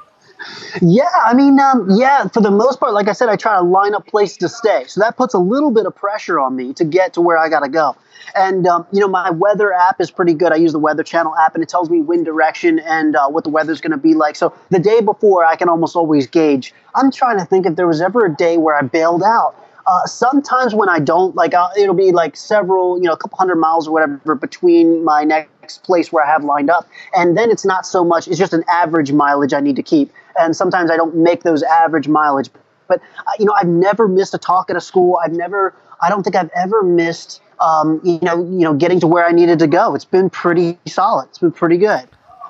Yeah, 0.81 1.09
I 1.25 1.33
mean, 1.33 1.59
um, 1.59 1.87
yeah, 1.91 2.27
for 2.27 2.41
the 2.41 2.51
most 2.51 2.79
part, 2.79 2.93
like 2.93 3.07
I 3.07 3.13
said, 3.13 3.29
I 3.29 3.35
try 3.35 3.55
to 3.55 3.61
line 3.61 3.93
up 3.93 4.07
places 4.07 4.37
to 4.37 4.49
stay. 4.49 4.85
So 4.87 5.01
that 5.01 5.17
puts 5.17 5.33
a 5.33 5.39
little 5.39 5.71
bit 5.71 5.85
of 5.85 5.95
pressure 5.95 6.39
on 6.39 6.55
me 6.55 6.73
to 6.73 6.85
get 6.85 7.13
to 7.13 7.21
where 7.21 7.37
I 7.37 7.49
got 7.49 7.61
to 7.61 7.69
go. 7.69 7.95
And, 8.35 8.65
um, 8.67 8.87
you 8.91 8.99
know, 8.99 9.07
my 9.07 9.29
weather 9.31 9.73
app 9.73 9.99
is 9.99 10.09
pretty 10.09 10.33
good. 10.33 10.53
I 10.53 10.55
use 10.55 10.71
the 10.71 10.79
Weather 10.79 11.03
Channel 11.03 11.35
app, 11.35 11.55
and 11.55 11.63
it 11.63 11.69
tells 11.69 11.89
me 11.89 12.01
wind 12.01 12.25
direction 12.25 12.79
and 12.79 13.15
uh, 13.15 13.27
what 13.29 13.43
the 13.43 13.49
weather's 13.49 13.81
going 13.81 13.91
to 13.91 13.97
be 13.97 14.13
like. 14.13 14.35
So 14.35 14.53
the 14.69 14.79
day 14.79 15.01
before, 15.01 15.45
I 15.45 15.55
can 15.55 15.69
almost 15.69 15.95
always 15.95 16.27
gauge. 16.27 16.73
I'm 16.95 17.11
trying 17.11 17.39
to 17.39 17.45
think 17.45 17.65
if 17.65 17.75
there 17.75 17.87
was 17.87 18.01
ever 18.01 18.25
a 18.25 18.33
day 18.33 18.57
where 18.57 18.75
I 18.75 18.81
bailed 18.83 19.23
out. 19.23 19.55
Uh, 19.85 20.05
sometimes 20.05 20.75
when 20.75 20.89
I 20.89 20.99
don't, 20.99 21.35
like, 21.35 21.53
uh, 21.53 21.69
it'll 21.77 21.95
be 21.95 22.11
like 22.11 22.35
several, 22.35 22.97
you 22.97 23.05
know, 23.05 23.13
a 23.13 23.17
couple 23.17 23.37
hundred 23.37 23.55
miles 23.55 23.87
or 23.87 23.91
whatever 23.91 24.35
between 24.35 25.03
my 25.03 25.23
next 25.23 25.83
place 25.83 26.11
where 26.11 26.23
I 26.23 26.27
have 26.27 26.43
lined 26.43 26.69
up. 26.69 26.87
And 27.15 27.37
then 27.37 27.49
it's 27.49 27.65
not 27.65 27.85
so 27.85 28.03
much, 28.03 28.27
it's 28.27 28.37
just 28.37 28.53
an 28.53 28.63
average 28.69 29.11
mileage 29.11 29.53
I 29.53 29.59
need 29.59 29.75
to 29.77 29.83
keep. 29.83 30.11
And 30.39 30.55
sometimes 30.55 30.91
I 30.91 30.97
don't 30.97 31.15
make 31.15 31.43
those 31.43 31.63
average 31.63 32.07
mileage. 32.07 32.49
But, 32.87 33.01
uh, 33.19 33.31
you 33.39 33.45
know, 33.45 33.53
I've 33.53 33.67
never 33.67 34.07
missed 34.07 34.33
a 34.33 34.37
talk 34.37 34.69
at 34.69 34.75
a 34.75 34.81
school. 34.81 35.19
I've 35.23 35.33
never, 35.33 35.73
I 36.01 36.09
don't 36.09 36.23
think 36.23 36.35
I've 36.35 36.51
ever 36.55 36.83
missed, 36.83 37.41
um, 37.59 38.01
you 38.03 38.19
know, 38.21 38.37
you 38.37 38.59
know, 38.59 38.73
getting 38.73 38.99
to 38.99 39.07
where 39.07 39.25
I 39.25 39.31
needed 39.31 39.59
to 39.59 39.67
go. 39.67 39.95
It's 39.95 40.05
been 40.05 40.29
pretty 40.29 40.77
solid. 40.87 41.27
It's 41.29 41.39
been 41.39 41.51
pretty 41.51 41.77
good. 41.77 42.07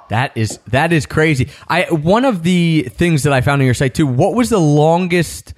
That 0.09 0.36
is 0.36 0.59
that 0.67 0.91
is 0.91 1.05
crazy. 1.05 1.49
I 1.69 1.84
one 1.84 2.25
of 2.25 2.43
the 2.43 2.89
things 2.91 3.23
that 3.23 3.32
I 3.32 3.39
found 3.39 3.61
on 3.61 3.65
your 3.65 3.73
site 3.73 3.95
too. 3.95 4.05
What 4.05 4.36
was 4.36 4.49
the 4.49 4.59
longest 4.59 5.53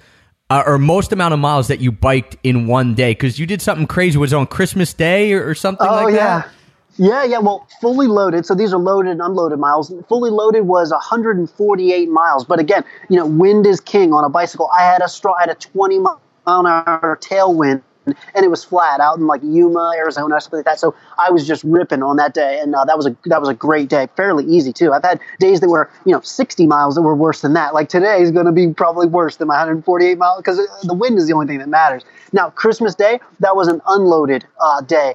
uh, 0.54 0.62
or 0.66 0.78
most 0.78 1.12
amount 1.12 1.34
of 1.34 1.40
miles 1.40 1.68
that 1.68 1.80
you 1.80 1.90
biked 1.90 2.36
in 2.44 2.66
one 2.66 2.94
day? 2.94 3.12
Because 3.12 3.38
you 3.38 3.46
did 3.46 3.60
something 3.60 3.86
crazy. 3.86 4.18
Was 4.18 4.32
it 4.32 4.36
on 4.36 4.46
Christmas 4.46 4.92
Day 4.94 5.32
or, 5.32 5.48
or 5.48 5.54
something 5.54 5.86
Oh 5.86 6.04
like 6.04 6.14
yeah. 6.14 6.40
that? 6.40 6.48
Yeah, 6.96 7.24
yeah. 7.24 7.38
Well, 7.40 7.66
fully 7.80 8.06
loaded. 8.06 8.46
So 8.46 8.54
these 8.54 8.72
are 8.72 8.78
loaded 8.78 9.10
and 9.10 9.20
unloaded 9.20 9.58
miles. 9.58 9.92
Fully 10.08 10.30
loaded 10.30 10.62
was 10.62 10.92
148 10.92 12.08
miles. 12.08 12.44
But 12.44 12.60
again, 12.60 12.84
you 13.08 13.16
know, 13.16 13.26
wind 13.26 13.66
is 13.66 13.80
king 13.80 14.12
on 14.12 14.22
a 14.22 14.28
bicycle. 14.28 14.70
I 14.78 14.82
had 14.82 15.02
a 15.02 15.08
straw. 15.08 15.34
I 15.34 15.40
had 15.40 15.50
a 15.50 15.56
20 15.56 15.98
mile 15.98 16.20
an 16.46 16.66
hour 16.66 17.18
tailwind, 17.20 17.82
and 18.06 18.44
it 18.44 18.50
was 18.50 18.64
flat 18.64 19.00
out 19.00 19.18
in 19.18 19.26
like 19.26 19.40
Yuma, 19.42 19.92
Arizona, 19.96 20.40
something 20.40 20.58
like 20.58 20.66
that. 20.66 20.78
So 20.78 20.94
I 21.18 21.30
was 21.30 21.46
just 21.46 21.64
ripping 21.64 22.02
on 22.02 22.16
that 22.16 22.34
day, 22.34 22.60
and 22.60 22.74
uh, 22.74 22.84
that 22.84 22.96
was 22.96 23.06
a 23.06 23.16
that 23.26 23.40
was 23.40 23.48
a 23.48 23.54
great 23.54 23.88
day. 23.88 24.08
Fairly 24.16 24.44
easy 24.44 24.72
too. 24.72 24.92
I've 24.92 25.02
had 25.02 25.20
days 25.40 25.60
that 25.60 25.68
were 25.68 25.90
you 26.04 26.12
know 26.12 26.20
60 26.20 26.66
miles 26.66 26.94
that 26.94 27.02
were 27.02 27.14
worse 27.14 27.40
than 27.40 27.54
that. 27.54 27.74
Like 27.74 27.88
today 27.88 28.20
is 28.20 28.30
going 28.30 28.46
to 28.46 28.52
be 28.52 28.72
probably 28.72 29.06
worse 29.06 29.36
than 29.36 29.48
my 29.48 29.54
148 29.54 30.18
miles 30.18 30.38
because 30.38 30.60
the 30.82 30.94
wind 30.94 31.18
is 31.18 31.26
the 31.26 31.32
only 31.34 31.46
thing 31.46 31.58
that 31.58 31.68
matters. 31.68 32.04
Now 32.32 32.50
Christmas 32.50 32.94
Day, 32.94 33.20
that 33.40 33.56
was 33.56 33.68
an 33.68 33.80
unloaded 33.86 34.46
uh, 34.60 34.80
day. 34.82 35.14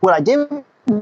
What 0.00 0.14
I 0.14 0.20
did 0.20 0.48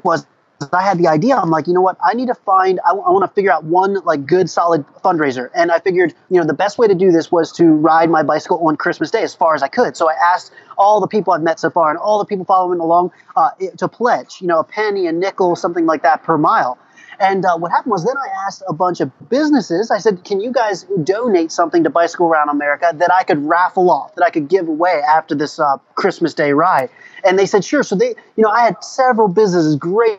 was 0.02 0.26
I 0.72 0.82
had 0.82 0.98
the 0.98 1.08
idea. 1.08 1.36
I'm 1.36 1.50
like, 1.50 1.66
you 1.66 1.72
know 1.72 1.80
what? 1.80 1.96
I 2.04 2.14
need 2.14 2.28
to 2.28 2.34
find. 2.34 2.80
I, 2.86 2.92
want 2.92 3.28
to 3.28 3.34
figure 3.34 3.52
out 3.52 3.64
one 3.64 3.94
like 4.04 4.26
good, 4.26 4.48
solid 4.48 4.84
fundraiser. 5.04 5.50
And 5.54 5.70
I 5.70 5.80
figured, 5.80 6.14
you 6.30 6.38
know, 6.38 6.46
the 6.46 6.54
best 6.54 6.78
way 6.78 6.86
to 6.86 6.94
do 6.94 7.10
this 7.10 7.30
was 7.30 7.52
to 7.52 7.66
ride 7.66 8.08
my 8.08 8.22
bicycle 8.22 8.66
on 8.66 8.76
Christmas 8.76 9.10
Day 9.10 9.22
as 9.22 9.34
far 9.34 9.54
as 9.54 9.62
I 9.62 9.68
could. 9.68 9.96
So 9.96 10.08
I 10.08 10.14
asked 10.32 10.52
all 10.78 11.00
the 11.00 11.08
people 11.08 11.32
I've 11.32 11.42
met 11.42 11.60
so 11.60 11.70
far 11.70 11.90
and 11.90 11.98
all 11.98 12.18
the 12.18 12.24
people 12.24 12.44
following 12.44 12.80
along 12.80 13.12
uh, 13.36 13.50
to 13.78 13.88
pledge, 13.88 14.38
you 14.40 14.46
know, 14.46 14.60
a 14.60 14.64
penny, 14.64 15.06
a 15.06 15.12
nickel, 15.12 15.56
something 15.56 15.86
like 15.86 16.02
that 16.02 16.22
per 16.22 16.38
mile. 16.38 16.78
And 17.20 17.44
uh, 17.44 17.56
what 17.56 17.70
happened 17.70 17.92
was 17.92 18.04
then 18.04 18.16
I 18.16 18.46
asked 18.46 18.62
a 18.68 18.72
bunch 18.72 19.00
of 19.00 19.10
businesses, 19.28 19.90
I 19.90 19.98
said, 19.98 20.24
can 20.24 20.40
you 20.40 20.50
guys 20.50 20.84
donate 21.04 21.52
something 21.52 21.84
to 21.84 21.90
Bicycle 21.90 22.26
Around 22.26 22.48
America 22.48 22.92
that 22.92 23.12
I 23.12 23.22
could 23.22 23.44
raffle 23.44 23.90
off, 23.90 24.14
that 24.16 24.24
I 24.24 24.30
could 24.30 24.48
give 24.48 24.68
away 24.68 25.00
after 25.08 25.34
this 25.34 25.58
uh, 25.58 25.76
Christmas 25.94 26.34
Day 26.34 26.52
ride? 26.52 26.90
And 27.24 27.38
they 27.38 27.46
said, 27.46 27.64
sure. 27.64 27.82
So 27.82 27.94
they, 27.94 28.14
you 28.36 28.42
know, 28.42 28.50
I 28.50 28.64
had 28.64 28.82
several 28.82 29.28
businesses, 29.28 29.76
great, 29.76 30.18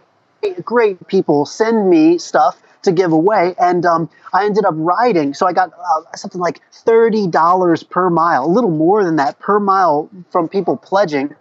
great 0.52 1.08
people 1.08 1.46
send 1.46 1.90
me 1.90 2.18
stuff 2.18 2.62
to 2.84 2.92
give 2.92 3.12
away. 3.12 3.56
And 3.60 3.86
um, 3.86 4.10
I 4.34 4.46
ended 4.46 4.66
up 4.66 4.76
riding. 4.78 5.34
So 5.34 5.48
I 5.48 5.54
got 5.54 5.72
uh, 5.74 6.16
something 6.16 6.40
like 6.40 6.62
$30 6.72 7.90
per 7.90 8.10
mile, 8.10 8.46
a 8.46 8.48
little 8.48 8.72
more 8.72 9.04
than 9.04 9.18
that 9.18 9.40
per 9.40 9.60
mile 9.60 10.10
from 10.30 10.48
people 10.48 10.78
pledging 10.78 11.36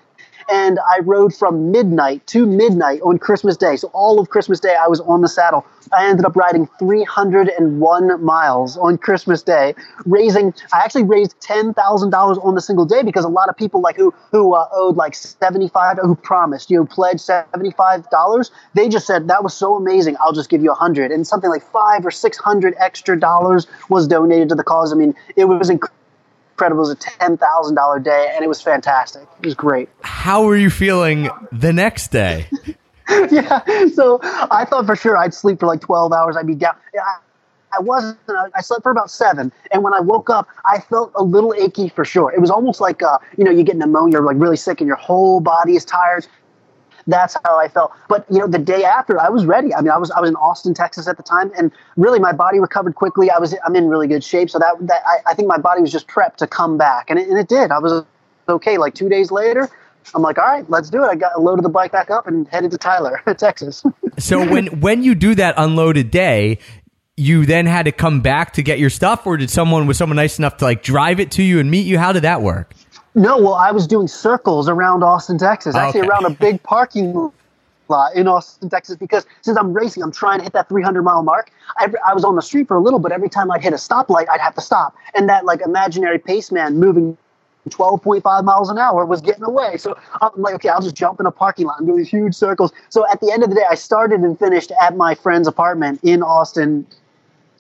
and 0.51 0.79
I 0.79 1.01
rode 1.01 1.35
from 1.35 1.71
midnight 1.71 2.27
to 2.29 2.47
midnight 2.47 3.01
on 3.03 3.19
Christmas 3.19 3.57
Day. 3.57 3.77
So 3.77 3.89
all 3.93 4.21
of 4.21 4.31
Christmas 4.31 4.61
Day, 4.61 4.75
I 4.81 4.89
was 4.89 5.01
on 5.01 5.21
the 5.21 5.29
saddle. 5.29 5.67
I 5.93 6.09
ended 6.09 6.25
up 6.25 6.37
riding 6.37 6.69
301 6.79 8.25
miles 8.25 8.77
on 8.77 8.99
Christmas 8.99 9.43
Day, 9.43 9.75
raising. 10.07 10.55
I 10.73 10.79
actually 10.79 11.05
raised 11.05 11.41
ten 11.41 11.75
thousand 11.75 12.11
dollars 12.11 12.39
on 12.39 12.55
the 12.55 12.61
single 12.61 12.85
day 12.85 13.03
because 13.03 13.25
a 13.25 13.29
lot 13.29 13.49
of 13.49 13.57
people 13.57 13.81
like 13.81 13.97
who 13.97 14.13
who 14.33 14.55
uh, 14.55 14.69
owed 14.73 14.97
like 14.97 15.15
75, 15.15 15.99
who 16.03 16.15
promised 16.15 16.71
you 16.71 16.79
know, 16.79 16.87
pledged 16.87 17.21
75 17.21 18.09
dollars. 18.11 18.51
They 18.75 18.89
just 18.89 19.07
said 19.07 19.29
that 19.29 19.43
was 19.43 19.55
so 19.55 19.77
amazing. 19.77 20.17
I'll 20.21 20.33
just 20.33 20.51
give 20.51 20.63
you 20.63 20.71
a 20.71 20.75
hundred, 20.75 21.13
and 21.13 21.27
something 21.27 21.51
like 21.51 21.63
five 21.63 22.05
or 22.05 22.11
six 22.11 22.39
hundred 22.39 22.75
extra 22.79 23.19
dollars 23.19 23.67
was 23.89 24.07
donated 24.09 24.49
to 24.51 24.55
the 24.55 24.65
cause. 24.65 24.93
I 24.93 24.97
mean, 24.97 25.15
it 25.37 25.45
was 25.45 25.71
incredible 25.71 26.04
incredible. 26.55 26.85
It 26.85 26.89
was 26.89 26.91
a 26.93 26.97
ten 26.97 27.37
thousand 27.37 27.75
dollar 27.75 27.99
day, 27.99 28.33
and 28.35 28.45
it 28.45 28.49
was 28.49 28.63
fantastic. 28.63 29.23
It 29.41 29.47
was 29.47 29.55
great. 29.55 29.89
How 30.03 30.45
were 30.45 30.57
you 30.57 30.71
feeling 30.71 31.29
the 31.53 31.73
next 31.73 32.09
day? 32.09 32.47
yeah. 33.31 33.61
So 33.93 34.21
I 34.23 34.65
thought 34.69 34.87
for 34.87 34.97
sure 34.97 35.17
I'd 35.17 35.35
sleep 35.35 35.61
for 35.61 35.67
like 35.67 35.81
twelve 35.81 36.13
hours. 36.13 36.37
I'd 36.37 36.47
be 36.47 36.55
down. 36.55 36.77
I, 36.95 37.19
I 37.77 37.81
wasn't. 37.81 38.19
I 38.55 38.61
slept 38.61 38.83
for 38.85 38.93
about 38.93 39.11
seven, 39.11 39.53
and 39.73 39.83
when 39.83 39.95
I 39.95 40.01
woke 40.01 40.31
up, 40.31 40.49
I 40.65 40.81
felt 40.81 41.13
a 41.17 41.23
little 41.23 41.53
achy 41.55 41.89
for 41.89 42.05
sure. 42.05 42.33
It 42.33 42.41
was 42.41 42.51
almost 42.51 42.81
like 42.81 43.03
uh, 43.03 43.19
you 43.37 43.45
know, 43.45 43.51
you 43.51 43.65
get 43.65 43.77
pneumonia, 43.77 44.15
you're 44.15 44.23
like 44.23 44.37
really 44.39 44.57
sick, 44.57 44.81
and 44.81 44.87
your 44.87 44.97
whole 44.97 45.41
body 45.41 45.75
is 45.77 45.85
tired. 45.85 46.27
That's 47.07 47.37
how 47.45 47.59
I 47.59 47.69
felt. 47.69 47.93
But 48.09 48.25
you 48.31 48.39
know, 48.39 48.47
the 48.47 48.59
day 48.59 48.85
after, 48.85 49.21
I 49.21 49.29
was 49.29 49.45
ready. 49.45 49.75
I 49.75 49.81
mean, 49.81 49.91
I 49.91 49.99
was 49.99 50.11
I 50.11 50.21
was 50.21 50.31
in 50.31 50.37
Austin, 50.37 50.75
Texas 50.75 51.07
at 51.07 51.17
the 51.17 51.23
time, 51.23 51.53
and 51.57 51.71
really 51.97 52.19
my 52.19 52.33
body 52.33 52.61
recovered 52.61 52.95
quickly. 52.95 53.31
I 53.31 53.39
was 53.39 53.55
I'm 53.65 53.77
in 53.77 53.89
really 53.89 54.09
good 54.09 54.25
shape, 54.25 54.51
so 54.51 54.59
that 54.59 54.75
that 54.81 55.03
I, 55.07 55.31
I 55.31 55.35
think 55.35 55.49
my 55.49 55.59
body 55.59 55.81
was 55.81 55.93
just 55.93 56.09
prepped 56.09 56.37
to 56.37 56.47
come 56.47 56.79
back, 56.79 57.11
and 57.11 57.19
it, 57.19 57.29
and 57.29 57.39
it 57.39 57.49
did. 57.49 57.71
I 57.71 57.79
was 57.79 58.05
okay. 58.49 58.79
Like 58.79 58.95
two 58.95 59.09
days 59.09 59.31
later, 59.31 59.69
I'm 60.15 60.23
like, 60.23 60.39
all 60.39 60.45
right, 60.45 60.69
let's 60.69 60.91
do 60.91 61.03
it. 61.05 61.07
I 61.07 61.15
got 61.15 61.41
loaded 61.41 61.65
the 61.65 61.71
bike 61.71 61.93
back 61.93 62.11
up 62.11 62.27
and 62.27 62.49
headed 62.49 62.71
to 62.73 62.79
Tyler, 62.79 63.23
Texas. 63.39 63.85
So 64.17 64.49
when 64.49 64.81
when 64.81 65.03
you 65.03 65.17
do 65.17 65.35
that 65.35 65.57
unloaded 65.57 66.13
day, 66.13 66.61
you 67.17 67.47
then 67.47 67.67
had 67.67 67.87
to 67.87 67.93
come 67.93 68.21
back 68.21 68.53
to 68.53 68.63
get 68.63 68.79
your 68.79 68.91
stuff, 68.91 69.27
or 69.27 69.37
did 69.37 69.51
someone 69.51 69.89
was 69.89 69.99
someone 69.99 70.15
nice 70.15 70.39
enough 70.39 70.59
to 70.59 70.65
like 70.65 70.85
drive 70.85 71.19
it 71.19 71.33
to 71.33 71.43
you 71.43 71.59
and 71.59 71.69
meet 71.69 71.85
you? 71.85 71.99
How 71.99 72.13
did 72.13 72.23
that 72.23 72.41
work? 72.41 72.75
No, 73.15 73.39
well, 73.39 73.55
I 73.55 73.71
was 73.71 73.87
doing 73.87 74.09
circles 74.09 74.69
around 74.69 75.05
Austin, 75.05 75.39
Texas, 75.39 75.77
actually 75.77 76.01
Okay. 76.01 76.09
around 76.09 76.27
a 76.27 76.31
big 76.31 76.63
parking 76.65 77.31
lot 77.89 78.15
in 78.17 78.27
Austin, 78.27 78.69
Texas, 78.69 78.97
because 78.97 79.25
since 79.43 79.57
I'm 79.57 79.73
racing, 79.73 80.03
I'm 80.03 80.11
trying 80.11 80.39
to 80.39 80.45
hit 80.45 80.53
that 80.55 80.69
300 80.69 81.03
mile 81.03 81.23
mark. 81.23 81.51
I, 81.77 81.93
I 82.07 82.15
was 82.15 82.25
on 82.25 82.35
the 82.35 82.43
street 82.43 82.67
for 82.67 82.77
a 82.77 82.81
little, 82.81 82.99
but 82.99 83.13
every 83.13 83.29
time 83.29 83.51
I'd 83.53 83.63
hit 83.63 83.73
a 83.73 83.77
stoplight, 83.77 84.27
I'd 84.31 84.41
have 84.41 84.55
to 84.57 84.61
stop. 84.61 84.97
And 85.15 85.29
that 85.29 85.45
like 85.45 85.61
imaginary 85.61 86.19
pace 86.19 86.51
man 86.51 86.79
moving 86.81 87.17
12.5 87.71 88.45
miles 88.45 88.69
an 88.69 88.79
hour 88.79 89.07
was 89.07 89.21
getting 89.21 89.45
away. 89.45 89.77
So 89.77 89.97
I'm 90.21 90.31
like, 90.37 90.55
okay, 90.57 90.69
I'll 90.69 90.83
just 90.83 90.97
jump 90.97 91.21
in 91.21 91.27
a 91.27 91.31
parking 91.31 91.67
lot 91.67 91.79
and 91.79 91.87
do 91.87 91.97
these 91.97 92.09
huge 92.09 92.35
circles. 92.35 92.73
So 92.89 93.07
at 93.11 93.21
the 93.21 93.31
end 93.31 93.43
of 93.45 93.49
the 93.49 93.55
day, 93.55 93.65
I 93.71 93.75
started 93.77 94.21
and 94.21 94.39
finished 94.39 94.73
at 94.83 94.97
my 94.97 95.15
friend's 95.15 95.47
apartment 95.47 96.01
in 96.03 96.23
Austin, 96.23 96.87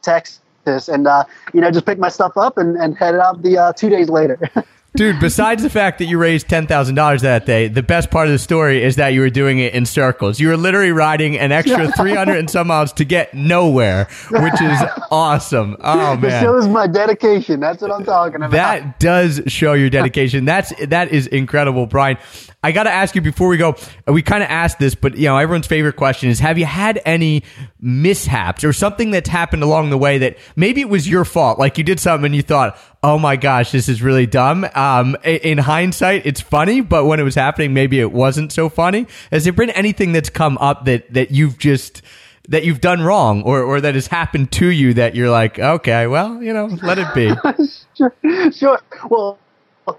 Texas. 0.03 0.41
And, 0.89 1.07
uh, 1.07 1.25
you 1.53 1.61
know, 1.61 1.71
just 1.71 1.87
picked 1.87 2.01
my 2.01 2.09
stuff 2.09 2.37
up 2.37 2.59
and, 2.59 2.77
and 2.77 2.97
headed 2.97 3.21
out 3.21 3.43
the 3.43 3.57
uh, 3.59 3.73
two 3.73 3.89
days 3.89 4.09
later. 4.09 4.39
Dude, 4.97 5.19
besides 5.19 5.61
the 5.65 5.71
fact 5.71 5.99
that 5.99 6.05
you 6.05 6.19
raised 6.19 6.49
ten 6.49 6.69
thousand 6.69 6.95
dollars 6.95 7.23
that 7.23 7.47
day, 7.47 7.67
the 7.67 7.83
best 7.83 8.13
part 8.13 8.29
of 8.29 8.33
the 8.33 8.39
story 8.39 8.81
is 8.85 8.95
that 8.95 9.09
you 9.09 9.23
were 9.23 9.31
doing 9.31 9.59
it 9.59 9.75
in 9.75 9.87
circles. 9.87 10.39
You 10.39 10.47
were 10.49 10.57
literally 10.57 10.93
riding 10.93 11.37
an 11.37 11.51
extra 11.51 11.91
three 11.93 12.15
hundred 12.15 12.37
and 12.39 12.49
some 12.49 12.69
miles 12.69 12.93
to 12.95 13.05
get 13.05 13.35
nowhere, 13.35 14.07
which 14.31 14.61
is 14.63 14.79
awesome. 15.11 15.77
Oh 15.81 16.13
It 16.13 16.21
man. 16.21 16.45
shows 16.45 16.69
my 16.69 16.87
dedication. 16.87 17.59
That's 17.59 17.83
what 17.83 17.91
I'm 17.91 18.05
talking 18.05 18.37
about. 18.37 18.53
That 18.53 19.01
does 19.01 19.43
show 19.49 19.73
your 19.73 19.91
dedication. 19.91 20.45
That's 20.45 20.73
that 20.87 21.11
is 21.11 21.27
incredible, 21.27 21.87
Brian. 21.87 22.17
I 22.63 22.73
got 22.73 22.85
to 22.85 22.91
ask 22.91 23.15
you 23.15 23.21
before 23.21 23.49
we 23.49 23.57
go. 23.59 23.75
We 24.07 24.23
kind 24.23 24.43
of 24.45 24.49
asked 24.49 24.79
this, 24.79 24.95
but 24.95 25.17
you 25.19 25.27
know, 25.27 25.37
everyone's 25.37 25.67
favorite 25.67 25.97
question 25.97 26.31
is: 26.31 26.39
Have 26.39 26.57
you 26.57 26.67
had 26.67 27.01
any 27.05 27.43
mishaps 27.81 28.63
or 28.63 28.73
something 28.73 29.11
that's 29.11 29.29
happened 29.29 29.65
along 29.65 29.91
the 29.91 29.99
way 29.99 30.19
that 30.19 30.39
maybe 30.55 30.81
it 30.81 30.89
was 30.89 31.09
your 31.09 31.25
fault? 31.25 31.59
Like 31.59 31.79
you 31.79 31.85
did 31.85 31.99
something 31.99 32.25
and 32.27 32.35
you 32.35 32.41
thought, 32.43 32.79
"Oh 33.03 33.19
my 33.19 33.37
gosh, 33.37 33.71
this 33.73 33.89
is 33.89 34.01
really 34.01 34.25
dumb." 34.27 34.65
Um, 34.85 35.17
in 35.25 35.57
hindsight, 35.57 36.27
it's 36.27 36.43
funny, 36.43 36.83
but 36.83 37.07
when 37.07 37.19
it 37.19 37.23
was 37.23 37.35
happening, 37.35 37.73
maybe 37.73 38.01
it 38.01 38.13
wasn't 38.13 38.53
so 38.53 38.69
funny. 38.69 39.07
Has 39.31 39.45
there 39.45 39.53
been 39.55 39.71
anything 39.71 40.13
that's 40.13 40.29
come 40.29 40.59
up 40.59 40.85
that 40.85 41.11
that 41.15 41.31
you've 41.31 41.59
just 41.59 42.03
that 42.49 42.65
you've 42.65 42.83
done 42.83 43.01
wrong 43.01 43.43
or, 43.45 43.63
or 43.63 43.81
that 43.81 43.95
has 43.95 44.09
happened 44.09 44.53
to 44.53 44.67
you 44.67 44.93
that 44.93 45.15
you're 45.15 45.31
like, 45.31 45.59
okay, 45.59 46.07
well, 46.07 46.43
you 46.43 46.53
know, 46.53 46.67
let 46.83 46.99
it 46.99 47.07
be. 47.15 47.33
sure, 47.97 48.13
sure. 48.53 48.79
Well, 49.09 49.39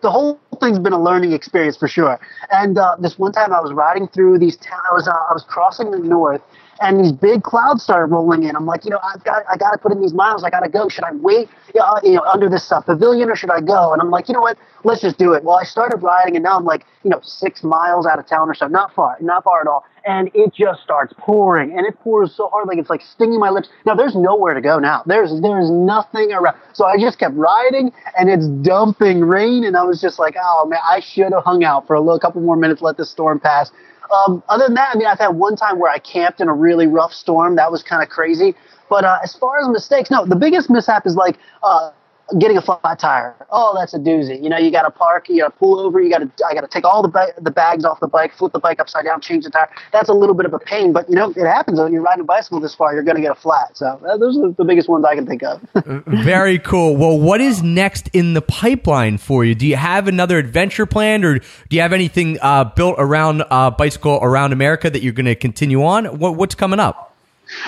the 0.01 0.11
whole 0.11 0.39
thing's 0.59 0.77
been 0.77 0.93
a 0.93 1.01
learning 1.01 1.31
experience 1.31 1.77
for 1.77 1.87
sure. 1.87 2.19
And 2.51 2.77
uh, 2.77 2.95
this 2.99 3.17
one 3.17 3.31
time 3.31 3.53
I 3.53 3.61
was 3.61 3.73
riding 3.73 4.07
through 4.07 4.37
these 4.37 4.55
towns. 4.57 4.83
I 4.91 4.93
was 4.93 5.07
uh, 5.07 5.11
I 5.11 5.33
was 5.33 5.43
crossing 5.47 5.89
the 5.89 5.97
north, 5.99 6.41
and 6.81 6.99
these 6.99 7.11
big 7.11 7.43
clouds 7.43 7.83
started 7.83 8.07
rolling 8.07 8.43
in. 8.43 8.55
I'm 8.55 8.65
like, 8.65 8.85
you 8.85 8.91
know, 8.91 8.99
I've 9.03 9.23
got 9.23 9.43
I 9.51 9.57
got 9.57 9.71
to 9.71 9.77
put 9.77 9.91
in 9.91 10.01
these 10.01 10.13
miles. 10.13 10.43
I 10.43 10.49
got 10.49 10.61
to 10.61 10.69
go. 10.69 10.89
Should 10.89 11.03
I 11.03 11.11
wait, 11.13 11.49
you 11.73 11.79
know, 11.79 11.99
you 12.03 12.13
know, 12.13 12.23
under 12.23 12.49
this 12.49 12.71
uh, 12.71 12.81
pavilion, 12.81 13.29
or 13.29 13.35
should 13.35 13.51
I 13.51 13.61
go? 13.61 13.93
And 13.93 14.01
I'm 14.01 14.09
like, 14.09 14.27
you 14.27 14.33
know 14.33 14.41
what? 14.41 14.57
Let's 14.83 15.01
just 15.01 15.17
do 15.17 15.33
it. 15.33 15.43
Well, 15.43 15.57
I 15.57 15.63
started 15.63 15.97
riding, 15.97 16.35
and 16.35 16.43
now 16.43 16.57
I'm 16.57 16.65
like, 16.65 16.85
you 17.03 17.09
know, 17.09 17.19
six 17.23 17.63
miles 17.63 18.05
out 18.05 18.19
of 18.19 18.27
town 18.27 18.49
or 18.49 18.53
so. 18.53 18.67
Not 18.67 18.93
far, 18.93 19.17
not 19.19 19.43
far 19.43 19.61
at 19.61 19.67
all. 19.67 19.85
And 20.05 20.29
it 20.35 20.53
just 20.53 20.81
starts 20.83 21.13
pouring, 21.17 21.75
and 21.75 21.87
it 21.87 21.99
pours 22.01 22.35
so 22.35 22.49
hard, 22.49 22.67
like 22.67 22.77
it's 22.77 22.89
like 22.89 23.01
stinging 23.01 23.39
my 23.39 23.49
lips. 23.49 23.69
Now 23.85 23.95
there's 23.95 24.15
nowhere 24.15 24.53
to 24.53 24.61
go 24.61 24.77
now. 24.77 25.01
There's 25.05 25.41
there's 25.41 25.71
nothing 25.71 26.31
around. 26.31 26.57
So 26.73 26.85
I 26.85 26.97
just 26.99 27.17
kept 27.17 27.35
riding, 27.35 27.91
and 28.17 28.29
it's 28.29 28.47
dumping 28.47 29.21
rain, 29.21 29.63
and 29.63 29.75
I 29.75 29.83
was 29.83 29.99
just 30.01 30.19
like, 30.19 30.35
oh 30.39 30.67
man, 30.67 30.79
I 30.87 30.99
should 30.99 31.33
have 31.33 31.43
hung 31.43 31.63
out 31.63 31.87
for 31.87 31.95
a 31.95 32.01
little 32.01 32.19
couple 32.19 32.41
more 32.41 32.55
minutes, 32.55 32.81
let 32.81 32.97
the 32.97 33.05
storm 33.05 33.39
pass. 33.39 33.71
Um, 34.11 34.43
other 34.49 34.65
than 34.65 34.75
that, 34.75 34.95
I 34.95 34.97
mean, 34.97 35.07
I've 35.07 35.19
had 35.19 35.29
one 35.29 35.55
time 35.55 35.79
where 35.79 35.91
I 35.91 35.99
camped 35.99 36.41
in 36.41 36.47
a 36.47 36.53
really 36.53 36.87
rough 36.87 37.13
storm. 37.13 37.55
That 37.55 37.71
was 37.71 37.83
kind 37.83 38.03
of 38.03 38.09
crazy. 38.09 38.55
But 38.89 39.03
uh, 39.03 39.19
as 39.23 39.35
far 39.35 39.59
as 39.59 39.67
mistakes, 39.67 40.11
no, 40.11 40.25
the 40.25 40.35
biggest 40.35 40.69
mishap 40.69 41.07
is 41.07 41.15
like 41.15 41.37
uh, 41.63 41.91
getting 42.39 42.57
a 42.57 42.61
flat 42.61 42.99
tire. 42.99 43.35
Oh, 43.51 43.75
that's 43.77 43.93
a 43.93 43.99
doozy. 43.99 44.41
You 44.41 44.49
know, 44.49 44.57
you 44.57 44.71
got 44.71 44.83
to 44.83 44.91
park, 44.91 45.29
you 45.29 45.41
got 45.41 45.49
to 45.49 45.57
pull 45.57 45.79
over, 45.79 46.01
you 46.01 46.09
got 46.09 46.19
to, 46.19 46.45
I 46.45 46.53
got 46.53 46.61
to 46.61 46.67
take 46.67 46.83
all 46.83 47.01
the 47.01 47.07
ba- 47.07 47.33
the 47.39 47.51
bags 47.51 47.85
off 47.85 47.99
the 47.99 48.07
bike, 48.07 48.33
flip 48.33 48.53
the 48.53 48.59
bike 48.59 48.79
upside 48.79 49.05
down, 49.05 49.21
change 49.21 49.43
the 49.43 49.51
tire. 49.51 49.69
That's 49.91 50.09
a 50.09 50.13
little 50.13 50.35
bit 50.35 50.45
of 50.45 50.53
a 50.53 50.59
pain, 50.59 50.93
but 50.93 51.07
you 51.09 51.15
know, 51.15 51.31
it 51.31 51.45
happens 51.45 51.79
when 51.79 51.93
you're 51.93 52.01
riding 52.01 52.21
a 52.21 52.25
bicycle 52.25 52.59
this 52.59 52.73
far. 52.73 52.93
You're 52.93 53.03
going 53.03 53.15
to 53.15 53.21
get 53.21 53.31
a 53.31 53.35
flat. 53.35 53.77
So 53.77 53.87
uh, 53.87 54.17
those 54.17 54.37
are 54.37 54.51
the 54.51 54.65
biggest 54.65 54.89
ones 54.89 55.05
I 55.05 55.15
can 55.15 55.25
think 55.25 55.43
of. 55.43 55.61
Very 56.07 56.59
cool. 56.59 56.95
Well, 56.95 57.19
what 57.19 57.41
is 57.41 57.61
next 57.61 58.09
in 58.13 58.33
the 58.33 58.41
pipeline 58.41 59.17
for 59.17 59.45
you? 59.45 59.55
Do 59.55 59.67
you 59.67 59.75
have 59.75 60.07
another 60.07 60.37
adventure 60.37 60.85
planned, 60.85 61.25
or 61.25 61.39
do 61.39 61.45
you 61.69 61.81
have 61.81 61.93
anything 61.93 62.39
uh, 62.41 62.63
built 62.63 62.95
around 62.97 63.43
uh, 63.49 63.71
bicycle 63.71 64.19
around 64.21 64.53
America 64.53 64.89
that 64.89 65.01
you're 65.01 65.13
going 65.13 65.25
to 65.25 65.35
continue 65.35 65.83
on? 65.83 66.05
What, 66.19 66.35
what's 66.35 66.55
coming 66.55 66.79
up? 66.79 67.14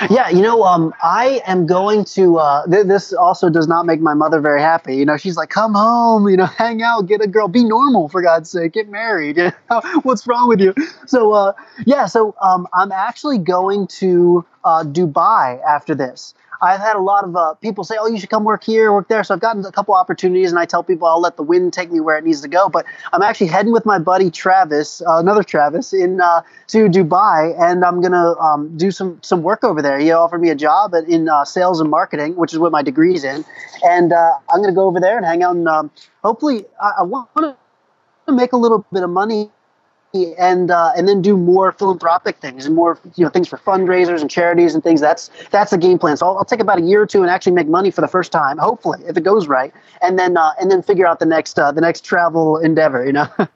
Yeah, 0.09 0.29
you 0.29 0.41
know, 0.41 0.63
um, 0.63 0.93
I 1.03 1.41
am 1.45 1.65
going 1.65 2.03
to. 2.15 2.37
Uh, 2.39 2.65
th- 2.67 2.87
this 2.87 3.13
also 3.13 3.49
does 3.49 3.67
not 3.67 3.85
make 3.85 4.01
my 4.01 4.13
mother 4.13 4.39
very 4.41 4.61
happy. 4.61 4.95
You 4.95 5.05
know, 5.05 5.17
she's 5.17 5.37
like, 5.37 5.49
"Come 5.49 5.73
home, 5.73 6.27
you 6.29 6.37
know, 6.37 6.45
hang 6.57 6.81
out, 6.81 7.07
get 7.07 7.21
a 7.21 7.27
girl, 7.27 7.47
be 7.47 7.63
normal 7.63 8.09
for 8.09 8.21
God's 8.21 8.49
sake, 8.49 8.73
get 8.73 8.89
married. 8.89 9.37
What's 10.03 10.25
wrong 10.27 10.47
with 10.47 10.59
you?" 10.61 10.73
So, 11.05 11.33
uh, 11.33 11.53
yeah, 11.85 12.05
so 12.05 12.35
um, 12.41 12.67
I'm 12.73 12.91
actually 12.91 13.37
going 13.37 13.87
to 13.99 14.45
uh, 14.63 14.83
Dubai 14.83 15.61
after 15.63 15.95
this. 15.95 16.33
I've 16.61 16.79
had 16.79 16.95
a 16.95 17.01
lot 17.01 17.23
of 17.23 17.35
uh, 17.35 17.53
people 17.55 17.83
say, 17.83 17.95
"Oh, 17.99 18.07
you 18.07 18.19
should 18.19 18.29
come 18.29 18.43
work 18.43 18.63
here, 18.63 18.91
work 18.91 19.07
there." 19.07 19.23
So 19.23 19.33
I've 19.33 19.39
gotten 19.39 19.65
a 19.65 19.71
couple 19.71 19.93
opportunities, 19.93 20.51
and 20.51 20.59
I 20.59 20.65
tell 20.65 20.83
people 20.83 21.07
I'll 21.07 21.21
let 21.21 21.37
the 21.37 21.43
wind 21.43 21.73
take 21.73 21.91
me 21.91 21.99
where 21.99 22.17
it 22.17 22.23
needs 22.23 22.41
to 22.41 22.47
go. 22.47 22.69
But 22.69 22.85
I'm 23.13 23.21
actually 23.21 23.47
heading 23.47 23.71
with 23.71 23.85
my 23.85 23.99
buddy 23.99 24.29
Travis, 24.31 25.01
uh, 25.01 25.17
another 25.17 25.43
Travis, 25.43 25.93
in 25.93 26.21
uh, 26.21 26.41
to 26.67 26.89
Dubai, 26.89 27.55
and 27.59 27.83
I'm 27.83 28.01
gonna 28.01 28.33
um, 28.39 28.75
do 28.77 28.91
some 28.91 29.19
some 29.21 29.43
work 29.43 29.63
over 29.63 29.81
there. 29.81 29.99
He 29.99 30.11
offered 30.11 30.41
me 30.41 30.49
a 30.49 30.55
job 30.55 30.93
in 30.93 31.29
uh, 31.29 31.45
sales 31.45 31.79
and 31.79 31.89
marketing, 31.89 32.35
which 32.35 32.53
is 32.53 32.59
what 32.59 32.71
my 32.71 32.83
degree's 32.83 33.23
in, 33.23 33.45
and 33.83 34.13
uh, 34.13 34.31
I'm 34.49 34.61
gonna 34.61 34.73
go 34.73 34.87
over 34.87 34.99
there 34.99 35.17
and 35.17 35.25
hang 35.25 35.43
out. 35.43 35.55
And 35.55 35.67
um, 35.67 35.91
hopefully, 36.23 36.65
I, 36.81 36.93
I 36.99 37.03
want 37.03 37.29
to 37.35 38.31
make 38.31 38.53
a 38.53 38.57
little 38.57 38.85
bit 38.91 39.03
of 39.03 39.09
money 39.09 39.49
and 40.37 40.71
uh, 40.71 40.91
and 40.95 41.07
then 41.07 41.21
do 41.21 41.37
more 41.37 41.71
philanthropic 41.71 42.37
things 42.37 42.65
and 42.65 42.75
more 42.75 42.99
you 43.15 43.23
know 43.23 43.29
things 43.29 43.47
for 43.47 43.57
fundraisers 43.57 44.21
and 44.21 44.29
charities 44.29 44.73
and 44.75 44.83
things. 44.83 45.01
That's 45.01 45.29
that's 45.51 45.71
the 45.71 45.77
game 45.77 45.99
plan. 45.99 46.17
So 46.17 46.27
I'll, 46.27 46.37
I'll 46.39 46.45
take 46.45 46.59
about 46.59 46.79
a 46.79 46.81
year 46.81 47.01
or 47.01 47.07
two 47.07 47.21
and 47.21 47.29
actually 47.29 47.53
make 47.53 47.67
money 47.67 47.91
for 47.91 48.01
the 48.01 48.07
first 48.07 48.31
time, 48.31 48.57
hopefully, 48.57 48.99
if 49.07 49.17
it 49.17 49.23
goes 49.23 49.47
right, 49.47 49.73
and 50.01 50.17
then 50.17 50.37
uh, 50.37 50.51
and 50.59 50.69
then 50.71 50.81
figure 50.81 51.05
out 51.05 51.19
the 51.19 51.25
next 51.25 51.57
uh, 51.59 51.71
the 51.71 51.81
next 51.81 52.03
travel 52.05 52.57
endeavor. 52.57 53.05
You 53.05 53.13
know. 53.13 53.27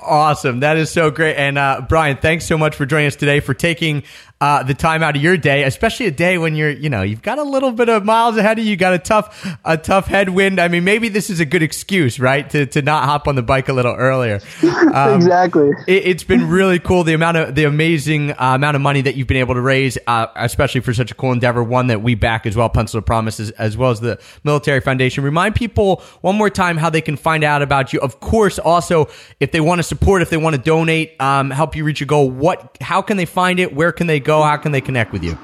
Awesome. 0.00 0.60
That 0.60 0.76
is 0.76 0.90
so 0.90 1.10
great. 1.10 1.36
And 1.36 1.56
uh, 1.56 1.86
Brian, 1.88 2.18
thanks 2.18 2.44
so 2.44 2.58
much 2.58 2.76
for 2.76 2.84
joining 2.84 3.06
us 3.06 3.16
today, 3.16 3.40
for 3.40 3.54
taking 3.54 4.02
uh, 4.44 4.62
the 4.62 4.74
time 4.74 5.02
out 5.02 5.16
of 5.16 5.22
your 5.22 5.38
day, 5.38 5.62
especially 5.62 6.04
a 6.04 6.10
day 6.10 6.36
when 6.36 6.54
you're, 6.54 6.68
you 6.68 6.90
know, 6.90 7.00
you've 7.00 7.22
got 7.22 7.38
a 7.38 7.42
little 7.42 7.72
bit 7.72 7.88
of 7.88 8.04
miles 8.04 8.36
ahead 8.36 8.58
of 8.58 8.64
you, 8.66 8.76
got 8.76 8.92
a 8.92 8.98
tough, 8.98 9.56
a 9.64 9.78
tough 9.78 10.06
headwind. 10.06 10.60
I 10.60 10.68
mean, 10.68 10.84
maybe 10.84 11.08
this 11.08 11.30
is 11.30 11.40
a 11.40 11.46
good 11.46 11.62
excuse, 11.62 12.20
right, 12.20 12.48
to, 12.50 12.66
to 12.66 12.82
not 12.82 13.04
hop 13.04 13.26
on 13.26 13.36
the 13.36 13.42
bike 13.42 13.70
a 13.70 13.72
little 13.72 13.94
earlier. 13.94 14.40
Um, 14.94 15.16
exactly. 15.16 15.70
It, 15.88 16.04
has 16.04 16.24
been 16.24 16.48
really 16.48 16.78
cool. 16.78 17.04
The 17.04 17.14
amount 17.14 17.36
of 17.36 17.54
the 17.54 17.64
amazing 17.64 18.32
uh, 18.32 18.54
amount 18.54 18.76
of 18.76 18.82
money 18.82 19.00
that 19.00 19.16
you've 19.16 19.26
been 19.26 19.38
able 19.38 19.54
to 19.54 19.60
raise, 19.60 19.98
uh, 20.06 20.26
especially 20.36 20.82
for 20.82 20.94
such 20.94 21.10
a 21.10 21.14
cool 21.14 21.32
endeavor, 21.32 21.64
one 21.64 21.88
that 21.88 22.02
we 22.02 22.14
back 22.14 22.46
as 22.46 22.54
well, 22.54 22.68
Pencils 22.68 22.96
of 22.96 23.06
Promise, 23.06 23.50
as 23.50 23.76
well 23.76 23.90
as 23.90 24.00
the 24.00 24.20
Military 24.44 24.80
Foundation. 24.80 25.24
Remind 25.24 25.54
people 25.56 26.02
one 26.20 26.36
more 26.36 26.50
time 26.50 26.76
how 26.76 26.90
they 26.90 27.00
can 27.00 27.16
find 27.16 27.42
out 27.42 27.62
about 27.62 27.92
you. 27.92 28.00
Of 28.00 28.20
course, 28.20 28.58
also 28.58 29.08
if 29.40 29.50
they 29.50 29.60
want 29.60 29.80
to 29.80 29.82
support, 29.82 30.22
if 30.22 30.30
they 30.30 30.36
want 30.36 30.54
to 30.54 30.62
donate, 30.62 31.20
um, 31.20 31.50
help 31.50 31.74
you 31.74 31.84
reach 31.84 32.00
a 32.02 32.06
goal. 32.06 32.30
What? 32.30 32.76
How 32.80 33.02
can 33.02 33.16
they 33.16 33.26
find 33.26 33.58
it? 33.58 33.74
Where 33.74 33.90
can 33.90 34.06
they 34.06 34.20
go? 34.20 34.33
How 34.42 34.56
can 34.56 34.72
they 34.72 34.80
connect 34.80 35.12
with 35.12 35.22
you? 35.22 35.38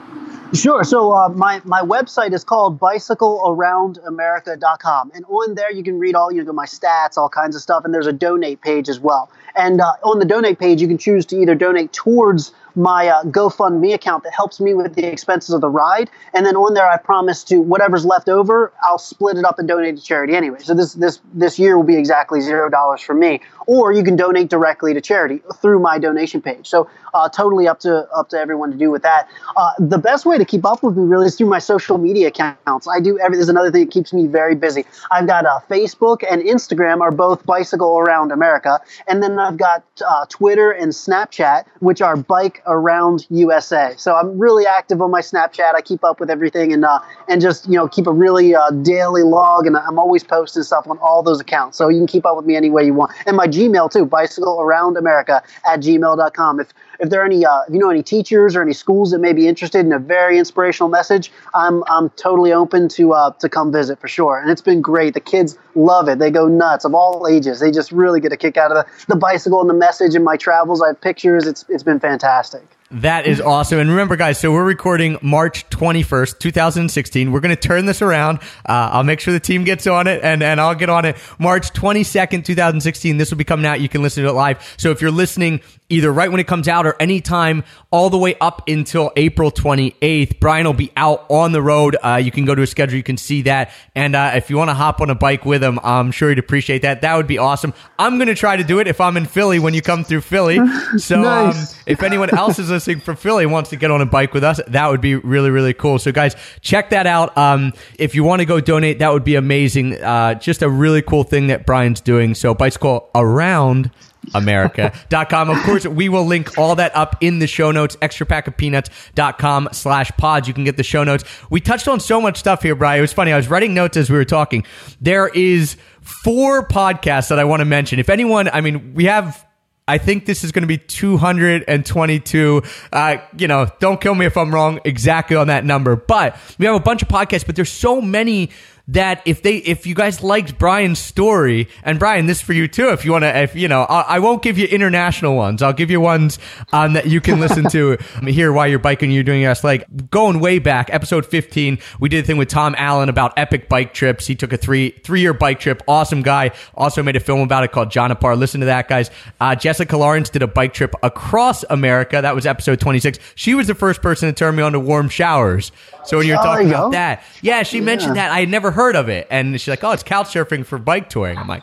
Sure. 0.53 0.83
So 0.83 1.13
uh, 1.13 1.29
my 1.29 1.63
my 1.65 1.81
website 1.81 2.33
is 2.33 2.43
called 2.43 2.81
bicyclearoundamerica.com, 2.81 5.13
and 5.15 5.25
on 5.27 5.55
there 5.55 5.71
you 5.71 5.85
can 5.85 6.01
read 6.01 6.17
all 6.17 6.33
you 6.33 6.43
know 6.43 6.53
my 6.53 6.67
stats, 6.67 7.17
all 7.17 7.29
kinds 7.29 7.55
of 7.55 7.63
stuff, 7.63 7.85
and 7.85 7.95
there's 7.95 8.09
a 8.09 8.13
donate 8.13 8.61
page 8.61 8.89
as 8.89 8.99
well. 8.99 9.31
And 9.55 9.81
uh, 9.81 9.93
on 10.03 10.19
the 10.19 10.25
donate 10.25 10.59
page, 10.59 10.83
you 10.83 10.89
can 10.89 10.99
choose 10.99 11.25
to 11.27 11.37
either 11.37 11.55
donate 11.55 11.93
towards 11.93 12.53
my 12.75 13.07
uh, 13.09 13.23
GoFundMe 13.25 13.95
account 13.95 14.25
that 14.25 14.33
helps 14.33 14.61
me 14.61 14.75
with 14.75 14.95
the 14.95 15.07
expenses 15.07 15.55
of 15.55 15.61
the 15.61 15.69
ride, 15.69 16.11
and 16.35 16.45
then 16.45 16.57
on 16.57 16.75
there 16.75 16.89
I 16.89 16.97
promise 16.97 17.45
to 17.45 17.61
whatever's 17.61 18.05
left 18.05 18.29
over, 18.29 18.73
I'll 18.83 18.99
split 18.99 19.39
it 19.39 19.45
up 19.45 19.61
and 19.61 19.69
donate 19.69 19.99
to 19.99 20.03
charity 20.03 20.35
anyway. 20.35 20.59
So 20.61 20.75
this 20.75 20.95
this 20.95 21.21
this 21.33 21.61
year 21.61 21.77
will 21.77 21.85
be 21.85 21.97
exactly 21.97 22.41
zero 22.41 22.69
dollars 22.69 23.03
for 23.03 23.15
me, 23.15 23.41
or 23.71 23.93
you 23.93 24.03
can 24.03 24.17
donate 24.17 24.51
directly 24.51 24.93
to 24.93 25.01
charity 25.01 25.41
through 25.63 25.79
my 25.79 25.97
donation 25.97 26.43
page. 26.43 26.67
So 26.67 26.91
uh, 27.15 27.29
totally 27.29 27.69
up 27.69 27.79
to 27.79 28.09
up 28.11 28.29
to 28.31 28.37
everyone 28.37 28.73
to 28.73 28.77
do 28.77 28.91
with 28.91 29.03
that. 29.03 29.29
Uh, 29.57 29.71
the 29.79 29.97
best 29.97 30.27
way 30.27 30.37
to 30.39 30.45
keep 30.45 30.65
up 30.65 30.83
with 30.83 30.97
me 30.97 31.05
really 31.05 31.27
is 31.27 31.37
through 31.37 31.49
my 31.49 31.61
social 31.61 31.97
media 31.97 32.27
accounts. 32.27 32.89
I 32.89 32.99
do 32.99 33.17
every. 33.21 33.37
There's 33.37 33.49
another 33.49 33.71
thing 33.71 33.85
that 33.85 33.93
keeps 33.93 34.13
me 34.13 34.27
very 34.27 34.57
busy. 34.57 34.85
I've 35.13 35.29
got 35.29 35.47
uh, 35.47 35.61
Facebook 35.71 36.25
and 36.29 36.43
Instagram 36.43 37.01
are 37.01 37.13
both 37.13 37.47
Bicycle 37.47 37.97
Around 37.97 38.33
America, 38.33 38.81
and 39.07 39.23
then 39.23 39.39
I've 39.39 39.57
got 39.57 39.85
uh, 40.05 40.27
Twitter 40.29 40.73
and 40.73 40.91
Snapchat, 40.91 41.65
which 41.79 42.03
are 42.03 42.17
Bike 42.17 42.65
Around 42.67 43.29
USA. 43.31 43.95
So 43.97 44.17
I'm 44.17 44.37
really 44.37 44.67
active 44.67 45.01
on 45.01 45.13
my 45.13 45.21
Snapchat. 45.21 45.77
I 45.77 45.81
keep 45.81 46.03
up 46.03 46.19
with 46.19 46.29
everything 46.29 46.73
and 46.73 46.85
uh, 46.85 46.99
and 47.29 47.41
just 47.41 47.69
you 47.69 47.77
know 47.77 47.87
keep 47.87 48.09
a 48.09 48.13
really 48.13 48.53
uh, 48.53 48.71
daily 48.83 49.23
log, 49.23 49.69
and 49.69 49.77
I'm 49.77 50.01
always 50.01 50.25
posting 50.25 50.65
stuff 50.65 50.89
on 50.89 50.99
all 50.99 51.23
those 51.23 51.41
accounts. 51.41 51.79
So 51.79 51.89
you 51.89 51.99
can 51.99 52.09
keep 52.09 52.27
up 52.27 52.37
with 52.37 52.47
me 52.47 52.57
any 52.57 52.69
way 52.69 52.85
you 52.85 52.95
want. 52.95 53.13
And 53.27 53.37
my 53.37 53.47
Gmail 53.61 53.91
too, 53.91 54.97
America 54.97 55.43
at 55.67 55.81
gmail.com. 55.81 56.61
If 56.61 56.73
if 56.99 57.09
there 57.09 57.23
are 57.23 57.25
any, 57.25 57.47
uh, 57.47 57.61
if 57.67 57.73
you 57.73 57.81
know 57.81 57.91
any 57.91 58.03
teachers 58.03 58.55
or 58.55 58.63
any 58.63 58.75
schools 58.75 59.11
that 59.11 59.21
may 59.21 59.33
be 59.33 59.49
interested 59.49 59.85
in 59.87 59.93
a 59.93 59.99
very 59.99 60.39
inspirational 60.39 60.89
message, 60.89 61.33
I'm 61.55 61.83
I'm 61.89 62.11
totally 62.11 62.53
open 62.53 62.89
to 62.91 63.13
uh, 63.13 63.31
to 63.33 63.49
come 63.49 63.73
visit 63.73 64.01
for 64.01 64.09
sure. 64.09 64.39
And 64.39 64.51
it's 64.51 64.63
been 64.63 64.81
great. 64.81 65.15
The 65.15 65.21
kids 65.21 65.59
love 65.75 66.09
it. 66.09 66.19
They 66.19 66.31
go 66.31 66.49
nuts 66.49 66.85
of 66.85 66.95
all 66.95 67.27
ages. 67.29 67.61
They 67.61 67.71
just 67.71 67.93
really 67.93 68.21
get 68.21 68.33
a 68.33 68.37
kick 68.37 68.57
out 68.57 68.71
of 68.71 68.85
the, 68.85 69.07
the 69.15 69.17
bicycle 69.17 69.61
and 69.61 69.71
the 69.71 69.75
message 69.75 70.15
in 70.15 70.25
my 70.25 70.37
travels. 70.37 70.83
I 70.83 70.89
have 70.89 71.01
pictures. 71.01 71.47
It's 71.47 71.65
it's 71.69 71.83
been 71.83 72.01
fantastic. 72.01 72.80
That 72.93 73.25
is 73.25 73.41
awesome. 73.41 73.79
And 73.79 73.89
remember, 73.89 74.17
guys, 74.17 74.41
so 74.41 74.51
we're 74.51 74.65
recording 74.65 75.17
March 75.23 75.69
21st, 75.71 76.41
2016. 76.41 77.31
We're 77.31 77.39
going 77.39 77.55
to 77.55 77.61
turn 77.61 77.87
this 77.87 78.03
around. 78.03 78.39
Uh, 78.67 78.91
I'll 78.91 79.05
make 79.05 79.21
sure 79.21 79.33
the 79.33 79.39
team 79.39 79.63
gets 79.63 79.87
on 79.87 80.09
it 80.09 80.25
and, 80.25 80.43
and 80.43 80.61
I'll 80.61 80.75
get 80.75 80.91
on 80.91 81.05
it. 81.05 81.17
March 81.39 81.73
22nd, 81.73 82.45
2016. 82.45 83.17
This 83.17 83.31
will 83.31 83.39
be 83.39 83.45
coming 83.45 83.65
out. 83.65 83.81
You 83.81 83.89
can 83.89 84.03
listen 84.03 84.25
to 84.25 84.31
it 84.31 84.33
live. 84.33 84.75
So 84.77 84.91
if 84.91 85.01
you're 85.01 85.13
listening 85.13 85.61
either 85.91 86.13
right 86.13 86.31
when 86.31 86.41
it 86.41 86.47
comes 86.47 86.69
out 86.69 86.87
or 86.87 86.97
anytime 87.01 87.65
all 87.91 88.09
the 88.09 88.17
way 88.19 88.35
up 88.41 88.69
until 88.69 89.11
April 89.17 89.51
28th, 89.51 90.41
Brian 90.41 90.65
will 90.67 90.73
be 90.73 90.93
out 90.97 91.27
on 91.29 91.53
the 91.53 91.61
road. 91.61 91.97
Uh, 92.03 92.17
you 92.17 92.31
can 92.31 92.45
go 92.45 92.55
to 92.55 92.61
his 92.61 92.71
schedule. 92.71 92.97
You 92.97 93.03
can 93.03 93.17
see 93.17 93.43
that. 93.43 93.73
And 93.95 94.15
uh, 94.17 94.33
if 94.35 94.49
you 94.51 94.57
want 94.57 94.71
to 94.71 94.75
hop 94.75 95.01
on 95.01 95.11
a 95.11 95.15
bike 95.15 95.45
with 95.45 95.63
him, 95.63 95.79
I'm 95.83 96.11
sure 96.13 96.29
he'd 96.31 96.39
appreciate 96.39 96.83
that. 96.83 97.03
That 97.03 97.17
would 97.17 97.27
be 97.27 97.39
awesome. 97.39 97.75
I'm 97.99 98.17
going 98.17 98.29
to 98.29 98.35
try 98.35 98.57
to 98.57 98.65
do 98.65 98.79
it 98.79 98.87
if 98.87 99.01
I'm 99.01 99.17
in 99.17 99.27
Philly 99.27 99.59
when 99.59 99.75
you 99.75 99.83
come 99.83 100.05
through 100.05 100.23
Philly. 100.23 100.59
So 100.99 101.21
Nice. 101.21 101.73
um, 101.73 101.79
if 101.87 102.03
anyone 102.03 102.35
else 102.37 102.59
is 102.59 102.71
listening 102.71 103.01
from 103.01 103.17
Philly 103.17 103.45
and 103.45 103.53
wants 103.53 103.71
to 103.71 103.77
get 103.77 103.91
on 103.91 104.01
a 104.01 104.07
bike 104.07 104.33
with 104.35 104.45
us, 104.45 104.61
that 104.69 104.89
would 104.89 105.01
be 105.01 105.15
really, 105.15 105.51
really 105.51 105.73
cool. 105.75 105.99
So, 105.99 106.11
guys, 106.13 106.35
check 106.61 106.91
that 106.91 107.07
out. 107.07 107.37
Um, 107.37 107.73
if 107.99 108.15
you 108.15 108.25
want 108.25 108.41
to 108.41 108.47
go 108.47 108.61
donate, 108.61 108.99
that 109.01 109.13
would 109.13 109.25
be 109.25 109.35
amazing. 109.37 109.95
Uh, 110.03 110.35
just 110.35 110.63
a 110.63 110.69
really 110.69 111.03
cool 111.03 111.23
thing 111.25 111.47
that 111.49 111.67
Brian's 111.67 112.01
doing. 112.01 112.35
So, 112.35 112.55
bicycle 112.55 113.09
around. 113.15 113.91
America.com. 114.35 115.51
Of 115.61 115.63
course, 115.65 115.87
we 115.87 116.09
will 116.09 116.25
link 116.25 116.57
all 116.59 116.77
that 116.77 116.95
up 116.95 117.17
in 117.21 117.39
the 117.39 117.47
show 117.47 117.71
notes, 117.71 117.97
extrapackofpeanuts.com 117.97 119.69
slash 119.73 120.11
pods. 120.13 120.49
You 120.49 120.55
can 120.55 120.65
get 120.65 120.77
the 120.77 120.83
show 120.83 121.05
notes. 121.05 121.25
We 121.51 121.61
touched 121.61 121.89
on 121.89 122.01
so 122.01 122.21
much 122.21 122.39
stuff 122.39 122.63
here, 122.63 122.75
Brian. 122.75 122.99
It 122.99 123.03
was 123.03 123.13
funny. 123.13 123.33
I 123.33 123.37
was 123.37 123.49
writing 123.49 123.75
notes 123.75 123.97
as 123.97 124.11
we 124.11 124.17
were 124.17 124.25
talking. 124.25 124.65
There 125.01 125.29
is 125.29 125.77
four 126.01 126.67
podcasts 126.67 127.29
that 127.29 127.39
I 127.39 127.45
want 127.45 127.61
to 127.61 127.65
mention. 127.65 127.99
If 127.99 128.09
anyone, 128.09 128.49
I 128.49 128.61
mean, 128.61 128.95
we 128.95 129.05
have 129.05 129.45
I 129.91 129.99
think 129.99 130.25
this 130.25 130.45
is 130.45 130.53
going 130.53 130.63
to 130.63 130.69
be 130.69 130.79
222. 130.79 132.63
Uh, 132.93 133.17
you 133.37 133.49
know, 133.49 133.67
don't 133.81 134.01
kill 134.01 134.15
me 134.15 134.25
if 134.25 134.37
I'm 134.37 134.55
wrong 134.55 134.79
exactly 134.85 135.35
on 135.35 135.49
that 135.49 135.65
number, 135.65 135.97
but 135.97 136.37
we 136.59 136.67
have 136.67 136.77
a 136.77 136.81
bunch 136.81 137.03
of 137.03 137.09
podcasts, 137.09 137.45
but 137.45 137.57
there's 137.57 137.73
so 137.73 138.01
many 138.01 138.51
that 138.91 139.23
if 139.25 139.43
they 139.43 139.57
if 139.57 139.87
you 139.87 139.95
guys 139.95 140.23
liked 140.23 140.59
Brian's 140.59 140.99
story 140.99 141.69
and 141.83 141.99
Brian, 141.99 142.27
this 142.27 142.41
for 142.41 142.53
you 142.53 142.69
too. 142.69 142.91
If 142.91 143.05
you 143.05 143.13
want 143.13 143.23
to, 143.25 143.37
if 143.43 143.55
you 143.55 143.69
know, 143.69 143.83
I, 143.83 144.01
I 144.03 144.19
won't 144.19 144.43
give 144.43 144.59
you 144.59 144.67
international 144.67 145.37
ones. 145.37 145.63
I'll 145.63 145.73
give 145.73 145.91
you 145.91 146.01
ones 146.01 146.39
um, 146.73 146.95
that 146.95 147.07
you 147.07 147.21
can 147.21 147.41
listen 147.41 147.69
to 147.71 147.97
here 148.27 148.53
while 148.53 148.67
you're 148.67 148.79
biking. 148.79 149.11
You're 149.11 149.23
doing 149.23 149.43
your 149.43 149.55
like 149.63 150.11
going 150.11 150.41
way 150.41 150.59
back, 150.59 150.89
episode 150.93 151.27
15. 151.27 151.79
We 151.99 152.09
did 152.09 152.25
a 152.25 152.27
thing 152.27 152.37
with 152.37 152.49
Tom 152.49 152.75
Allen 152.79 153.09
about 153.09 153.33
epic 153.37 153.69
bike 153.69 153.93
trips. 153.95 154.27
He 154.27 154.35
took 154.35 154.53
a 154.53 154.57
three 154.57 154.91
three 154.91 155.21
year 155.21 155.35
bike 155.35 155.61
trip. 155.61 155.83
Awesome 155.87 156.23
guy. 156.23 156.53
Also 156.75 157.03
made 157.03 157.17
a 157.17 157.21
film 157.21 157.41
about 157.41 157.65
it 157.65 157.73
called 157.73 157.91
Janapar. 157.91 158.37
Listen 158.39 158.61
to 158.61 158.67
that, 158.67 158.89
guys. 158.89 159.11
Uh, 159.41 159.55
Jessica 159.55 159.97
Lawrence 159.97 160.31
did 160.31 160.43
a 160.43 160.47
bike 160.49 160.73
trip 160.73 160.95
across 161.03 161.65
America. 161.71 162.21
That 162.23 162.35
was 162.35 162.47
episode 162.47 162.81
26. 162.81 163.19
She 163.35 163.55
was 163.55 163.67
the 163.67 163.75
first 163.75 164.03
person 164.03 164.29
to 164.29 164.33
turn 164.33 164.57
me 164.57 164.63
on 164.63 164.73
to 164.73 164.81
warm 164.81 165.09
showers. 165.09 165.71
So 166.05 166.17
when 166.17 166.27
you're 166.27 166.39
Oh, 166.41 166.43
talking 166.43 166.69
about 166.71 166.93
that, 166.93 167.23
yeah, 167.43 167.63
she 167.63 167.81
mentioned 167.81 168.17
that. 168.17 168.31
I 168.31 168.41
had 168.41 168.49
never 168.49 168.71
heard 168.71 168.80
of 168.97 169.09
it, 169.09 169.27
and 169.31 169.61
she's 169.61 169.69
like, 169.69 169.85
"Oh, 169.85 169.91
it's 169.93 170.03
couch 170.03 170.29
surfing 170.33 170.65
for 170.65 170.79
bike 170.79 171.09
touring." 171.11 171.37
I'm 171.39 171.47
like, 171.49 171.63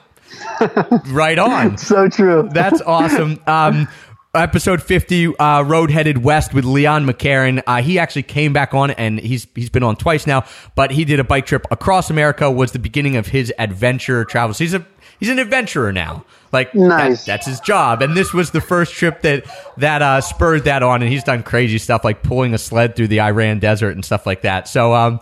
"Right 1.08 1.40
on." 1.40 1.78
So 1.88 2.08
true. 2.10 2.50
That's 2.54 2.82
awesome. 2.82 3.40
Um, 3.48 3.88
episode 4.36 4.84
50, 4.84 5.36
uh, 5.38 5.64
Road 5.64 5.90
Headed 5.90 6.24
West 6.24 6.54
with 6.54 6.66
Leon 6.66 7.06
McCarron. 7.08 7.64
Uh, 7.66 7.82
he 7.82 7.98
actually 7.98 8.24
came 8.24 8.54
back 8.54 8.74
on 8.74 8.92
and 8.92 9.20
he's, 9.20 9.48
he's 9.56 9.70
been 9.72 9.82
on 9.84 9.96
twice 9.96 10.28
now, 10.28 10.44
but 10.76 10.92
he 10.92 11.06
did 11.06 11.20
a 11.20 11.24
bike 11.24 11.48
trip 11.48 11.66
across 11.72 12.10
America 12.12 12.52
was 12.52 12.72
the 12.72 12.78
beginning 12.80 13.16
of 13.16 13.26
his 13.28 13.52
adventure 13.58 14.26
travels. 14.26 14.60
He's 14.60 14.76
a, 14.76 14.86
he's 15.20 15.30
an 15.30 15.40
adventurer 15.40 15.92
now. 15.92 16.24
Like 16.52 16.72
that- 16.74 16.80
Nice. 16.80 17.26
that's 17.26 17.48
his 17.48 17.60
job. 17.62 18.04
And 18.04 18.16
this 18.16 18.32
was 18.32 18.52
the 18.52 18.62
first 18.62 18.94
trip 18.94 19.22
that, 19.24 19.46
that, 19.78 20.02
uh, 20.04 20.22
spurred 20.22 20.66
that 20.66 20.84
on. 20.84 21.02
And 21.02 21.12
he's 21.12 21.24
done 21.24 21.42
crazy 21.42 21.80
stuff 21.80 22.04
like 22.04 22.22
pulling 22.22 22.54
a 22.54 22.60
sled 22.60 22.96
through 22.96 23.08
the 23.08 23.22
Iran 23.22 23.58
desert 23.58 23.92
and 23.96 24.06
stuff 24.06 24.28
like 24.28 24.44
that. 24.44 24.68
So, 24.68 24.94
um, 24.94 25.20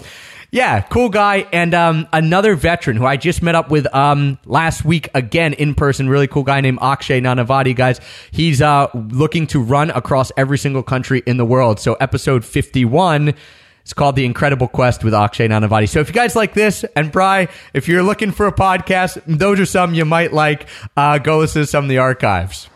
yeah, 0.56 0.80
cool 0.84 1.10
guy. 1.10 1.46
And 1.52 1.74
um, 1.74 2.08
another 2.14 2.56
veteran 2.56 2.96
who 2.96 3.06
I 3.06 3.18
just 3.18 3.42
met 3.42 3.56
up 3.56 3.70
with 3.70 3.94
um, 3.94 4.40
last 4.46 4.86
week 4.86 5.10
again 5.14 5.52
in 5.52 5.76
person. 5.76 6.08
Really 6.08 6.28
cool 6.28 6.44
guy 6.44 6.62
named 6.62 6.80
Akshay 6.82 7.20
Nanavati, 7.20 7.76
guys. 7.76 8.00
He's 8.32 8.62
uh, 8.62 8.88
looking 8.94 9.48
to 9.48 9.62
run 9.62 9.90
across 9.90 10.32
every 10.38 10.58
single 10.58 10.82
country 10.82 11.22
in 11.26 11.36
the 11.36 11.44
world. 11.44 11.82
So, 11.82 11.96
episode 11.96 12.46
51. 12.46 13.34
It's 13.82 13.94
called 13.94 14.16
The 14.16 14.24
Incredible 14.24 14.70
Quest 14.70 15.04
with 15.04 15.14
Akshay 15.14 15.50
Nanavati. 15.50 15.90
So 15.90 16.00
if 16.00 16.08
you 16.08 16.14
guys 16.14 16.36
like 16.36 16.56
this, 16.56 16.84
and 16.96 17.12
Bry, 17.12 17.50
if 17.74 17.88
you're 17.88 18.02
looking 18.02 18.32
for 18.32 18.48
a 18.48 18.52
podcast, 18.52 19.22
those 19.28 19.60
are 19.60 19.66
some 19.66 19.94
you 19.94 20.06
might 20.06 20.34
like. 20.34 20.68
Uh, 20.98 21.20
go 21.20 21.38
listen 21.38 21.62
to 21.62 21.68
some 21.68 21.84
of 21.84 21.90
the 21.90 22.00
archives. 22.00 22.68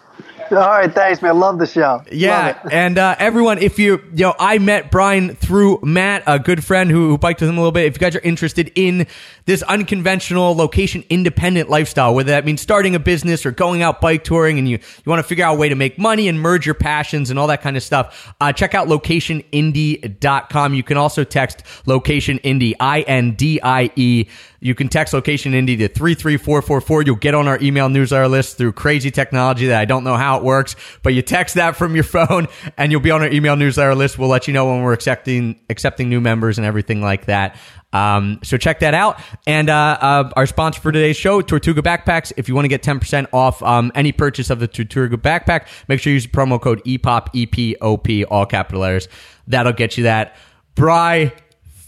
All 0.51 0.57
right, 0.57 0.91
thanks, 0.91 1.21
man. 1.21 1.39
Love 1.39 1.59
the 1.59 1.67
show. 1.67 2.03
Yeah, 2.11 2.59
and 2.71 2.97
uh, 2.97 3.15
everyone, 3.19 3.59
if 3.59 3.77
you, 3.77 4.01
you 4.13 4.25
know, 4.25 4.35
I 4.39 4.57
met 4.57 4.89
Brian 4.89 5.35
through 5.35 5.79
Matt, 5.83 6.23
a 6.25 6.39
good 6.39 6.63
friend 6.63 6.89
who, 6.89 7.09
who 7.09 7.17
biked 7.17 7.41
with 7.41 7.49
him 7.49 7.57
a 7.57 7.59
little 7.59 7.71
bit. 7.71 7.85
If 7.85 7.95
you 7.95 7.99
guys 7.99 8.15
are 8.15 8.21
interested 8.21 8.71
in 8.75 9.05
this 9.49 9.63
unconventional, 9.63 10.55
location 10.55 11.03
independent 11.09 11.71
lifestyle, 11.71 12.13
whether 12.13 12.29
that 12.29 12.45
means 12.45 12.61
starting 12.61 12.93
a 12.93 12.99
business 12.99 13.47
or 13.47 13.51
going 13.51 13.81
out 13.81 13.99
bike 13.99 14.23
touring, 14.23 14.59
and 14.59 14.69
you 14.69 14.77
you 14.77 15.09
want 15.09 15.17
to 15.19 15.27
figure 15.27 15.43
out 15.43 15.55
a 15.55 15.57
way 15.57 15.69
to 15.69 15.73
make 15.73 15.97
money 15.97 16.27
and 16.27 16.39
merge 16.39 16.67
your 16.67 16.75
passions 16.75 17.31
and 17.31 17.39
all 17.39 17.47
that 17.47 17.63
kind 17.63 17.75
of 17.75 17.81
stuff, 17.81 18.31
uh, 18.39 18.53
check 18.53 18.75
out 18.75 18.87
locationindie.com. 18.87 20.75
You 20.75 20.83
can 20.83 20.97
also 20.97 21.23
text 21.23 21.63
location 21.87 22.37
indie, 22.43 22.75
I 22.79 23.01
N 23.01 23.31
D 23.33 23.59
I 23.63 23.89
E. 23.95 24.27
You 24.61 24.75
can 24.75 24.89
text 24.89 25.13
location 25.13 25.53
indie 25.53 25.77
to 25.79 25.87
33444. 25.87 27.03
You'll 27.03 27.15
get 27.15 27.33
on 27.33 27.47
our 27.47 27.57
email 27.61 27.89
newsletter 27.89 28.27
list 28.27 28.57
through 28.57 28.73
crazy 28.73 29.09
technology 29.09 29.67
that 29.67 29.79
I 29.79 29.85
don't 29.85 30.03
know 30.03 30.15
how 30.15 30.37
it 30.37 30.43
works, 30.43 30.75
but 31.01 31.13
you 31.13 31.21
text 31.21 31.55
that 31.55 31.75
from 31.75 31.95
your 31.95 32.03
phone 32.19 32.47
and 32.77 32.91
you'll 32.91 33.01
be 33.01 33.11
on 33.11 33.21
our 33.21 33.29
email 33.29 33.55
newsletter 33.55 33.95
list. 33.95 34.19
We'll 34.19 34.29
let 34.29 34.47
you 34.47 34.53
know 34.53 34.65
when 34.65 34.83
we're 34.83 34.93
accepting, 34.93 35.59
accepting 35.69 36.09
new 36.09 36.19
members 36.19 36.57
and 36.57 36.67
everything 36.67 37.01
like 37.01 37.25
that. 37.25 37.55
Um, 37.91 38.39
so 38.43 38.57
check 38.57 38.79
that 38.79 38.93
out. 38.93 39.19
And, 39.47 39.69
uh, 39.69 39.97
uh, 39.99 40.29
our 40.35 40.45
sponsor 40.45 40.79
for 40.79 40.91
today's 40.91 41.17
show, 41.17 41.41
Tortuga 41.41 41.81
Backpacks. 41.81 42.31
If 42.37 42.47
you 42.47 42.55
want 42.55 42.65
to 42.65 42.69
get 42.69 42.83
10% 42.83 43.27
off, 43.33 43.63
um, 43.63 43.91
any 43.95 44.11
purchase 44.11 44.49
of 44.49 44.59
the 44.59 44.67
Tortuga 44.67 45.17
backpack, 45.17 45.67
make 45.87 45.99
sure 45.99 46.11
you 46.11 46.15
use 46.15 46.27
promo 46.27 46.61
code 46.61 46.81
E 46.85 46.97
EPOP, 46.97 47.29
E-P-O-P, 47.33 48.25
all 48.25 48.45
capital 48.45 48.81
letters. 48.81 49.07
That'll 49.47 49.73
get 49.73 49.97
you 49.97 50.03
that. 50.03 50.35
Bry, 50.75 51.33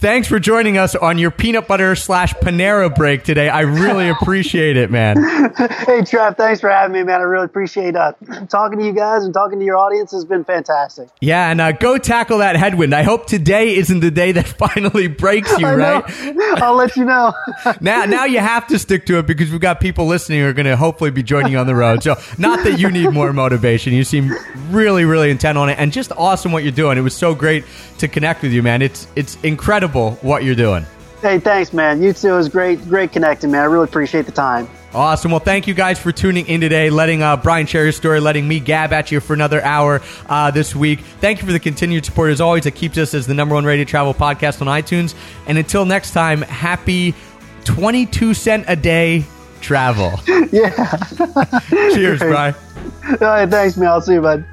Thanks 0.01 0.27
for 0.27 0.39
joining 0.39 0.79
us 0.79 0.95
on 0.95 1.19
your 1.19 1.29
peanut 1.29 1.67
butter 1.67 1.95
slash 1.95 2.33
Panera 2.33 2.93
break 2.93 3.23
today. 3.23 3.49
I 3.49 3.59
really 3.59 4.09
appreciate 4.09 4.75
it, 4.75 4.89
man. 4.89 5.17
Hey, 5.81 6.03
Trev, 6.03 6.37
thanks 6.37 6.61
for 6.61 6.69
having 6.69 6.93
me, 6.93 7.03
man. 7.03 7.19
I 7.19 7.23
really 7.23 7.45
appreciate 7.45 7.95
uh, 7.95 8.13
talking 8.49 8.79
to 8.79 8.85
you 8.85 8.93
guys 8.93 9.23
and 9.23 9.33
talking 9.33 9.59
to 9.59 9.65
your 9.65 9.77
audience. 9.77 10.11
has 10.11 10.25
been 10.25 10.43
fantastic. 10.43 11.09
Yeah, 11.19 11.51
and 11.51 11.59
uh, 11.59 11.73
go 11.73 11.97
tackle 11.97 12.39
that 12.39 12.55
headwind. 12.55 12.95
I 12.95 13.03
hope 13.03 13.27
today 13.27 13.75
isn't 13.75 13.99
the 13.99 14.09
day 14.09 14.31
that 14.31 14.47
finally 14.75 15.07
breaks 15.07 15.51
you, 15.59 15.67
right? 15.67 16.03
I'll 16.61 16.75
let 16.75 16.95
you 16.95 17.05
know. 17.05 17.33
Now, 17.79 18.05
now 18.05 18.25
you 18.25 18.39
have 18.39 18.67
to 18.67 18.79
stick 18.79 19.05
to 19.07 19.19
it 19.19 19.27
because 19.27 19.51
we've 19.51 19.61
got 19.61 19.81
people 19.81 20.07
listening 20.07 20.39
who 20.39 20.47
are 20.47 20.53
going 20.53 20.65
to 20.65 20.77
hopefully 20.77 21.11
be 21.11 21.21
joining 21.21 21.51
you 21.51 21.59
on 21.59 21.67
the 21.67 21.75
road. 21.75 22.01
So, 22.01 22.15
not 22.37 22.63
that 22.63 22.79
you 22.79 22.89
need 22.89 23.11
more 23.11 23.33
motivation. 23.33 23.93
You 23.93 24.03
seem 24.03 24.33
really, 24.69 25.05
really 25.05 25.29
intent 25.29 25.57
on 25.57 25.69
it, 25.69 25.77
and 25.77 25.91
just 25.91 26.11
awesome 26.13 26.51
what 26.51 26.63
you're 26.63 26.71
doing. 26.71 26.97
It 26.97 27.01
was 27.01 27.15
so 27.15 27.35
great 27.35 27.65
to 27.99 28.07
connect 28.07 28.41
with 28.41 28.51
you, 28.51 28.63
man. 28.63 28.81
It's 28.81 29.07
it's 29.15 29.35
incredible 29.43 29.90
what 29.93 30.43
you're 30.43 30.55
doing. 30.55 30.85
hey, 31.21 31.39
thanks, 31.39 31.71
man. 31.73 32.01
You 32.01 32.13
too. 32.13 32.29
It 32.29 32.37
was 32.37 32.49
great, 32.49 32.81
great 32.87 33.11
connecting, 33.11 33.51
man. 33.51 33.61
I 33.61 33.65
really 33.65 33.83
appreciate 33.85 34.25
the 34.25 34.31
time. 34.31 34.67
Awesome. 34.93 35.31
Well, 35.31 35.39
thank 35.39 35.67
you 35.67 35.73
guys 35.73 35.97
for 35.99 36.11
tuning 36.11 36.47
in 36.47 36.59
today, 36.59 36.89
letting 36.89 37.21
uh, 37.23 37.37
Brian 37.37 37.65
share 37.65 37.85
his 37.85 37.95
story, 37.95 38.19
letting 38.19 38.45
me 38.45 38.59
gab 38.59 38.91
at 38.91 39.09
you 39.09 39.21
for 39.21 39.33
another 39.33 39.61
hour 39.63 40.01
uh, 40.27 40.51
this 40.51 40.75
week. 40.75 40.99
Thank 40.99 41.39
you 41.39 41.45
for 41.45 41.53
the 41.53 41.59
continued 41.61 42.03
support 42.03 42.31
as 42.31 42.41
always. 42.41 42.65
It 42.65 42.75
keeps 42.75 42.97
us 42.97 43.13
as 43.13 43.25
the 43.25 43.33
number 43.33 43.55
one 43.55 43.63
radio 43.63 43.85
travel 43.85 44.13
podcast 44.13 44.59
on 44.61 44.67
iTunes. 44.67 45.15
And 45.47 45.57
until 45.57 45.85
next 45.85 46.11
time, 46.11 46.41
happy 46.41 47.15
22 47.63 48.33
cent 48.33 48.65
a 48.67 48.75
day 48.75 49.23
travel. 49.61 50.19
Yeah. 50.51 50.97
Cheers, 51.69 52.19
Brian. 52.19 52.53
All 53.11 53.17
right, 53.27 53.49
thanks, 53.49 53.77
man. 53.77 53.87
I'll 53.87 54.01
see 54.01 54.13
you, 54.15 54.21
bud. 54.21 54.43